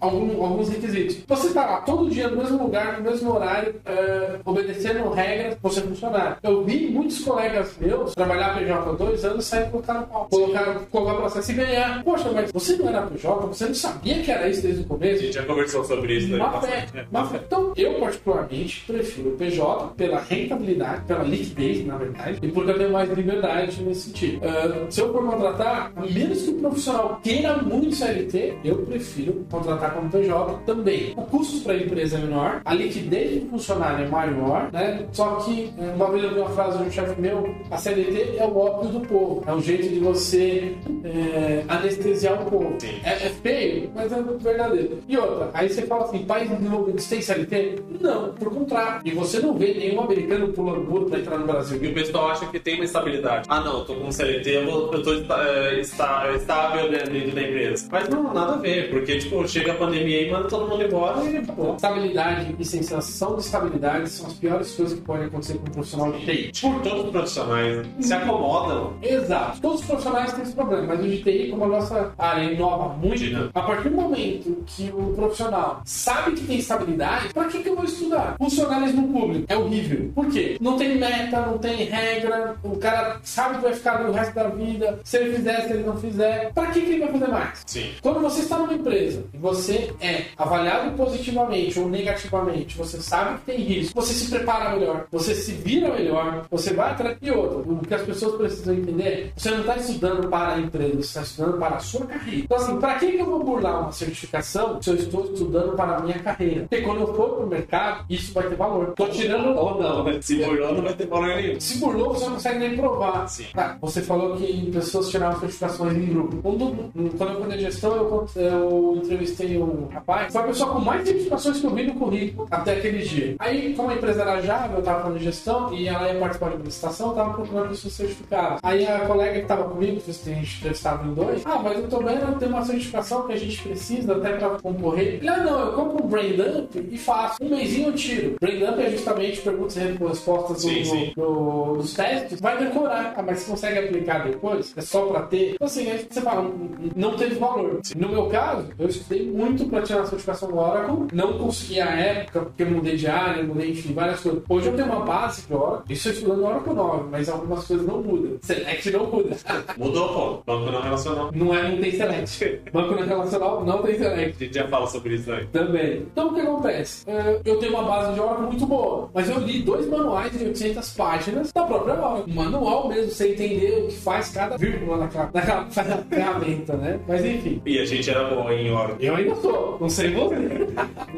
algum- 0.00 0.42
alguns 0.44 0.68
requisitos. 0.68 1.18
Você 1.26 1.48
está 1.48 1.66
lá 1.66 1.76
todo 1.82 2.08
dia 2.10 2.28
no 2.28 2.36
mesmo 2.36 2.62
lugar, 2.62 2.98
no 2.98 3.10
mesmo 3.10 3.32
horário, 3.34 3.74
é, 3.84 4.36
obedecendo 4.44 5.10
regras, 5.10 5.56
você 5.62 5.80
funcionário. 5.80 6.36
Eu 6.42 6.64
vi 6.64 6.88
muitos 6.90 7.20
colegas 7.24 7.74
meus 7.80 8.14
trabalhar 8.14 8.56
PJ 8.58 8.72
há 8.90 8.92
dois 8.92 9.24
anos 9.24 9.44
e 9.46 9.48
sair 9.48 9.70
colocar 9.70 10.02
pau. 10.02 10.26
Colocar, 10.30 10.74
colocar 10.90 11.14
processo 11.14 11.50
e 11.52 11.54
ganhar. 11.54 12.02
Poxa, 12.04 12.30
mas 12.32 12.50
você 12.52 12.76
não 12.76 12.88
era 12.88 13.02
PJ, 13.02 13.46
você 13.46 13.66
não 13.66 13.74
sabia 13.74 14.22
que 14.22 14.30
era 14.30 14.48
isso 14.48 14.62
desde 14.62 14.82
o 14.82 14.84
a 14.84 14.88
começo? 14.88 15.22
gente 15.22 15.34
já 15.34 15.42
conversou 15.44 15.84
sobre 15.84 16.14
isso, 16.14 16.28
né? 16.28 16.38
Má 16.38 16.60
fé, 16.60 16.86
má 17.10 17.24
fé. 17.26 17.40
Então, 17.46 17.72
eu 17.76 17.94
particularmente 17.94 18.84
prefiro 18.86 19.30
o 19.30 19.36
PJ 19.36 19.88
pela 19.96 20.20
rentabilidade, 20.20 21.02
pela 21.06 21.22
liquidez, 21.24 21.84
na 21.86 21.96
verdade, 21.96 22.38
e 22.42 22.48
porque 22.48 22.70
eu 22.70 22.78
tenho 22.78 22.92
mais 22.92 23.10
liberdade 23.10 23.82
nesse 23.82 24.08
sentido. 24.08 24.40
Ah, 24.44 24.86
se 24.90 25.00
eu 25.00 25.12
for 25.12 25.24
contratar, 25.26 25.92
a 25.96 26.00
menos 26.02 26.42
que 26.42 26.50
o 26.50 26.54
profissional 26.54 27.20
queira 27.22 27.56
muito 27.58 27.94
CLT, 27.94 28.54
eu 28.64 28.76
prefiro 28.78 29.09
contratar 29.50 29.94
como 29.94 30.10
PJ 30.10 30.60
também. 30.66 31.12
O 31.16 31.22
custo 31.22 31.60
para 31.60 31.74
a 31.74 31.76
empresa 31.76 32.18
é 32.18 32.20
menor, 32.20 32.60
a 32.64 32.74
liquidez 32.74 33.42
do 33.42 33.50
funcionário 33.50 34.04
é 34.04 34.08
maior, 34.08 34.70
né? 34.72 35.06
Só 35.12 35.36
que, 35.36 35.72
eh, 35.78 35.92
uma 35.94 36.10
vez 36.10 36.24
eu 36.24 36.34
vi 36.34 36.40
uma 36.40 36.50
frase 36.50 36.78
de 36.78 36.84
um 36.84 36.90
chefe 36.90 37.20
meu, 37.20 37.54
a 37.70 37.76
CLT 37.76 38.36
é 38.38 38.44
o 38.44 38.56
ópio 38.56 38.90
do 38.90 39.00
povo. 39.00 39.42
É 39.46 39.52
um 39.52 39.60
jeito 39.60 39.88
de 39.88 39.98
você 39.98 40.74
eh, 41.04 41.64
anestesiar 41.68 42.42
o 42.42 42.50
povo. 42.50 42.76
É, 43.04 43.10
é 43.10 43.30
feio, 43.42 43.90
mas 43.94 44.12
é 44.12 44.22
verdadeiro. 44.22 44.98
E 45.08 45.16
outra, 45.16 45.50
aí 45.54 45.68
você 45.68 45.82
fala 45.82 46.04
assim, 46.04 46.24
país 46.24 46.48
desenvolvido 46.48 47.00
tem 47.08 47.20
CLT? 47.20 47.82
Não, 48.00 48.32
por 48.34 48.50
contrário. 48.52 49.00
E 49.04 49.10
você 49.10 49.40
não 49.40 49.54
vê 49.54 49.74
nenhum 49.74 50.00
americano 50.00 50.48
pulando 50.52 50.84
muro 50.84 51.06
para 51.06 51.18
entrar 51.18 51.38
no 51.38 51.46
Brasil. 51.46 51.82
E 51.82 51.88
o 51.88 51.94
pessoal 51.94 52.30
acha 52.30 52.46
que 52.46 52.58
tem 52.58 52.76
uma 52.76 52.84
estabilidade. 52.84 53.46
Ah, 53.48 53.60
não, 53.60 53.80
eu 53.80 53.84
tô 53.84 53.94
com 53.94 54.12
CLT, 54.12 54.50
eu, 54.50 54.66
vou, 54.66 54.92
eu 54.92 55.02
tô 55.02 55.12
é, 55.34 55.80
estável 55.80 56.90
dentro 56.90 57.34
da 57.34 57.42
empresa. 57.42 57.88
Mas 57.90 58.08
não, 58.08 58.34
nada 58.34 58.54
a 58.54 58.56
ver, 58.56 58.89
porque, 58.90 59.18
tipo, 59.18 59.46
chega 59.48 59.72
a 59.72 59.74
pandemia 59.76 60.22
e 60.22 60.30
manda 60.30 60.48
todo 60.48 60.68
mundo 60.68 60.82
embora 60.82 61.24
e 61.24 61.36
acabou. 61.36 61.74
Estabilidade 61.76 62.54
e 62.58 62.64
sensação 62.64 63.36
de 63.36 63.42
estabilidade 63.42 64.08
são 64.10 64.26
as 64.26 64.32
piores 64.34 64.74
coisas 64.74 64.98
que 64.98 65.04
podem 65.04 65.26
acontecer 65.26 65.54
com 65.54 65.68
um 65.68 65.72
profissional 65.72 66.12
de 66.12 66.24
TI. 66.24 66.60
Por 66.60 66.80
todos 66.82 67.04
os 67.04 67.10
profissionais 67.10 67.86
se 68.00 68.12
acomodam. 68.12 68.92
Exato. 69.02 69.60
Todos 69.60 69.80
os 69.80 69.86
profissionais 69.86 70.32
têm 70.32 70.42
esse 70.42 70.52
problema, 70.52 70.86
mas 70.88 71.00
o 71.00 71.08
de 71.08 71.22
TI, 71.22 71.48
como 71.50 71.64
a 71.64 71.68
nossa 71.68 72.12
área 72.18 72.44
inova 72.52 72.88
muito, 72.94 73.24
Imagina. 73.24 73.50
a 73.54 73.62
partir 73.62 73.88
do 73.88 73.96
momento 73.96 74.64
que 74.66 74.90
o 74.94 75.12
profissional 75.14 75.80
sabe 75.84 76.32
que 76.32 76.46
tem 76.46 76.58
estabilidade, 76.58 77.32
pra 77.32 77.44
que, 77.44 77.62
que 77.62 77.68
eu 77.68 77.76
vou 77.76 77.84
estudar? 77.84 78.36
Funcionalismo 78.38 79.08
público 79.08 79.44
é 79.48 79.56
horrível. 79.56 80.10
Por 80.14 80.26
quê? 80.30 80.56
Não 80.60 80.76
tem 80.76 80.96
meta, 80.96 81.40
não 81.46 81.58
tem 81.58 81.84
regra, 81.84 82.56
o 82.62 82.76
cara 82.76 83.20
sabe 83.22 83.56
que 83.56 83.62
vai 83.62 83.74
ficar 83.74 83.96
ali 83.96 84.10
o 84.10 84.12
resto 84.12 84.34
da 84.34 84.48
vida, 84.48 85.00
se 85.04 85.16
ele 85.16 85.36
fizer, 85.36 85.60
se 85.62 85.72
ele 85.72 85.84
não 85.84 85.96
fizer, 85.96 86.52
pra 86.52 86.66
que, 86.66 86.80
que 86.80 86.90
ele 86.90 87.00
vai 87.00 87.08
fazer 87.08 87.28
mais? 87.28 87.62
Sim. 87.66 87.90
Quando 88.02 88.20
você 88.20 88.40
está 88.40 88.58
numa 88.58 88.74
empresa 88.80 89.24
e 89.32 89.38
você 89.38 89.92
é 90.00 90.24
avaliado 90.36 90.96
positivamente 90.96 91.78
ou 91.78 91.88
negativamente, 91.88 92.76
você 92.76 93.00
sabe 93.00 93.38
que 93.40 93.46
tem 93.52 93.58
risco, 93.60 93.94
você 93.94 94.12
se 94.12 94.30
prepara 94.30 94.74
melhor, 94.76 95.06
você 95.10 95.34
se 95.34 95.52
vira 95.52 95.90
melhor, 95.94 96.46
você 96.50 96.72
vai 96.74 96.90
atrás 96.90 97.16
de 97.20 97.30
outra. 97.30 97.58
O 97.58 97.78
que 97.86 97.94
as 97.94 98.02
pessoas 98.02 98.36
precisam 98.36 98.74
entender, 98.74 99.32
você 99.36 99.50
não 99.50 99.60
está 99.60 99.76
estudando 99.76 100.28
para 100.28 100.54
a 100.54 100.58
empresa, 100.60 100.94
você 100.94 101.00
está 101.00 101.22
estudando 101.22 101.58
para 101.58 101.76
a 101.76 101.80
sua 101.80 102.06
carreira. 102.06 102.44
Então, 102.44 102.56
assim, 102.56 102.76
para 102.78 102.94
que, 102.96 103.06
eu 103.16 103.24
vou 103.26 103.42
burlar 103.44 103.82
uma 103.82 103.92
certificação 103.92 104.80
se 104.82 104.90
eu 104.90 104.94
estou 104.96 105.24
estudando 105.24 105.76
para 105.76 105.96
a 105.96 106.00
minha 106.00 106.18
carreira? 106.18 106.60
Porque 106.62 106.82
quando 106.82 107.00
eu 107.00 107.14
for 107.14 107.30
para 107.36 107.44
o 107.44 107.48
mercado, 107.48 108.04
isso 108.10 108.32
vai 108.32 108.48
ter 108.48 108.56
valor. 108.56 108.88
Estou 108.90 109.08
tirando. 109.08 109.56
Ou 109.56 109.80
não, 109.82 110.04
né? 110.04 110.18
Se 110.22 110.36
burlou, 110.36 110.74
não 110.74 110.82
vai 110.82 110.94
ter 110.94 111.06
valor 111.06 111.26
nenhum. 111.36 111.60
Se 111.60 111.78
burlou, 111.78 112.14
você 112.14 112.24
não 112.26 112.34
consegue 112.34 112.58
nem 112.58 112.76
provar. 112.76 113.28
Sim. 113.28 113.46
Ah, 113.54 113.76
você 113.80 114.00
falou 114.02 114.36
que 114.36 114.70
pessoas 114.70 115.08
tiravam 115.10 115.38
certificações 115.40 115.96
em 115.96 116.06
grupo. 116.06 116.48
Um 116.48 116.56
do- 116.56 116.90
quando 117.16 117.32
eu 117.32 117.40
fui 117.40 117.48
na 117.48 117.56
gestão, 117.56 117.96
eu, 117.96 118.26
eu 118.36 118.68
entrevistei 118.96 119.58
um 119.58 119.88
rapaz, 119.92 120.32
foi 120.32 120.40
a 120.42 120.44
pessoa 120.44 120.70
com 120.72 120.80
mais 120.80 121.04
certificações 121.06 121.58
que 121.60 121.66
eu 121.66 121.70
vi 121.70 121.86
no 121.86 121.94
currículo 121.94 122.46
até 122.50 122.72
aquele 122.72 122.98
dia. 122.98 123.36
Aí, 123.38 123.74
como 123.74 123.90
a 123.90 123.94
empresa 123.94 124.22
era 124.22 124.40
Java, 124.40 124.74
eu 124.74 124.78
estava 124.80 125.02
falando 125.02 125.18
de 125.18 125.24
gestão 125.24 125.72
e 125.74 125.88
ela 125.88 126.08
ia 126.12 126.18
participar 126.18 126.50
de 126.50 126.56
uma 126.56 126.64
licitação, 126.64 127.06
eu 127.06 127.10
estava 127.12 127.34
procurando 127.34 127.68
pessoas 127.68 127.94
certificadas. 127.94 128.60
Aí 128.62 128.86
a 128.86 129.00
colega 129.00 129.32
que 129.34 129.38
estava 129.40 129.64
comigo, 129.64 130.00
que 130.00 130.10
a 130.10 130.14
gente 130.34 130.58
entrevistava 130.58 131.06
em 131.06 131.14
dois, 131.14 131.42
ah, 131.44 131.60
mas 131.62 131.78
eu 131.78 131.88
tô 131.88 131.98
vendo, 131.98 132.38
tem 132.38 132.48
uma 132.48 132.64
certificação 132.64 133.26
que 133.26 133.32
a 133.32 133.36
gente 133.36 133.62
precisa 133.62 134.16
até 134.16 134.32
para 134.34 134.50
concorrer. 134.60 135.20
Ah, 135.28 135.36
não, 135.38 135.60
eu 135.60 135.72
compro 135.72 136.04
um 136.04 136.08
brain 136.08 136.32
dump 136.36 136.76
e 136.90 136.98
faço. 136.98 137.36
Um 137.42 137.48
mêsinho 137.50 137.88
eu 137.88 137.94
tiro. 137.94 138.36
Brain 138.40 138.58
dump 138.58 138.78
é 138.80 138.90
justamente 138.90 139.40
perguntas 139.40 139.76
e 139.76 139.80
respostas 139.80 140.62
do, 140.62 140.68
Sim, 140.68 140.84
sim. 140.84 141.12
do- 141.16 141.76
dos 141.76 141.94
testes, 141.94 142.40
vai 142.40 142.58
decorar. 142.58 143.14
Ah, 143.16 143.22
mas 143.22 143.40
você 143.40 143.50
consegue 143.50 143.78
aplicar 143.78 144.24
depois? 144.24 144.72
É 144.76 144.80
só 144.80 145.06
pra 145.06 145.22
ter? 145.22 145.54
Então, 145.54 145.66
assim, 145.66 145.90
aí 145.90 146.06
você 146.10 146.20
fala, 146.20 146.42
"Não- 146.42 146.70
não 146.96 147.16
teve 147.16 147.34
valor. 147.36 147.80
No 147.96 148.08
meu 148.08 148.26
caso, 148.26 148.59
eu 148.78 148.88
estudei 148.88 149.26
muito 149.26 149.64
pra 149.66 149.82
tirar 149.82 150.02
a 150.02 150.06
certificação 150.06 150.48
do 150.48 150.58
Oracle, 150.58 151.06
não 151.12 151.38
consegui 151.38 151.80
à 151.80 151.90
época, 151.90 152.40
porque 152.42 152.62
eu 152.62 152.70
mudei 152.70 152.96
de 152.96 153.06
área, 153.06 153.42
mudei, 153.42 153.70
enfim, 153.70 153.92
várias 153.92 154.20
coisas. 154.20 154.42
Hoje 154.48 154.68
eu 154.68 154.74
tenho 154.74 154.88
uma 154.88 155.04
base 155.04 155.46
de 155.46 155.54
Oracle, 155.54 155.94
isso 155.94 156.08
eu 156.08 156.12
estudando 156.12 156.44
Oracle 156.44 156.74
9, 156.74 157.08
mas 157.10 157.28
algumas 157.28 157.66
coisas 157.66 157.86
não 157.86 158.02
mudam. 158.02 158.38
Select 158.42 158.90
não 158.90 159.06
muda. 159.06 159.36
Mudou, 159.76 160.42
pô. 160.44 160.52
Banco 160.52 160.70
não 160.70 160.82
relacional. 160.82 161.30
Não, 161.34 161.54
é, 161.54 161.70
não 161.70 161.78
tem 161.78 161.92
Select. 161.92 162.60
Banco 162.72 162.94
não 162.94 163.06
relacional 163.06 163.64
não 163.64 163.82
tem 163.82 163.98
Select. 163.98 164.36
A 164.36 164.44
gente 164.44 164.54
já 164.54 164.68
fala 164.68 164.86
sobre 164.86 165.14
isso 165.14 165.32
aí. 165.32 165.46
Também. 165.46 166.06
Então 166.12 166.28
o 166.28 166.34
que 166.34 166.40
acontece? 166.40 167.08
É, 167.08 167.40
eu 167.44 167.58
tenho 167.58 167.72
uma 167.74 167.82
base 167.82 168.14
de 168.14 168.20
Oracle 168.20 168.46
muito 168.46 168.66
boa, 168.66 169.10
mas 169.14 169.28
eu 169.28 169.38
li 169.38 169.62
dois 169.62 169.86
manuais 169.86 170.36
de 170.36 170.44
800 170.44 170.90
páginas 170.90 171.52
da 171.52 171.64
própria 171.64 171.94
Oracle. 171.94 172.32
Um 172.32 172.34
manual 172.34 172.88
mesmo, 172.88 173.10
você 173.10 173.32
entender 173.32 173.84
o 173.84 173.88
que 173.88 173.96
faz 173.96 174.30
cada 174.30 174.56
vírgula 174.56 174.98
naquela, 174.98 175.30
naquela 175.32 175.66
ferramenta, 176.08 176.76
né? 176.76 177.00
Mas 177.06 177.24
enfim. 177.24 177.62
E 177.64 177.78
a 177.78 177.84
gente 177.84 178.10
era 178.10 178.24
bom 178.24 178.49
em 178.52 178.70
hora. 178.72 178.94
Eu 179.00 179.14
ainda 179.16 179.34
sou, 179.36 179.76
não 179.80 179.88
sei 179.88 180.10
você. 180.12 180.36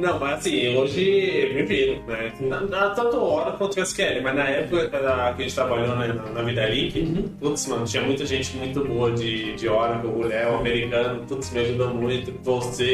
Não, 0.01 0.19
mas 0.19 0.39
assim, 0.39 0.77
hoje 0.77 1.49
eu 1.49 1.55
me 1.55 1.63
viro, 1.63 2.03
né? 2.07 2.33
Na, 2.41 2.61
na- 2.63 2.91
tanto 2.91 3.17
hora 3.23 3.53
quanto 3.53 3.79
SQL, 3.81 4.21
mas 4.23 4.35
na 4.35 4.45
época 4.49 4.89
da- 4.89 5.33
que 5.35 5.43
a 5.43 5.45
gente 5.45 5.55
trabalhou 5.55 5.97
né, 5.97 6.09
na, 6.09 6.31
na 6.33 6.43
Vida 6.43 6.67
Link, 6.67 7.31
putz, 7.41 7.67
mano, 7.67 7.85
tinha 7.85 8.03
muita 8.03 8.25
gente 8.27 8.57
muito 8.57 8.85
boa 8.85 9.11
de, 9.13 9.55
de 9.55 9.69
Oracle, 9.69 10.09
o 10.11 10.23
Léo, 10.27 10.57
americano, 10.57 11.25
putz, 11.27 11.51
me 11.53 11.61
ajudou 11.61 11.89
muito. 11.95 12.33
Você, 12.43 12.85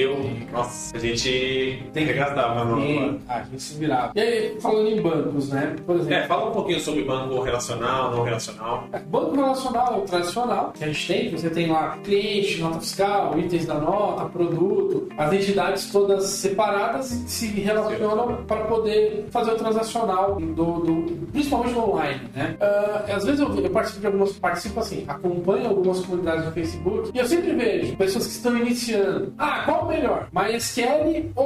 eu, 0.00 0.16
nossa, 0.52 0.96
a 0.96 0.98
gente 0.98 1.82
Tem 1.92 2.06
que- 2.06 2.12
regastava 2.12 2.64
no 2.64 2.80
E, 2.80 3.18
ah, 3.28 3.38
a 3.38 3.42
gente 3.44 3.62
se 3.62 3.78
virava. 3.78 4.12
E 4.14 4.20
aí, 4.20 4.56
falando 4.60 4.88
em 4.88 5.00
bancos, 5.00 5.48
né? 5.50 5.76
Por 5.86 5.96
exemplo, 5.96 6.14
É, 6.14 6.26
fala 6.26 6.48
um 6.48 6.52
pouquinho 6.52 6.80
sobre 6.80 7.02
banco 7.04 7.40
relacional, 7.42 8.10
não 8.10 8.22
relacional. 8.22 8.84
Banco 9.06 9.34
relacional 9.36 10.02
é 10.02 10.06
tradicional 10.06 10.72
que 10.76 10.84
a 10.84 10.86
gente 10.88 11.06
tem, 11.06 11.30
você 11.30 11.50
tem 11.50 11.70
lá 11.70 11.98
cliente, 12.04 12.60
nota 12.60 12.80
fiscal, 12.80 13.38
itens 13.38 13.66
da 13.66 13.74
nota, 13.82 14.24
produto, 14.26 15.08
as 15.16 15.32
entidades 15.32 15.90
todas 15.90 16.24
separadas 16.26 17.06
se 17.26 17.46
relacionam 17.48 18.44
para 18.46 18.64
poder 18.64 19.26
fazer 19.30 19.52
o 19.52 19.56
transacional 19.56 20.36
do, 20.36 20.52
do- 20.80 21.26
principalmente 21.32 21.72
no 21.74 21.90
online, 21.90 22.20
né? 22.34 22.56
Ah, 22.60 23.04
às 23.14 23.24
vezes 23.24 23.40
eu, 23.40 23.54
eu 23.58 23.70
participo 23.70 24.00
de 24.00 24.06
algumas, 24.06 24.32
participo 24.32 24.80
assim, 24.80 25.04
acompanho 25.08 25.68
algumas 25.68 26.00
comunidades 26.00 26.44
no 26.46 26.52
Facebook 26.52 27.10
e 27.14 27.18
eu 27.18 27.26
sempre 27.26 27.52
vejo 27.54 27.96
pessoas 27.96 28.26
que 28.26 28.32
estão 28.32 28.56
iniciando. 28.56 29.32
Ah, 29.38 29.62
qual 29.64 29.84
o 29.84 29.88
melhor? 29.88 30.28
MySQL 30.32 31.30
ou, 31.36 31.44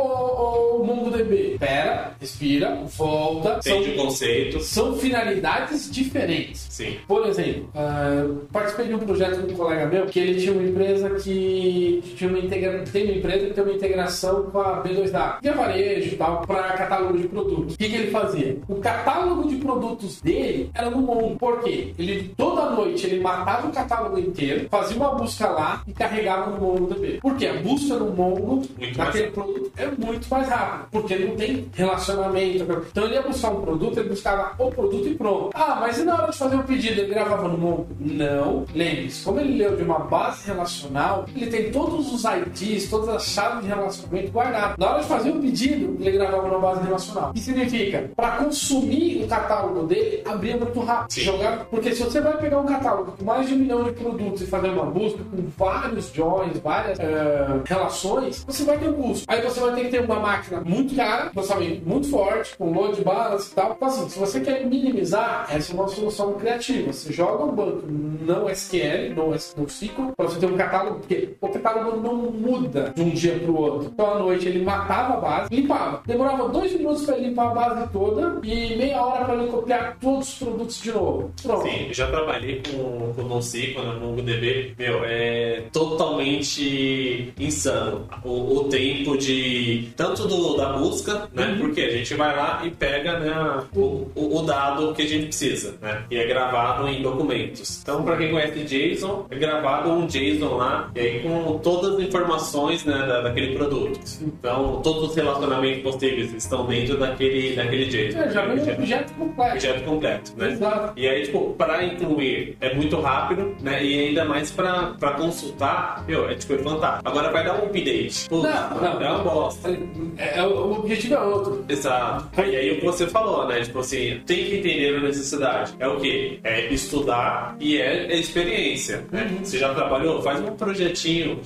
ou 0.78 0.84
MongoDB? 0.84 1.56
Pera, 1.58 2.12
respira, 2.20 2.78
volta. 2.96 3.60
São, 3.62 3.80
o 3.80 3.94
conceito. 3.96 4.60
são 4.60 4.94
finalidades 4.96 5.90
diferentes. 5.90 6.66
Sim. 6.70 6.96
Por 7.08 7.26
exemplo, 7.26 7.68
ah, 7.74 8.26
participei 8.52 8.86
de 8.88 8.94
um 8.94 8.98
projeto 8.98 9.40
com 9.46 9.52
um 9.52 9.56
colega 9.56 9.86
meu 9.86 10.06
que 10.06 10.18
ele 10.18 10.40
tinha 10.40 10.52
uma 10.52 10.62
empresa 10.62 11.10
que 11.10 12.02
tinha 12.16 12.25
uma 12.26 12.38
integra... 12.38 12.84
tem 12.92 13.04
uma 13.04 13.12
empresa 13.12 13.46
que 13.46 13.54
tem 13.54 13.64
uma 13.64 13.72
integração 13.72 14.42
com 14.44 14.60
a 14.60 14.82
B2W, 14.82 15.40
que 15.40 15.48
é 15.48 15.52
varejo 15.52 16.14
e 16.14 16.16
tal, 16.16 16.42
para 16.42 16.72
catálogo 16.72 17.18
de 17.18 17.28
produtos. 17.28 17.74
O 17.74 17.78
que, 17.78 17.88
que 17.88 17.96
ele 17.96 18.10
fazia? 18.10 18.58
O 18.68 18.76
catálogo 18.76 19.48
de 19.48 19.56
produtos 19.56 20.20
dele 20.20 20.70
era 20.74 20.90
no 20.90 20.98
Mongo. 20.98 21.36
Por 21.36 21.60
quê? 21.62 21.94
Ele 21.98 22.32
toda 22.36 22.70
noite 22.70 23.06
ele 23.06 23.20
matava 23.20 23.68
o 23.68 23.72
catálogo 23.72 24.18
inteiro, 24.18 24.68
fazia 24.70 24.96
uma 24.96 25.14
busca 25.14 25.48
lá 25.48 25.82
e 25.86 25.92
carregava 25.92 26.50
no 26.50 26.60
MongoDB. 26.60 27.18
Por 27.20 27.36
quê? 27.36 27.46
A 27.46 27.54
busca 27.54 27.94
no 27.94 28.12
Mongo 28.12 28.62
daquele 28.96 29.30
produto 29.30 29.72
é 29.76 29.86
muito 29.86 30.28
mais 30.28 30.48
rápido, 30.48 30.88
porque 30.90 31.16
não 31.16 31.36
tem 31.36 31.68
relacionamento. 31.72 32.64
Então 32.90 33.04
ele 33.04 33.14
ia 33.14 33.22
buscar 33.22 33.50
um 33.50 33.60
produto, 33.60 33.98
ele 33.98 34.08
buscava 34.08 34.54
o 34.58 34.70
produto 34.70 35.08
e 35.08 35.14
pronto. 35.14 35.50
Ah, 35.54 35.78
mas 35.80 35.98
e 35.98 36.04
na 36.04 36.14
hora 36.14 36.30
de 36.30 36.38
fazer 36.38 36.56
o 36.56 36.62
pedido, 36.62 37.00
ele 37.00 37.14
gravava 37.14 37.48
no 37.48 37.58
Mongo? 37.58 37.86
Não. 38.00 38.64
Lembre-se, 38.74 39.24
como 39.24 39.40
ele 39.40 39.58
leu 39.58 39.76
de 39.76 39.82
uma 39.82 40.00
base 40.00 40.46
relacional, 40.46 41.26
ele 41.34 41.46
tem 41.46 41.70
todos 41.70 42.12
os 42.12 42.15
IDs, 42.24 42.88
todas 42.88 43.08
as 43.08 43.24
chaves 43.26 43.62
de 43.62 43.68
relacionamento 43.68 44.30
guardadas. 44.30 44.76
Na 44.78 44.90
hora 44.90 45.02
de 45.02 45.08
fazer 45.08 45.30
o 45.30 45.40
pedido, 45.40 45.96
ele 46.00 46.12
gravava 46.12 46.48
na 46.48 46.58
base 46.58 46.82
relacional. 46.82 47.30
O 47.30 47.32
que 47.34 47.40
significa? 47.40 48.10
Para 48.16 48.36
consumir 48.38 49.24
o 49.24 49.28
catálogo 49.28 49.86
dele, 49.86 50.22
abria 50.24 50.56
muito 50.56 50.80
rápido. 50.80 51.12
Sim. 51.12 51.20
Jogar, 51.22 51.64
porque 51.66 51.94
se 51.94 52.02
você 52.02 52.20
vai 52.20 52.36
pegar 52.38 52.60
um 52.60 52.66
catálogo 52.66 53.12
com 53.12 53.24
mais 53.24 53.48
de 53.48 53.54
um 53.54 53.58
milhão 53.58 53.84
de 53.84 53.92
produtos 53.92 54.42
e 54.42 54.46
fazer 54.46 54.68
uma 54.68 54.86
busca 54.86 55.18
com 55.18 55.42
vários 55.56 56.12
joins, 56.12 56.58
várias 56.58 56.98
eh, 56.98 57.60
relações, 57.64 58.44
você 58.46 58.64
vai 58.64 58.78
ter 58.78 58.88
um 58.88 58.94
custo. 58.94 59.24
Aí 59.28 59.40
você 59.42 59.60
vai 59.60 59.74
ter 59.74 59.84
que 59.84 59.90
ter 59.90 60.00
uma 60.00 60.20
máquina 60.20 60.60
muito 60.60 60.94
cara, 60.94 61.30
processamento 61.30 61.88
muito 61.88 62.08
forte, 62.08 62.56
com 62.56 62.72
load 62.72 63.02
balance 63.02 63.50
e 63.50 63.54
tal. 63.54 63.72
Então, 63.72 63.88
assim, 63.88 64.08
se 64.08 64.18
você 64.18 64.40
quer 64.40 64.64
minimizar, 64.66 65.46
essa 65.50 65.72
é 65.72 65.74
uma 65.74 65.88
solução 65.88 66.34
criativa. 66.34 66.92
Você 66.92 67.12
joga 67.12 67.44
um 67.44 67.52
banco 67.52 67.82
não 67.86 68.48
SQL, 68.48 69.14
não, 69.14 69.28
não 69.28 69.64
SQL, 69.66 70.12
para 70.16 70.26
você 70.26 70.38
ter 70.38 70.46
um 70.46 70.56
catálogo, 70.56 71.00
porque 71.00 71.36
o 71.40 71.48
catálogo 71.48 71.95
não 72.00 72.14
muda 72.14 72.92
de 72.94 73.02
um 73.02 73.10
dia 73.10 73.38
para 73.38 73.50
o 73.50 73.56
outro. 73.56 73.90
Então, 73.92 74.14
à 74.14 74.18
noite, 74.18 74.46
ele 74.46 74.64
matava 74.64 75.14
a 75.14 75.16
base, 75.20 75.54
limpava. 75.54 76.02
Demorava 76.06 76.48
dois 76.48 76.72
minutos 76.72 77.04
para 77.04 77.16
limpar 77.16 77.50
a 77.50 77.54
base 77.54 77.88
toda 77.92 78.40
e 78.42 78.76
meia 78.76 79.02
hora 79.02 79.24
para 79.24 79.34
ele 79.34 79.50
copiar 79.50 79.96
todos 80.00 80.28
os 80.28 80.38
produtos 80.38 80.80
de 80.80 80.92
novo. 80.92 81.32
Pronto. 81.42 81.62
Sim, 81.62 81.92
já 81.92 82.06
trabalhei 82.08 82.62
com, 82.70 83.12
com 83.14 83.22
NoSQL, 83.22 83.82
no 83.82 84.00
MongoDB. 84.00 84.74
Meu, 84.78 85.04
é 85.04 85.64
totalmente 85.72 87.32
insano 87.38 88.06
o, 88.24 88.58
o 88.58 88.64
tempo 88.64 89.16
de... 89.16 89.88
Tanto 89.96 90.26
do, 90.26 90.56
da 90.56 90.72
busca, 90.72 91.28
né? 91.32 91.56
Porque 91.58 91.80
a 91.80 91.90
gente 91.90 92.14
vai 92.14 92.34
lá 92.36 92.62
e 92.64 92.70
pega 92.70 93.18
né, 93.18 93.64
o, 93.74 94.08
o, 94.14 94.38
o 94.38 94.42
dado 94.42 94.92
que 94.94 95.02
a 95.02 95.06
gente 95.06 95.26
precisa, 95.26 95.74
né? 95.80 96.04
E 96.10 96.16
é 96.16 96.26
gravado 96.26 96.88
em 96.88 97.02
documentos. 97.02 97.80
Então, 97.82 98.02
para 98.02 98.16
quem 98.16 98.30
conhece 98.30 98.64
JSON, 98.64 99.26
é 99.30 99.36
gravado 99.36 99.90
um 99.90 100.06
JSON 100.06 100.56
lá, 100.56 100.90
e 100.94 101.00
aí 101.00 101.22
com 101.22 101.58
todas 101.86 102.00
as 102.00 102.06
informações 102.08 102.84
né, 102.84 103.06
da- 103.06 103.20
daquele 103.22 103.54
produto. 103.56 104.00
Então, 104.22 104.80
todos 104.82 105.10
os 105.10 105.16
relacionamentos 105.16 105.82
possíveis 105.82 106.32
estão 106.34 106.66
dentro 106.66 106.96
daquele, 106.98 107.54
daquele 107.54 107.86
JSON. 107.86 108.18
É, 108.20 108.30
já 108.30 108.42
vem 108.46 108.58
um 108.58 108.72
objeto 108.74 109.12
completo. 109.14 109.52
Objeto 109.54 109.84
completo, 109.84 110.32
né? 110.36 110.50
Exato. 110.52 110.92
E 110.96 111.08
aí, 111.08 111.22
tipo, 111.24 111.54
pra 111.56 111.84
incluir 111.84 112.56
é 112.60 112.74
muito 112.74 113.00
rápido, 113.00 113.54
né? 113.60 113.84
E 113.84 114.08
ainda 114.08 114.24
mais 114.24 114.50
pra 114.50 114.94
consultar, 115.16 116.04
meu, 116.06 116.28
é 116.28 116.34
tipo, 116.34 116.54
é 116.54 116.58
fantástico. 116.58 117.08
Agora 117.08 117.30
vai 117.30 117.44
dar 117.44 117.54
um 117.62 117.66
update. 117.66 118.28
Putz, 118.28 118.42
Não, 118.42 118.80
não. 118.80 119.02
É 119.02 119.10
uma 119.10 119.18
bosta. 119.18 119.70
É, 120.18 120.38
é, 120.38 120.42
o 120.42 120.72
objetivo 120.72 121.14
é 121.14 121.20
outro. 121.20 121.64
Exato. 121.68 122.28
E 122.40 122.56
aí 122.56 122.72
o 122.72 122.80
que 122.80 122.86
você 122.86 123.06
falou, 123.06 123.46
né? 123.46 123.60
Tipo 123.60 123.80
assim, 123.80 124.20
tem 124.26 124.44
que 124.44 124.56
entender 124.56 124.96
a 124.96 125.00
necessidade. 125.00 125.74
É 125.78 125.86
o 125.86 125.96
quê? 126.00 126.38
É 126.42 126.72
estudar 126.72 127.56
e 127.60 127.78
é, 127.78 128.06
é 128.12 128.16
experiência. 128.18 129.04
Né? 129.12 129.28
Uhum. 129.30 129.44
Você 129.44 129.58
já 129.58 129.72
trabalhou? 129.74 130.22
Faz 130.22 130.40
um 130.40 130.52
projetinho. 130.56 131.40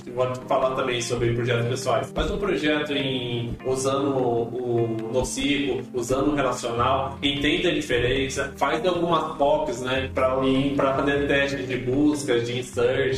Falar 0.47 0.75
também 0.75 1.01
sobre 1.01 1.33
projetos 1.33 1.67
pessoais. 1.67 2.11
Faz 2.13 2.31
um 2.31 2.37
projeto 2.37 2.93
em 2.93 3.55
usando 3.65 4.15
o 4.15 4.97
NoCiclo, 5.11 5.81
usando 5.93 6.31
o 6.31 6.35
relacional, 6.35 7.17
entenda 7.21 7.69
a 7.69 7.73
diferença, 7.73 8.51
faz 8.55 8.85
algumas 8.85 9.37
POCs, 9.37 9.81
né? 9.81 10.09
Pra, 10.13 10.37
pra 10.75 10.93
fazer 10.95 11.27
testes 11.27 11.67
de 11.67 11.77
busca, 11.77 12.39
de 12.39 12.59
insert. 12.59 13.17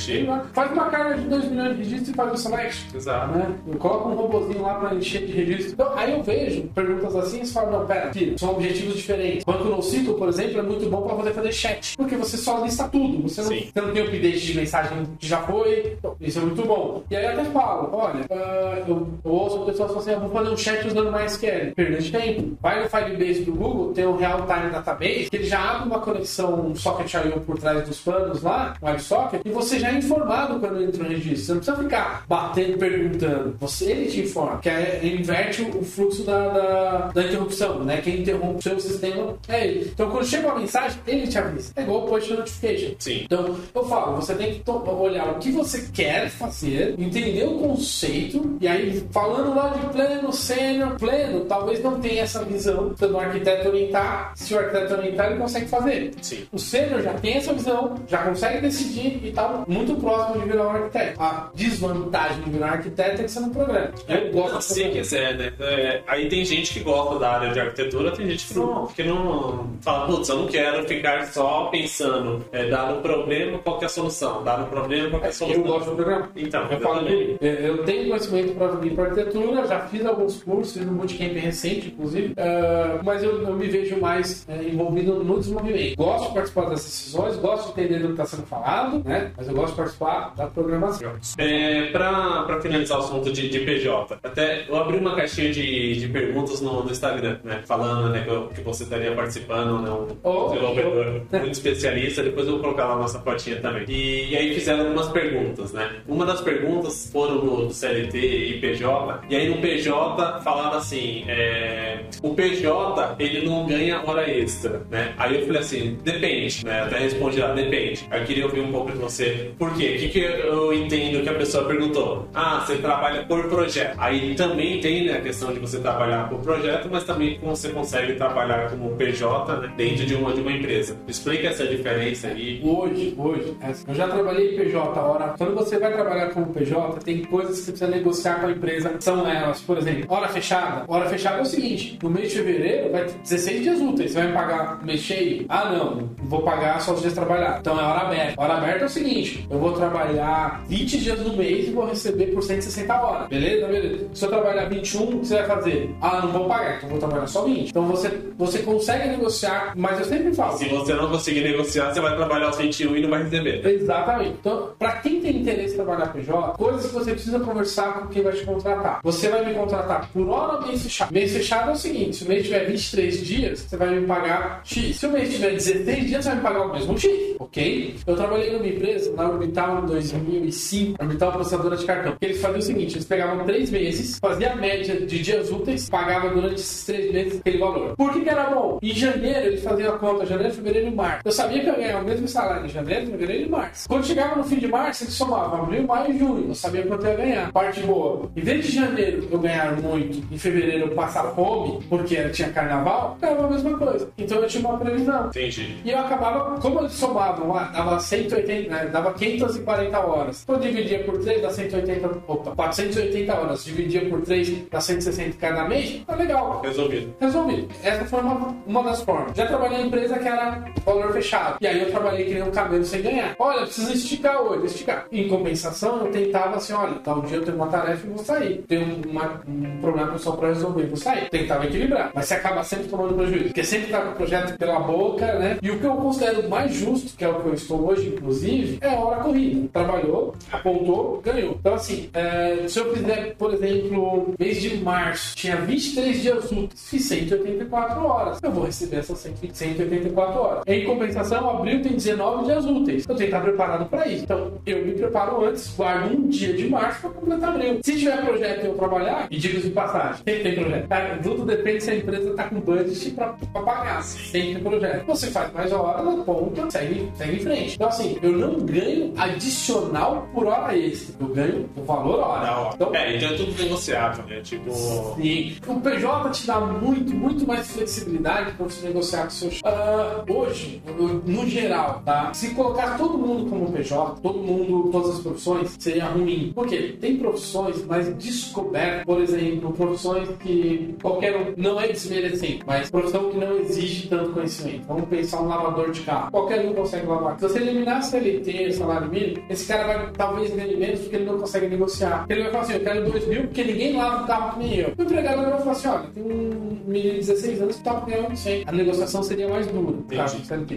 Faz 0.54 0.72
uma 0.72 0.86
carga 0.90 1.16
de 1.16 1.28
2 1.28 1.46
milhões 1.46 1.78
de 1.78 1.84
registros 1.84 2.10
e 2.10 2.14
faz 2.14 2.34
o 2.34 2.38
select. 2.38 2.96
Exato. 2.96 3.38
Né? 3.38 3.56
Coloca 3.78 4.08
um 4.10 4.16
robozinho 4.16 4.62
lá 4.62 4.76
pra 4.76 4.96
encher 4.96 5.26
de 5.26 5.32
registro. 5.32 5.74
Então, 5.74 5.92
aí 5.96 6.12
eu 6.12 6.24
vejo 6.24 6.64
perguntas 6.76 7.16
assim 7.16 7.42
e 7.42 7.48
fala, 7.48 7.80
não, 7.80 7.86
pera, 7.86 8.14
filho, 8.14 8.38
são 8.38 8.52
objetivos 8.52 8.96
diferentes. 8.96 9.44
Banco 9.44 9.66
NoCycle, 9.66 10.14
por 10.16 10.30
exemplo, 10.30 10.60
é 10.60 10.62
muito 10.62 10.90
bom 10.90 11.02
pra 11.02 11.16
poder 11.16 11.34
fazer 11.34 11.52
chat. 11.52 11.98
Porque 11.98 12.16
você 12.16 12.38
só 12.38 12.64
lista 12.64 12.88
tudo. 12.88 13.22
Você 13.24 13.42
não, 13.42 13.50
você 13.50 13.82
não 13.82 13.92
tem 13.92 14.04
update 14.04 14.40
de 14.40 14.56
mensagem 14.56 15.06
que 15.20 15.28
já 15.28 15.42
foi. 15.42 15.96
Então, 15.98 16.16
isso 16.20 16.40
é 16.40 16.42
muito 16.42 16.64
bom. 16.64 17.03
E 17.10 17.16
aí 17.16 17.26
eu 17.26 17.32
até 17.32 17.46
falo, 17.46 17.90
olha, 17.94 18.26
ah, 18.32 18.84
eu, 18.88 19.08
eu 19.24 19.32
Ou 19.32 19.48
as 19.48 19.66
pessoas 19.66 19.88
falam 19.92 19.98
assim, 20.00 20.12
eu 20.12 20.20
vou 20.20 20.30
fazer 20.30 20.50
um 20.50 20.58
chat 20.58 20.88
usando 20.88 21.12
MySQL. 21.12 21.74
Perda 21.76 21.98
de 21.98 22.12
tempo. 22.12 22.58
Vai 22.62 22.84
no 22.84 22.90
Firebase 22.90 23.42
do 23.44 23.54
Google, 23.54 23.94
tem 23.94 24.06
o 24.06 24.16
Real 24.16 24.46
Time 24.48 24.70
Database, 24.72 25.30
que 25.30 25.36
ele 25.36 25.46
já 25.46 25.72
abre 25.72 25.90
uma 25.90 26.00
conexão 26.00 26.76
Socket 26.76 27.14
I.O. 27.14 27.40
por 27.42 27.58
trás 27.58 27.88
dos 27.88 28.00
panos 28.00 28.42
lá, 28.42 28.76
WebSocket, 28.82 29.42
e 29.46 29.50
você 29.50 29.80
já 29.80 29.90
é 29.90 29.96
informado 29.96 30.60
quando 30.60 30.82
entra 30.82 31.04
no 31.04 31.10
registro. 31.10 31.46
Você 31.46 31.52
não 31.52 31.60
precisa 31.60 31.78
ficar 31.78 32.26
batendo, 32.28 32.78
perguntando. 32.78 33.56
Você, 33.60 33.92
ele 33.92 34.06
te 34.08 34.22
informa, 34.22 34.60
que 34.60 34.70
é, 34.70 35.02
inverte 35.04 35.62
o 35.62 35.84
fluxo 35.84 36.24
da, 36.24 36.48
da, 36.50 36.98
da, 37.14 37.24
interrupção, 37.24 37.84
né? 37.84 38.02
Quem 38.02 38.22
interrompe 38.22 38.60
o 38.60 38.62
seu 38.62 38.80
sistema 38.80 39.36
é 39.48 39.68
ele. 39.68 39.92
Então, 39.94 40.10
quando 40.10 40.26
chega 40.26 40.48
uma 40.48 40.60
mensagem, 40.60 41.00
ele 41.08 41.28
te 41.28 41.38
avisa. 41.38 41.74
É 41.76 41.82
igual 41.82 42.06
o 42.06 42.08
push 42.08 42.30
notification. 42.30 42.96
Sim. 43.00 43.22
Então, 43.26 43.56
eu 43.74 43.86
falo, 43.86 44.16
você 44.16 44.36
tem 44.36 44.54
que 44.54 44.64
olhar 44.70 45.32
o 45.32 45.40
que 45.40 45.52
você 45.52 45.90
quer 45.94 46.30
fazer, 46.30 46.93
entender 46.98 47.46
o 47.46 47.58
conceito, 47.58 48.58
e 48.60 48.68
aí, 48.68 49.04
falando 49.12 49.56
lá 49.56 49.70
de 49.70 49.88
pleno, 49.88 50.32
sênior, 50.32 50.96
pleno, 50.98 51.46
talvez 51.46 51.82
não 51.84 52.00
tenha 52.00 52.24
essa 52.24 52.44
visão. 52.44 52.94
Quando 52.98 53.14
o 53.14 53.20
arquiteto 53.20 53.70
orientar, 53.70 54.34
se 54.36 54.54
o 54.54 54.60
arquiteto 54.60 54.94
orientar, 54.94 55.28
ele 55.28 55.40
consegue 55.40 55.68
fazer. 55.68 56.12
Sim. 56.22 56.46
O 56.52 56.60
sênior 56.60 57.02
já 57.02 57.14
tem 57.14 57.36
essa 57.36 57.54
visão, 57.54 57.96
já 58.08 58.24
consegue 58.24 58.62
decidir 58.62 59.20
e 59.24 59.32
tá 59.32 59.64
muito 59.68 59.96
próximo 59.96 60.42
de 60.42 60.50
virar 60.50 60.68
um 60.68 60.72
arquiteto. 60.72 61.22
A 61.22 61.50
desvantagem 61.54 62.44
de 62.44 62.50
virar 62.50 62.68
um 62.68 62.70
arquiteto 62.72 63.22
é 63.22 63.24
que 63.24 63.32
você 63.32 63.40
não 63.40 63.50
programa. 63.50 63.92
Eu 64.08 64.32
gosto 64.32 64.58
assim, 64.58 64.92
que 64.92 65.16
é, 65.16 65.34
né? 65.34 65.54
É, 65.60 66.02
aí 66.08 66.28
tem 66.30 66.44
gente 66.44 66.74
que 66.74 66.80
gosta 66.82 67.20
da 67.20 67.32
área 67.32 67.54
de 67.54 67.60
arquitetura, 67.60 68.12
tem 68.12 68.30
gente 68.30 68.48
que 68.48 68.54
não, 68.56 68.88
que 68.88 69.04
não 69.04 69.68
fala, 69.82 70.08
putz, 70.08 70.30
eu 70.30 70.38
não 70.38 70.48
quero 70.48 70.86
ficar 70.88 71.26
só 71.28 71.66
pensando, 71.66 72.46
é, 72.52 72.70
dado 72.70 72.96
um 72.96 73.02
problema, 73.02 73.60
qual 73.60 73.82
é 73.82 73.86
a 73.86 73.90
solução? 73.90 74.44
Dado 74.44 74.64
um 74.64 74.70
problema, 74.70 75.10
qual 75.10 75.24
é 75.24 75.28
a 75.28 75.32
solução? 75.32 75.62
Eu 75.62 75.68
gosto 75.68 75.90
do 75.92 75.96
programa. 75.96 76.30
Então, 76.36 76.68
falo 76.84 77.00
também. 77.00 77.38
Eu 77.42 77.84
tenho 77.84 78.08
conhecimento 78.10 78.56
para 78.56 78.68
vir 78.76 78.94
para 78.94 79.04
arquitetura, 79.06 79.68
já 79.68 79.80
fiz 79.88 80.06
alguns 80.06 80.44
cursos, 80.44 80.78
fiz 80.78 80.88
um 80.88 80.94
bootcamp 80.94 81.34
recente, 81.34 81.88
inclusive, 81.88 82.34
uh, 82.34 83.04
mas 83.04 83.24
eu, 83.24 83.42
eu, 83.42 83.56
me 83.56 83.68
vejo 83.68 84.00
mais 84.00 84.46
uh, 84.48 84.68
envolvido 84.68 85.24
no 85.24 85.40
desenvolvimento. 85.40 85.96
Gosto 85.96 86.28
de 86.28 86.34
participar 86.34 86.70
das 86.70 86.84
decisões, 86.84 87.36
gosto 87.38 87.74
de 87.74 87.82
entender 87.82 88.00
do 88.00 88.08
que 88.08 88.12
está 88.14 88.26
sendo 88.26 88.46
falado, 88.46 89.02
né? 89.06 89.32
Mas 89.38 89.48
eu 89.48 89.54
gosto 89.54 89.72
de 89.72 89.78
participar 89.78 90.34
da 90.36 90.48
programação. 90.48 91.14
É, 91.38 91.90
para 91.92 92.60
finalizar 92.62 93.00
o 93.00 93.02
assunto 93.02 93.32
de, 93.32 93.50
de, 93.50 93.60
PJ, 93.60 94.20
até 94.24 94.66
eu 94.68 94.76
abri 94.76 94.98
uma 94.98 95.16
caixinha 95.16 95.52
de, 95.52 96.00
de 96.00 96.08
perguntas 96.08 96.62
no, 96.62 96.84
no, 96.84 96.92
Instagram, 96.92 97.40
né? 97.44 97.62
Falando 97.66 98.10
né, 98.10 98.26
que, 98.26 98.56
que 98.56 98.62
você 98.62 98.84
estaria 98.84 99.14
participando, 99.14 99.82
né? 99.82 99.90
Um 99.90 100.08
oh, 100.24 100.50
desenvolvedor 100.50 101.22
oh. 101.32 101.38
muito 101.38 101.54
especialista. 101.54 102.24
Depois 102.24 102.48
eu 102.48 102.54
vou 102.54 102.62
colocar 102.62 102.86
lá 102.86 102.94
a 102.94 103.00
nossa 103.00 103.20
fotinha 103.20 103.60
também. 103.60 103.86
E, 103.88 104.32
e, 104.32 104.38
aí 104.38 104.54
fizeram 104.54 104.82
algumas 104.82 105.10
perguntas, 105.10 105.72
né? 105.74 106.02
Uma 106.08 106.26
das 106.26 106.42
perguntas 106.42 106.73
foram 107.12 107.40
do, 107.40 107.68
do 107.68 107.74
CLT 107.74 108.18
e 108.18 108.60
PJ. 108.60 109.22
E 109.30 109.36
aí 109.36 109.50
no 109.50 109.58
PJ 109.62 110.42
falaram 110.42 110.78
assim: 110.78 111.24
é, 111.28 112.00
o 112.22 112.34
PJ 112.34 113.16
ele 113.20 113.46
não 113.48 113.66
ganha 113.66 114.02
hora 114.06 114.30
extra, 114.30 114.82
né? 114.90 115.14
Aí 115.18 115.40
eu 115.40 115.46
falei 115.46 115.62
assim: 115.62 115.98
depende, 116.04 116.66
né? 116.66 116.82
Até 116.82 117.00
respondi 117.00 117.40
lá: 117.40 117.54
depende. 117.54 118.08
Eu 118.12 118.24
queria 118.24 118.46
ouvir 118.46 118.62
um 118.62 118.72
pouco 118.72 118.92
de 118.92 118.98
você. 118.98 119.52
Por 119.58 119.74
quê? 119.76 119.96
O 119.96 120.00
que, 120.00 120.08
que 120.10 120.20
eu 120.20 120.74
entendo 120.74 121.24
que 121.24 121.30
a 121.30 121.34
pessoa 121.34 121.66
perguntou? 121.66 122.28
Ah, 122.34 122.64
você 122.66 122.78
trabalha 122.78 123.24
por 123.24 123.48
projeto. 123.48 123.96
Aí 123.98 124.36
também 124.36 124.80
tem 124.80 125.06
né, 125.06 125.18
a 125.18 125.22
questão 125.22 125.54
de 125.54 125.60
você 125.60 125.80
trabalhar 125.80 126.30
por 126.30 126.40
projeto, 126.40 126.90
mas 126.92 127.04
também 127.04 127.40
você 127.42 127.70
consegue 127.70 128.14
trabalhar 128.14 128.70
como 128.70 128.96
PJ 128.96 129.58
né, 129.58 129.74
dentro 129.76 130.06
de 130.06 130.16
uma, 130.16 130.34
de 130.34 130.42
uma 130.42 130.52
empresa. 130.52 130.98
Explica 131.08 131.50
essa 131.50 131.66
diferença 131.66 132.28
aí. 132.28 132.62
Hoje, 132.64 133.14
hoje, 133.18 133.56
eu 133.88 133.96
já 133.96 134.08
trabalhei 134.08 134.56
PJ. 134.56 135.00
Hora, 135.00 135.36
quando 135.38 135.56
você 135.56 135.78
vai 135.80 135.94
trabalhar 135.94 136.30
como 136.30 136.48
PJ, 136.48 136.63
tem 137.04 137.24
coisas 137.24 137.60
que 137.60 137.66
você 137.66 137.72
precisa 137.72 137.92
negociar 137.92 138.40
com 138.40 138.48
a 138.48 138.52
empresa. 138.52 138.96
São 139.00 139.28
elas, 139.28 139.62
por 139.62 139.78
exemplo, 139.78 140.06
hora 140.08 140.28
fechada. 140.28 140.84
Hora 140.88 141.10
fechada 141.10 141.40
é 141.40 141.42
o 141.42 141.46
seguinte: 141.46 142.00
no 142.02 142.10
mês 142.10 142.30
de 142.30 142.38
fevereiro 142.38 142.92
vai 142.92 143.06
ter 143.06 143.14
16 143.24 143.62
dias 143.62 143.82
úteis. 143.82 144.12
Você 144.12 144.20
vai 144.20 144.28
me 144.28 144.34
pagar 144.34 144.84
mês 144.84 145.02
cheio? 145.02 145.46
Ah, 145.50 145.70
não, 145.70 146.10
vou 146.24 146.42
pagar 146.42 146.80
só 146.82 146.94
os 146.94 147.02
dias 147.02 147.14
trabalhados. 147.14 147.60
Então 147.60 147.80
é 147.80 147.84
hora 147.84 148.02
aberta. 148.02 148.42
Hora 148.42 148.54
aberta 148.56 148.84
é 148.84 148.86
o 148.86 148.90
seguinte: 148.90 149.48
eu 149.50 149.60
vou 149.60 149.74
trabalhar 149.74 150.64
20 150.68 150.98
dias 151.00 151.20
no 151.20 151.36
mês 151.36 151.68
e 151.68 151.72
vou 151.72 151.86
receber 151.86 152.28
por 152.28 152.44
160 152.44 152.94
horas. 152.94 153.28
Beleza? 153.28 153.68
Beleza. 153.68 154.08
Se 154.14 154.26
eu 154.26 154.30
trabalhar 154.30 154.66
21, 154.66 155.04
o 155.04 155.20
que 155.20 155.28
você 155.28 155.36
vai 155.36 155.46
fazer? 155.46 155.96
Ah, 156.02 156.22
não 156.22 156.32
vou 156.32 156.48
pagar, 156.48 156.78
então 156.78 156.90
vou 156.90 157.00
trabalhar 157.00 157.28
só 157.28 157.44
20. 157.44 157.70
Então 157.70 157.86
você, 157.86 158.10
você 158.38 158.60
consegue 158.60 159.10
negociar, 159.10 159.74
mas 159.76 160.00
eu 160.00 160.06
sempre 160.06 160.34
falo. 160.34 160.58
Se 160.58 160.68
você 160.70 160.94
não 160.94 161.10
conseguir 161.10 161.42
negociar, 161.42 161.94
você 161.94 162.02
vai 162.02 162.16
trabalhar 162.16 162.50
os 162.50 162.58
21 162.58 162.96
e 162.96 163.02
não 163.02 163.10
vai 163.10 163.24
receber. 163.24 163.66
Exatamente. 163.66 164.36
Então, 164.40 164.70
para 164.78 164.94
quem 164.94 165.22
tem 165.22 165.38
interesse 165.38 165.74
em 165.74 165.78
trabalhar 165.78 166.12
PJ, 166.12 166.43
coisas 166.52 166.86
que 166.86 166.94
você 166.94 167.12
precisa 167.12 167.40
conversar 167.40 167.94
com 167.94 168.08
quem 168.08 168.24
vai 168.24 168.34
te 168.34 168.46
contratar. 168.46 169.00
Você 169.04 169.30
vai 169.30 169.46
me 169.46 169.54
contratar 169.54 170.10
por 170.12 170.30
hora 170.30 170.60
ou 170.60 170.68
mês 170.68 170.84
fechado? 170.84 171.14
Mês 171.14 171.32
fechado 171.32 171.72
é 171.72 171.74
o 171.74 171.78
seguinte: 171.78 172.18
se 172.18 172.24
o 172.26 172.28
mês 172.28 172.44
tiver 172.44 172.66
23 172.66 173.26
dias, 173.26 173.60
você 173.62 173.78
vai 173.78 173.90
me 173.90 174.06
pagar 174.06 174.62
X. 174.64 174.98
Se 174.98 175.06
o 175.06 175.12
mês 175.12 175.34
tiver 175.34 175.52
16 175.52 176.06
dias, 176.08 176.24
você 176.24 176.30
vai 176.30 176.38
me 176.38 176.44
pagar 176.44 176.68
o 176.68 176.74
mesmo 176.74 176.98
X. 176.98 177.36
Ok? 177.40 177.96
Eu 178.06 178.16
trabalhei 178.16 178.52
numa 178.52 178.68
empresa, 178.68 179.14
na 179.14 179.30
Orbital, 179.30 179.84
em 179.84 179.86
2005, 179.88 181.04
Orbital 181.04 181.32
processadora 181.32 181.78
de 181.78 181.86
cartão. 181.86 182.16
Eles 182.22 182.42
faziam 182.42 182.60
o 182.60 182.62
seguinte: 182.62 182.96
eles 182.96 183.06
pegavam 183.06 183.46
três 183.46 183.70
meses, 183.70 184.20
fazia 184.20 184.54
a 184.54 184.56
média 184.56 185.00
de 185.06 185.20
dias 185.22 185.52
úteis, 185.52 185.90
pagava 185.90 186.30
durante 186.30 186.56
esses 186.56 186.86
três 186.86 187.12
meses 187.12 187.40
aquele 187.40 187.58
valor. 187.58 187.96
Por 187.96 188.14
que, 188.14 188.22
que 188.22 188.30
era 188.30 188.50
bom? 188.50 188.80
Em 188.82 188.94
janeiro, 188.94 189.48
eles 189.48 189.64
faziam 189.64 189.94
a 189.94 189.98
conta 189.98 190.26
janeiro, 190.26 190.54
fevereiro 190.54 190.88
e 190.88 190.96
março. 190.96 191.22
Eu 191.26 191.32
sabia 191.32 191.62
que 191.62 191.70
eu 191.70 191.76
ganhava 191.76 192.04
o 192.04 192.06
mesmo 192.06 192.28
salário 192.28 192.66
em 192.66 192.70
janeiro, 192.70 193.08
fevereiro 193.08 193.46
e 193.46 193.50
março. 193.50 193.88
Quando 193.88 194.06
chegava 194.06 194.36
no 194.36 194.44
fim 194.44 194.58
de 194.58 194.68
março, 194.68 195.04
eles 195.04 195.14
somavam 195.14 195.64
abril, 195.64 195.84
maio 195.84 196.14
e 196.14 196.18
junho. 196.18 196.33
Eu 196.38 196.56
sabia 196.56 196.84
quanto 196.84 197.06
eu 197.06 197.12
ia 197.12 197.18
ganhar. 197.18 197.52
Parte 197.52 197.82
boa. 197.82 198.30
Em 198.36 198.42
vez 198.42 198.66
de 198.66 198.72
janeiro 198.74 199.28
eu 199.32 199.40
ganhar 199.40 199.74
muito, 199.82 200.24
em 200.34 200.38
fevereiro 200.38 200.88
eu 200.88 200.96
passar 200.96 201.24
fome, 201.34 201.80
porque 201.90 202.30
tinha 202.30 202.50
carnaval, 202.50 203.18
era 203.22 203.44
a 203.44 203.48
mesma 203.48 203.78
coisa. 203.78 204.10
Então 204.18 204.40
eu 204.40 204.48
tinha 204.48 204.68
uma 204.68 204.78
previsão. 204.78 205.28
Entendi. 205.28 205.78
E 205.84 205.92
eu 205.92 206.00
acabava, 206.00 206.60
como 206.60 206.80
eles 206.80 206.94
somavam 206.94 207.50
lá, 207.50 207.66
dava 207.66 208.00
180, 208.00 208.70
né, 208.70 208.86
dava 208.92 209.14
540 209.14 210.00
horas. 210.00 210.44
Então 210.44 210.56
eu 210.56 210.62
dividia 210.62 211.04
por 211.04 211.18
3, 211.20 211.42
dá 211.42 211.50
180, 211.50 212.12
opa, 212.28 212.52
480 212.56 213.34
horas. 213.34 213.66
Dividia 213.66 214.10
por 214.10 214.22
3, 214.22 214.64
dá 214.70 214.82
160 214.82 215.38
cada 215.38 215.68
mês. 215.68 216.02
Tá 216.06 216.16
legal. 216.16 216.62
Resolvido. 216.64 217.14
Resolvido. 217.20 217.68
Essa 217.84 218.06
foi 218.06 218.20
uma, 218.22 218.56
uma 218.66 218.84
das 218.84 219.02
formas. 219.02 219.36
Já 219.36 219.48
trabalhei 219.48 219.82
em 219.82 219.88
empresa 219.88 220.18
que 220.20 220.28
era 220.28 220.64
valor 220.86 221.14
fechado. 221.14 221.58
E 221.62 221.68
aí 221.68 221.82
eu 221.82 221.92
trabalhei 221.92 222.26
que 222.26 222.34
nem 222.34 222.44
um 222.44 222.52
cabelo 222.52 222.84
sem 222.84 223.02
ganhar. 223.02 223.36
Olha, 223.40 223.62
precisa 223.62 223.94
esticar 223.94 224.42
hoje, 224.42 224.66
esticar. 224.66 225.06
Em 225.12 225.28
compensação, 225.28 226.06
eu 226.06 226.12
tentava 226.26 226.58
assim, 226.58 226.74
olha, 226.74 226.96
tal 226.96 227.22
dia 227.22 227.38
eu 227.38 227.44
tenho 227.44 227.58
uma 227.58 227.68
tarefa 227.68 228.06
e 228.06 228.10
vou 228.10 228.24
sair. 228.24 228.66
Uma, 229.10 229.42
um 229.48 229.80
problema 229.80 230.14
pessoal 230.14 230.38
para 230.38 230.50
resolver, 230.50 230.86
vou 230.88 230.98
sair. 230.98 231.30
Tentava 231.30 231.66
equilibrar. 231.66 232.12
Mas 232.14 232.26
você 232.26 232.36
acaba 232.36 232.64
sempre 232.64 232.88
tomando 232.88 233.16
prejuízo. 233.16 233.46
Porque 233.46 233.64
sempre 233.64 233.92
tá 233.92 234.02
com 234.02 234.12
o 234.12 234.16
projeto 234.16 234.58
pela 234.58 234.80
boca, 234.80 235.26
né? 235.40 235.58
E 235.62 235.72
o 235.72 235.80
que 235.80 235.86
eu 235.86 235.96
considero 235.96 236.50
mais 236.50 236.74
justo, 236.74 237.16
que 237.18 237.24
é 237.24 237.30
o 237.30 237.42
que 237.42 237.48
eu 237.48 237.54
estou 237.54 237.88
hoje, 237.88 238.08
inclusive, 238.08 238.78
é 238.82 238.90
a 238.90 239.00
hora 239.00 239.24
corrida. 239.24 239.68
Trabalhou, 239.72 240.34
apontou, 240.52 241.22
ganhou. 241.24 241.58
Então, 241.60 241.74
assim, 241.74 242.10
é, 242.14 242.68
se 242.68 242.80
eu 242.80 242.94
fizer, 242.94 243.36
por 243.36 243.54
exemplo, 243.54 244.34
mês 244.40 244.62
de 244.62 244.78
março, 244.78 245.36
tinha 245.36 245.58
23 245.58 246.22
dias 246.22 246.52
úteis, 246.52 246.90
fiz 246.90 247.06
184 247.06 248.06
horas. 248.06 248.40
Eu 248.42 248.52
vou 248.52 248.66
receber 248.66 248.98
essas 248.98 249.18
184 249.20 250.40
horas. 250.40 250.64
Em 250.68 250.86
compensação, 250.86 251.50
abril 251.50 251.82
tem 251.82 251.94
19 251.94 252.46
dias 252.46 252.66
úteis. 252.66 253.06
Eu 253.08 253.16
tenho 253.16 253.30
que 253.30 253.36
estar 253.36 253.42
preparado 253.42 253.86
para 253.90 254.08
isso. 254.08 254.24
Então, 254.24 254.54
eu 254.66 254.86
me 254.86 254.94
preparo 254.94 255.46
antes, 255.46 255.74
guardo 255.76 256.13
um 256.16 256.28
dia 256.28 256.54
de 256.54 256.68
março 256.70 257.02
para 257.02 257.10
completar 257.12 257.50
abril. 257.50 257.80
Se 257.84 257.98
tiver 257.98 258.26
projeto 258.26 258.66
eu 258.66 258.76
trabalhar, 258.76 259.28
e 259.30 259.38
digo 259.38 259.60
de 259.60 259.70
passagem, 259.70 260.16
sempre 260.18 260.44
tem 260.44 260.56
projeto. 260.56 260.88
Tá? 260.88 261.20
Tudo 261.22 261.46
depende 261.46 261.84
se 261.84 261.92
a 261.92 261.96
empresa 261.96 262.30
está 262.30 262.44
com 262.46 262.60
budget 262.60 263.12
para 263.12 263.34
pagar. 263.54 264.04
Sempre 264.04 264.54
tem 264.54 264.64
projeto. 264.64 265.06
Você 265.06 265.28
faz 265.28 265.52
mais 265.54 265.72
horas, 265.72 266.20
aponta, 266.20 266.70
segue, 266.72 267.12
segue 267.16 267.36
em 267.36 267.40
frente. 267.40 267.76
Então, 267.76 267.88
assim, 267.88 268.18
eu 268.22 268.32
não 268.32 268.60
ganho 268.60 269.14
adicional 269.18 270.28
por 270.34 270.46
hora 270.48 270.78
extra. 270.78 271.16
Eu 271.20 271.28
ganho 271.28 271.70
o 271.76 271.84
valor 271.84 272.20
hora. 272.20 272.72
Então, 272.74 272.94
é, 272.94 273.16
então 273.16 273.30
é 273.30 273.34
tudo 273.36 273.62
negociável, 273.62 274.26
né? 274.26 274.42
Tipo. 274.42 274.72
Sim. 275.16 275.56
O 275.68 275.80
PJ 275.80 276.30
te 276.32 276.48
dá 276.48 276.60
muito, 276.60 277.14
muito 277.14 277.48
mais 277.48 277.72
flexibilidade 277.72 278.52
para 278.52 278.66
você 278.66 278.88
negociar 278.88 279.24
com 279.24 279.30
seus. 279.30 279.60
Uh, 279.62 280.34
hoje, 280.34 280.82
no 281.26 281.48
geral, 281.48 282.02
tá? 282.06 282.34
Se 282.34 282.54
colocar 282.54 282.98
todo 282.98 283.18
mundo 283.18 283.50
como 283.50 283.72
PJ, 283.72 284.22
todo 284.22 284.40
mundo, 284.40 284.90
todas 284.92 285.16
as 285.16 285.20
profissões, 285.20 285.76
seria 285.80 286.03
ruim. 286.08 286.52
Por 286.54 286.68
quê? 286.68 286.96
Tem 287.00 287.18
profissões 287.18 287.86
mais 287.86 288.14
descobertas, 288.16 289.06
por 289.06 289.22
exemplo, 289.22 289.72
profissões 289.74 290.30
que 290.40 290.96
qualquer 291.02 291.36
um 291.36 291.54
não 291.58 291.80
é 291.80 291.88
desmerecendo, 291.88 292.64
mas 292.66 292.90
profissão 292.90 293.30
que 293.30 293.38
não 293.38 293.58
exige 293.60 294.08
tanto 294.08 294.32
conhecimento. 294.32 294.86
Vamos 294.88 295.08
pensar 295.08 295.42
um 295.42 295.48
lavador 295.48 295.92
de 295.92 296.02
carro. 296.02 296.32
Qualquer 296.32 296.66
um 296.66 296.74
consegue 296.74 297.08
lavar. 297.08 297.40
Se 297.40 297.48
você 297.48 297.60
eliminar 297.60 298.04
CLT, 298.04 298.74
salário 298.74 299.10
mínimo, 299.10 299.44
esse 299.50 299.66
cara 299.68 299.86
vai 299.86 300.12
talvez 300.12 300.54
ganhar 300.54 300.78
menos 300.78 301.00
porque 301.02 301.16
ele 301.16 301.26
não 301.26 301.38
consegue 301.38 301.68
negociar. 301.68 302.26
Ele 302.30 302.44
vai 302.44 302.52
falar 302.52 302.64
assim: 302.64 302.74
eu 302.74 302.80
quero 302.82 303.12
2 303.12 303.28
mil 303.28 303.42
porque 303.44 303.64
ninguém 303.64 303.96
lava 303.96 304.24
o 304.24 304.28
carro 304.28 304.54
que 304.54 304.60
nem 304.60 304.76
eu. 304.78 304.94
O 304.98 305.02
empregado 305.02 305.42
vai 305.42 305.60
falar 305.60 305.72
assim: 305.72 305.88
olha, 305.88 306.08
tem 306.14 306.24
um 306.24 306.78
menino 306.86 307.14
de 307.14 307.20
16 307.20 307.62
anos 307.62 307.76
que 307.78 307.84
tá 307.84 308.00
ganhando 308.02 308.36
100. 308.36 308.64
A 308.68 308.72
negociação 308.72 309.24
seria 309.24 309.48
mais 309.48 309.68
dura. 309.68 309.94
Tá? 310.16 310.26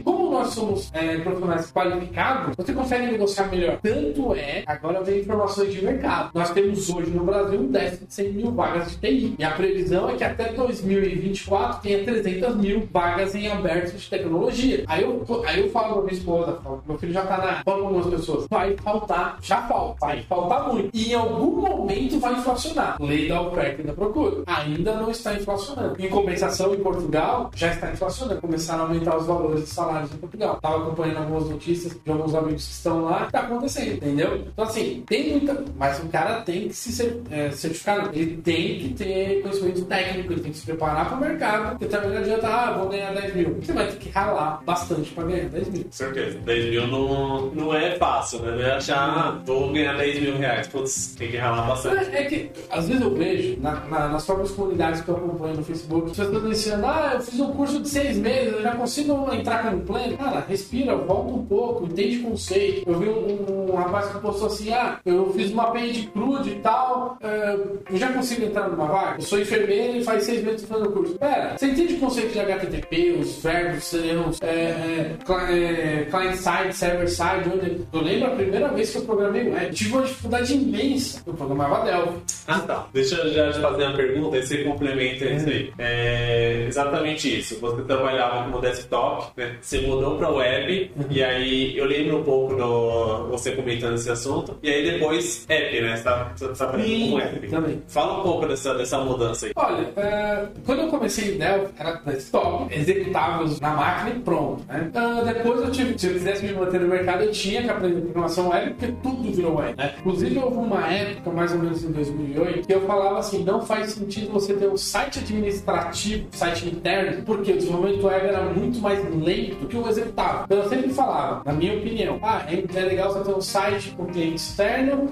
Como 0.05 0.31
nós 0.31 0.49
somos 0.49 0.91
é, 0.93 1.19
profissionais 1.19 1.73
qualificados, 1.73 2.57
você 2.57 2.73
consegue 2.73 3.07
negociar 3.13 3.49
melhor. 3.51 3.79
Tanto 3.83 4.35
é, 4.35 4.63
agora 4.67 5.03
vem 5.03 5.16
informações 5.21 5.73
de 5.73 5.85
mercado. 5.85 6.31
Nós 6.35 6.51
temos 6.51 6.89
hoje 6.91 7.11
no 7.11 7.25
Brasil 7.25 7.61
um 7.61 7.69
déficit 7.69 8.07
de 8.07 8.15
100 8.15 8.33
mil 8.33 8.53
vagas 8.53 8.91
de 8.91 8.97
TI. 8.99 9.35
E 9.39 9.45
a 9.45 9.51
previsão 9.51 10.11
é 10.11 10.15
que 10.15 10.25
até 10.25 10.53
2024 10.53 11.81
tenha 11.83 12.05
300 12.05 12.57
mil 12.57 12.89
vagas 12.93 13.35
em 13.35 13.49
aberto 13.49 13.97
de 13.97 14.09
tecnologia. 14.09 14.85
Aí 14.87 15.03
eu, 15.03 15.25
aí 15.47 15.61
eu 15.61 15.71
falo 15.71 15.95
pra 15.95 16.03
minha 16.03 16.15
esposa, 16.15 16.59
falo, 16.63 16.83
meu 16.87 16.99
filho 16.99 17.13
já 17.13 17.27
tá 17.27 17.39
na. 17.39 17.63
Falo 17.65 17.87
algumas 17.87 18.07
pessoas, 18.07 18.47
vai 18.51 18.77
faltar, 18.77 19.39
já 19.43 19.63
falta, 19.63 20.07
vai 20.07 20.23
faltar 20.23 20.73
muito. 20.73 20.91
E 20.93 21.11
em 21.11 21.15
algum 21.15 21.61
momento 21.61 22.19
vai 22.19 22.35
inflacionar. 22.35 22.97
Lei 23.01 23.29
da 23.29 23.41
oferta 23.43 23.83
e 23.83 23.85
da 23.85 23.93
procura. 23.93 24.43
Ainda 24.47 24.95
não 24.95 25.11
está 25.11 25.35
inflacionando. 25.35 25.97
Em 25.99 26.09
compensação, 26.09 26.75
em 26.75 26.79
Portugal, 26.79 27.51
já 27.55 27.69
está 27.69 27.91
inflacionando. 27.91 28.41
Começaram 28.41 28.85
a 28.85 28.87
aumentar 28.87 29.17
os 29.17 29.27
valores 29.27 29.61
dos 29.61 29.71
salários 29.71 30.13
em 30.13 30.17
Portugal. 30.17 30.59
Tava 30.61 30.79
acompanhando 30.79 31.19
algumas 31.19 31.49
notícias 31.49 31.97
de 32.05 32.11
alguns 32.11 32.35
amigos 32.35 32.67
que 32.67 32.73
estão 32.73 33.05
lá, 33.05 33.29
tá 33.31 33.41
acontecendo, 33.41 33.95
entendeu? 33.95 34.37
Então, 34.37 34.65
assim, 34.65 35.05
tem 35.07 35.31
muita. 35.31 35.65
Mas 35.77 35.99
o 36.01 36.09
cara 36.09 36.41
tem 36.43 36.69
que 36.69 36.75
se 36.75 37.23
é, 37.31 37.51
certificar, 37.51 38.11
ele 38.13 38.37
tem 38.39 38.79
que 38.79 38.95
ter 38.95 39.43
conhecimento 39.43 39.85
técnico, 39.85 40.33
ele 40.33 40.41
tem 40.41 40.53
que 40.53 40.59
se 40.59 40.67
preparar 40.67 41.09
para 41.09 41.17
o 41.17 41.21
mercado, 41.21 41.71
porque 41.71 41.87
também 41.87 42.11
não 42.11 42.19
adianta, 42.19 42.49
ah, 42.49 42.73
vou 42.73 42.89
ganhar 42.89 43.13
10 43.13 43.35
mil. 43.35 43.57
Você 43.61 43.73
vai 43.73 43.87
ter 43.87 43.97
que 43.97 44.09
ralar 44.11 44.63
bastante 44.65 45.11
para 45.13 45.25
ganhar 45.25 45.49
10 45.49 45.69
mil. 45.69 45.85
Com 45.85 45.93
certeza. 45.93 46.39
10 46.39 46.71
mil 46.71 46.87
não, 46.87 47.47
não 47.53 47.75
é 47.75 47.97
fácil, 47.97 48.41
né? 48.41 48.53
Não 48.53 48.63
é 48.63 48.73
achar, 48.75 48.99
ah, 48.99 49.43
vou 49.45 49.73
ganhar 49.73 49.97
10 49.97 50.21
mil 50.21 50.39
reais. 50.39 50.69
Putz, 50.69 51.15
tem 51.17 51.31
que 51.31 51.37
ralar 51.37 51.67
bastante. 51.67 52.11
É, 52.11 52.23
é 52.23 52.25
que, 52.25 52.51
às 52.71 52.89
vezes 52.89 53.03
eu 53.03 53.15
vejo, 53.15 53.61
na, 53.61 53.81
na, 53.87 54.09
nas 54.09 54.25
próprias 54.25 54.51
comunidades 54.51 55.01
que 55.01 55.09
eu 55.09 55.17
acompanho 55.17 55.57
no 55.57 55.65
Facebook, 55.65 56.11
as 56.11 56.17
pessoas 56.17 56.49
dizendo, 56.51 56.87
ah, 56.87 57.13
eu 57.15 57.21
fiz 57.21 57.41
um 57.41 57.53
curso 57.53 57.81
de 57.81 57.89
6 57.89 58.19
meses, 58.19 58.53
eu 58.53 58.63
já 58.63 58.75
consigo 58.75 59.33
entrar 59.33 59.71
com 59.71 59.77
o 59.77 59.81
plano. 59.81 60.17
Cara, 60.17 60.45
respira, 60.49 60.97
volta 60.97 61.33
um 61.33 61.45
pouco, 61.45 61.85
entende 61.85 62.19
conceito. 62.19 62.89
Eu 62.89 62.99
vi 62.99 63.09
um, 63.09 63.71
um 63.71 63.75
rapaz 63.77 64.09
que 64.09 64.19
postou 64.19 64.47
assim, 64.49 64.73
ah, 64.73 64.96
eu 65.05 65.33
fiz 65.33 65.53
uma 65.53 65.71
page 65.73 66.07
crude 66.13 66.51
e 66.51 66.55
tal, 66.57 67.19
uh, 67.23 67.79
eu 67.91 67.97
já 67.97 68.13
consigo 68.13 68.45
entrar 68.45 68.69
numa 68.69 68.87
vaga? 68.87 69.17
Eu 69.19 69.23
sou 69.23 69.41
enfermeiro 69.41 69.99
e 69.99 70.05
faz 70.05 70.25
seis 70.25 70.43
meses 70.43 70.67
fazendo 70.67 70.91
curso. 70.91 71.19
Pera, 71.19 71.57
você 71.57 71.67
entende 71.67 71.95
o 71.95 72.01
conceito 72.01 72.33
de 72.33 72.41
HTTP, 72.41 73.17
os 73.21 73.43
verbos, 73.43 73.93
os 73.93 74.43
é, 74.43 74.47
é, 74.47 75.17
é, 75.21 76.07
client-side, 76.11 76.75
server-side? 76.75 77.51
Onde... 77.53 77.81
Eu 77.93 78.01
lembro 78.01 78.29
a 78.29 78.37
primeira 78.37 78.69
vez 78.69 78.91
que 78.91 78.99
eu 78.99 79.03
programei 79.03 79.49
web. 79.49 79.75
tive 79.75 79.93
uma 79.93 80.03
dificuldade 80.03 80.55
imensa. 80.55 81.23
Eu 81.27 81.35
programava 81.35 81.85
Delphi. 81.85 82.19
Ah, 82.47 82.61
tá. 82.61 82.87
Deixa 82.93 83.17
eu 83.17 83.33
já 83.33 83.53
te 83.53 83.61
fazer 83.61 83.85
uma 83.85 83.97
pergunta 83.97 84.37
e 84.37 84.47
você 84.47 84.65
complementa 84.65 85.25
isso 85.25 85.49
aí. 85.49 85.73
É 85.79 86.67
exatamente 86.69 87.39
isso. 87.39 87.59
Você 87.61 87.83
trabalhava 87.83 88.45
como 88.45 88.61
desktop, 88.61 89.33
né? 89.37 89.57
você 89.61 89.81
mudou 89.81 90.17
para 90.17 90.31
web, 90.31 90.91
e 91.11 91.23
aí 91.23 91.77
eu 91.77 91.85
lembro 91.85 92.19
um 92.19 92.25
pouco 92.25 92.55
do 92.55 93.29
você 93.29 93.53
comentando 93.53 93.95
esse 93.95 94.11
assunto, 94.11 94.57
e 94.63 94.71
aí 94.71 94.86
depois 94.91 95.45
app, 95.49 95.81
né? 95.81 95.97
Você 95.97 96.03
tá, 96.03 96.33
você 96.35 96.49
tá 96.49 96.55
trabalhando 96.55 97.11
com 97.11 97.19
app. 97.19 97.49
Também. 97.49 97.83
Fala 97.89 98.21
um 98.21 98.23
pouco 98.23 98.47
dessa, 98.47 98.75
dessa 98.75 98.99
mudança 98.99 99.47
aí. 99.47 99.53
Olha, 99.57 99.83
uh, 99.83 100.49
quando 100.65 100.83
eu 100.83 100.89
comecei 100.89 101.35
em 101.35 101.39
Dell, 101.39 101.69
era 101.79 102.01
desktop, 102.07 102.75
executáveis 102.75 103.61
na 103.61 103.71
máquina 103.71 104.11
e 104.11 104.21
pronto. 104.21 104.65
Né? 104.69 104.91
Uh, 104.95 105.25
depois 105.25 105.61
eu 105.61 105.71
tive, 105.71 105.99
se 105.99 106.07
eu 106.07 106.13
quisesse 106.13 106.45
me 106.45 106.53
manter 106.53 106.81
no 106.81 106.89
mercado, 106.89 107.25
eu 107.25 107.33
tinha 107.33 107.63
que 107.63 107.71
aprender 107.71 108.01
programação 108.01 108.49
web, 108.49 108.75
porque 108.75 108.95
tudo 109.03 109.33
virou 109.33 109.57
web. 109.57 109.75
Né? 109.77 109.95
Inclusive, 109.99 110.39
houve 110.39 110.57
uma 110.57 110.93
época, 110.93 111.31
mais 111.31 111.53
ou 111.53 111.59
menos 111.59 111.85
em 111.85 111.93
2008, 111.93 112.67
que 112.67 112.75
eu 112.75 112.87
falava 112.87 113.19
assim: 113.19 113.45
não 113.45 113.63
faz 113.63 113.91
sentido 113.91 114.33
você 114.33 114.55
ter 114.55 114.69
um 114.69 114.77
site 114.77 115.19
administrativo, 115.19 116.27
site 116.33 116.67
interno, 116.69 117.23
porque 117.25 117.53
o 117.53 117.57
desenvolvimento 117.57 118.07
web 118.07 118.27
era 118.27 118.43
muito 118.43 118.79
mais 118.81 118.99
lento 119.15 119.67
que 119.67 119.77
o 119.77 119.89
executável. 119.89 120.43
Então 120.45 120.59
eu 120.59 120.69
sempre 120.69 120.91
falava, 120.91 121.43
na 121.45 121.53
minha 121.53 121.77
opinião, 121.77 122.19
ah, 122.23 122.43
é 122.49 122.81
legal 122.81 123.13
você 123.13 123.25
ter 123.25 123.37
um 123.37 123.41
site 123.41 123.91
com 123.91 124.07
cliente 124.07 124.37
externo 124.37 124.66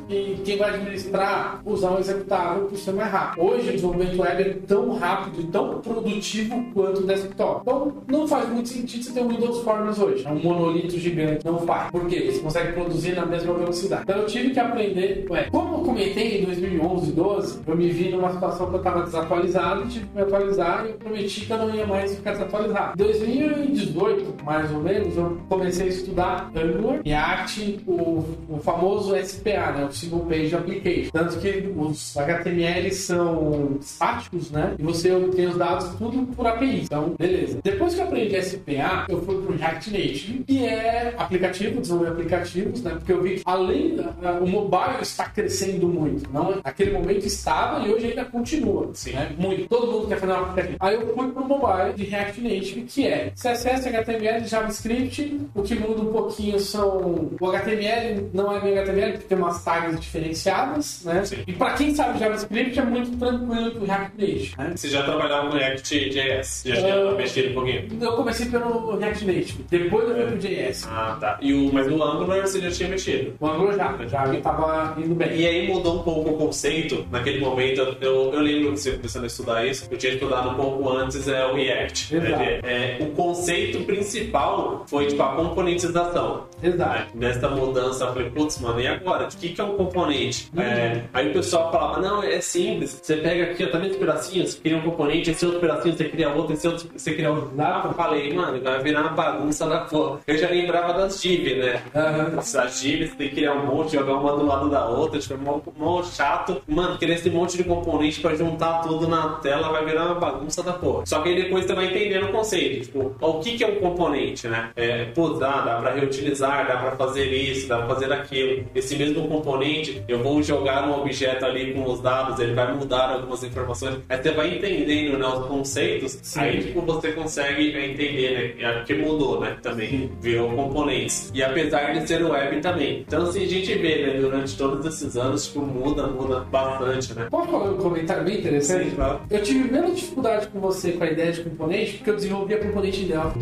e 0.09 0.41
quem 0.45 0.57
vai 0.57 0.71
administrar 0.71 1.61
usar 1.65 1.93
um 1.93 1.99
executável 1.99 2.67
por 2.67 2.77
ser 2.77 2.93
mais 2.93 3.11
rápido. 3.11 3.45
Hoje 3.45 3.69
o 3.69 3.73
desenvolvimento 3.73 4.21
web 4.21 4.43
é 4.43 4.55
tão 4.67 4.93
rápido 4.95 5.41
e 5.41 5.45
tão 5.45 5.81
produtivo 5.81 6.65
quanto 6.75 7.01
o 7.01 7.07
desktop. 7.07 7.61
Então 7.63 7.93
não 8.09 8.27
faz 8.27 8.49
muito 8.49 8.69
sentido 8.69 9.05
você 9.05 9.13
ter 9.13 9.23
um 9.23 9.29
Windows 9.29 9.61
Forms 9.63 9.99
hoje. 9.99 10.27
É 10.27 10.31
um 10.31 10.41
monolito 10.41 10.99
gigante. 10.99 11.45
Não 11.45 11.59
faz. 11.61 11.91
Por 11.91 12.07
quê? 12.07 12.31
Você 12.31 12.41
consegue 12.41 12.73
produzir 12.73 13.15
na 13.15 13.27
mesma 13.27 13.55
velocidade. 13.55 14.03
Então 14.03 14.17
eu 14.17 14.27
tive 14.27 14.51
que 14.51 14.61
aprender. 14.61 15.27
Ué, 15.31 15.49
como 15.51 15.77
eu 15.77 15.79
comentei 15.81 16.41
em 16.41 16.45
2011, 16.45 17.13
12, 17.13 17.61
eu 17.67 17.77
me 17.77 17.89
vi 17.91 18.11
numa 18.11 18.33
situação 18.33 18.69
que 18.69 18.75
eu 18.75 18.79
estava 18.79 19.03
desatualizado, 19.03 19.87
tive 19.89 20.07
que 20.07 20.15
me 20.15 20.23
atualizar 20.23 20.85
e 20.87 20.91
eu 20.91 20.95
prometi 20.97 21.47
que 21.47 21.53
eu 21.53 21.59
não 21.59 21.75
ia 21.75 21.87
mais 21.87 22.15
ficar 22.15 22.33
desatualizado. 22.33 23.01
Em 23.01 23.05
2018, 23.05 24.45
mais 24.45 24.73
ou 24.73 24.81
menos, 24.81 25.17
eu 25.17 25.39
comecei 25.49 25.87
a 25.87 25.91
estudar 25.91 26.51
Angular, 26.55 27.01
React, 27.05 27.85
o, 27.87 28.25
o 28.49 28.59
famoso 28.61 29.15
SPA, 29.45 29.73
né? 29.73 29.85
O 29.85 29.93
Single 29.93 30.21
Page 30.21 30.57
Application. 30.57 31.11
Tanto 31.13 31.39
que 31.39 31.73
os 31.77 32.17
HTML 32.17 32.91
são 32.93 33.79
estáticos, 33.81 34.51
né? 34.51 34.75
E 34.79 34.83
você 34.83 35.13
obtém 35.13 35.47
os 35.47 35.57
dados 35.57 35.95
tudo 35.97 36.27
por 36.35 36.47
API. 36.47 36.83
Então, 36.85 37.15
beleza. 37.19 37.59
Depois 37.63 37.95
que 37.95 38.01
eu 38.01 38.05
aprendi 38.05 38.43
SPA, 38.43 39.07
eu 39.09 39.23
fui 39.23 39.43
pro 39.43 39.57
React 39.57 39.91
Native, 39.91 40.45
que 40.47 40.65
é 40.65 41.15
aplicativo, 41.17 41.81
desenvolver 41.81 42.11
aplicativos, 42.11 42.83
né? 42.83 42.93
Porque 42.93 43.13
eu 43.13 43.23
vi 43.23 43.37
que 43.37 43.43
além 43.45 43.97
da, 43.97 44.33
o 44.41 44.47
mobile 44.47 45.03
está 45.03 45.27
crescendo 45.27 45.87
muito. 45.87 46.31
Não, 46.33 46.61
naquele 46.65 46.93
momento 46.93 47.27
estava 47.27 47.87
e 47.87 47.93
hoje 47.93 48.07
ainda 48.07 48.25
continua. 48.25 48.91
Sim. 48.95 49.13
Né? 49.13 49.31
Muito. 49.39 49.69
Todo 49.69 49.91
mundo 49.91 50.09
quer 50.09 50.19
fazer 50.19 50.33
um 50.33 50.37
aplicativo. 50.37 50.77
Aí 50.81 50.95
eu 50.95 51.15
fui 51.15 51.31
pro 51.31 51.45
mobile 51.45 51.93
de 51.95 52.05
React 52.05 52.41
Native, 52.41 52.83
que 52.83 53.07
é 53.07 53.33
CSS, 53.35 53.89
HTML, 53.89 54.47
JavaScript. 54.47 55.41
O 55.55 55.63
que 55.63 55.75
muda 55.75 56.03
um 56.03 56.13
pouquinho 56.13 56.59
são 56.59 57.31
o 57.41 57.51
HTML, 57.51 58.31
não 58.33 58.55
é 58.55 58.61
bem 58.61 58.79
HTML, 58.79 59.19
porque 59.19 59.34
tem 59.35 59.43
umas 59.43 59.63
tags 59.63 60.01
diferenciadas, 60.01 61.03
né? 61.05 61.25
Sim. 61.25 61.37
E 61.47 61.53
para 61.53 61.75
quem 61.75 61.95
sabe 61.95 62.19
JavaScript 62.19 62.79
é 62.79 62.85
muito 62.85 63.17
tranquilo 63.19 63.73
com 63.73 63.81
o 63.81 63.85
React 63.85 64.13
Native. 64.19 64.55
Né? 64.57 64.73
Você 64.77 64.89
já 64.89 65.03
trabalhava 65.03 65.51
com 65.51 65.57
React.js? 65.57 66.63
Já 66.65 66.77
tinha 66.77 67.01
uh, 67.01 67.17
mexido 67.17 67.51
um 67.51 67.55
pouquinho? 67.55 67.89
Eu 68.01 68.13
comecei 68.13 68.47
pelo 68.47 68.97
React 68.97 69.25
Native, 69.27 69.65
depois 69.69 70.09
eu 70.09 70.15
fui 70.15 70.27
pro 70.27 70.39
JS. 70.39 70.89
Ah, 70.89 71.17
tá. 71.21 71.39
E 71.41 71.53
o, 71.53 71.73
mas 71.73 71.87
no 71.87 72.03
Angular 72.03 72.41
você 72.43 72.61
já 72.61 72.71
tinha 72.71 72.89
mexido? 72.89 73.35
O 73.41 73.47
Angular 73.47 73.77
já, 73.77 74.07
já 74.07 74.35
estava 74.35 74.95
indo 75.01 75.15
bem. 75.15 75.37
E 75.37 75.47
aí 75.47 75.69
mudou 75.69 76.01
um 76.01 76.03
pouco 76.03 76.31
o 76.31 76.37
conceito, 76.37 77.07
naquele 77.11 77.41
momento, 77.41 77.97
eu, 78.01 78.33
eu 78.33 78.41
lembro 78.41 78.73
que 78.73 78.81
você 78.81 78.93
começando 78.93 79.25
a 79.25 79.27
estudar 79.27 79.67
isso, 79.67 79.89
eu 79.91 79.99
tinha 79.99 80.13
estudado 80.13 80.51
um 80.51 80.55
pouco 80.55 80.89
antes 80.91 81.27
é 81.27 81.47
o 81.47 81.55
React. 81.55 82.17
Exato. 82.17 82.39
Né? 82.39 82.61
É, 82.63 82.99
o 83.01 83.07
conceito 83.11 83.85
principal 83.85 84.85
foi 84.87 85.07
tipo 85.07 85.23
a 85.23 85.35
componentização. 85.35 86.45
Exato. 86.63 87.17
Né? 87.17 87.29
Nessa 87.29 87.49
mudança, 87.49 88.05
eu 88.05 88.13
falei, 88.13 88.31
putz, 88.31 88.61
mano, 88.61 88.81
e 88.81 88.87
agora? 88.87 89.24
O 89.33 89.39
que, 89.39 89.49
que 89.51 89.61
é 89.61 89.65
um 89.65 89.77
componente? 89.77 90.51
Uhum. 90.55 90.63
É, 90.63 91.05
aí 91.13 91.31
o 91.31 91.33
pessoal 91.33 91.71
falava, 91.71 92.01
não, 92.01 92.23
é 92.23 92.41
simples. 92.41 93.01
Você 93.03 93.17
pega 93.17 93.45
aqui, 93.45 93.65
ó, 93.65 93.69
tá 93.69 93.79
vendo 93.79 93.99
pedacinhos? 93.99 94.53
Você 94.53 94.61
cria 94.61 94.77
um 94.77 94.83
componente, 94.83 95.31
esse 95.31 95.45
outro 95.45 95.61
pedacinho 95.61 95.97
você 95.97 96.05
cria 96.05 96.29
outro, 96.31 96.55
esse 96.55 96.67
outro 96.67 96.89
você 96.97 97.15
cria 97.15 97.31
outro. 97.31 97.53
Ah, 97.59 97.83
eu 97.85 97.95
falei, 97.95 98.33
mano, 98.33 98.61
vai 98.63 98.83
virar 98.83 99.03
uma 99.03 99.11
bagunça 99.11 99.67
da 99.67 99.81
porra. 99.81 100.21
Eu 100.27 100.39
já 100.39 100.49
lembrava 100.49 100.93
das 100.95 101.21
div, 101.21 101.57
né? 101.57 101.83
Uhum. 101.95 102.39
As 102.39 102.81
div, 102.81 103.09
você 103.09 103.17
tem 103.17 103.29
que 103.29 103.35
criar 103.37 103.55
um 103.55 103.67
monte, 103.67 103.93
jogar 103.93 104.15
uma 104.15 104.37
do 104.37 104.47
lado 104.47 104.69
da 104.69 104.87
outra, 104.87 105.19
tipo, 105.19 105.35
é 105.35 105.37
mó, 105.37 105.61
mó 105.77 106.03
chato. 106.03 106.63
Mano, 106.67 106.99
querer 106.99 107.15
esse 107.15 107.31
monte 107.31 107.57
de 107.57 107.65
componente 107.65 108.21
pra 108.21 108.35
juntar 108.35 108.81
tudo 108.83 109.09
na 109.09 109.35
tela 109.35 109.71
vai 109.71 109.85
virar 109.85 110.07
uma 110.07 110.15
bagunça 110.15 110.63
da 110.63 110.73
porra. 110.73 111.07
Só 111.07 111.21
que 111.21 111.29
aí 111.31 111.43
depois 111.43 111.65
você 111.65 111.75
vai 111.75 111.87
entendendo 111.87 112.27
o 112.27 112.33
conceito. 112.33 112.87
Tipo, 112.87 113.15
o 113.21 113.41
que, 113.41 113.57
que 113.57 113.65
é 113.65 113.69
um 113.69 113.77
componente, 113.77 114.49
né? 114.49 114.71
É, 114.77 115.05
pô, 115.07 115.31
dá, 115.31 115.61
dá 115.61 115.77
pra 115.77 115.93
reutilizar, 115.93 116.67
dá 116.67 116.77
pra 116.77 116.93
fazer 116.93 117.27
isso, 117.27 117.69
dá 117.69 117.79
pra 117.79 117.95
fazer 117.95 118.13
aquilo. 118.13 118.65
Esse 118.75 118.97
mesmo 118.97 119.14
componente, 119.23 120.03
eu 120.09 120.23
vou 120.23 120.43
jogar 120.43 120.89
um 120.89 121.01
objeto 121.01 121.45
ali 121.45 121.73
com 121.73 121.85
os 121.91 122.01
dados, 122.01 122.39
ele 122.39 122.55
vai 122.55 122.75
mudar 122.75 123.11
algumas 123.11 123.43
informações. 123.43 123.99
Aí 124.09 124.23
você 124.23 124.31
vai 124.33 124.57
entendendo 124.57 125.19
né, 125.19 125.27
os 125.27 125.47
conceitos, 125.47 126.19
Sim. 126.23 126.41
aí 126.41 126.63
tipo, 126.63 126.81
você 126.83 127.13
consegue 127.13 127.69
entender, 127.69 128.57
né? 128.59 128.83
Que 128.85 128.95
mudou, 128.95 129.41
né? 129.41 129.57
Também 129.63 129.89
Sim. 129.89 130.11
virou 130.21 130.51
componentes. 130.51 131.31
E 131.35 131.43
apesar 131.43 131.93
de 131.93 132.07
ser 132.07 132.25
web 132.25 132.61
também. 132.61 133.05
Então, 133.07 133.23
assim, 133.23 133.45
a 133.45 133.49
gente 133.49 133.75
vê, 133.75 134.07
né, 134.07 134.21
durante 134.21 134.57
todos 134.57 134.85
esses 134.87 135.17
anos, 135.17 135.47
tipo, 135.47 135.61
muda, 135.61 136.07
muda 136.07 136.41
bastante, 136.41 137.15
né? 137.15 137.27
Posso 137.31 137.51
falar 137.51 137.71
um 137.71 137.77
comentário 137.77 138.25
bem 138.25 138.39
interessante? 138.39 138.91
Sim, 138.91 138.97
claro. 138.97 139.21
Eu 139.31 139.43
tive 139.43 139.71
menos 139.71 139.97
dificuldade 139.97 140.49
com 140.49 140.61
você 140.61 140.93
com 140.93 141.05
a 141.05 141.11
ideia 141.11 141.33
de 141.33 141.43
componente, 141.43 141.95
porque 141.95 142.11
eu 142.11 142.17
desenvolvia 142.17 142.59
componente 142.59 143.03
em 143.03 143.07
Delphi. 143.07 143.41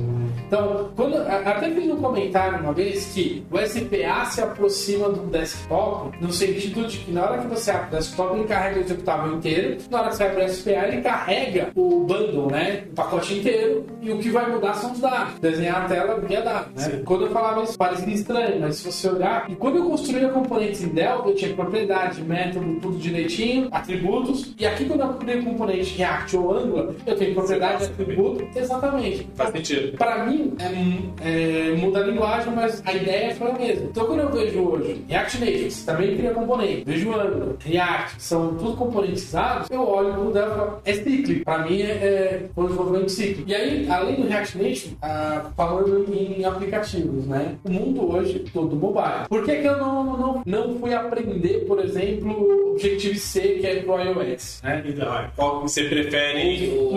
Então, 0.52 0.90
quando, 0.94 1.16
até 1.16 1.70
fiz 1.70 1.90
um 1.90 1.96
comentário 1.96 2.58
uma 2.58 2.74
vez 2.74 3.06
que 3.06 3.42
o 3.50 3.56
SPA 3.56 4.26
se 4.26 4.42
aproxima 4.42 5.08
do 5.08 5.30
desktop, 5.30 6.14
no 6.20 6.30
sentido 6.30 6.86
de 6.86 6.98
que 6.98 7.10
na 7.10 7.24
hora 7.24 7.38
que 7.38 7.46
você 7.46 7.70
abre 7.70 7.86
o 7.86 7.98
desktop, 7.98 8.36
ele 8.36 8.46
carrega 8.46 8.78
o 8.78 8.82
executável 8.82 9.34
inteiro, 9.34 9.78
na 9.90 10.00
hora 10.00 10.10
que 10.10 10.16
você 10.16 10.24
abre 10.24 10.44
o 10.44 10.48
SPA, 10.50 10.88
ele 10.88 11.00
carrega 11.00 11.70
o 11.74 12.00
bundle, 12.00 12.50
né? 12.50 12.84
O 12.90 12.94
pacote 12.94 13.38
inteiro, 13.38 13.86
e 14.02 14.10
o 14.10 14.18
que 14.18 14.28
vai 14.28 14.50
mudar 14.50 14.74
são 14.74 14.92
os 14.92 15.00
dados. 15.00 15.38
Desenhar 15.40 15.86
a 15.86 15.88
tela 15.88 16.20
via 16.20 16.42
dados, 16.42 16.86
né? 16.86 17.00
Quando 17.02 17.24
eu 17.24 17.30
falava 17.30 17.62
isso, 17.62 17.78
parecia 17.78 18.12
estranho, 18.12 18.60
mas 18.60 18.76
se 18.76 18.92
você 18.92 19.08
olhar, 19.08 19.50
e 19.50 19.56
quando 19.56 19.78
eu 19.78 19.86
construía 19.86 20.28
componentes 20.28 20.82
em 20.82 20.88
Delphi, 20.88 21.30
eu 21.30 21.34
tinha 21.34 21.54
propriedade, 21.54 22.20
método, 22.20 22.78
tudo 22.78 22.98
direitinho, 22.98 23.68
atributos, 23.72 24.54
e 24.58 24.66
aqui 24.66 24.84
quando 24.84 25.00
eu 25.00 25.14
criei 25.14 25.40
componente 25.40 25.96
React 25.96 26.36
ou 26.36 26.58
Angular, 26.58 26.88
eu 27.06 27.16
tenho 27.16 27.34
propriedade, 27.34 27.84
atributo, 27.84 28.46
exatamente. 28.54 29.26
Faz 29.34 29.50
sentido. 29.50 29.96
Para 29.96 30.12
pra 30.12 30.26
é, 30.58 31.70
é, 31.70 31.72
muda 31.76 32.00
a 32.00 32.06
linguagem, 32.06 32.52
mas 32.54 32.82
a 32.84 32.92
ideia 32.92 33.34
foi 33.34 33.50
a 33.50 33.54
mesma. 33.54 33.84
Então, 33.84 34.06
quando 34.06 34.20
eu 34.20 34.30
vejo 34.30 34.60
hoje 34.60 35.04
React 35.08 35.38
Native, 35.38 35.74
também 35.86 36.16
cria 36.16 36.30
componente, 36.32 36.84
vejo 36.84 37.12
Angular, 37.12 37.56
React, 37.64 38.16
que 38.16 38.22
são 38.22 38.54
tudo 38.54 38.76
componentizados, 38.76 39.70
eu 39.70 39.86
olho 39.88 40.14
pro 40.14 40.32
Dell 40.32 40.46
e 40.46 40.50
falo, 40.50 40.82
é 40.84 40.94
cíclico. 40.94 41.44
Pra 41.44 41.58
mim, 41.58 41.82
é, 41.82 41.86
é 41.86 42.50
um 42.56 42.64
desenvolvimento 42.64 43.10
cíclico. 43.10 43.50
E 43.50 43.54
aí, 43.54 43.90
além 43.90 44.16
do 44.16 44.28
React 44.28 44.58
Native, 44.58 44.96
ah, 45.02 45.50
falando 45.56 46.12
em 46.12 46.44
aplicativos, 46.44 47.26
né? 47.26 47.56
O 47.64 47.70
mundo 47.70 48.12
hoje 48.12 48.38
todo 48.52 48.76
mobile. 48.76 49.28
Por 49.28 49.44
que, 49.44 49.56
que 49.56 49.66
eu 49.66 49.76
não, 49.78 50.04
não, 50.04 50.42
não 50.44 50.78
fui 50.78 50.94
aprender, 50.94 51.64
por 51.66 51.78
exemplo, 51.80 52.72
Objective-C, 52.72 53.40
que 53.60 53.66
é 53.66 53.76
pro 53.76 54.00
iOS? 54.00 54.60
Né? 54.62 54.82
Então, 54.86 55.30
qual 55.36 55.62
você 55.62 55.84
prefere 55.84 56.68
o, 56.70 56.96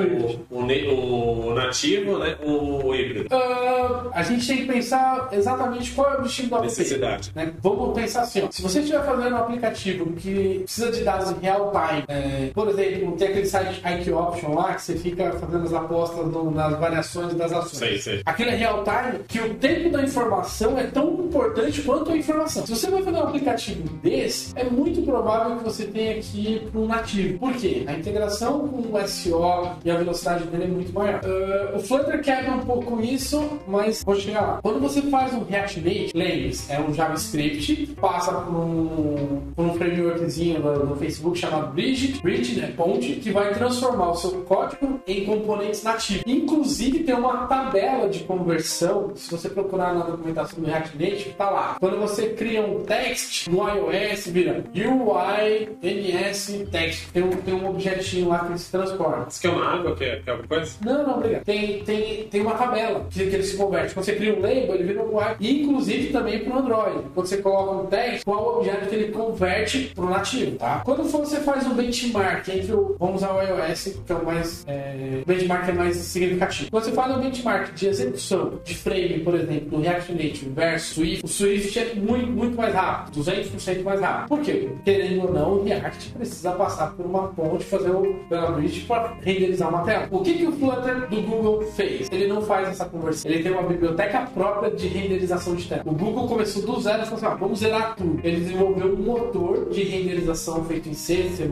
o, 0.49 1.49
o 1.49 1.53
nativo, 1.53 2.17
né? 2.19 2.35
O 2.43 2.93
híbrido? 2.93 3.27
Uh, 3.35 4.09
a 4.13 4.23
gente 4.23 4.47
tem 4.47 4.57
que 4.57 4.65
pensar 4.65 5.29
exatamente 5.31 5.91
qual 5.91 6.13
é 6.13 6.17
o 6.17 6.21
destino 6.21 6.49
do 6.49 6.61
Necessidade. 6.61 7.31
Né? 7.35 7.51
Vamos 7.61 7.93
pensar 7.93 8.21
assim, 8.21 8.43
ó. 8.43 8.51
se 8.51 8.61
você 8.61 8.79
estiver 8.79 9.03
fazendo 9.03 9.35
um 9.35 9.37
aplicativo 9.37 10.11
que 10.13 10.59
precisa 10.59 10.91
de 10.91 11.03
dados 11.03 11.31
em 11.31 11.39
real 11.41 11.71
time, 11.71 12.03
é, 12.07 12.51
por 12.53 12.69
exemplo, 12.69 13.11
tem 13.17 13.27
aquele 13.27 13.45
site 13.45 13.81
IQ 13.85 14.13
Option 14.13 14.53
lá 14.53 14.73
que 14.73 14.81
você 14.81 14.95
fica 14.95 15.31
fazendo 15.33 15.65
as 15.65 15.73
apostas 15.73 16.27
no, 16.27 16.51
nas 16.51 16.79
variações 16.79 17.33
das 17.33 17.51
ações. 17.51 17.77
Sei, 17.77 17.97
sei. 17.99 18.21
Aquilo 18.25 18.51
é 18.51 18.55
real 18.55 18.83
time 18.83 19.23
que 19.27 19.39
o 19.39 19.53
tempo 19.55 19.89
da 19.89 20.03
informação 20.03 20.77
é 20.77 20.83
tão 20.83 21.13
importante 21.25 21.81
quanto 21.81 22.11
a 22.11 22.17
informação. 22.17 22.65
Se 22.65 22.75
você 22.75 22.89
vai 22.89 23.03
fazer 23.03 23.17
um 23.17 23.23
aplicativo 23.23 23.89
desse, 24.01 24.53
é 24.55 24.63
muito 24.63 25.01
provável 25.01 25.57
que 25.57 25.63
você 25.63 25.85
tenha 25.85 26.21
que 26.21 26.39
ir 26.39 26.61
para 26.71 26.79
um 26.79 26.87
nativo. 26.87 27.39
Por 27.39 27.53
quê? 27.53 27.83
A 27.87 27.93
integração 27.93 28.67
com 28.67 28.95
o 28.95 29.07
SO 29.07 29.71
e 29.83 29.91
a 29.91 29.97
velocidade 29.97 30.45
dele 30.45 30.65
é 30.65 30.67
muito 30.67 30.93
maior. 30.93 31.21
Uh, 31.23 31.77
o 31.77 31.79
Flutter 31.79 32.21
quebra 32.21 32.51
um 32.51 32.59
pouco 32.59 33.01
isso, 33.01 33.24
mas 33.67 34.03
vou 34.03 34.15
chegar 34.15 34.41
lá. 34.41 34.59
Quando 34.61 34.79
você 34.79 35.01
faz 35.03 35.33
um 35.33 35.43
React 35.43 35.81
Native, 35.81 36.11
lembre-se, 36.13 36.71
é 36.71 36.79
um 36.79 36.93
JavaScript, 36.93 37.95
passa 37.99 38.31
por 38.31 38.55
um, 38.55 39.41
por 39.55 39.65
um 39.65 39.73
frameworkzinho 39.75 40.59
no, 40.59 40.85
no 40.85 40.95
Facebook 40.95 41.37
chamado 41.37 41.73
Bridge, 41.73 42.19
Bridge, 42.21 42.59
né, 42.59 42.73
ponte, 42.75 43.13
que 43.15 43.31
vai 43.31 43.53
transformar 43.53 44.11
o 44.11 44.15
seu 44.15 44.31
código 44.43 44.99
em 45.07 45.25
componentes 45.25 45.83
nativos. 45.83 46.23
Inclusive 46.25 47.03
tem 47.03 47.15
uma 47.15 47.47
tabela 47.47 48.09
de 48.09 48.23
conversão, 48.23 49.11
se 49.15 49.29
você 49.31 49.49
procurar 49.49 49.93
na 49.93 50.05
documentação 50.05 50.59
do 50.59 50.65
React 50.65 50.97
Native, 50.97 51.29
tá 51.37 51.49
lá. 51.49 51.77
Quando 51.79 51.97
você 51.99 52.29
cria 52.29 52.61
um 52.61 52.83
text 52.83 53.47
no 53.47 53.67
iOS, 53.67 54.27
vira 54.27 54.63
UI 54.73 55.69
NS 55.81 56.65
text. 56.71 57.11
Tem 57.11 57.23
um, 57.23 57.29
tem 57.29 57.53
um 57.53 57.69
objetinho 57.69 58.29
lá 58.29 58.39
que 58.39 58.57
se 58.57 58.71
transforma. 58.71 59.25
Isso 59.29 59.41
que 59.41 59.47
é 59.47 59.49
uma 59.49 59.65
água, 59.65 59.95
que 59.95 60.03
é, 60.03 60.19
que 60.19 60.29
é 60.29 60.33
alguma 60.33 60.47
coisa? 60.47 60.77
Não, 60.81 61.03
não, 61.03 61.17
obrigado. 61.17 61.43
Tem, 61.43 61.83
tem, 61.83 62.23
tem 62.27 62.41
uma 62.41 62.55
tabela 62.55 63.04
que, 63.09 63.21
ele 63.21 63.43
se 63.43 63.57
converte. 63.57 63.93
Quando 63.93 64.05
você 64.05 64.15
cria 64.15 64.33
um 64.33 64.41
label, 64.41 64.75
ele 64.75 64.83
vira 64.83 65.03
um 65.03 65.15
UI. 65.15 65.35
Inclusive 65.39 66.11
também 66.11 66.39
para 66.39 66.55
o 66.55 66.59
Android. 66.59 66.99
Quando 67.13 67.27
você 67.27 67.37
coloca 67.37 67.83
um 67.83 67.85
text, 67.87 68.25
qual 68.25 68.57
objeto 68.57 68.89
que 68.89 68.95
ele 68.95 69.11
converte 69.11 69.91
para 69.95 70.05
o 70.05 70.09
nativo, 70.09 70.57
tá? 70.57 70.81
Quando 70.85 71.03
você 71.03 71.39
faz 71.41 71.65
um 71.65 71.73
benchmark 71.73 72.47
entre 72.49 72.73
o, 72.73 72.95
vamos 72.99 73.17
usar 73.17 73.33
o 73.33 73.41
iOS, 73.41 73.97
que 74.05 74.11
é 74.11 74.15
o 74.15 74.25
mais, 74.25 74.63
é, 74.67 75.21
o 75.21 75.25
benchmark 75.25 75.69
é 75.69 75.73
mais 75.73 75.95
significativo. 75.97 76.71
Quando 76.71 76.83
você 76.83 76.91
faz 76.91 77.15
um 77.15 77.19
benchmark 77.19 77.73
de 77.73 77.87
execução 77.87 78.59
de 78.63 78.75
frame, 78.75 79.19
por 79.19 79.35
exemplo, 79.35 79.69
do 79.69 79.81
React 79.81 80.11
Native 80.13 80.49
versus 80.55 80.95
Swift, 80.95 81.25
o 81.25 81.27
Swift 81.27 81.79
é 81.79 81.95
muito, 81.95 82.31
muito 82.31 82.57
mais 82.57 82.73
rápido, 82.73 83.21
200% 83.21 83.83
mais 83.83 83.99
rápido. 83.99 84.27
Por 84.27 84.41
quê? 84.41 84.69
Querendo 84.83 85.23
ou 85.23 85.33
não, 85.33 85.53
o 85.53 85.63
React 85.63 86.11
precisa 86.11 86.51
passar 86.51 86.91
por 86.93 87.05
uma 87.05 87.27
ponte, 87.29 87.63
fazer 87.65 87.91
o 87.91 88.15
pela 88.29 88.51
bridge 88.51 88.81
para 88.81 89.13
renderizar 89.21 89.69
uma 89.69 89.83
tela. 89.83 90.07
O 90.11 90.21
que, 90.21 90.33
que 90.33 90.45
o 90.45 90.51
Flutter 90.53 91.07
do 91.09 91.21
Google 91.21 91.61
fez? 91.73 92.09
Ele 92.11 92.27
não 92.27 92.41
faz 92.41 92.69
essa 92.69 92.85
conversão. 92.95 93.31
Ele 93.31 93.43
tem 93.43 93.51
uma 93.51 93.63
biblioteca 93.63 94.21
própria 94.33 94.71
de 94.71 94.87
renderização 94.87 95.55
de 95.55 95.67
tela. 95.67 95.83
O 95.85 95.93
Google 95.93 96.27
começou 96.27 96.61
do 96.63 96.79
zero 96.81 97.03
e 97.03 97.05
falou 97.05 97.17
assim: 97.17 97.25
ah, 97.25 97.35
vamos 97.35 97.59
zerar 97.59 97.95
tudo. 97.95 98.19
Ele 98.23 98.37
desenvolveu 98.37 98.93
um 98.93 99.01
motor 99.01 99.69
de 99.69 99.83
renderização 99.83 100.63
feito 100.65 100.89
em 100.89 100.93
C, 100.93 101.29
C++, 101.29 101.49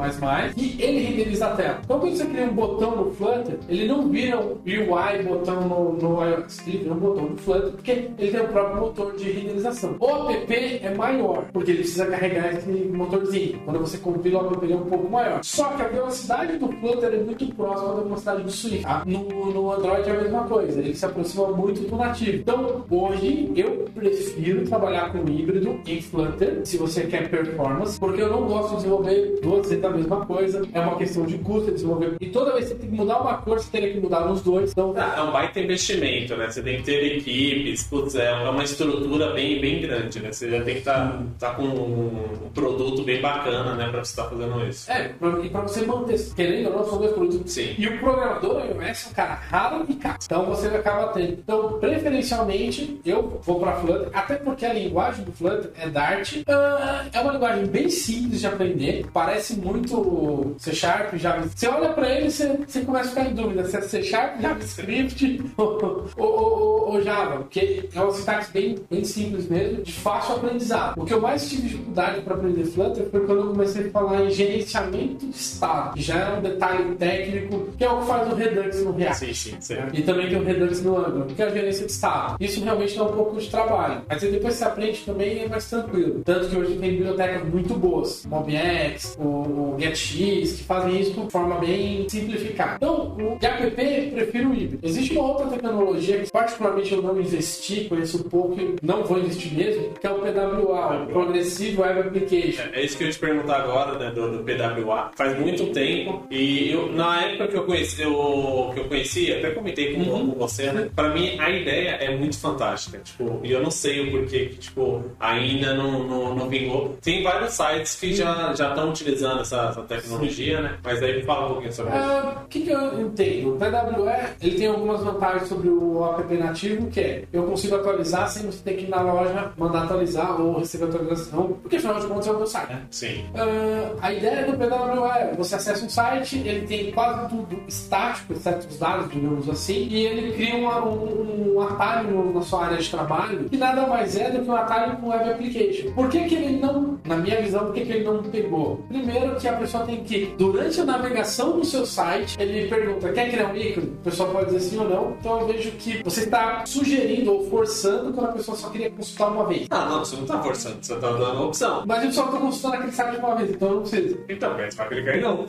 e 0.57 0.81
ele 0.81 0.99
renderiza 0.99 1.47
a 1.47 1.55
tela. 1.55 1.79
Então, 1.83 1.99
quando 1.99 2.15
você 2.15 2.25
cria 2.25 2.45
um 2.45 2.53
botão 2.53 2.95
no 2.95 3.11
Flutter, 3.11 3.59
ele 3.67 3.87
não 3.87 4.09
vira 4.09 4.39
um 4.39 4.57
UI 4.65 5.23
botão 5.23 5.61
no, 5.67 5.93
no 5.93 6.25
iOS. 6.25 6.59
Ele 6.67 6.77
vira 6.79 6.93
um 6.93 6.99
botão 6.99 7.25
no 7.25 7.37
Flutter, 7.37 7.71
porque 7.71 7.91
ele 7.91 8.31
tem 8.31 8.41
o 8.41 8.47
próprio 8.47 8.81
motor 8.81 9.15
de 9.15 9.31
renderização. 9.31 9.95
O 9.99 10.29
app 10.29 10.53
é 10.53 10.93
maior, 10.95 11.45
porque 11.51 11.71
ele 11.71 11.79
precisa 11.79 12.05
carregar 12.05 12.53
esse 12.53 12.69
motorzinho. 12.69 13.59
Quando 13.65 13.79
você 13.79 13.97
compila 13.97 14.43
o 14.43 14.53
app, 14.53 14.65
ele 14.65 14.73
é 14.73 14.77
um 14.77 14.85
pouco 14.85 15.09
maior. 15.09 15.39
Só 15.43 15.69
que 15.69 15.81
a 15.81 15.87
velocidade 15.87 16.57
do 16.57 16.67
Flutter 16.67 17.13
é 17.13 17.17
muito 17.17 17.45
próxima 17.55 17.95
da 17.95 18.01
velocidade 18.01 18.43
do 18.43 18.51
Swift. 18.51 18.85
Ah, 18.85 19.03
no, 19.05 19.51
no 19.51 19.71
Android 19.71 20.09
é 20.09 20.11
a 20.11 20.21
mesma 20.21 20.43
coisa, 20.43 20.79
ele 20.79 20.95
se 20.95 21.05
aproxima 21.05 21.32
muito 21.35 21.81
do 21.81 21.95
nativo. 21.95 22.37
Então, 22.37 22.85
hoje, 22.89 23.51
eu 23.55 23.85
prefiro 23.93 24.65
trabalhar 24.65 25.11
com 25.11 25.19
híbrido 25.29 25.79
em 25.85 26.01
Flutter, 26.01 26.61
se 26.63 26.77
você 26.77 27.05
quer 27.05 27.29
performance, 27.29 27.99
porque 27.99 28.21
eu 28.21 28.29
não 28.29 28.43
gosto 28.47 28.69
de 28.71 28.75
desenvolver 28.77 29.39
duas 29.41 29.69
vezes 29.69 29.83
a 29.83 29.89
mesma 29.89 30.25
coisa. 30.25 30.61
É 30.73 30.79
uma 30.79 30.97
questão 30.97 31.25
de 31.25 31.37
custo 31.39 31.71
desenvolver. 31.71 32.15
E 32.19 32.29
toda 32.29 32.53
vez 32.53 32.65
que 32.65 32.73
você 32.73 32.79
tem 32.79 32.89
que 32.89 32.95
mudar 32.95 33.21
uma 33.21 33.37
cor, 33.37 33.59
você 33.59 33.69
teria 33.71 33.93
que 33.93 33.99
mudar 33.99 34.21
nos 34.21 34.41
dois. 34.41 34.71
Então, 34.71 34.93
ah, 34.97 35.15
é 35.17 35.21
um 35.21 35.31
baita 35.31 35.59
investimento, 35.59 36.35
né? 36.35 36.49
Você 36.49 36.61
tem 36.61 36.77
que 36.77 36.83
ter 36.83 37.17
equipes, 37.17 37.83
putz, 37.83 38.15
é 38.15 38.31
uma 38.33 38.63
estrutura 38.63 39.33
bem, 39.33 39.59
bem 39.59 39.81
grande, 39.81 40.19
né? 40.19 40.31
Você 40.31 40.49
já 40.49 40.63
tem 40.63 40.75
que 40.75 40.79
estar 40.79 41.23
tá, 41.39 41.49
tá 41.49 41.55
com 41.55 41.63
um 41.63 42.49
produto 42.53 43.03
bem 43.03 43.21
bacana, 43.21 43.75
né? 43.75 43.89
Pra 43.89 44.03
você 44.03 44.11
estar 44.11 44.23
tá 44.23 44.29
fazendo 44.29 44.65
isso. 44.67 44.91
É, 44.91 45.09
pra, 45.09 45.39
e 45.39 45.49
pra 45.49 45.61
você 45.61 45.85
manter, 45.85 46.19
querendo 46.35 46.67
ou 46.67 46.77
não, 46.77 46.83
são 46.85 46.97
dois 46.97 47.11
produtos. 47.11 47.51
Sim. 47.51 47.75
E 47.77 47.87
o 47.87 47.99
programador 47.99 48.63
iOS 48.65 49.07
é 49.07 49.09
um 49.09 49.13
cara 49.13 49.33
raro 49.33 49.85
e 49.87 49.95
caro. 49.95 50.17
Então 50.23 50.45
você 50.45 50.67
acaba 50.67 51.07
tendo. 51.07 51.22
Então, 51.23 51.79
preferencialmente, 51.79 52.99
eu 53.05 53.39
vou 53.43 53.59
pra 53.59 53.75
Flutter, 53.75 54.09
até 54.13 54.35
porque 54.35 54.65
a 54.65 54.73
linguagem 54.73 55.23
do 55.23 55.31
Flutter 55.31 55.71
é 55.77 55.89
Dart. 55.89 56.37
Uh, 56.37 57.09
é 57.11 57.19
uma 57.19 57.33
linguagem 57.33 57.65
bem 57.65 57.89
simples 57.89 58.41
de 58.41 58.47
aprender. 58.47 59.05
Parece 59.13 59.55
muito 59.55 60.55
C 60.57 60.73
Sharp, 60.73 61.15
JavaScript. 61.15 61.59
Você 61.59 61.67
olha 61.67 61.89
pra 61.89 62.09
ele 62.09 62.27
e 62.27 62.31
você, 62.31 62.57
você 62.67 62.81
começa 62.81 63.09
a 63.09 63.09
ficar 63.09 63.29
em 63.29 63.33
dúvida 63.33 63.65
se 63.65 63.77
é 63.77 63.81
C 63.81 64.03
Sharp, 64.03 64.41
JavaScript 64.41 65.41
ou, 65.57 66.09
ou, 66.17 66.27
ou, 66.27 66.93
ou 66.93 67.01
Java. 67.01 67.39
Porque 67.39 67.89
é 67.93 68.01
um 68.01 68.11
sintaxe 68.11 68.51
bem, 68.51 68.75
bem 68.89 69.03
simples 69.03 69.47
mesmo, 69.47 69.83
de 69.83 69.91
fácil 69.91 70.35
aprendizado. 70.35 71.01
O 71.01 71.05
que 71.05 71.13
eu 71.13 71.21
mais 71.21 71.49
tive 71.49 71.63
dificuldade 71.63 72.21
para 72.21 72.35
aprender 72.35 72.65
Flutter 72.65 73.09
foi 73.09 73.25
quando 73.25 73.39
eu 73.39 73.47
comecei 73.47 73.87
a 73.87 73.91
falar 73.91 74.23
em 74.23 74.31
gerenciamento 74.31 75.25
de 75.25 75.35
estado, 75.35 75.93
que 75.95 76.01
já 76.01 76.15
é 76.15 76.37
um 76.37 76.41
detalhe 76.41 76.95
técnico, 76.95 77.69
que 77.77 77.83
é 77.83 77.89
o 77.89 77.99
que 77.99 78.07
faz 78.07 78.31
o 78.31 78.35
Redux 78.35 78.83
no 78.83 78.91
React. 78.93 79.25
Sim, 79.25 79.33
sim, 79.33 79.57
sim. 79.59 79.75
E 79.93 80.01
também 80.01 80.29
tem 80.29 80.39
o 80.39 80.43
Redux 80.43 80.81
no 80.81 80.97
Angular, 80.97 81.12
que 81.35 81.41
é 81.41 81.45
a 81.45 81.49
gerência 81.49 81.85
de 81.85 81.91
estado. 81.91 82.35
Isso 82.39 82.63
realmente 82.63 82.95
dá 82.97 83.03
um 83.03 83.13
pouco 83.13 83.39
de 83.39 83.49
trabalho. 83.49 84.01
Mas 84.07 84.21
depois 84.21 84.55
você 84.55 84.63
aprende 84.63 84.99
também 85.05 85.43
é 85.43 85.47
mais 85.47 85.69
tranquilo. 85.69 86.21
Tanto 86.25 86.49
que 86.49 86.55
hoje 86.55 86.75
tem 86.75 86.91
bibliotecas 86.91 87.47
muito 87.49 87.73
boas, 87.75 88.25
MobX, 88.25 89.15
o, 89.19 89.23
o 89.23 89.75
GetX, 89.79 90.53
que 90.57 90.63
fazem 90.63 90.99
isso 90.99 91.11
de 91.11 91.31
forma 91.31 91.55
bem 91.59 92.07
simplificada. 92.09 92.75
Então, 92.77 93.15
o 93.17 93.37
app, 93.41 93.71
prefiro 94.11 94.49
o 94.49 94.53
híbrido. 94.53 94.79
Existe 94.83 95.13
uma 95.17 95.27
outra 95.29 95.47
tecnologia 95.47 96.19
que 96.19 96.31
particularmente 96.31 96.93
eu 96.93 97.01
não 97.01 97.19
investi, 97.19 97.85
conheço 97.85 98.23
pouco 98.25 98.59
e 98.59 98.75
não 98.81 99.03
vou 99.03 99.19
investir 99.19 99.53
mesmo, 99.53 99.89
que 99.99 100.05
é 100.07 100.09
o 100.11 100.19
PWA, 100.19 101.03
o 101.03 101.07
Progressive 101.07 101.79
Web 101.81 101.99
Application. 102.01 102.63
É 102.73 102.83
isso 102.83 102.97
que 102.97 103.03
eu 103.03 103.09
te 103.11 103.19
perguntar 103.19 103.57
agora, 103.61 103.97
né, 103.97 104.11
do, 104.11 104.37
do 104.37 104.43
PWA. 104.43 105.11
Faz 105.15 105.37
muito 105.39 105.67
tempo 105.67 106.23
e 106.29 106.71
eu, 106.71 106.91
na 106.91 107.23
época 107.23 107.47
que 107.47 107.57
eu 107.57 107.63
conheci, 107.65 108.01
eu, 108.01 108.71
que 108.73 108.79
eu 108.79 108.85
conheci, 108.85 109.31
até 109.31 109.51
comentei 109.51 109.93
com, 109.93 110.03
Uhum. 110.03 110.31
com 110.31 110.39
você, 110.39 110.71
né? 110.71 110.89
Pra 111.03 111.13
mim 111.13 111.37
a 111.39 111.49
ideia 111.49 111.89
é 111.91 112.15
muito 112.17 112.39
fantástica. 112.39 112.99
Tipo, 112.99 113.39
e 113.43 113.51
eu 113.51 113.61
não 113.61 113.69
sei 113.71 114.07
o 114.07 114.11
porquê 114.11 114.45
que, 114.45 114.57
tipo, 114.57 115.03
ainda 115.19 115.73
não, 115.73 116.03
não, 116.03 116.35
não 116.35 116.47
vingou. 116.49 116.97
Tem 117.01 117.21
vários 117.21 117.53
sites 117.53 117.95
que 117.99 118.13
já 118.15 118.53
já 118.53 118.69
estão 118.69 118.89
utilizando 118.89 119.41
essa, 119.41 119.63
essa 119.69 119.81
tecnologia, 119.81 120.61
né? 120.61 120.77
Mas 120.83 121.03
aí 121.03 121.17
me 121.17 121.23
fala 121.23 121.45
um 121.45 121.49
pouquinho 121.53 121.73
sobre 121.73 121.91
isso. 121.93 122.01
Ah, 122.01 122.41
O 122.43 122.47
que, 122.47 122.61
que 122.61 122.69
eu 122.69 123.01
entendo? 123.01 123.53
O 123.55 123.57
PWE 123.57 124.35
ele 124.41 124.57
tem 124.57 124.67
algumas 124.67 125.03
vantagens 125.03 125.47
sobre 125.49 125.67
o 125.69 126.05
app 126.17 126.33
nativo, 126.35 126.87
que 126.89 126.99
é 126.99 127.23
eu 127.33 127.43
consigo 127.43 127.75
atualizar 127.75 128.29
sem 128.29 128.43
você 128.45 128.63
ter 128.63 128.73
que 128.75 128.85
ir 128.85 128.89
na 128.89 129.01
loja 129.01 129.51
mandar 129.57 129.83
atualizar 129.83 130.39
ou 130.39 130.59
receber 130.59 130.85
atualização, 130.85 131.57
porque 131.61 131.75
afinal 131.77 131.99
de 131.99 132.07
contas 132.07 132.27
é 132.27 132.31
o 132.31 132.37
meu 132.37 132.47
site, 132.47 132.69
né? 132.69 132.81
Sim. 132.91 133.25
Ah, 133.35 133.91
a 134.07 134.13
ideia 134.13 134.45
do 134.45 134.53
PWE 134.57 135.09
é 135.19 135.33
você 135.37 135.55
acessa 135.55 135.85
um 135.85 135.89
site, 135.89 136.37
ele 136.37 136.65
tem 136.65 136.91
quase 136.91 137.27
tudo 137.29 137.59
estático, 137.67 138.33
exceto 138.33 138.67
os 138.67 138.77
dados, 138.77 139.09
digamos 139.11 139.49
assim, 139.49 139.87
e 139.89 140.05
ele 140.05 140.31
cria 140.33 140.55
uma- 140.55 140.92
um, 140.93 141.55
um 141.55 141.61
atalho 141.61 142.09
no- 142.11 142.33
na 142.33 142.41
sua 142.41 142.65
área 142.65 142.77
de 142.77 142.89
trabalho 142.89 143.49
que 143.49 143.57
nada 143.57 143.85
mais 143.87 144.15
é 144.17 144.29
do 144.31 144.43
que 144.43 144.49
um 144.49 144.55
atalho 144.55 144.97
com 144.97 145.09
web 145.09 145.29
application. 145.29 145.91
Por 145.93 146.09
que, 146.09 146.23
que 146.25 146.35
ele 146.35 146.59
não, 146.59 146.97
na 147.05 147.17
minha 147.17 147.41
visão, 147.41 147.65
por 147.65 147.73
que, 147.73 147.81
que 147.85 147.91
ele 147.91 148.03
não 148.03 148.23
pegou? 148.23 148.83
Primeiro 148.87 149.35
que 149.35 149.47
a 149.47 149.53
pessoa 149.53 149.85
tem 149.85 150.03
que, 150.03 150.33
durante 150.37 150.79
a 150.81 150.85
navegação 150.85 151.57
do 151.59 151.65
seu 151.65 151.85
site, 151.85 152.35
ele 152.39 152.67
pergunta, 152.67 153.11
quer 153.11 153.29
criar 153.29 153.47
um 153.51 153.55
ícone? 153.55 153.87
O 153.87 154.03
pessoal 154.03 154.29
pode 154.29 154.45
dizer 154.47 154.59
sim 154.61 154.77
ou 154.79 154.89
não. 154.89 155.11
Então 155.19 155.41
eu 155.41 155.47
vejo 155.47 155.71
que 155.71 156.01
você 156.03 156.21
está 156.21 156.63
sugerindo 156.65 157.33
ou 157.33 157.49
forçando 157.49 158.13
quando 158.13 158.29
a 158.29 158.33
pessoa 158.33 158.55
só 158.57 158.69
queria 158.69 158.89
consultar 158.91 159.27
uma 159.31 159.45
vez. 159.47 159.67
Ah, 159.69 159.85
não, 159.85 159.99
você 159.99 160.15
não 160.15 160.25
tá 160.25 160.41
forçando, 160.41 160.77
você 160.81 160.95
tá 160.95 161.11
dando 161.11 161.25
a 161.25 161.41
opção. 161.45 161.83
Mas 161.85 162.03
eu 162.03 162.11
só 162.11 162.25
estou 162.25 162.39
consultando 162.39 162.75
aquele 162.75 162.91
site 162.91 163.17
uma 163.17 163.35
vez, 163.35 163.49
então 163.51 163.69
não 163.71 163.81
precisa. 163.81 164.17
Então, 164.29 164.53
mas 164.57 164.75
vai 164.75 164.87
clicar 164.89 165.17
em 165.17 165.21
não. 165.21 165.45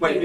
Mas 0.00 0.16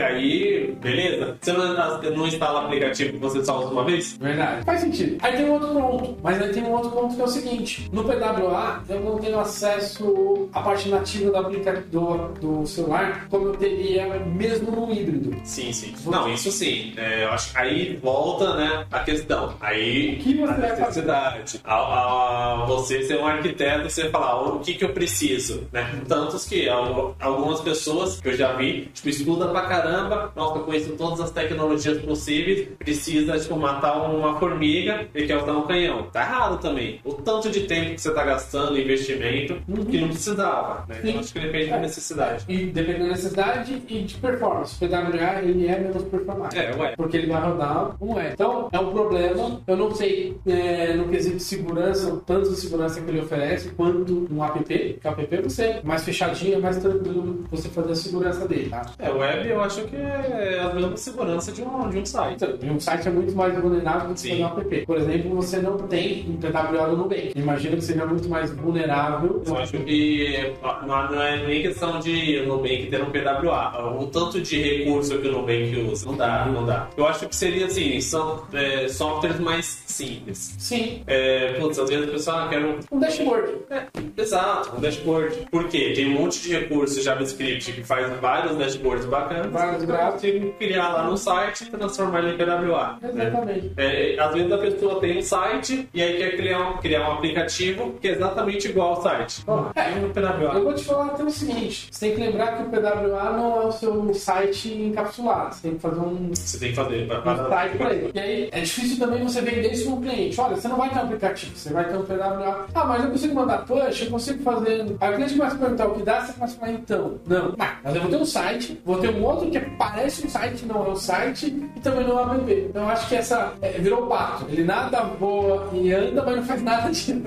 aí, 0.00 0.76
beleza. 0.80 1.36
Você 1.40 1.52
não, 1.52 2.16
não 2.16 2.26
instala 2.26 2.64
aplicativo 2.64 3.12
que 3.12 3.18
você 3.18 3.44
só 3.44 3.60
usa 3.60 3.68
uma 3.68 3.84
vez? 3.84 4.13
Verdade. 4.20 4.64
Faz 4.64 4.80
sentido. 4.80 5.18
Aí 5.22 5.36
tem 5.36 5.46
um 5.46 5.52
outro 5.52 5.68
ponto. 5.68 6.16
Mas 6.22 6.40
aí 6.40 6.52
tem 6.52 6.62
um 6.62 6.72
outro 6.72 6.90
ponto 6.90 7.14
que 7.14 7.20
é 7.20 7.24
o 7.24 7.28
seguinte: 7.28 7.88
no 7.92 8.04
PWA 8.04 8.82
eu 8.88 9.00
não 9.00 9.18
tenho 9.18 9.38
acesso 9.38 10.48
à 10.52 10.60
parte 10.60 10.88
nativa 10.88 11.30
do 11.30 11.36
aplicativo 11.36 12.28
do 12.40 12.66
celular 12.66 13.26
como 13.30 13.48
eu 13.48 13.52
teria 13.56 14.06
mesmo 14.24 14.70
no 14.70 14.92
híbrido. 14.92 15.34
Sim, 15.44 15.72
sim. 15.72 15.94
Não, 16.06 16.32
isso 16.32 16.50
sim. 16.50 16.92
É, 16.96 17.24
eu 17.24 17.30
acho 17.30 17.52
que 17.52 17.58
aí 17.58 17.96
volta, 18.02 18.54
né, 18.56 18.86
a 18.90 19.00
questão. 19.00 19.54
Aí 19.60 20.16
que 20.16 20.34
você 20.34 20.52
a 20.52 20.56
necessidade. 20.58 21.60
A, 21.64 22.64
você 22.66 23.02
ser 23.02 23.18
um 23.18 23.26
arquiteto, 23.26 23.88
você 23.88 24.08
falar 24.10 24.42
o 24.42 24.60
que, 24.60 24.74
que 24.74 24.84
eu 24.84 24.90
preciso, 24.90 25.66
né? 25.72 26.00
Tantos 26.08 26.44
que 26.46 26.68
al- 26.68 27.14
algumas 27.20 27.60
pessoas 27.60 28.20
que 28.20 28.28
eu 28.28 28.36
já 28.36 28.52
vi, 28.54 28.88
tipo, 28.94 29.08
estuda 29.08 29.48
pra 29.48 29.62
caramba, 29.62 30.32
nossa, 30.34 30.58
eu 30.58 30.64
conheço 30.64 30.90
todas 30.96 31.20
as 31.20 31.30
tecnologias 31.30 31.98
possíveis, 32.02 32.68
precisa, 32.78 33.38
tipo, 33.38 33.56
matar 33.56 33.93
uma 33.96 34.38
formiga 34.38 35.06
e 35.14 35.26
quer 35.26 35.36
usar 35.36 35.52
um 35.52 35.62
canhão. 35.62 36.04
Tá 36.12 36.22
errado 36.22 36.60
também. 36.60 37.00
O 37.04 37.14
tanto 37.14 37.50
de 37.50 37.60
tempo 37.62 37.94
que 37.94 38.00
você 38.00 38.12
tá 38.12 38.24
gastando, 38.24 38.78
investimento, 38.78 39.56
que 39.90 40.00
não 40.00 40.08
precisava, 40.08 40.84
né? 40.88 41.00
Então 41.02 41.20
acho 41.20 41.32
que 41.32 41.40
depende 41.40 41.70
da 41.70 41.78
necessidade. 41.78 42.44
E 42.48 42.66
dependendo 42.66 43.04
da 43.04 43.10
necessidade 43.10 43.82
e 43.88 44.02
de 44.02 44.14
performance. 44.16 44.84
O 44.84 44.88
PWA 44.88 45.42
ele 45.42 45.66
é 45.66 45.78
menos 45.78 46.02
performático. 46.04 46.60
É, 46.60 46.74
ué. 46.76 46.94
Porque 46.96 47.16
ele 47.16 47.26
vai 47.26 47.42
rodar 47.42 47.96
um 48.00 48.14
web. 48.14 48.30
Então, 48.32 48.68
é 48.72 48.78
um 48.78 48.92
problema. 48.92 49.60
Eu 49.66 49.76
não 49.76 49.94
sei 49.94 50.36
é, 50.46 50.94
no 50.94 51.08
quesito 51.08 51.36
de 51.36 51.42
segurança, 51.42 52.12
o 52.12 52.18
tanto 52.18 52.50
de 52.50 52.56
segurança 52.56 53.00
que 53.00 53.10
ele 53.10 53.20
oferece, 53.20 53.70
quanto 53.70 54.26
um 54.30 54.44
app. 54.44 54.64
Que 54.64 55.00
o 55.06 55.10
app 55.10 55.42
você 55.42 55.64
é 55.64 55.80
mais 55.82 56.04
fechadinho, 56.04 56.56
é 56.56 56.58
mais 56.58 56.78
tranquilo 56.78 57.44
você 57.50 57.68
fazer 57.68 57.92
a 57.92 57.96
segurança 57.96 58.46
dele, 58.46 58.70
tá? 58.70 58.82
É, 58.98 59.10
web 59.10 59.48
eu 59.48 59.60
acho 59.60 59.84
que 59.84 59.96
é 59.96 60.60
a 60.60 60.74
mesma 60.74 60.96
segurança 60.96 61.52
de 61.52 61.62
um, 61.62 61.88
de 61.88 61.98
um 61.98 62.06
site. 62.06 62.44
Então, 62.44 62.74
um 62.74 62.80
site 62.80 63.08
é 63.08 63.10
muito 63.10 63.34
mais 63.34 63.56
vulnerável 63.84 64.10
um 64.10 64.46
app. 64.46 64.86
Por 64.86 64.96
exemplo, 64.96 65.34
você 65.36 65.58
não 65.58 65.76
tem 65.78 66.26
um 66.28 66.36
PWA 66.36 66.86
no 66.88 66.96
Nubank. 66.96 67.32
Imagina 67.36 67.76
que 67.76 67.84
seja 67.84 68.06
muito 68.06 68.28
mais 68.28 68.50
vulnerável. 68.52 69.42
Eu 69.46 69.56
acho 69.58 69.72
que 69.72 70.52
não, 70.86 71.22
é 71.22 71.46
nem 71.46 71.62
questão 71.62 72.00
de 72.00 72.44
Nubank 72.46 72.86
ter 72.86 73.02
um 73.02 73.10
PWA. 73.10 73.94
O 74.00 74.06
tanto 74.06 74.40
de 74.40 74.60
recurso 74.62 75.18
que 75.18 75.28
o 75.28 75.32
Nubank 75.32 75.88
usa, 75.90 76.06
não 76.06 76.16
dá, 76.16 76.46
não 76.46 76.64
dá. 76.66 76.88
Eu 76.96 77.06
acho 77.06 77.28
que 77.28 77.36
seria 77.36 77.66
assim, 77.66 78.00
são 78.00 78.42
é, 78.52 78.88
softwares 78.88 79.38
mais 79.40 79.82
simples. 79.86 80.54
Sim, 80.58 81.02
É, 81.06 81.52
putz, 81.54 81.78
às 81.78 81.88
vezes 81.88 82.08
o 82.08 82.12
pessoal 82.12 82.38
ah, 82.38 82.48
quer 82.48 82.64
um 82.64 82.78
um 82.90 82.98
dashboard. 82.98 83.52
É, 83.70 83.86
exato, 84.16 84.76
um 84.76 84.80
dashboard. 84.80 85.46
Por 85.50 85.68
quê? 85.68 85.92
Tem 85.94 86.06
um 86.08 86.20
monte 86.20 86.40
de 86.42 86.52
recursos 86.56 87.02
JavaScript 87.02 87.72
que 87.72 87.82
faz 87.82 88.10
vários 88.20 88.56
dashboards 88.56 89.04
bacanas. 89.06 89.52
Vários 89.52 89.82
Eu 89.82 89.88
gráficos. 89.88 90.54
criar 90.58 90.88
lá 90.88 91.04
no 91.04 91.16
site 91.16 91.64
e 91.64 91.66
transformar 91.70 92.20
ele 92.20 92.34
em 92.34 92.36
PWA. 92.36 92.98
né? 93.02 93.30
É, 93.76 94.16
às 94.18 94.32
vezes 94.34 94.52
a 94.52 94.58
pessoa 94.58 95.00
tem 95.00 95.18
um 95.18 95.22
site 95.22 95.88
e 95.92 96.02
aí 96.02 96.16
quer 96.16 96.36
criar 96.36 96.70
um, 96.70 96.76
criar 96.78 97.08
um 97.08 97.12
aplicativo 97.12 97.94
que 98.00 98.08
é 98.08 98.12
exatamente 98.12 98.68
igual 98.68 98.94
ao 98.94 99.02
site. 99.02 99.42
Ó, 99.46 99.66
É, 99.74 99.90
no 99.98 100.10
PWA. 100.10 100.54
Eu 100.54 100.64
vou 100.64 100.74
te 100.74 100.84
falar 100.84 101.06
até 101.06 101.24
o 101.24 101.30
seguinte: 101.30 101.88
você 101.90 102.06
tem 102.06 102.14
que 102.14 102.20
lembrar 102.20 102.56
que 102.56 102.62
o 102.62 102.66
PWA 102.66 103.32
não 103.36 103.62
é 103.62 103.66
o 103.66 103.72
seu 103.72 104.14
site 104.14 104.72
encapsulado. 104.72 105.54
Você 105.54 105.62
tem 105.62 105.74
que 105.74 105.80
fazer 105.80 106.00
um 106.00 106.30
Você 106.34 106.58
tem 106.58 106.70
que 106.70 106.76
fazer 106.76 107.06
para 107.06 107.32
um 107.32 107.48
site 107.48 107.76
para 107.78 107.94
ele. 107.94 108.10
E 108.14 108.18
aí 108.18 108.48
é 108.52 108.60
difícil 108.60 108.98
também 108.98 109.22
você 109.22 109.40
vender 109.40 109.72
isso 109.72 109.86
para 109.86 109.94
um 109.94 110.00
cliente. 110.02 110.40
Olha, 110.40 110.56
você 110.56 110.68
não 110.68 110.76
vai 110.76 110.90
ter 110.90 110.98
um 110.98 111.02
aplicativo, 111.02 111.56
você 111.56 111.72
vai 111.72 111.84
ter 111.84 111.96
um 111.96 112.02
PWA. 112.04 112.66
Ah, 112.74 112.84
mas 112.84 113.04
eu 113.04 113.10
consigo 113.10 113.34
mandar 113.34 113.58
push, 113.64 114.02
eu 114.02 114.10
consigo 114.10 114.42
fazer. 114.42 114.86
Aí 115.00 115.12
o 115.12 115.16
cliente 115.16 115.34
começa 115.34 115.56
a 115.56 115.58
perguntar 115.58 115.86
o 115.86 115.94
que 115.94 116.02
dá, 116.02 116.20
você 116.20 116.32
começa 116.32 116.56
a 116.56 116.60
falar, 116.60 116.72
então. 116.72 117.14
Não, 117.26 117.54
mas 117.56 117.74
mas 117.82 117.94
eu 117.94 118.02
vou 118.02 118.10
ter 118.10 118.16
um 118.16 118.24
site, 118.24 118.80
vou 118.84 118.98
ter 118.98 119.10
um 119.10 119.22
outro 119.24 119.50
que 119.50 119.60
parece 119.60 120.26
um 120.26 120.28
site, 120.28 120.64
não 120.64 120.86
é 120.86 120.88
um 120.88 120.96
site, 120.96 121.46
e 121.76 121.80
também 121.80 122.06
não 122.06 122.18
é 122.18 122.26
um 122.26 122.34
app. 122.34 122.52
Então 122.52 122.82
eu 122.82 122.88
acho 122.88 123.08
que 123.08 123.14
essa 123.14 123.52
é, 123.64 123.78
virou 123.78 124.06
pato. 124.06 124.44
Ele 124.50 124.62
nada 124.62 125.02
voa 125.18 125.70
e 125.72 125.92
anda, 125.92 126.22
mas 126.22 126.36
não 126.36 126.42
faz 126.44 126.62
nada 126.62 126.90
de 126.90 127.12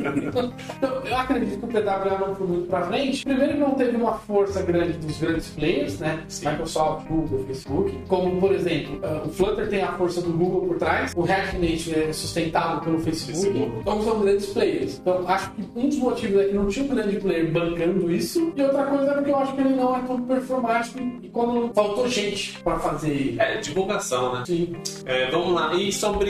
Então, 0.77 1.01
eu 1.05 1.17
acredito 1.17 1.59
que 1.59 1.65
o 1.65 1.67
PWA 1.67 2.17
não 2.19 2.35
foi 2.35 2.47
muito 2.47 2.67
pra 2.67 2.81
frente. 2.83 3.23
Primeiro 3.23 3.53
que 3.53 3.59
não 3.59 3.71
teve 3.71 3.97
uma 3.97 4.13
força 4.13 4.61
grande 4.61 4.93
dos 4.99 5.17
grandes 5.19 5.49
players, 5.49 5.99
né? 5.99 6.23
Sim. 6.27 6.49
Microsoft, 6.49 7.07
Google, 7.07 7.43
Facebook. 7.47 7.97
Como, 8.07 8.39
por 8.39 8.51
exemplo, 8.51 8.99
ah, 9.03 9.23
o 9.25 9.29
Flutter 9.29 9.67
tem 9.67 9.81
a 9.81 9.93
força 9.93 10.21
do 10.21 10.31
Google 10.31 10.67
por 10.67 10.77
trás, 10.77 11.13
o 11.15 11.21
React 11.21 11.57
Native 11.57 11.95
é 11.95 12.13
sustentado 12.13 12.81
pelo 12.81 12.99
Facebook. 12.99 13.17
Facebook. 13.41 13.79
Então 13.79 14.03
são 14.03 14.19
grandes 14.19 14.45
players. 14.47 14.99
Então 14.99 15.27
acho 15.27 15.51
que 15.51 15.63
um 15.75 15.89
dos 15.89 15.97
motivos 15.97 16.41
é 16.41 16.45
que 16.45 16.53
não 16.53 16.67
tinha 16.67 16.85
um 16.85 16.89
grande 16.89 17.19
player 17.19 17.51
bancando 17.51 18.11
isso. 18.11 18.53
E 18.55 18.61
outra 18.61 18.85
coisa 18.85 19.11
é 19.11 19.13
porque 19.15 19.31
eu 19.31 19.37
acho 19.37 19.53
que 19.53 19.61
ele 19.61 19.75
não 19.75 19.95
é 19.95 20.01
tão 20.01 20.21
performático 20.21 20.99
e 21.21 21.29
quando 21.29 21.73
faltou 21.73 22.07
gente 22.07 22.59
pra 22.61 22.77
fazer. 22.77 23.35
É, 23.39 23.57
divulgação, 23.57 24.33
né? 24.33 24.43
Sim. 24.45 24.75
É, 25.05 25.31
vamos 25.31 25.53
lá. 25.53 25.73
E 25.73 25.91
sobre 25.91 26.26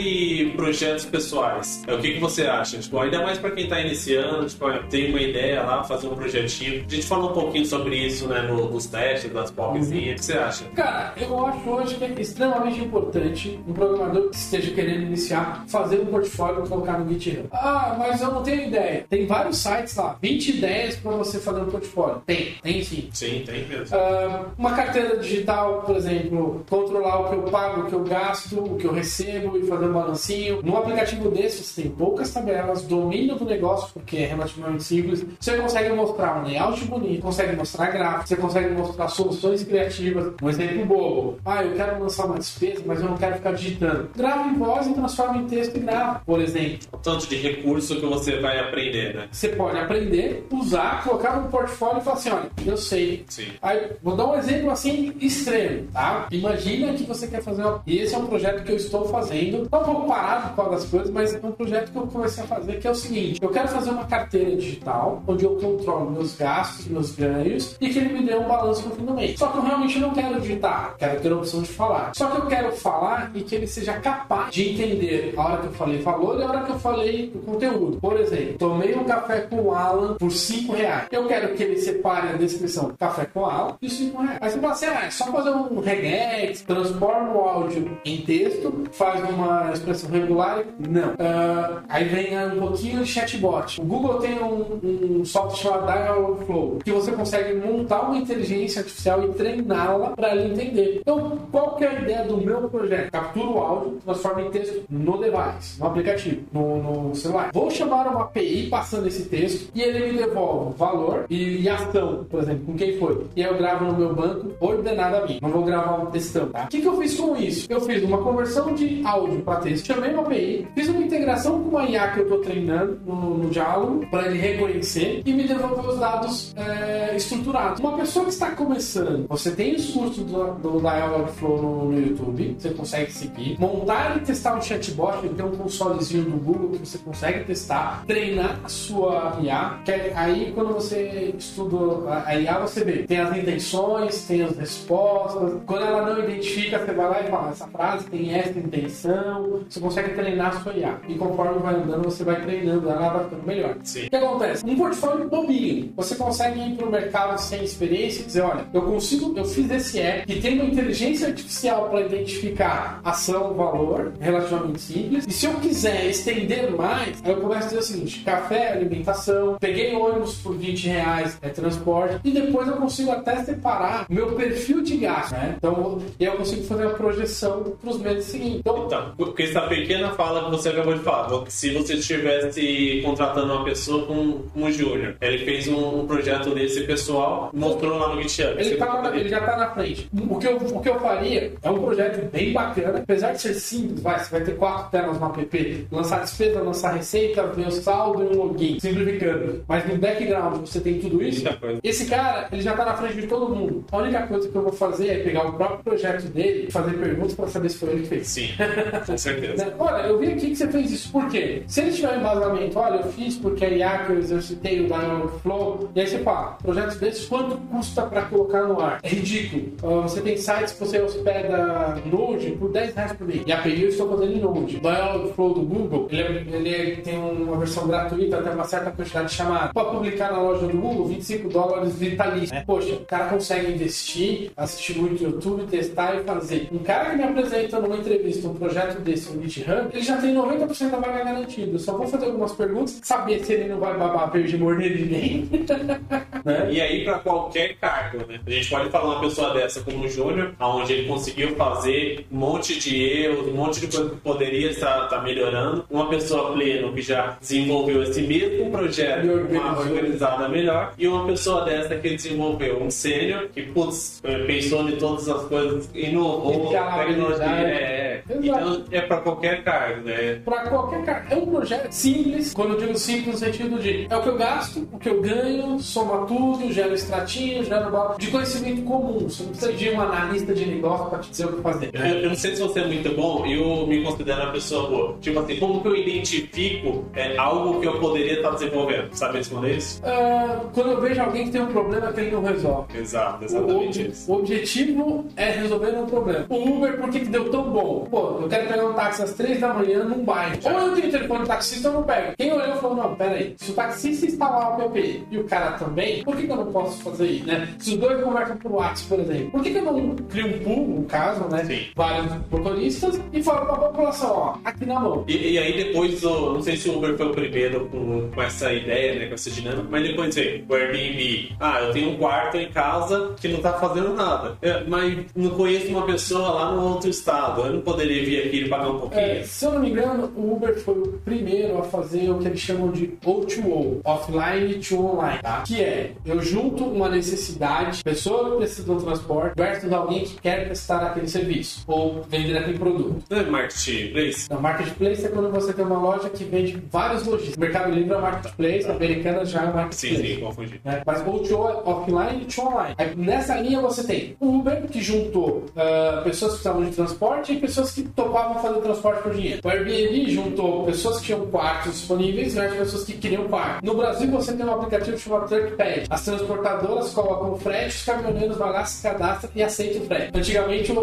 projetos 0.56 1.04
pessoais? 1.04 1.82
É, 1.86 1.94
o 1.94 1.98
que, 1.98 2.12
que 2.14 2.20
você 2.20 2.46
acha? 2.46 2.78
Tipo, 2.78 2.98
ainda 3.00 3.22
mais 3.22 3.38
para 3.38 3.50
quem 3.50 3.64
está 3.64 3.80
iniciando, 3.80 4.46
tipo, 4.46 4.66
tem 4.90 5.10
uma 5.10 5.20
ideia 5.20 5.62
lá, 5.62 5.84
fazer 5.84 6.08
um 6.08 6.14
projetinho. 6.14 6.84
A 6.88 6.94
gente 6.94 7.06
falou 7.06 7.30
um 7.30 7.34
pouquinho 7.34 7.64
sobre 7.66 7.96
isso, 7.96 8.26
né, 8.28 8.42
no- 8.42 8.70
nos 8.70 8.86
testes 8.86 9.32
das 9.32 9.50
POCzinhas. 9.50 10.12
O 10.12 10.14
que 10.16 10.24
você 10.24 10.32
acha? 10.34 10.64
Cara, 10.74 11.14
eu 11.16 11.46
acho 11.46 11.68
hoje 11.68 11.94
que 11.96 12.04
é 12.04 12.12
extremamente 12.20 12.80
importante 12.80 13.58
um 13.66 13.72
programador 13.72 14.30
que 14.30 14.36
esteja 14.36 14.70
querendo 14.72 15.02
iniciar 15.02 15.64
fazer 15.68 16.00
um 16.00 16.06
portfólio 16.06 16.64
e 16.64 16.68
colocar 16.68 16.98
no 16.98 17.12
GitHub. 17.12 17.48
Ah, 17.52 17.96
mas 17.98 18.20
eu 18.20 18.32
não 18.32 18.42
tenho 18.42 18.68
ideia. 18.68 19.04
Tem 19.08 19.26
vários 19.26 19.58
sites 19.58 19.94
lá, 19.96 20.16
20 20.20 20.48
ideias 20.56 20.96
para 20.96 21.12
você 21.12 21.38
fazer 21.38 21.60
um 21.60 21.66
portfólio. 21.66 22.22
Tem, 22.26 22.54
tem 22.62 22.82
sim. 22.82 23.08
Sim, 23.12 23.42
tem 23.46 23.66
mesmo. 23.66 23.96
Ah, 23.96 24.46
uma 24.58 24.72
carteira 24.74 25.16
digital, 25.18 25.82
por 25.82 25.96
exemplo, 25.96 26.64
controlar 26.68 27.20
o 27.20 27.28
que 27.30 27.34
eu 27.36 27.42
pago, 27.44 27.80
o 27.82 27.86
que 27.86 27.92
eu 27.92 28.04
gasto, 28.04 28.58
o 28.58 28.76
que 28.76 28.84
eu 28.86 28.92
recebo 28.92 29.56
e 29.58 29.66
fazer 29.66 29.87
um 29.88 29.92
balancinho. 29.92 30.60
Num 30.62 30.76
aplicativo 30.76 31.30
desse, 31.30 31.62
você 31.64 31.82
tem 31.82 31.90
poucas 31.90 32.32
tabelas, 32.32 32.82
domínio 32.82 33.36
do 33.36 33.44
negócio, 33.44 33.90
porque 33.92 34.18
é 34.18 34.26
relativamente 34.26 34.82
simples. 34.82 35.24
Você 35.38 35.56
consegue 35.56 35.94
mostrar 35.94 36.40
um 36.40 36.46
layout 36.46 36.84
bonito, 36.84 37.22
consegue 37.22 37.56
mostrar 37.56 37.90
gráfico, 37.90 38.28
você 38.28 38.36
consegue 38.36 38.68
mostrar 38.74 39.08
soluções 39.08 39.62
criativas. 39.62 40.32
Um 40.42 40.48
exemplo 40.48 40.86
bobo. 40.86 41.38
Ah, 41.44 41.62
eu 41.62 41.74
quero 41.74 42.00
lançar 42.00 42.26
uma 42.26 42.38
despesa, 42.38 42.82
mas 42.86 43.00
eu 43.00 43.08
não 43.08 43.16
quero 43.16 43.36
ficar 43.36 43.52
digitando. 43.52 44.10
Grava 44.16 44.48
em 44.48 44.54
voz 44.54 44.86
e 44.86 44.94
transforma 44.94 45.38
em 45.38 45.46
texto 45.46 45.76
e 45.76 45.80
grava, 45.80 46.22
por 46.24 46.40
exemplo. 46.40 46.78
O 46.92 46.96
tanto 46.98 47.26
de 47.26 47.36
recurso 47.36 47.96
que 47.96 48.06
você 48.06 48.40
vai 48.40 48.58
aprender, 48.58 49.14
né? 49.14 49.28
Você 49.30 49.48
pode 49.48 49.78
aprender, 49.78 50.46
usar, 50.50 51.04
colocar 51.04 51.36
no 51.36 51.48
portfólio 51.48 52.00
e 52.00 52.04
falar 52.04 52.16
assim, 52.16 52.30
olha, 52.30 52.50
eu 52.66 52.76
sei, 52.76 53.24
Sim. 53.28 53.48
Aí, 53.62 53.92
vou 54.02 54.16
dar 54.16 54.26
um 54.26 54.36
exemplo 54.36 54.70
assim 54.70 55.12
extremo, 55.20 55.86
tá? 55.92 56.26
Imagina 56.30 56.92
que 56.92 57.04
você 57.04 57.26
quer 57.26 57.42
fazer 57.42 57.62
uma... 57.62 57.82
E 57.86 57.98
esse 57.98 58.14
é 58.14 58.18
um 58.18 58.26
projeto 58.26 58.64
que 58.64 58.72
eu 58.72 58.76
estou 58.76 59.08
fazendo. 59.08 59.68
Um 59.78 59.84
pouco 59.84 60.08
parado 60.08 60.54
causa 60.54 60.70
das 60.72 60.84
coisas, 60.84 61.10
mas 61.10 61.34
é 61.34 61.40
um 61.42 61.52
projeto 61.52 61.92
que 61.92 61.98
eu 61.98 62.06
comecei 62.06 62.42
a 62.42 62.46
fazer 62.46 62.80
que 62.80 62.88
é 62.88 62.90
o 62.90 62.94
seguinte: 62.94 63.38
eu 63.40 63.48
quero 63.48 63.68
fazer 63.68 63.90
uma 63.90 64.04
carteira 64.04 64.56
digital 64.56 65.22
onde 65.26 65.44
eu 65.44 65.56
controlo 65.56 66.10
meus 66.10 66.36
gastos, 66.36 66.86
meus 66.86 67.12
ganhos 67.12 67.76
e 67.80 67.88
que 67.88 67.98
ele 67.98 68.12
me 68.12 68.26
dê 68.26 68.34
um 68.34 68.46
balanço 68.46 68.88
no 68.88 68.94
fim 68.94 69.04
do 69.04 69.14
mês. 69.14 69.38
Só 69.38 69.48
que 69.48 69.58
eu 69.58 69.62
realmente 69.62 69.98
não 69.98 70.10
quero 70.10 70.40
digitar, 70.40 70.94
quero 70.98 71.20
ter 71.20 71.32
a 71.32 71.36
opção 71.36 71.62
de 71.62 71.68
falar. 71.68 72.12
Só 72.14 72.26
que 72.28 72.38
eu 72.38 72.46
quero 72.46 72.72
falar 72.72 73.30
e 73.34 73.42
que 73.42 73.54
ele 73.54 73.66
seja 73.66 73.94
capaz 73.94 74.52
de 74.52 74.70
entender 74.70 75.34
a 75.36 75.42
hora 75.42 75.56
que 75.58 75.66
eu 75.66 75.72
falei 75.72 75.98
valor 76.02 76.38
e 76.38 76.42
a 76.42 76.48
hora 76.48 76.62
que 76.62 76.72
eu 76.72 76.78
falei 76.78 77.32
o 77.34 77.38
conteúdo. 77.38 77.98
Por 78.00 78.18
exemplo, 78.18 78.58
tomei 78.58 78.96
um 78.96 79.04
café 79.04 79.40
com 79.42 79.60
o 79.60 79.74
Alan 79.74 80.14
por 80.14 80.30
5 80.30 80.72
reais. 80.72 81.06
Eu 81.10 81.26
quero 81.26 81.54
que 81.54 81.62
ele 81.62 81.78
separe 81.78 82.28
a 82.28 82.32
descrição 82.32 82.92
café 82.98 83.26
com 83.26 83.44
Alan 83.44 83.76
e 83.80 83.86
os 83.86 83.92
5 83.92 84.22
reais. 84.22 84.38
Aí 84.40 84.50
você 84.50 84.58
fala 84.58 84.72
assim, 84.72 84.86
ah, 84.86 85.06
é 85.06 85.10
só 85.10 85.26
fazer 85.26 85.50
um 85.50 85.80
regex, 85.80 86.62
transforma 86.62 87.32
o 87.32 87.40
áudio 87.40 87.98
em 88.04 88.18
texto, 88.22 88.84
faz 88.92 89.22
uma 89.28 89.67
expressão 89.72 90.10
regular. 90.10 90.64
Não. 90.78 91.14
Ah, 91.18 91.82
aí 91.88 92.04
vem 92.04 92.38
um 92.46 92.60
pouquinho 92.60 93.02
de 93.02 93.06
chatbot. 93.06 93.80
O 93.80 93.84
Google 93.84 94.18
tem 94.18 94.38
um, 94.42 95.18
um 95.20 95.24
software 95.24 95.56
chamado 95.56 95.86
Dialogflow, 95.86 96.78
que 96.84 96.92
você 96.92 97.12
consegue 97.12 97.54
montar 97.54 98.02
uma 98.02 98.16
inteligência 98.16 98.80
artificial 98.80 99.24
e 99.24 99.28
treiná-la 99.34 100.10
para 100.10 100.28
ela 100.28 100.44
entender. 100.44 100.98
Então, 101.00 101.38
qual 101.50 101.76
que 101.76 101.84
é 101.84 101.88
a 101.88 102.00
ideia 102.00 102.24
do 102.24 102.36
meu 102.38 102.68
projeto? 102.68 103.10
Captura 103.10 103.46
o 103.46 103.58
áudio, 103.58 103.98
transforma 104.04 104.42
em 104.42 104.50
texto 104.50 104.84
no 104.90 105.18
device, 105.18 105.78
no 105.78 105.86
aplicativo, 105.86 106.42
no, 106.52 106.82
no 106.82 107.14
celular. 107.14 107.50
Vou 107.52 107.70
chamar 107.70 108.06
uma 108.08 108.22
API 108.22 108.68
passando 108.68 109.06
esse 109.06 109.24
texto 109.24 109.70
e 109.74 109.82
ele 109.82 110.12
me 110.12 110.18
devolve 110.18 110.76
valor 110.76 111.26
e, 111.28 111.60
e 111.60 111.68
ação, 111.68 112.26
por 112.28 112.42
exemplo, 112.42 112.66
com 112.66 112.74
quem 112.74 112.98
foi. 112.98 113.26
E 113.36 113.42
eu 113.42 113.56
gravo 113.56 113.86
no 113.86 113.96
meu 113.96 114.14
banco 114.14 114.52
ordenado 114.60 115.16
a 115.16 115.26
mim. 115.26 115.38
Não 115.40 115.50
vou 115.50 115.64
gravar 115.64 116.02
um 116.02 116.06
textão, 116.06 116.48
tá? 116.48 116.64
O 116.64 116.68
que, 116.68 116.80
que 116.80 116.86
eu 116.86 116.96
fiz 116.98 117.18
com 117.18 117.36
isso? 117.36 117.66
Eu 117.68 117.80
fiz 117.80 118.02
uma 118.02 118.18
conversão 118.18 118.74
de 118.74 119.02
áudio 119.04 119.42
para 119.42 119.57
texto, 119.58 119.86
chamei 119.86 120.12
uma 120.12 120.22
API, 120.22 120.66
fiz 120.74 120.88
uma 120.88 121.02
integração 121.02 121.62
com 121.62 121.70
uma 121.70 121.84
IA 121.84 122.08
que 122.12 122.20
eu 122.20 122.28
tô 122.28 122.38
treinando 122.38 122.98
no, 123.06 123.38
no 123.38 123.50
diálogo 123.50 124.06
para 124.10 124.26
ele 124.26 124.38
reconhecer 124.38 125.22
e 125.24 125.32
me 125.32 125.46
devolver 125.46 125.86
os 125.86 125.98
dados 125.98 126.54
é, 126.56 127.14
estruturados. 127.16 127.80
Uma 127.80 127.96
pessoa 127.96 128.24
que 128.24 128.30
está 128.32 128.50
começando, 128.52 129.26
você 129.28 129.50
tem 129.50 129.74
os 129.74 129.90
cursos 129.90 130.24
do, 130.24 130.54
do 130.54 130.80
Dialogflow 130.80 131.62
no, 131.62 131.84
no 131.92 132.00
YouTube, 132.00 132.56
você 132.58 132.70
consegue 132.70 133.12
seguir, 133.12 133.58
montar 133.58 134.16
e 134.16 134.20
testar 134.20 134.56
um 134.56 134.62
chatbot, 134.62 135.18
ele 135.24 135.34
tem 135.34 135.44
um 135.46 135.56
consolezinho 135.56 136.24
do 136.24 136.36
Google 136.38 136.70
que 136.70 136.86
você 136.86 136.98
consegue 136.98 137.44
testar, 137.44 138.04
treinar 138.06 138.58
a 138.64 138.68
sua 138.68 139.38
IA, 139.42 139.78
que 139.84 139.90
é- 139.92 140.12
aí 140.14 140.52
quando 140.54 140.72
você 140.74 141.34
estuda 141.36 142.22
a 142.24 142.34
IA, 142.34 142.58
você 142.58 142.84
vê, 142.84 143.02
tem 143.04 143.18
as 143.20 143.36
intenções, 143.36 144.24
tem 144.26 144.42
as 144.42 144.56
respostas. 144.56 145.54
Quando 145.66 145.84
ela 145.84 146.02
não 146.14 146.24
identifica, 146.24 146.78
você 146.78 146.92
vai 146.92 147.08
lá 147.08 147.20
e 147.20 147.30
fala, 147.30 147.50
essa 147.50 147.66
frase 147.68 148.04
tem 148.06 148.34
essa 148.34 148.58
intenção. 148.58 149.37
Você 149.68 149.80
consegue 149.80 150.14
treinar 150.14 150.56
a 150.56 150.60
sua 150.60 150.72
IA. 150.72 150.98
E 151.08 151.14
conforme 151.14 151.58
vai 151.60 151.74
andando, 151.74 152.04
você 152.04 152.24
vai 152.24 152.40
treinando, 152.40 152.88
ela 152.88 153.08
vai 153.08 153.24
ficando 153.24 153.46
melhor. 153.46 153.76
Sim. 153.82 154.06
O 154.06 154.10
que 154.10 154.16
acontece? 154.16 154.66
Um 154.66 154.76
portfólio 154.76 155.28
bobinho. 155.28 155.92
Você 155.96 156.14
consegue 156.14 156.60
ir 156.60 156.76
para 156.76 156.86
o 156.86 156.90
mercado 156.90 157.38
sem 157.38 157.62
experiência 157.62 158.22
e 158.22 158.24
dizer, 158.26 158.42
olha, 158.42 158.64
eu 158.72 158.82
consigo, 158.82 159.32
eu 159.36 159.44
fiz 159.44 159.70
esse 159.70 160.00
app 160.00 160.26
que 160.26 160.40
tem 160.40 160.54
uma 160.60 160.64
inteligência 160.64 161.28
artificial 161.28 161.88
para 161.88 162.00
identificar 162.02 163.00
ação, 163.04 163.54
valor, 163.54 164.12
relativamente 164.20 164.80
simples. 164.80 165.26
E 165.26 165.32
se 165.32 165.46
eu 165.46 165.54
quiser 165.54 166.06
estender 166.06 166.70
mais, 166.70 167.20
aí 167.24 167.32
eu 167.32 167.40
começo 167.40 167.64
a 167.64 167.68
dizer 167.68 167.78
o 167.78 167.82
seguinte: 167.82 168.20
café, 168.24 168.72
alimentação, 168.72 169.56
peguei 169.60 169.94
ônibus 169.94 170.36
por 170.36 170.56
20 170.56 170.88
reais, 170.88 171.38
é 171.42 171.48
transporte, 171.48 172.20
e 172.24 172.30
depois 172.30 172.68
eu 172.68 172.76
consigo 172.76 173.10
até 173.10 173.42
separar 173.44 174.06
meu 174.08 174.32
perfil 174.32 174.82
de 174.82 174.96
gasto, 174.96 175.32
né? 175.32 175.54
Então, 175.56 175.98
eu 176.18 176.32
consigo 176.32 176.62
fazer 176.64 176.86
a 176.86 176.90
projeção 176.90 177.74
para 177.80 177.90
os 177.90 177.98
meses 178.00 178.24
seguintes. 178.26 178.60
Então, 178.60 178.86
Então, 178.86 179.12
porque 179.28 179.44
essa 179.44 179.62
pequena 179.62 180.10
fala 180.10 180.44
que 180.44 180.50
você 180.50 180.68
acabou 180.70 180.94
de 180.94 181.00
falar, 181.00 181.44
se 181.48 181.70
você 181.70 181.94
estivesse 181.94 183.00
contratando 183.04 183.52
uma 183.52 183.64
pessoa 183.64 184.06
com 184.06 184.42
um 184.56 184.70
júnior, 184.70 185.16
ele 185.20 185.38
fez 185.44 185.68
um, 185.68 186.00
um 186.00 186.06
projeto 186.06 186.50
desse 186.54 186.82
pessoal, 186.82 187.50
mostrou 187.52 187.98
lá 187.98 188.14
no 188.14 188.22
GitHub. 188.22 188.54
Ele, 188.58 188.76
tá 188.76 189.02
na- 189.02 189.16
ele 189.16 189.28
já 189.28 189.38
está 189.38 189.56
na 189.56 189.70
frente. 189.70 190.08
O 190.28 190.38
que, 190.38 190.46
eu, 190.46 190.56
o 190.56 190.80
que 190.80 190.88
eu 190.88 190.98
faria 191.00 191.52
é 191.62 191.70
um 191.70 191.80
projeto 191.82 192.30
bem 192.30 192.52
bacana, 192.52 192.98
apesar 192.98 193.32
de 193.32 193.40
ser 193.42 193.54
simples, 193.54 194.00
vai, 194.00 194.18
você 194.18 194.30
vai 194.30 194.40
ter 194.44 194.56
quatro 194.56 194.90
telas 194.90 195.18
no 195.18 195.26
app, 195.26 195.86
lançar 195.90 196.20
despesa, 196.22 196.60
lançar 196.60 196.94
receita, 196.94 197.46
ver 197.48 197.66
o 197.68 197.70
saldo 197.70 198.22
e 198.22 198.26
um 198.26 198.42
login, 198.42 198.78
simplificando. 198.80 199.64
Mas 199.68 199.86
no 199.88 199.96
background 199.96 200.60
você 200.66 200.80
tem 200.80 200.98
tudo 200.98 201.22
isso. 201.22 201.44
Esse 201.82 202.06
cara, 202.06 202.48
ele 202.52 202.62
já 202.62 202.72
está 202.72 202.84
na 202.84 202.94
frente 202.96 203.16
de 203.20 203.26
todo 203.26 203.54
mundo. 203.54 203.84
A 203.92 203.98
única 203.98 204.26
coisa 204.26 204.48
que 204.48 204.54
eu 204.56 204.62
vou 204.62 204.72
fazer 204.72 205.08
é 205.08 205.18
pegar 205.18 205.46
o 205.46 205.52
próprio 205.52 205.78
projeto 205.84 206.22
dele 206.28 206.66
e 206.68 206.72
fazer 206.72 206.92
perguntas 206.94 207.34
para 207.34 207.48
saber 207.48 207.68
se 207.68 207.78
foi 207.78 207.90
ele 207.90 208.02
que 208.02 208.08
fez. 208.08 208.26
Sim, 208.28 208.48
com 209.18 209.22
certeza. 209.22 209.66
Né? 209.66 209.72
Olha, 209.78 210.02
eu 210.06 210.18
vi 210.18 210.26
aqui 210.28 210.50
que 210.50 210.56
você 210.56 210.68
fez 210.68 210.90
isso. 210.92 211.10
Por 211.12 211.28
quê? 211.28 211.62
Se 211.66 211.80
ele 211.80 211.92
tiver 211.92 212.16
um 212.16 212.20
embasamento, 212.20 212.78
olha, 212.78 212.96
eu 213.00 213.12
fiz 213.12 213.36
porque 213.36 213.64
a 213.64 213.68
IA 213.68 213.98
que 214.04 214.12
eu 214.12 214.18
exercitei, 214.18 214.80
o 214.80 214.86
Dialogflow, 214.86 215.88
e 215.94 216.00
aí 216.00 216.06
você 216.06 216.18
fala, 216.18 216.56
projetos 216.62 216.96
desses, 216.96 217.26
quanto 217.26 217.56
custa 217.56 218.02
para 218.02 218.22
colocar 218.22 218.62
no 218.64 218.80
ar? 218.80 219.00
É 219.02 219.08
ridículo. 219.08 219.72
Ah, 219.82 220.02
você 220.02 220.20
tem 220.20 220.36
sites 220.36 220.72
que 220.72 220.80
você 220.80 221.00
hospeda 221.00 221.96
Node 222.06 222.52
por 222.52 222.70
10 222.70 222.94
reais 222.94 223.12
por 223.12 223.26
mês. 223.26 223.42
E 223.46 223.52
a 223.52 223.58
API 223.58 223.82
eu 223.82 223.88
estou 223.88 224.08
fazendo 224.08 224.32
em 224.32 224.40
Node. 224.40 224.76
O 224.76 224.80
Dialogflow 224.80 225.54
do 225.54 225.60
Google, 225.62 226.08
ele, 226.10 226.22
é- 226.22 226.56
ele 226.56 226.74
é- 226.74 226.96
tem 226.96 227.18
uma 227.18 227.56
versão 227.58 227.86
gratuita 227.86 228.38
até 228.38 228.50
uma 228.50 228.64
certa 228.64 228.90
quantidade 228.90 229.28
de 229.28 229.34
chamadas. 229.34 229.72
Para 229.72 229.84
publicar 229.90 230.32
na 230.32 230.38
loja 230.40 230.66
do 230.66 230.76
Google, 230.78 231.06
25 231.06 231.48
dólares 231.48 231.94
vitalício. 231.96 232.56
Poxa, 232.66 232.94
o 232.94 233.04
cara 233.04 233.26
consegue 233.26 233.72
investir, 233.72 234.50
assistir 234.56 234.98
muito 234.98 235.22
YouTube, 235.22 235.64
testar 235.64 236.16
e 236.16 236.24
fazer. 236.24 236.68
Um 236.72 236.78
cara 236.78 237.10
que 237.10 237.16
me 237.16 237.22
apresenta 237.24 237.78
numa 237.80 237.96
entrevista 237.96 238.48
um 238.48 238.54
projeto 238.54 239.00
desse 239.08 239.32
no 239.32 239.48
GitHub, 239.48 239.88
ele 239.92 240.02
já 240.02 240.16
tem 240.18 240.34
90% 240.34 240.90
da 240.90 240.98
vaga 240.98 241.24
garantida. 241.24 241.72
Eu 241.72 241.78
só 241.78 241.96
vou 241.96 242.06
fazer 242.06 242.26
algumas 242.26 242.52
perguntas, 242.52 243.00
saber 243.02 243.44
se 243.44 243.54
ele 243.54 243.68
não 243.68 243.80
vai 243.80 243.96
babar, 243.96 244.30
perder, 244.30 244.58
morder 244.58 245.00
ninguém. 245.00 245.48
né? 246.44 246.68
E 246.70 246.80
aí, 246.80 247.04
para 247.04 247.18
qualquer 247.20 247.76
cargo, 247.76 248.18
né? 248.26 248.40
A 248.46 248.50
gente 248.50 248.68
pode 248.70 248.90
falar 248.90 249.14
uma 249.14 249.20
pessoa 249.20 249.54
dessa 249.54 249.80
como 249.80 250.04
um 250.04 250.08
júnior, 250.08 250.54
onde 250.60 250.92
ele 250.92 251.08
conseguiu 251.08 251.56
fazer 251.56 252.26
um 252.30 252.36
monte 252.36 252.78
de 252.78 253.02
erros, 253.02 253.48
um 253.48 253.54
monte 253.54 253.80
de 253.80 253.86
coisa 253.86 254.10
que 254.10 254.16
poderia 254.16 254.70
estar, 254.70 255.04
estar 255.04 255.22
melhorando. 255.22 255.84
Uma 255.90 256.08
pessoa 256.08 256.52
pleno 256.52 256.92
que 256.92 257.02
já 257.02 257.36
desenvolveu 257.40 258.02
esse 258.02 258.22
mesmo 258.22 258.70
projeto, 258.70 259.26
E 259.26 259.56
uma 259.56 259.78
organizada 259.78 260.48
melhor. 260.48 260.94
E 260.98 261.08
uma 261.08 261.26
pessoa 261.26 261.64
dessa 261.64 261.96
que 261.96 262.14
desenvolveu 262.14 262.82
um 262.82 262.90
sênior, 262.90 263.48
que, 263.48 263.62
putz, 263.62 264.22
pensou 264.46 264.88
em 264.88 264.96
todas 264.96 265.28
as 265.28 265.44
coisas, 265.44 265.88
inovou, 265.94 266.70
tecnologia. 266.70 267.46
É, 267.46 268.22
Exato. 268.28 268.42
então, 268.42 268.84
é 268.98 269.02
para 269.02 269.18
qualquer 269.18 269.62
cargo, 269.64 270.02
né? 270.04 270.40
Para 270.44 270.68
qualquer 270.68 271.04
cara. 271.04 271.24
É 271.30 271.36
um 271.36 271.46
projeto 271.46 271.90
simples, 271.92 272.52
quando 272.54 272.74
eu 272.74 272.80
digo 272.80 272.98
simples 272.98 273.26
no 273.40 273.46
sentido 273.46 273.78
de 273.78 274.06
é 274.10 274.16
o 274.16 274.22
que 274.22 274.28
eu 274.28 274.36
gasto, 274.36 274.88
o 274.92 274.98
que 274.98 275.08
eu 275.08 275.20
ganho, 275.20 275.78
soma 275.80 276.26
tudo, 276.26 276.72
gera 276.72 276.94
extratinho, 276.94 277.64
gera 277.64 277.88
bala- 277.90 278.16
de 278.18 278.26
conhecimento 278.28 278.82
comum. 278.82 279.20
Você 279.28 279.42
não 279.42 279.50
precisa 279.50 279.72
de 279.72 279.90
um 279.90 280.00
analista 280.00 280.54
de 280.54 280.66
negócio 280.66 281.06
para 281.06 281.18
te 281.20 281.30
dizer 281.30 281.46
o 281.46 281.52
que 281.54 281.62
fazer. 281.62 281.90
Eu, 281.92 282.00
eu 282.04 282.28
não 282.28 282.36
sei 282.36 282.54
se 282.56 282.62
você 282.62 282.80
é 282.80 282.86
muito 282.86 283.10
bom, 283.14 283.44
eu 283.46 283.86
me 283.86 284.02
considero 284.02 284.42
uma 284.42 284.52
pessoa 284.52 284.88
boa. 284.88 285.16
Tipo 285.20 285.40
assim, 285.40 285.56
como 285.56 285.80
que 285.80 285.88
eu 285.88 285.96
identifico 285.96 287.04
é, 287.14 287.36
algo 287.36 287.80
que 287.80 287.86
eu 287.86 287.98
poderia 287.98 288.34
estar 288.34 288.50
desenvolvendo? 288.50 289.08
Sabe 289.12 289.38
responder 289.38 289.76
isso? 289.76 290.00
Ah, 290.04 290.60
quando 290.74 290.92
eu 290.92 291.00
vejo 291.00 291.20
alguém 291.20 291.44
que 291.46 291.50
tem 291.52 291.60
um 291.60 291.66
problema 291.66 292.12
que 292.12 292.20
ele 292.20 292.30
não 292.30 292.42
resolve. 292.42 292.98
Exato, 292.98 293.42
O, 293.42 293.44
exatamente 293.44 294.08
isso. 294.08 294.30
o 294.30 294.36
objetivo 294.36 295.26
é 295.36 295.50
resolver 295.50 295.90
um 295.98 296.06
problema. 296.06 296.46
O 296.48 296.76
Uber, 296.76 296.98
por 296.98 297.10
que, 297.10 297.20
que 297.20 297.26
deu 297.26 297.50
tão 297.50 297.64
bom? 297.70 298.06
Pô, 298.10 298.38
eu 298.42 298.48
quero 298.48 298.68
pegar 298.68 298.84
um 298.88 298.94
táxi 298.94 299.22
às 299.22 299.32
3 299.34 299.60
da 299.60 299.72
manhã 299.74 300.04
num 300.04 300.24
bairro. 300.24 300.58
Ou 300.64 300.70
eu 300.88 300.94
tenho 300.94 301.10
telefone 301.10 301.40
de 301.42 301.48
taxista 301.48 301.88
eu 301.88 301.92
não 301.92 302.02
pego. 302.02 302.32
Quem 302.36 302.52
olhou 302.52 302.76
falou: 302.76 302.96
não, 302.96 303.14
peraí, 303.14 303.54
se 303.56 303.70
o 303.70 303.74
taxista 303.74 304.26
instalar 304.26 304.78
o 304.78 304.82
app 304.82 305.26
e 305.30 305.38
o 305.38 305.44
cara 305.44 305.72
também, 305.72 306.22
por 306.24 306.36
que, 306.36 306.46
que 306.46 306.52
eu 306.52 306.56
não 306.56 306.72
posso 306.72 307.02
fazer 307.02 307.26
isso? 307.26 307.46
Né? 307.46 307.68
Se 307.78 307.90
os 307.94 307.96
dois 307.98 308.22
conversam 308.22 308.56
por 308.56 308.72
WhatsApp, 308.72 309.08
por 309.08 309.20
exemplo, 309.20 309.50
por 309.50 309.62
que, 309.62 309.70
que 309.70 309.78
eu 309.78 309.82
não 309.84 310.16
crio 310.30 310.46
um 310.46 310.58
pool, 310.60 310.88
no 310.88 311.02
caso, 311.04 311.44
né? 311.48 311.64
Sim. 311.64 311.86
Vários 311.94 312.26
motoristas 312.50 313.20
e 313.32 313.42
falo 313.42 313.66
pra 313.66 313.76
população: 313.76 314.30
ó, 314.30 314.54
aqui 314.64 314.84
na 314.86 315.00
mão. 315.00 315.24
E, 315.28 315.52
e 315.52 315.58
aí 315.58 315.84
depois, 315.84 316.22
o- 316.24 316.52
não 316.54 316.62
sei 316.62 316.76
se 316.76 316.88
o 316.88 316.96
Uber 316.98 317.16
foi 317.16 317.26
o 317.26 317.32
primeiro 317.32 317.86
com, 317.86 318.30
com 318.30 318.42
essa 318.42 318.72
ideia, 318.72 319.18
né, 319.18 319.26
com 319.26 319.34
essa 319.34 319.50
dinâmica, 319.50 319.86
mas 319.90 320.02
depois 320.02 320.34
veio 320.34 320.64
o 320.68 320.74
Airbnb. 320.74 321.52
Ah, 321.60 321.80
eu 321.82 321.92
tenho 321.92 322.10
um 322.10 322.16
quarto 322.16 322.56
em 322.56 322.70
casa 322.70 323.34
que 323.40 323.48
não 323.48 323.60
tá 323.60 323.72
fazendo 323.74 324.12
nada. 324.14 324.56
É, 324.62 324.82
mas 324.84 325.18
não 325.34 325.50
conheço 325.50 325.88
uma 325.88 326.02
pessoa 326.06 326.48
lá 326.50 326.72
no 326.72 326.82
outro 326.94 327.08
estado. 327.10 327.62
Eu 327.62 327.72
não 327.74 327.80
poderia 327.80 328.24
vir 328.24 328.46
aqui 328.46 328.56
e 328.64 328.68
pagar 328.78 328.90
um 328.90 328.98
pouquinho. 329.00 329.20
É, 329.20 329.42
se 329.42 329.64
eu 329.64 329.72
não 329.72 329.80
me 329.80 329.90
engano, 329.90 330.32
o 330.36 330.54
Uber 330.54 330.78
foi 330.80 330.94
o 330.94 331.20
primeiro 331.24 331.78
a 331.78 331.82
fazer 331.82 332.30
o 332.30 332.38
que 332.38 332.46
eles 332.48 332.60
chamam 332.60 332.90
de 332.90 333.08
O2O, 333.24 334.00
offline 334.04 334.74
to 334.74 334.98
online, 335.04 335.40
tá? 335.42 335.62
Que 335.66 335.82
é, 335.82 336.12
eu 336.24 336.40
junto 336.40 336.84
uma 336.84 337.08
necessidade, 337.08 338.02
pessoa 338.02 338.50
que 338.50 338.56
precisa 338.58 338.84
de 338.84 338.90
um 338.90 338.96
transporte, 338.98 339.54
versus 339.56 339.92
alguém 339.92 340.24
que 340.24 340.40
quer 340.40 340.66
prestar 340.66 341.02
aquele 341.06 341.28
serviço, 341.28 341.84
ou 341.86 342.22
vender 342.28 342.56
aquele 342.56 342.78
produto. 342.78 343.22
Não 343.30 343.38
é 343.38 343.42
marketplace? 343.44 344.44
Então, 344.46 344.60
marketplace 344.60 345.24
é 345.26 345.28
quando 345.28 345.50
você 345.50 345.72
tem 345.72 345.84
uma 345.84 345.98
loja 345.98 346.28
que 346.30 346.44
vende 346.44 346.82
vários 346.90 347.26
lojistas. 347.26 347.56
Mercado 347.56 347.90
Livre 347.92 348.14
é 348.14 348.18
marketplace, 348.18 348.86
a 348.86 348.92
americana 348.92 349.44
já 349.44 349.62
é 349.62 349.66
Sim, 349.66 349.72
marketplace. 349.72 350.16
sim, 350.34 350.40
confundi. 350.40 350.80
né? 350.84 351.02
Mas 351.04 351.22
O2O 351.22 351.70
é 351.70 351.88
offline 351.88 352.42
e 352.42 352.44
to 352.46 352.62
online. 352.62 352.94
Aí, 352.98 353.16
nessa 353.16 353.56
linha 353.60 353.80
você 353.80 354.04
tem 354.04 354.36
o 354.40 354.58
Uber, 354.58 354.86
que 354.88 355.00
juntou 355.02 355.64
ah, 355.76 356.20
pessoas 356.24 356.52
que 356.52 356.58
precisavam 356.58 356.84
de 356.84 356.94
transporte 356.94 357.52
e 357.52 357.56
pessoas 357.60 357.92
que 357.92 358.02
topavam 358.02 358.60
fazer 358.62 358.67
transporte 358.76 359.22
por 359.22 359.34
dinheiro. 359.34 359.60
O 359.64 359.68
Airbnb 359.68 360.30
juntou 360.30 360.84
pessoas 360.84 361.18
que 361.18 361.26
tinham 361.26 361.46
quartos 361.46 361.92
disponíveis 361.92 362.54
versus 362.54 362.78
pessoas 362.78 363.04
que 363.04 363.12
queriam 363.14 363.44
quarto. 363.48 363.84
No 363.84 363.94
Brasil 363.94 364.30
você 364.30 364.52
tem 364.52 364.64
um 364.64 364.74
aplicativo 364.74 365.18
chamado 365.18 365.48
Truckpad. 365.48 366.04
As 366.10 366.24
transportadoras 366.24 367.10
colocam 367.12 367.52
o 367.52 367.58
frete, 367.58 367.96
os 367.96 368.04
caminhoneiros 368.04 368.56
vão 368.56 368.70
lá, 368.70 368.84
se 368.84 369.02
cadastram 369.02 369.50
e 369.54 369.62
aceitam 369.62 370.02
o 370.02 370.06
frete. 370.06 370.30
Antigamente 370.36 370.92
o, 370.92 370.98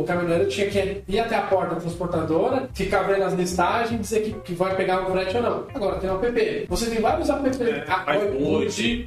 o 0.00 0.04
caminhoneiro 0.06 0.46
tinha 0.48 0.68
que 0.68 1.02
ir 1.08 1.18
até 1.20 1.36
a 1.36 1.42
porta 1.42 1.74
da 1.74 1.80
transportadora, 1.80 2.68
ficar 2.74 3.02
vendo 3.02 3.22
as 3.24 3.34
listagens, 3.34 4.00
dizer 4.00 4.20
que, 4.22 4.32
que 4.40 4.54
vai 4.54 4.74
pegar 4.74 5.02
o 5.06 5.12
frete 5.12 5.36
ou 5.36 5.42
não. 5.42 5.64
Agora 5.74 5.96
tem 5.98 6.10
o 6.10 6.14
app. 6.24 6.66
Você 6.68 6.86
tem 6.90 7.00
vários 7.00 7.28
apps. 7.30 7.60
É, 7.60 7.84
a- 7.88 8.04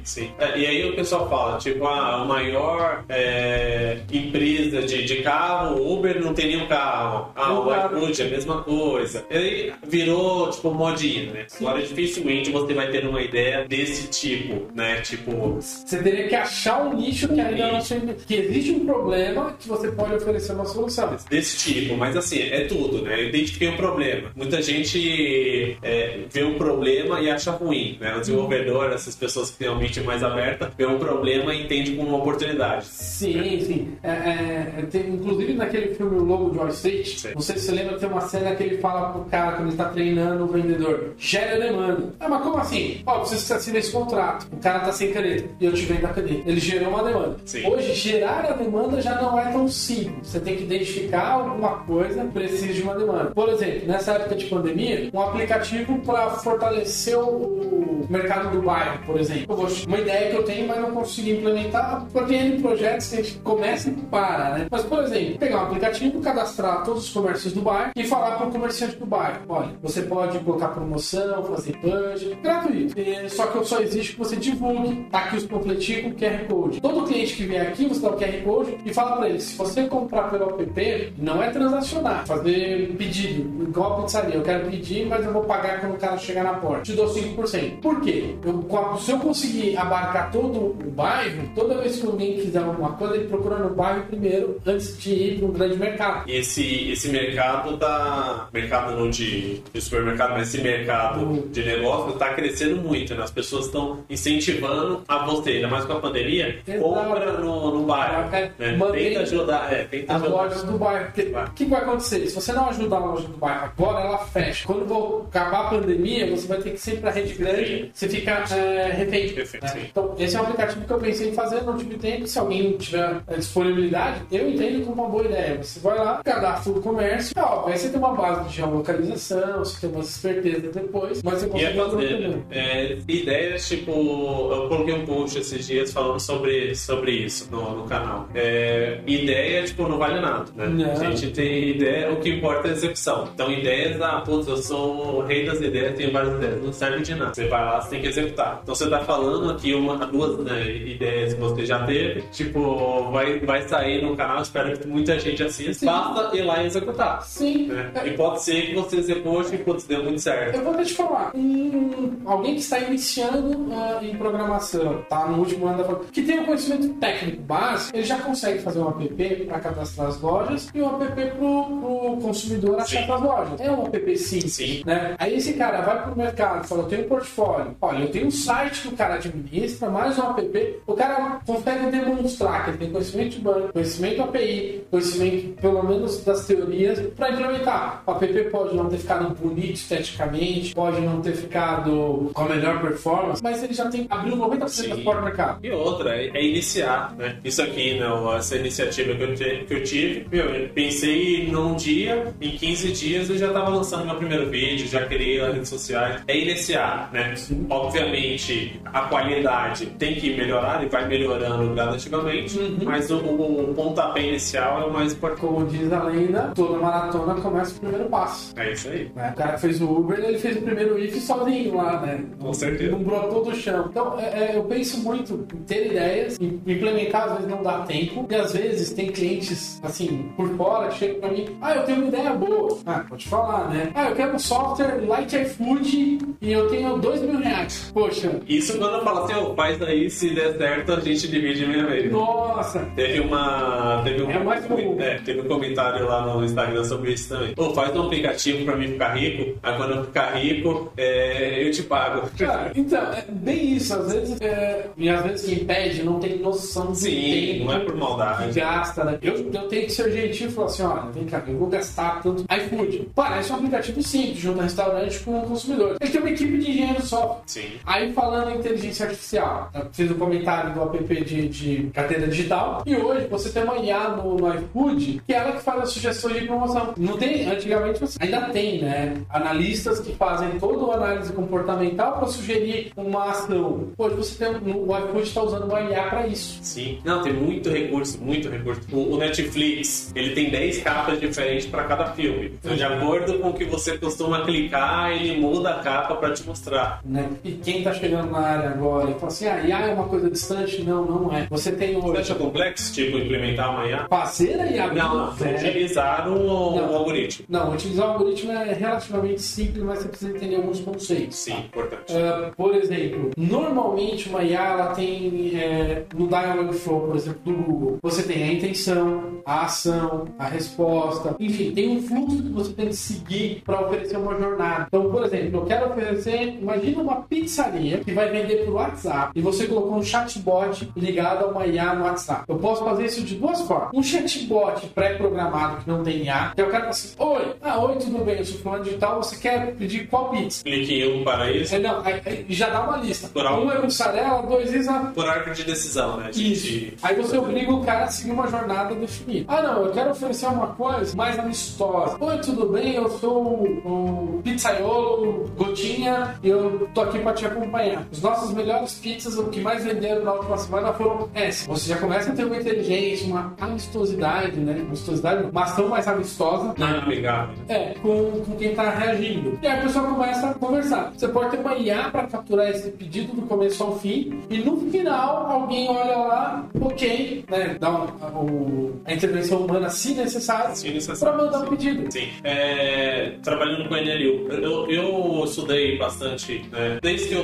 sim. 0.04 0.30
É, 0.38 0.58
e 0.58 0.66
aí 0.66 0.90
o 0.90 0.96
pessoal 0.96 1.28
fala, 1.28 1.58
tipo, 1.58 1.86
a 1.86 2.24
maior 2.24 3.04
é, 3.08 3.98
empresa 4.12 4.82
de, 4.82 5.04
de 5.04 5.16
carro, 5.22 5.80
Uber 5.92 6.20
não 6.22 6.34
tem 6.34 6.48
nenhum 6.48 6.66
carro. 6.66 7.30
Ah, 7.34 7.52
o 7.52 7.62
IFood 7.86 8.22
é 8.22 8.26
a 8.26 8.28
mesma 8.30 8.62
coisa. 8.62 9.24
E 9.30 9.36
aí 9.36 9.72
virou, 9.86 10.50
tipo, 10.50 10.70
modinha, 10.72 11.32
né? 11.32 11.46
Agora 11.60 11.80
dificilmente 11.82 12.50
você 12.50 12.74
vai 12.74 12.90
ter 12.90 13.06
uma 13.06 13.20
ideia 13.22 13.66
desse 13.66 14.08
tipo, 14.08 14.66
né? 14.74 15.00
Tipo, 15.00 15.58
Você 15.60 16.02
teria 16.02 16.28
que 16.28 16.34
achar 16.34 16.82
um 16.86 16.94
nicho 16.96 17.28
que 17.28 17.40
ainda 17.40 17.72
não 17.72 17.80
tem. 17.80 18.14
que 18.26 18.34
existe 18.34 18.72
um 18.72 18.84
problema 18.86 19.54
que 19.58 19.68
você 19.68 19.90
pode 19.92 20.14
oferecer 20.14 20.52
uma 20.52 20.64
solução. 20.64 21.16
desse 21.30 21.58
tipo, 21.58 21.96
mas 21.96 22.16
assim, 22.16 22.40
é 22.40 22.64
tudo, 22.66 23.02
né? 23.02 23.20
Eu 23.22 23.28
identifiquei 23.28 23.68
um 23.68 23.76
problema. 23.76 24.30
Muita 24.36 24.60
gente 24.62 25.76
é, 25.82 26.20
vê 26.30 26.44
um 26.44 26.54
problema 26.54 27.20
e 27.20 27.30
acha 27.30 27.50
ruim, 27.50 27.96
né? 28.00 28.16
O 28.16 28.20
desenvolvedor, 28.20 28.92
essas 28.92 29.14
pessoas 29.14 29.50
que 29.50 29.58
têm 29.58 29.68
uma 29.68 29.78
mente 29.78 30.00
mais 30.00 30.22
aberta, 30.22 30.70
vê 30.76 30.86
um 30.86 30.98
problema 30.98 31.54
e 31.54 31.64
entende 31.64 31.92
como 31.92 32.08
uma 32.08 32.18
oportunidade. 32.18 32.86
Sim, 32.86 33.60
sim. 33.60 33.88
É, 34.02 34.10
é, 34.10 34.86
tem, 34.90 35.08
inclusive 35.10 35.54
naquele 35.54 35.94
filme 35.94 36.16
O 36.18 36.24
Lobo 36.24 36.50
de 36.50 36.58
Wall 36.58 36.68
Street. 36.68 37.06
Sim. 37.06 37.28
Não 37.34 37.40
sei 37.40 37.58
se 37.58 37.67
você 37.68 37.72
lembra, 37.72 37.98
tem 37.98 38.08
uma 38.08 38.20
cena 38.22 38.54
que 38.54 38.62
ele 38.62 38.78
fala 38.78 39.12
pro 39.12 39.24
cara 39.26 39.52
quando 39.56 39.68
ele 39.68 39.76
tá 39.76 39.84
treinando 39.86 40.44
o 40.44 40.46
vendedor: 40.46 41.12
gera 41.18 41.60
demanda. 41.60 42.14
Ah, 42.18 42.28
mas 42.28 42.42
como 42.42 42.56
assim? 42.56 43.02
Ó, 43.04 43.18
preciso 43.18 43.42
que 43.42 43.46
você 43.46 43.54
assine 43.54 43.78
esse 43.78 43.92
contrato. 43.92 44.48
O 44.50 44.56
cara 44.56 44.80
tá 44.80 44.92
sem 44.92 45.12
caneta 45.12 45.48
e 45.60 45.66
eu 45.66 45.72
te 45.74 45.82
vendo 45.82 46.06
a 46.06 46.08
caneta. 46.08 46.48
Ele 46.48 46.60
gerou 46.60 46.88
uma 46.88 47.02
demanda. 47.02 47.36
Sim. 47.44 47.66
Hoje, 47.66 47.92
gerar 47.92 48.46
a 48.46 48.52
demanda 48.52 49.02
já 49.02 49.20
não 49.20 49.38
é 49.38 49.52
tão 49.52 49.68
simples. 49.68 50.28
Você 50.28 50.40
tem 50.40 50.56
que 50.56 50.62
identificar 50.62 51.32
alguma 51.32 51.80
coisa 51.80 52.24
que 52.24 52.28
precisa 52.28 52.72
de 52.72 52.82
uma 52.82 52.94
demanda. 52.94 53.30
Por 53.32 53.48
exemplo, 53.50 53.86
nessa 53.86 54.12
época 54.12 54.34
de 54.34 54.46
pandemia, 54.46 55.10
um 55.12 55.20
aplicativo 55.20 55.98
para 56.00 56.30
fortalecer 56.30 57.18
o 57.18 58.06
mercado 58.08 58.50
do 58.50 58.62
bairro, 58.62 58.98
por 59.04 59.20
exemplo. 59.20 59.68
Uma 59.86 59.98
ideia 59.98 60.30
que 60.30 60.36
eu 60.36 60.42
tenho, 60.44 60.66
mas 60.66 60.80
não 60.80 60.92
consegui 60.92 61.32
implementar, 61.32 62.06
porque 62.12 62.38
tem 62.38 62.60
projetos 62.60 63.08
que 63.08 63.16
a 63.16 63.22
gente 63.22 63.38
começa 63.38 63.90
e 63.90 63.92
para, 63.92 64.58
né? 64.58 64.66
Mas, 64.70 64.82
por 64.84 65.02
exemplo, 65.02 65.38
pegar 65.38 65.58
um 65.58 65.66
aplicativo, 65.66 66.20
cadastrar 66.20 66.84
todos 66.84 67.04
os 67.04 67.12
comércios 67.12 67.52
do 67.58 67.62
bairro 67.62 67.90
e 67.96 68.04
falar 68.04 68.36
para 68.36 68.46
o 68.46 68.50
comerciante 68.50 68.96
do 68.96 69.06
bairro: 69.06 69.40
olha, 69.48 69.70
você 69.82 70.02
pode 70.02 70.38
colocar 70.40 70.68
promoção, 70.68 71.42
fazer 71.44 71.72
punch, 71.78 72.38
gratuito. 72.42 72.98
E- 72.98 73.28
só 73.28 73.46
que 73.46 73.64
só 73.66 73.80
existe 73.80 74.12
que 74.12 74.18
você 74.18 74.36
divulgue. 74.36 75.06
Tá 75.10 75.18
aqui 75.20 75.36
os 75.36 75.44
panfletinhos 75.46 76.02
com 76.04 76.12
QR 76.18 76.44
Code. 76.48 76.80
Todo 76.80 77.04
cliente 77.06 77.36
que 77.36 77.44
vier 77.44 77.68
aqui, 77.68 77.86
você 77.86 78.00
dá 78.00 78.10
o 78.10 78.16
QR 78.16 78.42
Code 78.44 78.78
e 78.84 78.94
fala 78.94 79.16
para 79.16 79.28
ele: 79.28 79.40
se 79.40 79.56
você 79.56 79.86
comprar 79.86 80.30
pelo 80.30 80.60
app, 80.60 81.12
não 81.18 81.42
é 81.42 81.50
transacionar, 81.50 82.26
fazer 82.26 82.94
pedido, 82.96 83.64
igual 83.64 83.98
a 83.98 84.02
pizzaria. 84.02 84.34
Eu 84.34 84.42
quero 84.42 84.70
pedir, 84.70 85.06
mas 85.06 85.24
eu 85.24 85.32
vou 85.32 85.42
pagar 85.44 85.80
quando 85.80 85.94
o 85.94 85.98
cara 85.98 86.16
chegar 86.18 86.44
na 86.44 86.54
porta. 86.54 86.82
Te 86.82 86.92
dou 86.92 87.06
5%. 87.08 87.80
Por 87.80 88.00
quê? 88.00 88.34
Eu, 88.44 88.64
se 88.98 89.10
eu 89.10 89.18
conseguir 89.18 89.76
abarcar 89.76 90.30
todo 90.30 90.58
o 90.58 90.90
bairro, 90.94 91.50
toda 91.54 91.78
vez 91.78 91.98
que 91.98 92.06
alguém 92.06 92.36
quiser 92.36 92.62
alguma 92.62 92.92
coisa, 92.92 93.16
ele 93.16 93.28
procura 93.28 93.58
no 93.58 93.74
bairro 93.74 94.04
primeiro, 94.06 94.60
antes 94.66 94.98
de 94.98 95.12
ir 95.12 95.38
para 95.38 95.46
um 95.48 95.52
grande 95.52 95.76
mercado. 95.76 96.28
Esse, 96.28 96.90
esse 96.90 97.08
mercado 97.08 97.47
tá. 97.78 98.48
Mercado 98.52 98.96
não 98.96 99.10
de, 99.10 99.62
de 99.72 99.80
supermercado, 99.80 100.32
mas 100.32 100.48
esse 100.48 100.62
mercado 100.62 101.48
de 101.50 101.64
negócio 101.64 102.12
tá 102.18 102.34
crescendo 102.34 102.76
muito, 102.76 103.14
né? 103.14 103.22
As 103.22 103.30
pessoas 103.30 103.66
estão 103.66 104.04
incentivando 104.08 105.02
a 105.08 105.24
você, 105.26 105.50
ainda 105.50 105.68
mais 105.68 105.84
com 105.84 105.94
a 105.94 106.00
pandemia, 106.00 106.60
Exato. 106.66 106.82
compra 106.82 107.32
no, 107.32 107.74
no 107.74 107.86
bairro. 107.86 108.34
É, 108.34 108.50
Né? 108.58 108.78
Tenta 108.92 109.20
ajudar. 109.20 109.72
É, 109.72 109.84
tenta 109.84 110.14
as 110.14 110.22
ajudar. 110.22 110.42
lojas 110.42 110.62
do 110.64 110.78
bairro. 110.78 111.08
O 111.08 111.50
que 111.52 111.64
vai 111.64 111.80
acontecer? 111.80 112.26
Se 112.26 112.34
você 112.34 112.52
não 112.52 112.68
ajudar 112.68 112.96
a 112.96 113.00
loja 113.00 113.28
do 113.28 113.36
bairro 113.36 113.72
agora, 113.76 114.00
ela 114.00 114.18
fecha. 114.18 114.66
Quando 114.66 114.86
for 114.86 115.26
acabar 115.28 115.66
a 115.66 115.70
pandemia, 115.70 116.28
você 116.30 116.46
vai 116.46 116.58
ter 116.58 116.70
que 116.72 116.78
sempre 116.80 117.08
a 117.08 117.12
rede 117.12 117.34
grande, 117.34 117.90
você 117.92 118.08
fica 118.08 118.44
é, 118.54 118.92
refém. 118.92 119.34
Né? 119.34 119.88
Então, 119.90 120.14
esse 120.18 120.36
é 120.36 120.40
um 120.40 120.42
aplicativo 120.44 120.84
que 120.84 120.92
eu 120.92 120.98
pensei 120.98 121.28
em 121.30 121.34
fazer, 121.34 121.62
não 121.62 121.76
tive 121.76 121.96
tempo. 121.96 122.26
Se 122.26 122.38
alguém 122.38 122.76
tiver 122.76 123.20
é, 123.26 123.36
disponibilidade, 123.36 124.22
eu 124.30 124.48
entendo 124.48 124.84
como 124.86 125.02
uma 125.02 125.10
boa 125.10 125.24
ideia. 125.24 125.62
Você 125.62 125.80
vai 125.80 125.98
lá, 125.98 126.20
cadastra 126.24 126.72
o 126.72 126.80
comércio, 126.80 127.34
e, 127.38 127.40
ó, 127.40 127.66
aí 127.66 127.78
você 127.78 127.88
tem 127.88 127.98
uma 127.98 128.14
base 128.14 128.48
de 128.48 128.56
geolocalização, 128.56 129.58
você 129.58 129.80
tem 129.80 129.90
umas 129.94 130.10
espertezas 130.10 130.72
depois, 130.74 131.22
mas 131.22 131.40
você 131.40 131.46
E 131.46 131.48
consegue 131.48 131.78
é 131.78 131.84
fazer, 131.84 132.28
né? 132.28 132.42
É, 132.50 132.98
ideias, 133.06 133.68
tipo, 133.68 133.92
eu 133.92 134.68
coloquei 134.68 134.94
um 134.94 135.06
post 135.06 135.38
esses 135.38 135.66
dias 135.66 135.92
falando 135.92 136.20
sobre, 136.20 136.74
sobre 136.74 137.12
isso 137.12 137.48
no, 137.50 137.76
no 137.76 137.84
canal. 137.84 138.28
É, 138.34 139.00
ideia, 139.06 139.64
tipo, 139.64 139.88
não 139.88 139.98
vale 139.98 140.20
nada, 140.20 140.46
né? 140.56 140.66
Não. 140.66 140.92
A 140.92 141.10
gente 141.10 141.30
tem 141.30 141.70
ideia, 141.70 142.12
o 142.12 142.16
que 142.16 142.30
importa 142.30 142.68
é 142.68 142.70
a 142.70 142.74
execução. 142.74 143.28
Então, 143.32 143.50
ideias, 143.50 144.00
ah, 144.02 144.20
putz, 144.20 144.48
eu 144.48 144.56
sou 144.56 145.18
o 145.18 145.20
rei 145.22 145.46
das 145.46 145.60
ideias, 145.60 145.96
tenho 145.96 146.12
várias 146.12 146.34
ideias, 146.34 146.62
não 146.62 146.72
serve 146.72 147.02
de 147.02 147.14
nada. 147.14 147.34
Você 147.34 147.46
vai 147.46 147.64
lá, 147.64 147.80
você 147.80 147.90
tem 147.90 148.00
que 148.00 148.08
executar. 148.08 148.60
Então, 148.62 148.74
você 148.74 148.88
tá 148.90 149.00
falando 149.00 149.50
aqui 149.50 149.74
uma, 149.74 149.96
duas 150.06 150.38
né, 150.38 150.70
ideias 150.70 151.34
que 151.34 151.40
você 151.40 151.64
já 151.64 151.84
teve, 151.84 152.22
tipo, 152.32 153.10
vai, 153.10 153.38
vai 153.40 153.62
sair 153.68 154.02
no 154.02 154.16
canal, 154.16 154.42
espero 154.42 154.76
que 154.76 154.86
muita 154.88 155.18
gente 155.18 155.42
assista, 155.42 155.86
basta 155.86 156.36
ir 156.36 156.42
lá 156.42 156.62
e 156.62 156.66
executar. 156.66 157.22
Sim. 157.28 157.68
Né? 157.68 157.92
E 158.06 158.10
pode 158.12 158.42
ser 158.42 158.68
que 158.68 158.74
você 158.74 158.96
execute 158.96 159.54
e, 159.54 159.58
putz, 159.58 159.84
deu 159.84 160.02
muito 160.02 160.20
certo. 160.20 160.56
Eu 160.56 160.64
vou 160.64 160.72
até 160.72 160.84
te 160.84 160.94
falar, 160.94 161.30
um, 161.34 162.16
alguém 162.24 162.54
que 162.54 162.60
está 162.60 162.78
iniciando 162.78 163.68
ah, 163.72 164.00
em 164.02 164.16
programação, 164.16 165.04
tá 165.08 165.26
no 165.26 165.38
último 165.38 165.66
ano 165.66 165.78
da 165.78 165.84
faculdade, 165.84 166.12
que 166.12 166.22
tem 166.22 166.40
um 166.40 166.46
conhecimento 166.46 166.88
técnico 166.94 167.42
básico, 167.42 167.96
ele 167.96 168.04
já 168.04 168.18
consegue 168.18 168.60
fazer 168.60 168.80
um 168.80 168.88
app 168.88 169.44
para 169.46 169.60
cadastrar 169.60 170.08
as 170.08 170.20
lojas 170.20 170.70
e 170.74 170.80
um 170.80 171.02
app 171.02 171.14
para 171.14 171.44
o 171.44 172.18
consumidor 172.20 172.80
achar 172.80 173.04
Sim. 173.04 173.12
as 173.12 173.20
lojas. 173.20 173.60
É 173.60 173.70
um 173.70 173.86
app 173.86 174.18
simples, 174.18 174.52
Sim. 174.54 174.82
né? 174.86 175.14
Aí 175.18 175.36
esse 175.36 175.52
cara 175.52 175.82
vai 175.82 176.02
pro 176.02 176.16
mercado, 176.16 176.66
fala, 176.66 176.82
eu 176.82 176.88
tenho 176.88 177.04
um 177.04 177.08
portfólio, 177.08 177.76
olha, 177.80 178.04
eu 178.04 178.10
tenho 178.10 178.26
um 178.26 178.30
site 178.30 178.82
que 178.82 178.88
o 178.88 178.96
cara 178.96 179.14
administra, 179.14 179.90
mais 179.90 180.18
um 180.18 180.30
app, 180.30 180.80
o 180.86 180.94
cara 180.94 181.40
consegue 181.46 181.90
demonstrar 181.90 182.64
que 182.64 182.70
ele 182.70 182.78
tem 182.78 182.90
conhecimento 182.90 183.30
de 183.30 183.40
banco, 183.40 183.72
conhecimento 183.72 184.22
API, 184.22 184.84
conhecimento 184.90 185.60
pelo 185.60 185.82
menos 185.82 186.24
das 186.24 186.46
teorias 186.46 186.98
para 187.18 187.30
implementar. 187.32 188.02
O 188.06 188.12
app 188.12 188.44
pode 188.50 188.76
não 188.76 188.88
ter 188.88 188.98
ficado 188.98 189.34
bonito 189.34 189.74
esteticamente, 189.74 190.74
pode 190.74 191.00
não 191.00 191.20
ter 191.20 191.32
ficado 191.34 192.30
com 192.32 192.42
a 192.42 192.48
melhor 192.48 192.80
performance, 192.80 193.42
mas 193.42 193.62
ele 193.62 193.74
já 193.74 193.88
tem 193.90 194.06
abriu 194.08 194.36
90% 194.36 194.58
da 194.60 194.68
Sim. 194.68 195.02
porta 195.02 195.20
do 195.20 195.24
mercado. 195.26 195.58
E 195.62 195.70
outra, 195.70 196.16
é, 196.16 196.30
é 196.32 196.44
iniciar, 196.44 197.14
né? 197.16 197.36
Isso 197.44 197.60
aqui, 197.62 197.98
né? 197.98 198.06
Essa 198.36 198.56
iniciativa 198.56 199.14
que 199.14 199.22
eu, 199.22 199.34
te- 199.34 199.64
que 199.66 199.74
eu 199.74 199.82
tive, 199.84 200.26
meu, 200.30 200.44
eu 200.46 200.68
pensei 200.70 201.48
num 201.50 201.74
dia, 201.74 202.32
em 202.40 202.50
15 202.52 202.92
dias 202.92 203.28
eu 203.30 203.36
já 203.36 203.48
estava 203.48 203.68
lançando 203.70 204.06
meu 204.06 204.14
primeiro 204.16 204.48
vídeo, 204.48 204.86
já 204.86 205.04
criei 205.06 205.40
as 205.40 205.52
redes 205.52 205.68
sociais. 205.68 206.22
É 206.28 206.38
iniciar, 206.38 207.10
né? 207.12 207.34
Obviamente, 207.68 208.80
a 208.84 209.00
qualidade 209.02 209.86
tem 209.98 210.14
que 210.14 210.36
melhorar 210.36 210.84
e 210.84 210.88
vai 210.88 211.06
melhorando 211.08 211.74
gradativamente, 211.74 212.58
Uhum. 212.58 212.78
mas 212.84 213.10
o, 213.10 213.16
o 213.18 213.74
pontapé 213.74 214.22
inicial 214.22 214.82
é 214.82 214.84
o 214.84 214.92
mais 214.92 215.12
importante. 215.12 215.40
Como 215.40 215.66
diz 215.66 215.92
a 215.92 216.02
lenda, 216.04 216.52
toda 216.54 216.78
maratona 216.78 217.07
começa 217.12 217.76
o 217.76 217.80
primeiro 217.80 218.04
passo. 218.08 218.52
É 218.56 218.72
isso 218.72 218.88
aí. 218.88 219.10
né? 219.14 219.30
O 219.34 219.36
cara 219.36 219.52
que 219.54 219.60
fez 219.60 219.80
o 219.80 219.90
Uber, 219.90 220.18
ele 220.18 220.38
fez 220.38 220.56
o 220.56 220.62
primeiro 220.62 220.98
if 220.98 221.16
sozinho 221.20 221.76
lá, 221.76 222.00
né? 222.00 222.24
Com 222.38 222.52
certeza. 222.52 222.90
Não 222.92 223.02
brotou 223.02 223.44
do 223.44 223.54
chão. 223.54 223.86
Então, 223.90 224.18
é, 224.18 224.52
é, 224.52 224.56
eu 224.56 224.64
penso 224.64 224.98
muito 225.00 225.46
em 225.54 225.62
ter 225.64 225.86
ideias, 225.86 226.38
em 226.40 226.60
implementar, 226.66 227.24
às 227.24 227.32
vezes 227.34 227.48
não 227.48 227.62
dá 227.62 227.80
tempo. 227.80 228.26
E 228.30 228.34
às 228.34 228.52
vezes 228.52 228.92
tem 228.92 229.06
clientes, 229.10 229.80
assim, 229.82 230.30
por 230.36 230.48
fora, 230.56 230.88
que 230.88 230.96
chegam 230.98 231.20
pra 231.20 231.30
mim, 231.30 231.46
ah, 231.60 231.74
eu 231.76 231.82
tenho 231.84 231.98
uma 231.98 232.08
ideia 232.08 232.30
boa. 232.34 232.78
Ah, 232.86 233.04
pode 233.08 233.26
falar, 233.28 233.68
né? 233.70 233.90
Ah, 233.94 234.08
eu 234.10 234.14
quero 234.16 234.34
um 234.34 234.38
software 234.38 235.00
Light 235.06 235.34
iFood 235.36 236.18
e 236.40 236.52
eu 236.52 236.68
tenho 236.68 236.96
dois 236.98 237.20
mil 237.22 237.38
reais. 237.38 237.90
Poxa, 237.92 238.40
Isso 238.48 238.78
quando 238.78 238.94
eu 238.96 239.04
falo 239.04 239.24
assim, 239.24 239.34
ó, 239.34 239.54
faz 239.54 239.80
aí, 239.82 240.10
se 240.10 240.30
der 240.34 240.56
certo, 240.56 240.92
a 240.92 241.00
gente 241.00 241.28
divide 241.28 241.66
meia 241.66 241.86
vez. 241.86 242.12
nossa, 242.12 242.80
Teve 242.96 243.20
uma. 243.20 244.02
Teve 244.04 244.22
um, 244.22 244.30
É 244.30 244.38
mais 244.42 244.64
comum. 244.66 244.96
é, 245.00 245.18
teve 245.18 245.40
um 245.40 245.44
comentário 245.48 246.06
lá 246.06 246.26
no 246.34 246.44
Instagram 246.44 246.84
sobre 246.88 247.12
isso 247.12 247.28
também. 247.28 247.54
Pô, 247.54 247.72
faz 247.74 247.94
um 247.96 248.02
aplicativo 248.02 248.64
pra 248.64 248.76
mim 248.76 248.88
ficar 248.88 249.14
rico, 249.14 249.58
aí 249.62 249.76
quando 249.76 249.94
eu 249.94 250.04
ficar 250.04 250.30
rico, 250.36 250.92
é, 250.96 251.66
eu 251.66 251.70
te 251.70 251.82
pago. 251.82 252.28
Cara, 252.38 252.72
então, 252.74 253.12
é 253.12 253.24
bem 253.28 253.76
isso. 253.76 253.94
Às 253.94 254.12
vezes, 254.12 254.40
é, 254.40 254.86
e 254.96 255.08
às 255.08 255.22
vezes 255.22 255.46
quem 255.48 255.64
pede 255.64 256.02
não 256.02 256.18
tem 256.20 256.38
noção 256.38 256.86
do 256.86 256.94
Sim, 256.94 257.10
tempo 257.10 257.64
não 257.66 257.72
é 257.74 257.78
por 257.80 257.96
maldade. 257.96 258.52
gasta, 258.60 259.04
né? 259.04 259.18
Eu, 259.22 259.34
eu 259.52 259.68
tenho 259.68 259.86
que 259.86 259.92
ser 259.92 260.10
gentil 260.10 260.48
e 260.48 260.52
falar 260.52 260.66
assim, 260.66 260.82
olha, 260.82 261.02
vem 261.12 261.24
cá, 261.24 261.42
eu 261.46 261.56
vou 261.58 261.68
gastar 261.68 262.20
tanto 262.22 262.44
iFood. 262.52 263.08
Parece 263.14 263.52
um 263.52 263.56
aplicativo 263.56 264.02
simples, 264.02 264.38
junta 264.38 264.62
restaurante 264.62 265.20
com 265.20 265.38
o 265.38 265.42
consumidor. 265.42 265.96
Ele 266.00 266.10
tem 266.10 266.20
uma 266.20 266.30
equipe 266.30 266.58
de 266.58 266.70
engenheiro 266.70 267.02
só. 267.02 267.42
Sim. 267.46 267.68
Aí 267.84 268.12
falando 268.12 268.50
em 268.50 268.58
inteligência 268.58 269.06
artificial, 269.06 269.70
eu 269.74 269.86
fiz 269.92 270.10
o 270.10 270.14
comentário 270.14 270.74
do 270.74 270.82
app 270.82 271.24
de, 271.24 271.48
de 271.48 271.90
carteira 271.92 272.26
digital 272.28 272.82
e 272.86 272.96
hoje 272.96 273.26
você 273.28 273.50
tem 273.50 273.62
uma 273.62 273.76
IA 273.78 274.08
no, 274.10 274.36
no 274.36 274.54
iFood 274.54 275.22
que 275.26 275.32
é 275.32 275.36
ela 275.36 275.52
que 275.52 275.62
faz 275.62 275.82
as 275.82 275.90
sugestões 275.90 276.40
de 276.40 276.46
promoção. 276.46 276.77
Não 276.96 277.16
tem, 277.16 277.46
antigamente 277.50 278.00
você 278.00 278.18
ainda 278.20 278.40
tem, 278.50 278.80
né? 278.82 279.14
Analistas 279.30 280.00
que 280.00 280.14
fazem 280.14 280.58
toda 280.58 280.92
a 280.92 280.96
análise 280.96 281.32
comportamental 281.32 282.18
para 282.18 282.26
sugerir 282.28 282.92
uma 282.96 283.30
ação. 283.30 283.88
Hoje 283.96 284.14
você 284.16 284.44
tem 284.44 284.56
o 284.74 284.96
iFood 284.98 285.22
está 285.22 285.42
usando 285.42 285.64
uma 285.64 285.80
IA 285.80 286.02
para 286.04 286.26
isso. 286.26 286.58
Sim. 286.62 286.98
Não, 287.04 287.22
tem 287.22 287.32
muito 287.32 287.70
recurso, 287.70 288.18
muito 288.22 288.48
recurso. 288.48 288.80
O, 288.92 289.14
o 289.14 289.18
Netflix, 289.18 290.12
ele 290.14 290.34
tem 290.34 290.50
10 290.50 290.78
capas 290.82 291.20
diferentes 291.20 291.66
pra 291.66 291.84
cada 291.84 292.06
filme. 292.12 292.52
Então, 292.60 292.74
de 292.74 292.82
acordo 292.82 293.38
com 293.38 293.48
o 293.50 293.54
que 293.54 293.64
você 293.64 293.96
costuma 293.98 294.42
clicar, 294.44 295.10
ele 295.12 295.40
muda 295.40 295.70
a 295.70 295.74
capa 295.80 296.14
pra 296.16 296.32
te 296.32 296.44
mostrar. 296.46 297.00
Né? 297.04 297.28
E 297.44 297.52
quem 297.52 297.78
está 297.78 297.92
chegando 297.94 298.30
na 298.30 298.38
área 298.38 298.70
agora 298.70 299.10
e 299.10 299.14
fala 299.14 299.26
assim, 299.28 299.46
ah, 299.46 299.60
IA 299.66 299.78
é 299.88 299.94
uma 299.94 300.04
coisa 300.04 300.30
distante? 300.30 300.82
Não, 300.82 301.04
não 301.04 301.36
é. 301.36 301.46
Você 301.50 301.72
tem 301.72 301.94
Você 301.94 302.08
hoje 302.08 302.20
acha 302.20 302.34
complexo, 302.34 302.92
tipo, 302.92 303.18
implementar 303.18 303.70
uma 303.70 303.86
IA? 303.86 304.06
fazer 304.08 304.60
a 304.60 304.66
IA 304.70 304.92
Não, 304.92 305.14
não. 305.36 305.46
é, 305.46 305.54
Utilizar 305.54 306.28
o, 306.72 306.76
Não. 306.76 306.92
o 306.92 306.96
algoritmo. 306.96 307.46
Não, 307.48 307.72
utilizar 307.72 308.08
o 308.08 308.12
algoritmo 308.12 308.52
é 308.52 308.72
relativamente 308.72 309.42
simples, 309.42 309.82
mas 309.82 309.98
você 310.00 310.08
precisa 310.08 310.36
entender 310.36 310.56
alguns 310.56 310.80
conceitos. 310.80 311.36
Sim, 311.36 311.58
importante. 311.58 312.12
Ah, 312.14 312.50
por 312.56 312.74
exemplo, 312.74 313.30
normalmente 313.36 314.28
uma 314.28 314.42
IA 314.42 314.64
ela 314.64 314.86
tem 314.94 315.52
é, 315.54 316.04
no 316.14 316.26
Dialogflow, 316.28 317.00
por 317.08 317.16
exemplo, 317.16 317.40
do 317.44 317.52
Google, 317.52 317.98
você 318.02 318.22
tem 318.22 318.42
a 318.42 318.52
intenção, 318.52 319.40
a 319.44 319.64
ação, 319.64 320.26
a 320.38 320.46
resposta, 320.46 321.34
enfim, 321.38 321.72
tem 321.72 321.96
um 321.96 322.02
fluxo 322.02 322.42
que 322.42 322.48
você 322.50 322.72
tem 322.72 322.88
que 322.88 322.96
seguir 322.96 323.62
para 323.64 323.80
oferecer 323.86 324.16
uma 324.16 324.36
jornada. 324.38 324.86
Então, 324.88 325.10
por 325.10 325.24
exemplo, 325.24 325.60
eu 325.60 325.66
quero 325.66 325.90
oferecer, 325.90 326.58
imagina 326.60 327.02
uma 327.02 327.22
pizzaria 327.22 327.98
que 327.98 328.12
vai 328.12 328.30
vender 328.30 328.64
por 328.64 328.74
WhatsApp 328.74 329.32
e 329.34 329.40
você 329.40 329.66
colocou 329.66 329.96
um 329.96 330.02
chatbot 330.02 330.90
ligado 330.96 331.44
a 331.44 331.48
uma 331.48 331.66
IA 331.66 331.94
no 331.94 332.04
WhatsApp. 332.04 332.44
Eu 332.48 332.56
posso 332.56 332.84
fazer 332.84 333.06
isso 333.06 333.22
de 333.22 333.36
duas 333.36 333.60
formas. 333.62 333.90
Um 333.94 334.02
chatbot 334.02 334.86
pré-programado 334.94 335.82
que 335.82 335.88
não 335.88 336.02
tem 336.02 336.24
IA, 336.24 336.52
é 336.60 336.64
o 336.64 336.70
cara 336.70 336.80
fala 336.80 336.90
assim, 336.90 337.08
oi, 337.18 337.54
ah, 337.62 337.78
oi, 337.80 337.96
tudo 337.96 338.24
bem, 338.24 338.38
eu 338.38 338.44
sou 338.44 338.58
fulano 338.60 338.84
digital, 338.84 339.22
você 339.22 339.36
quer 339.36 339.74
pedir 339.74 340.06
qual 340.08 340.30
pizza? 340.30 340.62
Clique 340.64 340.94
em 341.02 341.20
um 341.20 341.24
para 341.24 341.50
isso. 341.52 341.74
É, 341.74 341.78
não, 341.78 342.00
aí, 342.04 342.20
aí 342.24 342.46
já 342.48 342.68
dá 342.70 342.82
uma 342.82 342.96
lista. 342.98 343.28
Por. 343.28 343.44
Um 343.46 343.70
é 343.70 343.78
mussarela, 343.80 344.42
dois 344.42 344.72
is 344.74 344.88
a 344.88 344.98
Por 345.14 345.28
arco 345.28 345.50
de 345.52 345.64
decisão, 345.64 346.16
né? 346.18 346.30
De- 346.30 346.52
isso. 346.52 346.66
de- 346.66 346.94
Aí 347.02 347.14
você 347.16 347.36
obriga 347.38 347.72
o 347.72 347.84
cara 347.84 348.04
a 348.04 348.08
seguir 348.08 348.30
uma 348.32 348.46
jornada 348.48 348.94
definida. 348.94 349.46
Ah, 349.48 349.62
não, 349.62 349.84
eu 349.86 349.92
quero 349.92 350.10
oferecer 350.10 350.46
uma 350.46 350.68
coisa 350.68 351.16
mais 351.16 351.38
amistosa. 351.38 352.16
Oi, 352.20 352.38
tudo 352.38 352.66
bem? 352.66 352.94
Eu 352.94 353.08
sou 353.18 353.42
o 353.84 354.40
pizzaiolo 354.44 355.48
Gotinha 355.56 356.38
e 356.42 356.48
eu 356.48 356.88
tô 356.94 357.02
aqui 357.02 357.18
pra 357.18 357.32
te 357.32 357.46
acompanhar. 357.46 358.06
Os 358.10 358.20
nossos 358.22 358.52
melhores 358.52 358.94
pizzas, 358.94 359.36
o 359.38 359.44
que 359.48 359.60
mais 359.60 359.84
venderam 359.84 360.24
na 360.24 360.32
última 360.32 360.58
semana 360.58 360.92
foram 360.92 361.28
essas. 361.34 361.66
Você 361.66 361.88
já 361.88 361.96
começa 361.98 362.32
a 362.32 362.34
ter 362.34 362.44
uma 362.44 362.56
inteligência, 362.56 363.26
uma 363.26 363.54
amistosidade, 363.60 364.58
né? 364.58 364.72
Amistosidade, 364.86 365.44
uma 365.50 365.64
ação 365.64 365.88
mais 365.88 366.06
amistosa. 366.08 366.47
Não 366.78 366.86
é 366.88 366.98
amigável. 366.98 367.54
É, 367.68 367.94
com, 368.00 368.42
com 368.44 368.56
quem 368.56 368.74
tá 368.74 368.90
reagindo. 368.90 369.58
E 369.62 369.66
aí 369.66 369.78
a 369.78 369.82
pessoa 369.82 370.06
começa 370.06 370.50
a 370.50 370.54
conversar. 370.54 371.12
Você 371.16 371.28
pode 371.28 371.50
ter 371.50 371.58
uma 371.60 371.74
IA 371.76 372.10
para 372.10 372.26
capturar 372.26 372.68
esse 372.70 372.90
pedido 372.92 373.34
do 373.34 373.42
começo 373.42 373.82
ao 373.82 373.98
fim, 373.98 374.40
e 374.50 374.58
no 374.58 374.76
final 374.90 375.46
alguém 375.50 375.88
olha 375.88 376.16
lá, 376.16 376.66
ok, 376.80 377.44
né? 377.50 377.76
Dá 377.78 377.90
um- 377.90 378.04
o- 378.38 379.00
a 379.04 379.12
intervenção 379.14 379.58
humana 379.58 379.88
se 379.90 380.14
necessário, 380.14 380.74
Se 380.76 380.90
necessário, 380.90 381.34
para 381.36 381.44
mandar 381.44 381.58
o 381.60 381.64
sim. 381.64 381.70
pedido. 381.70 382.12
Sim. 382.12 382.28
É, 382.44 383.32
trabalhando 383.42 383.88
com 383.88 383.94
NLU, 383.96 384.48
eu, 384.52 384.90
eu 384.90 385.44
estudei 385.44 385.96
bastante, 385.98 386.64
né? 386.72 386.98
Desde 387.02 387.28
que 387.28 387.34
eu, 387.34 387.42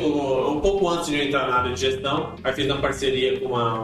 um 0.50 0.60
pouco 0.60 0.88
antes 0.88 1.06
de 1.08 1.18
eu 1.18 1.24
entrar 1.26 1.48
na 1.48 1.56
área 1.56 1.72
de 1.72 1.80
gestão, 1.80 2.32
aí 2.42 2.52
fiz 2.52 2.66
uma 2.66 2.78
parceria 2.80 3.38
com 3.40 3.46
uma, 3.46 3.74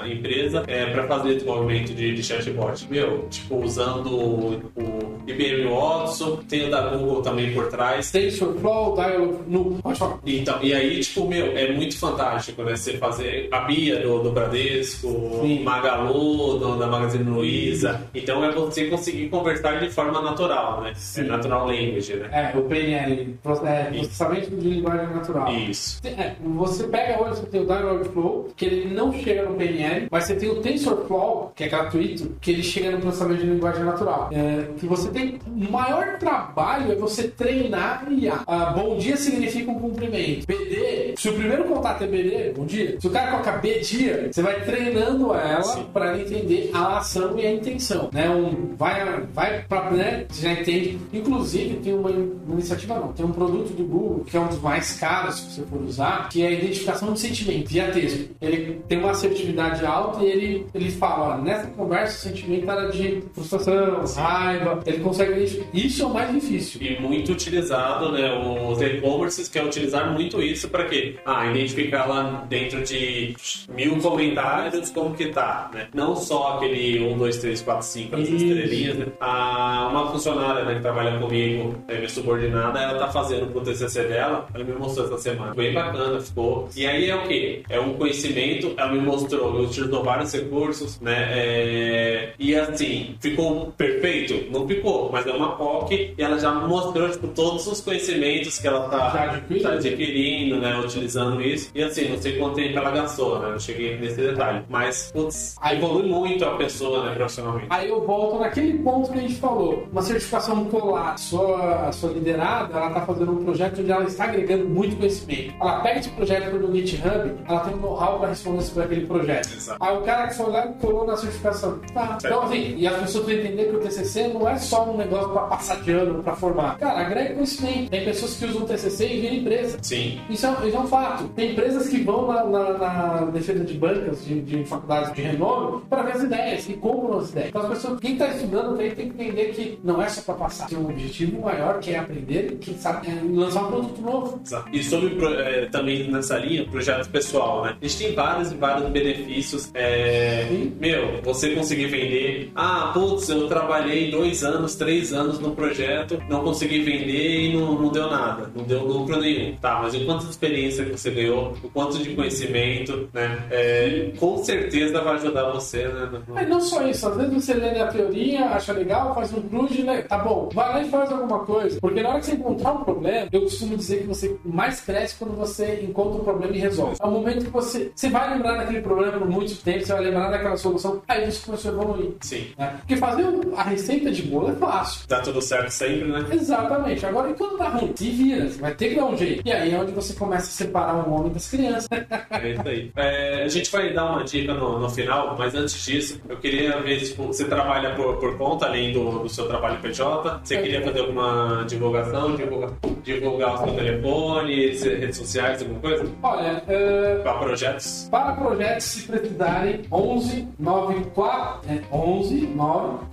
uma 0.00 0.08
empresa 0.08 0.62
é, 0.66 0.86
para 0.86 1.06
fazer 1.06 1.34
desenvolvimento 1.34 1.94
de, 1.94 2.14
de 2.14 2.22
chatbot. 2.22 2.86
Meu, 2.90 3.26
tipo, 3.28 3.56
usando 3.56 4.61
o, 4.76 5.12
IBM 5.26 5.68
Watson, 5.68 6.36
tem 6.48 6.66
o 6.66 6.70
da 6.70 6.88
Google 6.88 7.22
também 7.22 7.52
por 7.52 7.68
trás. 7.68 8.10
TensorFlow, 8.10 8.94
Dialog, 8.94 9.38
no. 9.46 9.64
Pode 9.82 9.98
falar. 9.98 10.18
Então, 10.26 10.58
e 10.62 10.74
aí, 10.74 11.00
tipo, 11.00 11.26
meu, 11.26 11.56
é 11.56 11.72
muito 11.72 11.98
fantástico, 11.98 12.62
né? 12.62 12.76
Você 12.76 12.96
fazer 12.98 13.48
a 13.50 13.60
Bia 13.60 14.00
do, 14.00 14.22
do 14.22 14.30
Bradesco, 14.30 15.08
Sim. 15.42 15.62
Magalu 15.62 16.58
do, 16.58 16.76
da 16.76 16.86
Magazine 16.86 17.28
Luiza. 17.28 18.00
Então 18.14 18.44
é 18.44 18.52
você 18.52 18.86
conseguir 18.86 19.28
conversar 19.28 19.80
de 19.80 19.90
forma 19.90 20.20
natural, 20.20 20.82
né? 20.82 20.92
É 21.16 21.22
natural 21.22 21.66
language, 21.66 22.14
né? 22.14 22.28
É, 22.32 22.58
o 22.58 22.62
PNL, 22.62 23.38
é, 23.66 23.84
processamento 23.90 24.50
de 24.50 24.68
linguagem 24.68 25.14
natural. 25.14 25.52
Isso. 25.52 26.00
É, 26.04 26.34
você 26.42 26.84
pega 26.84 27.22
hoje, 27.22 27.40
você 27.40 27.46
tem 27.46 27.60
o 27.60 27.66
Dialogflow, 27.66 28.48
que 28.56 28.64
ele 28.64 28.94
não 28.94 29.12
chega 29.12 29.48
no 29.48 29.54
PNL, 29.54 30.08
mas 30.10 30.24
você 30.24 30.34
tem 30.36 30.50
o 30.50 30.60
TensorFlow, 30.60 31.52
que 31.54 31.64
é 31.64 31.68
gratuito, 31.68 32.36
que 32.40 32.50
ele 32.50 32.62
chega 32.62 32.90
no 32.90 33.00
processamento 33.00 33.40
de 33.40 33.46
linguagem 33.46 33.84
natural. 33.84 34.28
É, 34.32 34.51
que 34.78 34.86
você 34.86 35.08
tem. 35.10 35.38
O 35.46 35.70
maior 35.70 36.18
trabalho 36.18 36.92
é 36.92 36.94
você 36.94 37.28
treinar 37.28 38.04
a 38.06 38.10
IA. 38.10 38.40
Ah, 38.46 38.66
bom 38.66 38.96
dia 38.96 39.16
significa 39.16 39.70
um 39.70 39.78
cumprimento. 39.78 40.46
BD, 40.46 41.14
se 41.16 41.28
o 41.28 41.34
primeiro 41.34 41.64
contato 41.64 42.04
é 42.04 42.06
BD, 42.06 42.52
bom 42.56 42.64
dia. 42.64 42.96
Se 43.00 43.06
o 43.06 43.10
cara 43.10 43.30
coloca 43.30 43.52
B 43.52 43.80
dia, 43.80 44.30
você 44.30 44.42
vai 44.42 44.60
treinando 44.64 45.34
ela 45.34 45.84
para 45.92 46.08
ela 46.08 46.20
entender 46.20 46.70
a 46.72 46.98
ação 46.98 47.38
e 47.38 47.46
a 47.46 47.52
intenção. 47.52 48.10
Né? 48.12 48.28
Um, 48.28 48.74
vai 48.76 49.22
vai 49.32 49.64
para. 49.68 49.90
Né? 49.90 50.26
Você 50.28 50.42
já 50.42 50.52
entende. 50.52 50.98
Inclusive, 51.12 51.76
tem 51.76 51.94
uma, 51.94 52.10
uma 52.10 52.54
iniciativa, 52.54 52.94
não, 52.94 53.12
tem 53.12 53.26
um 53.26 53.32
produto 53.32 53.72
do 53.72 53.84
Google 53.84 54.24
que 54.24 54.36
é 54.36 54.40
um 54.40 54.46
dos 54.46 54.60
mais 54.60 54.98
caros 54.98 55.40
que 55.40 55.52
você 55.52 55.62
for 55.62 55.82
usar, 55.82 56.28
que 56.28 56.42
é 56.42 56.48
a 56.48 56.50
identificação 56.50 57.12
de 57.12 57.20
sentimento 57.20 57.68
via 57.68 57.90
texto. 57.90 58.30
Ele 58.40 58.80
tem 58.88 58.98
uma 58.98 59.10
assertividade 59.10 59.84
alta 59.84 60.22
e 60.22 60.26
ele, 60.26 60.66
ele 60.74 60.90
fala: 60.90 61.34
olha, 61.34 61.42
nessa 61.42 61.66
conversa 61.68 62.16
o 62.16 62.30
sentimento 62.30 62.70
era 62.70 62.88
de 62.90 63.22
frustração, 63.34 64.04
raiva. 64.16 64.41
Ele 64.86 64.98
consegue 64.98 65.32
identificar. 65.32 65.68
Isso 65.72 66.02
é 66.02 66.06
o 66.06 66.14
mais 66.14 66.32
difícil. 66.32 66.80
E 66.82 67.00
muito 67.00 67.32
utilizado, 67.32 68.12
né? 68.12 68.30
Os 68.68 68.80
e-commerces 68.80 69.48
querem 69.48 69.68
utilizar 69.68 70.12
muito 70.12 70.42
isso 70.42 70.68
para 70.68 70.84
quê? 70.84 71.16
Ah, 71.24 71.46
identificar 71.46 72.06
lá 72.06 72.44
dentro 72.48 72.82
de 72.82 73.34
mil 73.74 73.96
comentários 74.00 74.90
como 74.90 75.14
que 75.14 75.26
tá, 75.26 75.70
né? 75.72 75.88
Não 75.94 76.14
só 76.16 76.56
aquele 76.56 77.00
1, 77.04 77.18
2, 77.18 77.36
3, 77.38 77.62
4, 77.62 77.86
5, 77.86 78.16
as 78.16 78.22
Isso. 78.22 78.34
estrelinhas, 78.34 78.96
né? 78.98 79.06
Ah, 79.20 79.88
uma 79.90 80.10
funcionária 80.10 80.64
né, 80.64 80.74
que 80.76 80.80
trabalha 80.80 81.18
comigo, 81.18 81.74
é 81.88 81.96
minha 81.96 82.08
subordinada, 82.08 82.78
ela 82.80 82.98
tá 82.98 83.08
fazendo 83.08 83.46
pro 83.50 83.60
TCC 83.60 84.04
dela, 84.04 84.46
ela 84.54 84.64
me 84.64 84.72
mostrou 84.72 85.06
essa 85.06 85.18
semana. 85.18 85.54
Bem 85.54 85.72
bacana, 85.72 86.20
ficou. 86.20 86.68
E 86.76 86.86
aí 86.86 87.08
é 87.08 87.14
o 87.16 87.22
quê? 87.26 87.62
É 87.68 87.80
um 87.80 87.94
conhecimento, 87.94 88.72
ela 88.76 88.92
me 88.92 89.00
mostrou, 89.00 89.56
eu 89.56 89.64
utilizou 89.64 90.02
vários 90.02 90.32
recursos, 90.32 91.00
né? 91.00 91.28
É, 91.32 92.32
E 92.38 92.54
assim, 92.54 93.14
ficou 93.20 93.72
perfeito? 93.76 94.31
Não 94.50 94.66
ficou, 94.66 95.10
mas 95.12 95.26
é 95.26 95.32
uma 95.32 95.56
POC 95.56 96.14
e 96.16 96.22
ela 96.22 96.38
já 96.38 96.52
mostrou 96.52 97.08
tipo, 97.10 97.28
todos 97.28 97.66
os 97.66 97.80
conhecimentos 97.80 98.58
que 98.58 98.66
ela 98.66 98.88
tá, 98.88 99.10
Já 99.10 99.22
adquiriu. 99.32 99.62
tá 99.62 99.72
adquirindo, 99.72 100.56
né? 100.60 100.78
Utilizando 100.80 101.40
isso. 101.42 101.70
E 101.74 101.82
assim, 101.82 102.08
não 102.08 102.18
sei 102.20 102.38
quanto 102.38 102.56
tempo 102.56 102.78
ela 102.78 102.90
gastou, 102.90 103.38
né? 103.38 103.50
Não 103.50 103.58
cheguei 103.58 103.96
nesse 103.98 104.16
detalhe. 104.16 104.64
Mas, 104.68 105.10
putz, 105.12 105.56
Aí- 105.60 105.76
evolui 105.78 106.04
muito 106.08 106.44
a 106.44 106.56
pessoa, 106.56 107.04
né, 107.06 107.14
profissionalmente. 107.14 107.66
Aí 107.70 107.88
eu 107.88 108.04
volto 108.06 108.38
naquele 108.40 108.78
ponto 108.78 109.10
que 109.12 109.18
a 109.18 109.22
gente 109.22 109.34
falou. 109.36 109.86
Uma 109.90 110.02
certificação 110.02 110.64
colar, 110.66 111.18
sua, 111.18 111.88
a 111.88 111.92
sua 111.92 112.10
liderada, 112.12 112.76
ela 112.76 112.88
está 112.88 113.00
fazendo 113.02 113.32
um 113.32 113.44
projeto 113.44 113.80
onde 113.80 113.90
ela 113.90 114.04
está 114.04 114.24
agregando 114.24 114.68
muito 114.68 114.96
conhecimento. 114.96 115.54
Ela 115.60 115.80
pega 115.80 116.00
esse 116.00 116.10
projeto 116.10 116.54
no 116.56 116.74
GitHub, 116.74 117.32
ela 117.48 117.60
tem 117.60 117.74
um 117.74 117.78
know-how 117.78 118.18
para 118.18 118.28
responder 118.28 118.62
sobre 118.62 118.84
aquele 118.84 119.06
projeto. 119.06 119.52
Exato. 119.54 119.78
Aí 119.82 119.96
o 119.96 120.00
cara 120.02 120.28
que 120.28 120.34
foi 120.36 120.50
lá 120.50 120.66
e 120.66 120.72
colou 120.80 121.06
na 121.06 121.16
certificação. 121.16 121.78
Tá. 121.94 122.18
Então, 122.24 122.42
assim, 122.42 122.74
e 122.76 122.86
as 122.86 122.96
pessoas 123.00 123.24
precisam 123.24 123.50
entender 123.52 123.70
que 123.70 123.76
o 123.76 123.80
TCC 123.80 124.11
não 124.32 124.48
é 124.48 124.56
só 124.58 124.90
um 124.90 124.96
negócio 124.96 125.30
para 125.30 125.42
passar 125.42 125.80
de 125.82 125.90
ano, 125.92 126.22
para 126.22 126.34
formar. 126.36 126.78
Cara, 126.78 127.00
agrega 127.00 127.34
conhecimento. 127.34 127.90
Tem 127.90 128.04
pessoas 128.04 128.34
que 128.36 128.44
usam 128.46 128.62
o 128.62 128.66
TCC 128.66 129.06
e 129.08 129.20
viram 129.20 129.34
empresa. 129.36 129.78
Sim. 129.82 130.20
Isso 130.30 130.46
é, 130.46 130.50
isso 130.68 130.76
é 130.76 130.80
um 130.80 130.86
fato. 130.86 131.24
Tem 131.34 131.52
empresas 131.52 131.88
que 131.88 131.98
vão 132.02 132.26
na, 132.28 132.44
na- 132.44 132.72
na 132.78 133.20
defesa 133.26 133.64
de 133.64 133.74
bancas, 133.74 134.24
de, 134.24 134.40
de 134.40 134.64
faculdades 134.64 135.12
de 135.14 135.22
renome, 135.22 135.82
para 135.88 136.02
ver 136.02 136.12
as 136.12 136.22
ideias 136.22 136.68
e 136.68 136.72
compram 136.74 137.18
as 137.18 137.30
ideias. 137.30 137.48
Então, 137.48 137.62
as 137.62 137.68
pessoas, 137.68 138.00
quem 138.00 138.12
está 138.12 138.28
estudando 138.28 138.76
tem, 138.76 138.90
tem 138.94 139.10
que 139.10 139.22
entender 139.22 139.44
que 139.52 139.78
não 139.82 140.02
é 140.02 140.08
só 140.08 140.22
para 140.22 140.34
passar. 140.34 140.66
Tem 140.68 140.78
um 140.78 140.88
objetivo 140.88 141.40
maior 141.42 141.78
que 141.80 141.90
é 141.90 141.98
aprender 141.98 142.52
e 142.52 142.56
quem 142.56 142.76
sabe 142.76 143.08
é 143.08 143.20
lançar 143.38 143.64
um 143.64 143.70
produto 143.70 144.00
novo. 144.02 144.40
Exato. 144.44 144.68
E 144.72 144.82
sobre 144.82 145.16
eh, 145.24 145.68
também 145.70 146.10
nessa 146.10 146.38
linha, 146.38 146.64
projeto 146.66 147.08
pessoal, 147.10 147.64
né? 147.64 147.76
A 147.80 147.86
gente 147.86 147.98
tem 147.98 148.14
vários 148.14 148.52
e 148.52 148.54
vários 148.56 148.88
benefícios. 148.90 149.70
É, 149.74 150.46
meu, 150.80 151.20
você 151.22 151.50
conseguir 151.54 151.86
vender. 151.86 152.50
Ah, 152.54 152.90
putz, 152.94 153.28
eu 153.28 153.46
trabalhei 153.48 154.01
dois 154.10 154.42
anos, 154.44 154.74
três 154.74 155.12
anos 155.12 155.38
no 155.38 155.52
projeto, 155.52 156.20
não 156.28 156.42
consegui 156.42 156.80
vender 156.82 157.50
e 157.50 157.56
não, 157.56 157.74
não 157.80 157.88
deu 157.90 158.10
nada, 158.10 158.50
não 158.54 158.64
deu 158.64 158.84
lucro 158.84 159.20
nenhum. 159.20 159.56
Tá, 159.56 159.80
mas 159.82 159.94
o 159.94 160.04
quanto 160.04 160.24
de 160.24 160.30
experiência 160.30 160.84
que 160.84 160.98
você 160.98 161.10
ganhou, 161.10 161.54
o 161.62 161.68
quanto 161.70 161.98
de 161.98 162.14
conhecimento, 162.14 163.08
né? 163.12 163.38
É, 163.50 164.12
com 164.18 164.38
certeza 164.42 165.00
vai 165.02 165.14
ajudar 165.14 165.50
você, 165.52 165.86
né? 165.88 166.08
no- 166.26 166.34
Mas 166.34 166.48
não 166.48 166.60
só 166.60 166.86
isso, 166.86 167.08
às 167.08 167.16
vezes 167.16 167.32
você 167.32 167.54
lê 167.54 167.80
a 167.80 167.86
teoria, 167.88 168.46
acha 168.46 168.72
legal, 168.72 169.14
faz 169.14 169.32
um 169.32 169.42
crude, 169.42 169.82
né? 169.82 170.02
Tá 170.02 170.18
bom, 170.18 170.48
vai 170.52 170.68
lá 170.72 170.82
e 170.82 170.88
faz 170.88 171.10
alguma 171.12 171.40
coisa. 171.40 171.78
Porque 171.80 172.02
na 172.02 172.10
hora 172.10 172.20
que 172.20 172.26
você 172.26 172.32
encontrar 172.32 172.72
um 172.72 172.84
problema, 172.84 173.28
eu 173.32 173.42
costumo 173.42 173.76
dizer 173.76 174.00
que 174.02 174.06
você 174.06 174.36
mais 174.44 174.80
cresce 174.80 175.16
quando 175.18 175.36
você 175.36 175.80
encontra 175.82 176.20
um 176.20 176.24
problema 176.24 176.54
e 176.56 176.58
resolve. 176.58 176.96
É 177.00 177.06
o 177.06 177.10
momento 177.10 177.44
que 177.44 177.50
você, 177.50 177.90
você 177.94 178.08
vai 178.08 178.34
lembrar 178.34 178.56
daquele 178.58 178.80
problema 178.80 179.12
por 179.18 179.28
muito 179.28 179.54
tempo, 179.62 179.84
você 179.84 179.92
vai 179.92 180.02
lembrar 180.04 180.30
daquela 180.30 180.56
solução, 180.56 181.02
aí 181.08 181.30
você 181.30 181.44
começou 181.44 181.70
a 181.70 181.74
evoluir. 181.74 182.10
Sim. 182.20 182.46
né? 182.58 182.76
Porque 182.78 182.96
fazer 182.96 183.24
a 183.56 183.62
receita 183.62 183.91
de 184.00 184.22
bolo 184.22 184.50
é 184.50 184.54
fácil. 184.54 185.02
Dá 185.08 185.20
tudo 185.20 185.40
certo 185.40 185.70
sempre, 185.70 186.08
né? 186.08 186.24
Exatamente. 186.32 187.04
Agora, 187.06 187.30
e 187.30 187.34
quando 187.34 187.58
tá 187.58 187.68
ruim? 187.68 187.92
Se 187.94 188.10
vira, 188.10 188.48
você 188.48 188.60
vai 188.60 188.74
ter 188.74 188.90
que 188.90 188.96
dar 188.96 189.06
um 189.06 189.16
jeito. 189.16 189.42
E 189.46 189.52
aí 189.52 189.74
é 189.74 189.78
onde 189.78 189.92
você 189.92 190.14
começa 190.14 190.46
a 190.46 190.50
separar 190.50 191.08
o 191.08 191.12
homem 191.12 191.32
das 191.32 191.50
crianças. 191.50 191.88
É 192.32 192.50
isso 192.50 192.62
aí. 192.66 192.90
É, 192.96 193.44
a 193.44 193.48
gente 193.48 193.70
vai 193.70 193.92
dar 193.92 194.10
uma 194.10 194.24
dica 194.24 194.54
no, 194.54 194.78
no 194.78 194.88
final, 194.88 195.36
mas 195.38 195.54
antes 195.54 195.84
disso, 195.84 196.20
eu 196.28 196.36
queria 196.38 196.80
ver 196.80 196.98
se 197.00 197.10
tipo, 197.10 197.26
você 197.26 197.44
trabalha 197.44 197.94
por, 197.94 198.16
por 198.16 198.36
conta, 198.36 198.66
além 198.66 198.92
do, 198.92 199.20
do 199.20 199.28
seu 199.28 199.46
trabalho 199.46 199.78
PJ. 199.80 200.40
Você 200.42 200.56
queria 200.56 200.82
fazer 200.82 201.00
alguma 201.00 201.64
divulgação, 201.68 202.34
divulgar, 202.34 202.70
divulgar 203.02 203.54
o 203.54 203.58
seu 203.58 203.74
telefone, 203.74 204.66
redes 204.66 205.16
sociais, 205.16 205.62
alguma 205.62 205.80
coisa? 205.80 206.06
Olha, 206.22 206.62
é, 206.66 207.20
Para 207.22 207.34
projetos? 207.34 208.08
Para 208.10 208.32
projetos, 208.32 208.84
se 208.84 209.02
precisarem, 209.06 209.82
11 209.92 210.48
94 210.58 211.70
é, 211.70 211.82
11 211.92 212.46
9 212.46 213.06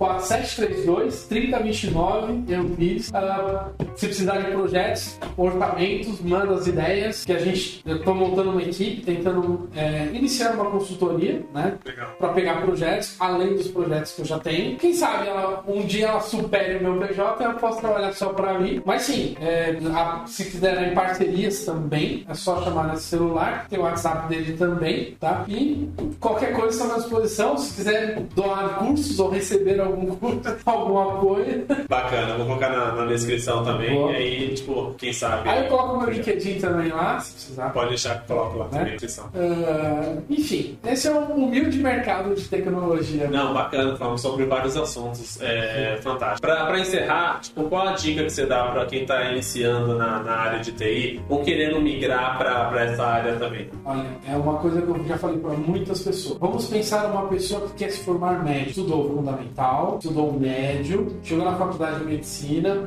732 0.74 1.26
3029 1.26 2.44
eu 2.48 2.68
fiz. 2.76 3.10
Ah, 3.14 3.68
se 3.96 4.06
precisar 4.06 4.38
de 4.38 4.50
projetos, 4.52 5.18
orçamentos, 5.36 6.20
manda 6.20 6.54
as 6.54 6.66
ideias 6.66 7.24
que 7.24 7.32
a 7.32 7.38
gente 7.38 7.82
eu 7.84 8.02
tô 8.02 8.14
montando 8.14 8.50
uma 8.50 8.62
equipe 8.62 9.02
tentando 9.02 9.68
é, 9.74 10.08
iniciar 10.12 10.52
uma 10.54 10.70
consultoria, 10.70 11.42
né? 11.52 11.74
Para 12.18 12.28
pegar 12.32 12.62
projetos, 12.62 13.16
além 13.18 13.54
dos 13.56 13.68
projetos 13.68 14.12
que 14.12 14.20
eu 14.22 14.24
já 14.24 14.38
tenho. 14.38 14.76
Quem 14.76 14.92
sabe 14.94 15.28
ela- 15.28 15.62
um 15.66 15.82
dia 15.82 16.06
ela 16.08 16.20
supere 16.20 16.76
o 16.78 16.82
meu 16.82 17.06
PJ 17.06 17.42
e 17.42 17.46
eu 17.46 17.54
posso 17.54 17.80
trabalhar 17.80 18.12
só 18.12 18.30
para 18.30 18.58
mim. 18.58 18.80
Mas 18.84 19.02
sim, 19.02 19.36
é, 19.40 19.76
a- 19.94 20.24
se 20.26 20.44
quiserem 20.44 20.94
parcerias 20.94 21.64
também, 21.64 22.24
é 22.28 22.34
só 22.34 22.62
chamar 22.62 22.88
nesse 22.88 23.04
celular. 23.04 23.66
Tem 23.68 23.78
o 23.78 23.82
WhatsApp 23.82 24.28
dele 24.28 24.56
também, 24.56 25.16
tá? 25.18 25.44
E 25.48 25.88
qualquer 26.20 26.52
coisa 26.54 26.82
está 26.82 26.94
à 26.94 26.98
disposição. 26.98 27.56
Se 27.58 27.74
quiser 27.74 28.20
doar 28.34 28.78
cursos 28.78 29.18
ou 29.18 29.30
receber 29.30 29.80
algum 29.80 30.14
curso, 30.16 30.40
algum 30.70 30.98
apoio. 30.98 31.64
Bacana, 31.88 32.36
vou 32.36 32.46
colocar 32.46 32.70
na, 32.70 32.92
na 32.92 33.04
descrição 33.06 33.64
também. 33.64 33.94
Boa. 33.94 34.12
E 34.12 34.16
aí, 34.16 34.54
tipo, 34.54 34.94
quem 34.98 35.12
sabe. 35.12 35.48
Aí 35.48 35.64
eu 35.64 35.68
coloco 35.68 35.98
meu 35.98 36.10
LinkedIn 36.10 36.58
também 36.58 36.88
lá, 36.88 37.18
se 37.20 37.32
precisar. 37.32 37.70
Pode 37.70 37.88
deixar 37.90 38.20
que 38.20 38.26
coloco 38.28 38.58
lá 38.58 38.64
também 38.66 38.78
Né? 38.84 38.90
na 38.90 38.96
descrição. 38.96 39.24
Ah, 39.34 40.16
enfim, 40.28 40.78
esse 40.86 41.08
é 41.08 41.12
um 41.12 41.24
humilde 41.34 41.78
mercado 41.78 42.34
de 42.34 42.46
tecnologia. 42.48 43.28
Não, 43.28 43.52
bacana, 43.54 43.96
falamos 43.96 44.20
sobre 44.20 44.44
vários 44.46 44.76
assuntos. 44.76 45.40
É 45.40 45.98
fantástico. 46.02 46.40
Pra, 46.40 46.66
pra 46.66 46.78
encerrar, 46.78 47.40
tipo, 47.40 47.64
qual 47.64 47.88
a 47.88 47.92
dica 47.92 48.22
que 48.24 48.30
você 48.30 48.46
dá 48.46 48.64
pra 48.70 48.86
quem 48.86 49.04
tá 49.06 49.30
iniciando 49.30 49.96
na, 49.96 50.22
na 50.22 50.32
área 50.32 50.58
de 50.60 50.72
TI 50.72 51.20
ou 51.28 51.42
querendo 51.42 51.80
migrar 51.80 52.38
pra, 52.38 52.66
pra 52.66 52.84
essa 52.84 53.04
área 53.04 53.36
também? 53.36 53.68
Olha, 53.84 54.06
é 54.28 54.36
uma 54.36 54.54
coisa 54.58 54.80
que 54.82 54.88
eu 54.88 55.04
já 55.06 55.18
falei 55.18 55.38
para 55.38 55.50
muitas 55.52 56.00
pessoas. 56.02 56.38
Vamos 56.38 56.66
pensar 56.66 57.08
numa 57.08 57.26
pessoa 57.28 57.62
que 57.68 57.74
quer 57.84 57.90
se 57.90 58.00
formar 58.04 58.42
médico. 58.44 58.70
Estudou 58.70 59.08
fundamental, 59.16 59.98
estudou 60.00 60.28
o 60.30 60.32
médio, 60.50 61.16
chegou 61.22 61.44
na 61.44 61.54
faculdade 61.56 62.00
de 62.00 62.04
medicina, 62.06 62.86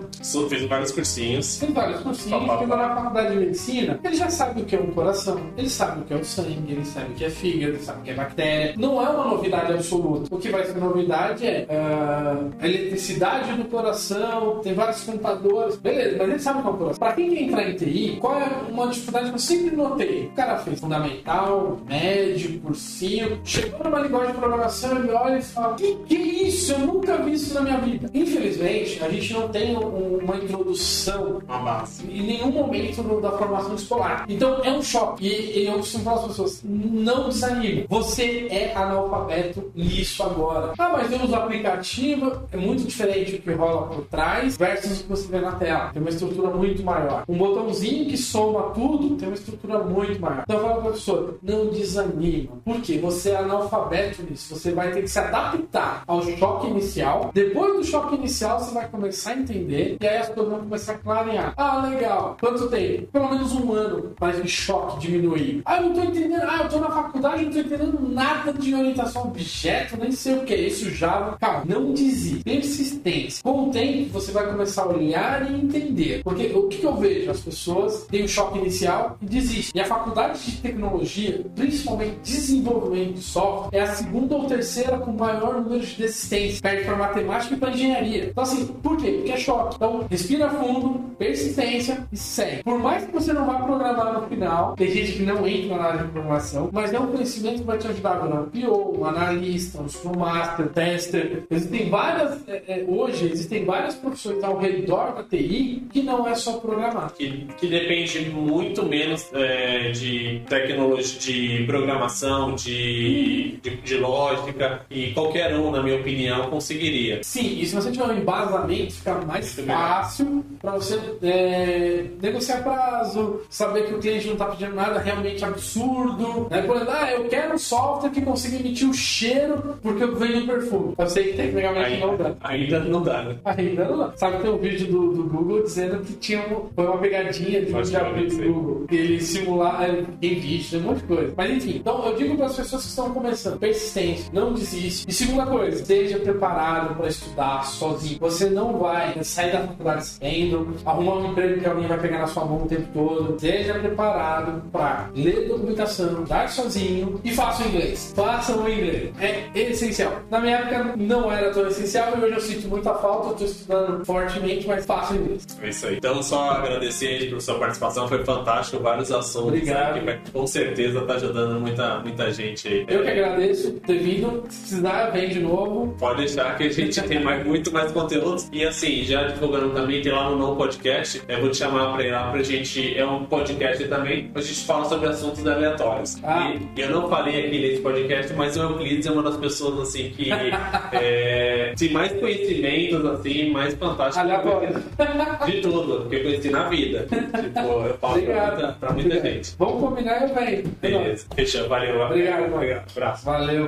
Fiz 0.49 0.65
vários 0.65 0.91
cursinhos. 0.91 1.57
Tem 1.57 1.71
vários 1.71 2.01
cursinhos, 2.01 2.41
Pá, 2.41 2.47
pá, 2.47 2.59
chegou 2.59 2.77
pá. 2.77 2.87
na 2.87 2.95
faculdade 2.95 3.33
de 3.33 3.39
medicina, 3.39 3.99
ele 4.03 4.15
já 4.15 4.29
sabe 4.29 4.61
o 4.61 4.65
que 4.65 4.75
é 4.75 4.79
um 4.79 4.91
coração, 4.91 5.39
ele 5.57 5.69
sabe 5.69 6.01
o 6.01 6.03
que 6.03 6.13
é 6.13 6.17
o 6.17 6.23
sangue, 6.23 6.71
ele 6.71 6.85
sabe 6.85 7.11
o 7.11 7.15
que 7.15 7.25
é 7.25 7.29
fígado, 7.29 7.73
ele 7.73 7.83
sabe 7.83 7.99
o 7.99 8.03
que 8.03 8.09
é 8.11 8.13
bactéria. 8.13 8.73
Não 8.77 9.01
é 9.01 9.09
uma 9.09 9.25
novidade 9.25 9.73
absoluta. 9.73 10.33
O 10.33 10.37
que 10.37 10.49
vai 10.49 10.65
ser 10.65 10.77
novidade 10.77 11.45
é 11.45 11.65
ah, 11.69 12.37
a 12.59 12.67
eletricidade 12.67 13.53
do 13.53 13.65
coração, 13.65 14.59
tem 14.61 14.73
vários 14.73 15.03
computadores, 15.03 15.75
beleza, 15.77 16.17
mas 16.17 16.29
ele 16.29 16.39
sabe 16.39 16.59
o 16.59 16.61
que 16.61 16.67
é 16.67 16.71
um 16.71 16.77
coração. 16.77 16.99
Pra 16.99 17.13
quem 17.13 17.29
quer 17.29 17.41
entrar 17.43 17.69
em 17.69 17.75
TI, 17.75 18.17
qual 18.19 18.39
é 18.39 18.49
uma 18.69 18.87
dificuldade 18.87 19.29
que 19.29 19.35
eu 19.35 19.39
sempre 19.39 19.75
notei? 19.75 20.25
O 20.27 20.35
cara 20.35 20.57
fez 20.57 20.79
fundamental, 20.79 21.79
médio, 21.87 22.59
cursinho, 22.59 23.39
chegou 23.43 23.83
numa 23.83 23.99
linguagem 23.99 24.33
de 24.33 24.37
programação, 24.37 24.97
ele 24.97 25.11
olha 25.11 25.37
e 25.37 25.41
fala: 25.41 25.75
Que 25.75 25.95
que 26.07 26.15
é 26.15 26.47
isso? 26.47 26.73
Eu 26.73 26.79
nunca 26.79 27.12
isso 27.33 27.53
na 27.53 27.61
minha 27.61 27.77
vida. 27.79 28.09
Infelizmente, 28.13 29.03
a 29.03 29.09
gente 29.09 29.33
não 29.33 29.47
tem 29.49 29.75
um- 29.77 30.19
uma 30.23 30.35
introdução 30.37 31.41
Uma 31.47 31.59
base. 31.59 32.05
em 32.09 32.21
nenhum 32.23 32.51
momento 32.51 33.03
da 33.21 33.31
formação 33.31 33.75
escolar. 33.75 34.25
Então 34.29 34.61
é 34.63 34.71
um 34.71 34.81
choque. 34.81 35.25
E, 35.27 35.59
e 35.63 35.67
eu 35.67 35.73
costumo 35.75 36.03
falar 36.03 36.21
às 36.21 36.27
pessoas: 36.27 36.61
não 36.63 37.29
desanime. 37.29 37.85
Você 37.89 38.47
é 38.49 38.73
analfabeto 38.75 39.71
nisso 39.75 40.23
agora. 40.23 40.73
Ah, 40.77 40.89
mas 40.89 41.11
eu 41.11 41.21
uso 41.23 41.35
aplicativo. 41.35 42.43
É 42.51 42.57
muito 42.57 42.83
diferente 42.83 43.35
o 43.35 43.41
que 43.41 43.51
rola 43.51 43.87
por 43.87 44.05
trás 44.05 44.57
versus 44.57 44.99
o 45.01 45.03
que 45.03 45.09
você 45.09 45.27
vê 45.27 45.39
na 45.39 45.53
tela. 45.53 45.89
Tem 45.93 46.01
uma 46.01 46.09
estrutura 46.09 46.49
muito 46.49 46.83
maior. 46.83 47.23
Um 47.27 47.37
botãozinho 47.37 48.05
que 48.07 48.17
soma 48.17 48.71
tudo 48.73 49.15
tem 49.15 49.27
uma 49.27 49.35
estrutura 49.35 49.79
muito 49.79 50.19
maior. 50.19 50.43
Então 50.43 50.57
eu 50.57 50.63
falo 50.63 50.81
para 50.81 50.89
a 50.89 50.93
pessoa: 50.93 51.35
não 51.41 51.67
desanima. 51.67 52.53
Por 52.63 52.81
quê? 52.81 52.97
Você 52.99 53.31
é 53.31 53.37
analfabeto 53.37 54.23
nisso. 54.29 54.55
Você 54.55 54.71
vai 54.71 54.91
ter 54.91 55.01
que 55.01 55.07
se 55.07 55.19
adaptar 55.19 56.03
ao 56.07 56.21
choque 56.23 56.67
inicial. 56.67 57.22
Depois 57.33 57.75
do 57.75 57.83
choque 57.83 58.15
inicial, 58.15 58.59
você 58.59 58.73
vai 58.73 58.87
começar 58.87 59.31
a 59.31 59.37
entender. 59.37 59.97
E 60.01 60.07
aí 60.07 60.17
as 60.17 60.29
coisas 60.29 60.51
vão 60.51 60.61
começar 60.61 60.93
a 60.93 60.97
clarear. 60.97 61.53
Ah, 61.57 61.87
legal. 61.87 62.37
Quanto 62.39 62.69
tempo? 62.69 63.07
Pelo 63.11 63.29
menos 63.29 63.53
um 63.53 63.73
ano 63.73 64.13
para 64.17 64.37
esse 64.37 64.47
choque 64.47 64.99
diminuir. 64.99 65.61
Ah, 65.65 65.77
eu 65.77 65.89
não 65.89 65.93
tô 65.93 66.03
entendendo. 66.03 66.43
Ah, 66.43 66.61
eu 66.63 66.69
tô 66.69 66.79
na 66.79 66.89
faculdade, 66.89 67.45
não 67.45 67.51
tô 67.51 67.59
entendendo 67.59 68.09
nada 68.09 68.53
de 68.53 68.73
orientação 68.73 69.23
objeto, 69.23 69.97
nem 69.97 70.11
sei 70.11 70.35
o 70.35 70.43
que 70.43 70.53
é 70.53 70.61
isso, 70.61 70.89
Java. 70.89 71.37
Calma, 71.39 71.63
não 71.65 71.93
desista. 71.93 72.43
Persistência. 72.43 73.43
Com 73.43 73.69
o 73.69 73.71
tempo, 73.71 74.11
você 74.11 74.31
vai 74.31 74.45
começar 74.47 74.83
a 74.83 74.87
olhar 74.87 75.51
e 75.51 75.55
entender. 75.55 76.21
Porque 76.23 76.47
o 76.47 76.67
que 76.67 76.83
eu 76.83 76.95
vejo? 76.95 77.31
As 77.31 77.39
pessoas 77.39 78.05
têm 78.07 78.23
um 78.23 78.27
choque 78.27 78.59
inicial 78.59 79.17
e 79.21 79.25
desistem. 79.25 79.79
E 79.79 79.83
a 79.83 79.87
faculdade 79.87 80.43
de 80.43 80.57
tecnologia, 80.61 81.45
principalmente 81.55 82.17
desenvolvimento 82.23 83.13
de 83.13 83.21
software, 83.21 83.69
é 83.77 83.81
a 83.81 83.93
segunda 83.93 84.35
ou 84.35 84.45
terceira 84.45 84.97
com 84.97 85.11
maior 85.11 85.61
número 85.61 85.85
de 85.85 85.95
desistência. 85.95 86.61
Perde 86.61 86.85
para 86.85 86.95
matemática 87.13 87.53
e 87.53 87.57
para 87.57 87.69
engenharia. 87.69 88.25
Então, 88.25 88.43
assim, 88.43 88.65
por 88.65 88.97
quê? 88.97 89.11
Porque 89.11 89.31
é 89.31 89.37
choque. 89.37 89.75
Então, 89.75 90.05
respira 90.09 90.49
fundo, 90.49 91.15
persistência 91.17 92.07
e 92.11 92.17
segue. 92.17 92.63
Por 92.63 92.79
mais 92.79 93.05
que 93.05 93.11
você 93.11 93.31
não 93.31 93.45
vá 93.45 93.55
programar 93.59 94.13
no 94.13 94.27
final, 94.27 94.75
tem 94.75 94.91
gente 94.91 95.13
que 95.13 95.23
não 95.23 95.47
entra 95.47 95.77
na 95.77 95.83
área 95.83 96.03
de 96.03 96.11
programação, 96.11 96.69
mas 96.71 96.93
é 96.93 96.99
um 96.99 97.07
conhecimento 97.07 97.59
que 97.59 97.63
vai 97.63 97.77
te 97.77 97.87
ajudar 97.87 98.17
a 98.17 98.25
um 98.25 98.49
PO, 98.49 98.99
um 98.99 99.05
analista, 99.05 99.81
um 99.81 99.87
Scrum 99.87 100.17
Master, 100.17 100.67
tester. 100.69 101.43
Existem 101.49 101.89
várias, 101.89 102.47
é, 102.47 102.63
é, 102.67 102.85
hoje, 102.87 103.25
existem 103.31 103.65
várias 103.65 103.95
profissões 103.95 104.43
ao 104.43 104.57
redor 104.57 105.15
da 105.15 105.23
TI 105.23 105.83
que 105.91 106.01
não 106.01 106.27
é 106.27 106.35
só 106.35 106.53
programar. 106.53 107.13
Que, 107.13 107.47
que 107.59 107.67
depende 107.67 108.29
muito 108.29 108.83
menos 108.83 109.29
é, 109.33 109.91
de 109.91 110.41
tecnologia, 110.47 111.19
de 111.19 111.63
programação, 111.65 112.55
de, 112.55 113.59
de, 113.61 113.75
de 113.77 113.97
lógica, 113.97 114.81
e 114.89 115.11
qualquer 115.11 115.55
um, 115.55 115.71
na 115.71 115.83
minha 115.83 115.97
opinião, 115.97 116.49
conseguiria. 116.49 117.02
Sim, 117.23 117.59
e 117.59 117.65
se 117.65 117.75
você 117.75 117.91
tiver 117.91 118.05
um 118.05 118.17
embasamento, 118.17 118.93
fica 118.93 119.13
mais 119.15 119.55
Muito 119.55 119.71
fácil 119.71 120.45
para 120.61 120.71
você 120.71 120.99
é, 121.21 122.05
negociar 122.21 122.63
prazo, 122.63 123.41
saber 123.49 123.87
que 123.87 123.93
o 123.93 123.99
cliente 123.99 124.27
não 124.27 124.33
está 124.33 124.45
pedindo 124.45 124.75
nada 124.75 124.99
realmente 124.99 125.43
absurdo. 125.43 126.47
Né? 126.49 126.61
Por 126.61 126.75
exemplo, 126.75 126.93
ah, 126.95 127.11
eu 127.11 127.25
quero 127.25 127.55
um 127.55 127.57
software 127.57 128.09
que 128.09 128.21
consiga 128.21 128.57
emitir 128.57 128.89
o 128.89 128.93
cheiro 128.93 129.77
porque 129.81 130.03
eu 130.03 130.15
vendo 130.15 130.45
perfume. 130.45 130.93
Eu 130.97 131.09
sei 131.09 131.31
que 131.31 131.37
tecnicamente 131.37 131.99
não 131.99 132.17
dá. 132.17 132.35
Ainda, 132.41 132.77
ainda 132.77 132.79
não 132.79 133.03
dá, 133.03 133.23
né? 133.23 133.35
Ainda 133.45 133.85
não 133.85 133.97
dá. 133.97 134.13
Sabe 134.15 134.37
que 134.37 134.43
tem 134.43 134.51
um 134.51 134.57
vídeo 134.57 134.87
do, 134.87 135.13
do 135.13 135.23
Google 135.23 135.63
dizendo 135.63 136.03
que 136.03 136.13
tinha 136.13 136.39
um, 136.39 136.69
foi 136.73 136.85
uma 136.85 136.97
pegadinha 136.97 137.61
de 137.65 137.73
um 137.73 137.81
diabo 137.81 138.15
do 138.15 138.37
Google. 138.37 138.87
Que 138.87 138.95
ele 138.95 139.21
simular 139.21 139.83
é, 139.83 140.05
em 140.21 140.35
vídeo, 140.35 140.79
um 140.79 140.83
monte 140.83 140.99
de 140.99 141.07
coisa. 141.07 141.33
Mas 141.35 141.51
enfim, 141.51 141.77
então 141.77 142.05
eu 142.05 142.15
digo 142.15 142.35
para 142.35 142.45
as 142.45 142.55
pessoas 142.55 142.83
que 142.83 142.89
estão 142.89 143.13
começando, 143.13 143.59
persistência, 143.59 144.25
não 144.33 144.53
desiste. 144.53 145.05
E 145.07 145.13
segunda 145.13 145.45
coisa, 145.45 145.81
esteja 145.81 146.19
preparado 146.19 146.92
para 146.93 147.07
estudar 147.07 147.65
sozinho. 147.65 148.19
Você 148.19 148.49
não 148.49 148.77
vai 148.77 149.23
sair 149.23 149.51
da 149.51 149.67
faculdade 149.67 150.05
sendo, 150.05 150.75
arrumar 150.85 151.15
um 151.15 151.31
emprego 151.31 151.59
que 151.59 151.67
alguém 151.67 151.87
vai 151.87 151.99
pegar 151.99 152.19
na 152.19 152.27
sua 152.27 152.45
mão 152.45 152.63
o 152.63 152.67
tempo 152.67 152.87
todo. 152.93 153.35
Esteja 153.35 153.75
preparado 153.75 154.61
para 154.71 155.09
ler 155.15 155.47
documentação, 155.47 156.23
dar 156.23 156.49
sozinho 156.49 157.19
e 157.23 157.31
faça 157.31 157.63
o 157.63 157.67
inglês. 157.67 158.13
Faça 158.15 158.55
o 158.55 158.69
inglês. 158.69 159.11
É 159.19 159.49
essencial. 159.53 160.21
Na 160.29 160.39
minha 160.39 160.57
época 160.57 160.95
não 160.97 161.31
era 161.31 161.51
tão 161.51 161.67
essencial 161.67 162.13
e 162.17 162.23
hoje 162.23 162.33
eu 162.33 162.41
sinto 162.41 162.67
muita 162.67 162.93
falta. 162.95 163.31
Estou 163.31 163.47
estudando 163.47 164.05
fortemente, 164.05 164.67
mas 164.67 164.85
faça 164.85 165.13
o 165.13 165.17
inglês. 165.17 165.45
É 165.61 165.69
isso 165.69 165.87
aí. 165.87 165.97
Então, 165.97 166.21
só 166.21 166.51
agradecer 166.51 167.07
aí 167.07 167.29
pela 167.29 167.41
sua 167.41 167.59
participação, 167.59 168.07
foi 168.07 168.23
fantástico, 168.23 168.81
vários 168.81 169.11
assuntos 169.11 169.47
Obrigado. 169.49 169.99
que 169.99 170.31
com 170.31 170.47
certeza 170.47 171.01
tá 171.01 171.13
ajudando 171.15 171.59
muita, 171.59 171.99
muita 171.99 172.31
gente 172.31 172.67
aí. 172.67 172.85
Eu 172.87 173.03
que 173.03 173.09
agradeço 173.09 173.71
ter 173.71 173.99
vindo. 173.99 174.43
Se 174.49 174.59
precisar, 174.59 175.09
vem 175.11 175.29
de 175.29 175.39
novo. 175.39 175.95
Pode 175.99 176.17
deixar 176.17 176.57
que 176.57 176.63
a 176.63 176.69
gente 176.69 176.82
tem 176.89 177.23
mais, 177.23 177.45
muito 177.45 177.71
mais 177.71 177.91
conteúdos. 177.91 178.49
E 178.51 178.63
assim, 178.63 179.03
já 179.03 179.23
divulgando 179.27 179.69
também, 179.71 180.01
tem 180.01 180.11
lá 180.11 180.29
no 180.29 180.37
No 180.37 180.55
Podcast. 180.55 181.21
Eu 181.27 181.41
vou 181.41 181.49
te 181.49 181.57
chamar 181.57 181.93
pra 181.93 182.03
ir 182.03 182.11
lá 182.11 182.31
pra 182.31 182.43
gente. 182.43 182.97
É 182.97 183.05
um 183.05 183.25
podcast 183.25 183.83
também. 183.87 184.31
A 184.33 184.41
gente 184.41 184.65
fala 184.65 184.85
sobre 184.85 185.07
assuntos 185.09 185.45
aleatórios. 185.45 186.17
Ah. 186.23 186.53
E, 186.75 186.81
eu 186.81 186.89
não 186.89 187.09
falei 187.09 187.45
aqui 187.45 187.59
nesse 187.59 187.81
podcast, 187.81 188.33
mas 188.33 188.57
o 188.57 188.61
Euclides 188.61 189.05
é 189.05 189.11
uma 189.11 189.23
das 189.23 189.37
pessoas 189.37 189.89
assim 189.89 190.09
que 190.11 190.29
é, 190.93 191.73
tem 191.77 191.91
mais 191.91 192.11
conhecimentos, 192.13 193.05
assim, 193.05 193.51
mais 193.51 193.73
fantásticos 193.75 194.17
Aleatório. 194.17 194.83
de 195.45 195.61
tudo 195.61 196.09
que 196.09 196.15
eu 196.15 196.23
conheci 196.23 196.49
na 196.49 196.69
vida. 196.69 197.07
Tipo, 197.09 197.59
eu 197.59 197.97
falo 197.97 198.21
pra 198.21 198.51
muita, 198.51 198.67
pra 198.79 198.93
muita 198.93 199.21
gente. 199.21 199.55
Vamos 199.57 199.79
combinar, 199.79 200.27
eu 200.27 200.35
venho. 200.35 200.63
Beleza. 200.81 201.25
Fechou. 201.35 201.67
Valeu. 201.67 202.01
Obrigado. 202.01 202.53
Obrigado. 202.53 202.85
Abraço. 202.91 203.25
Valeu. 203.25 203.67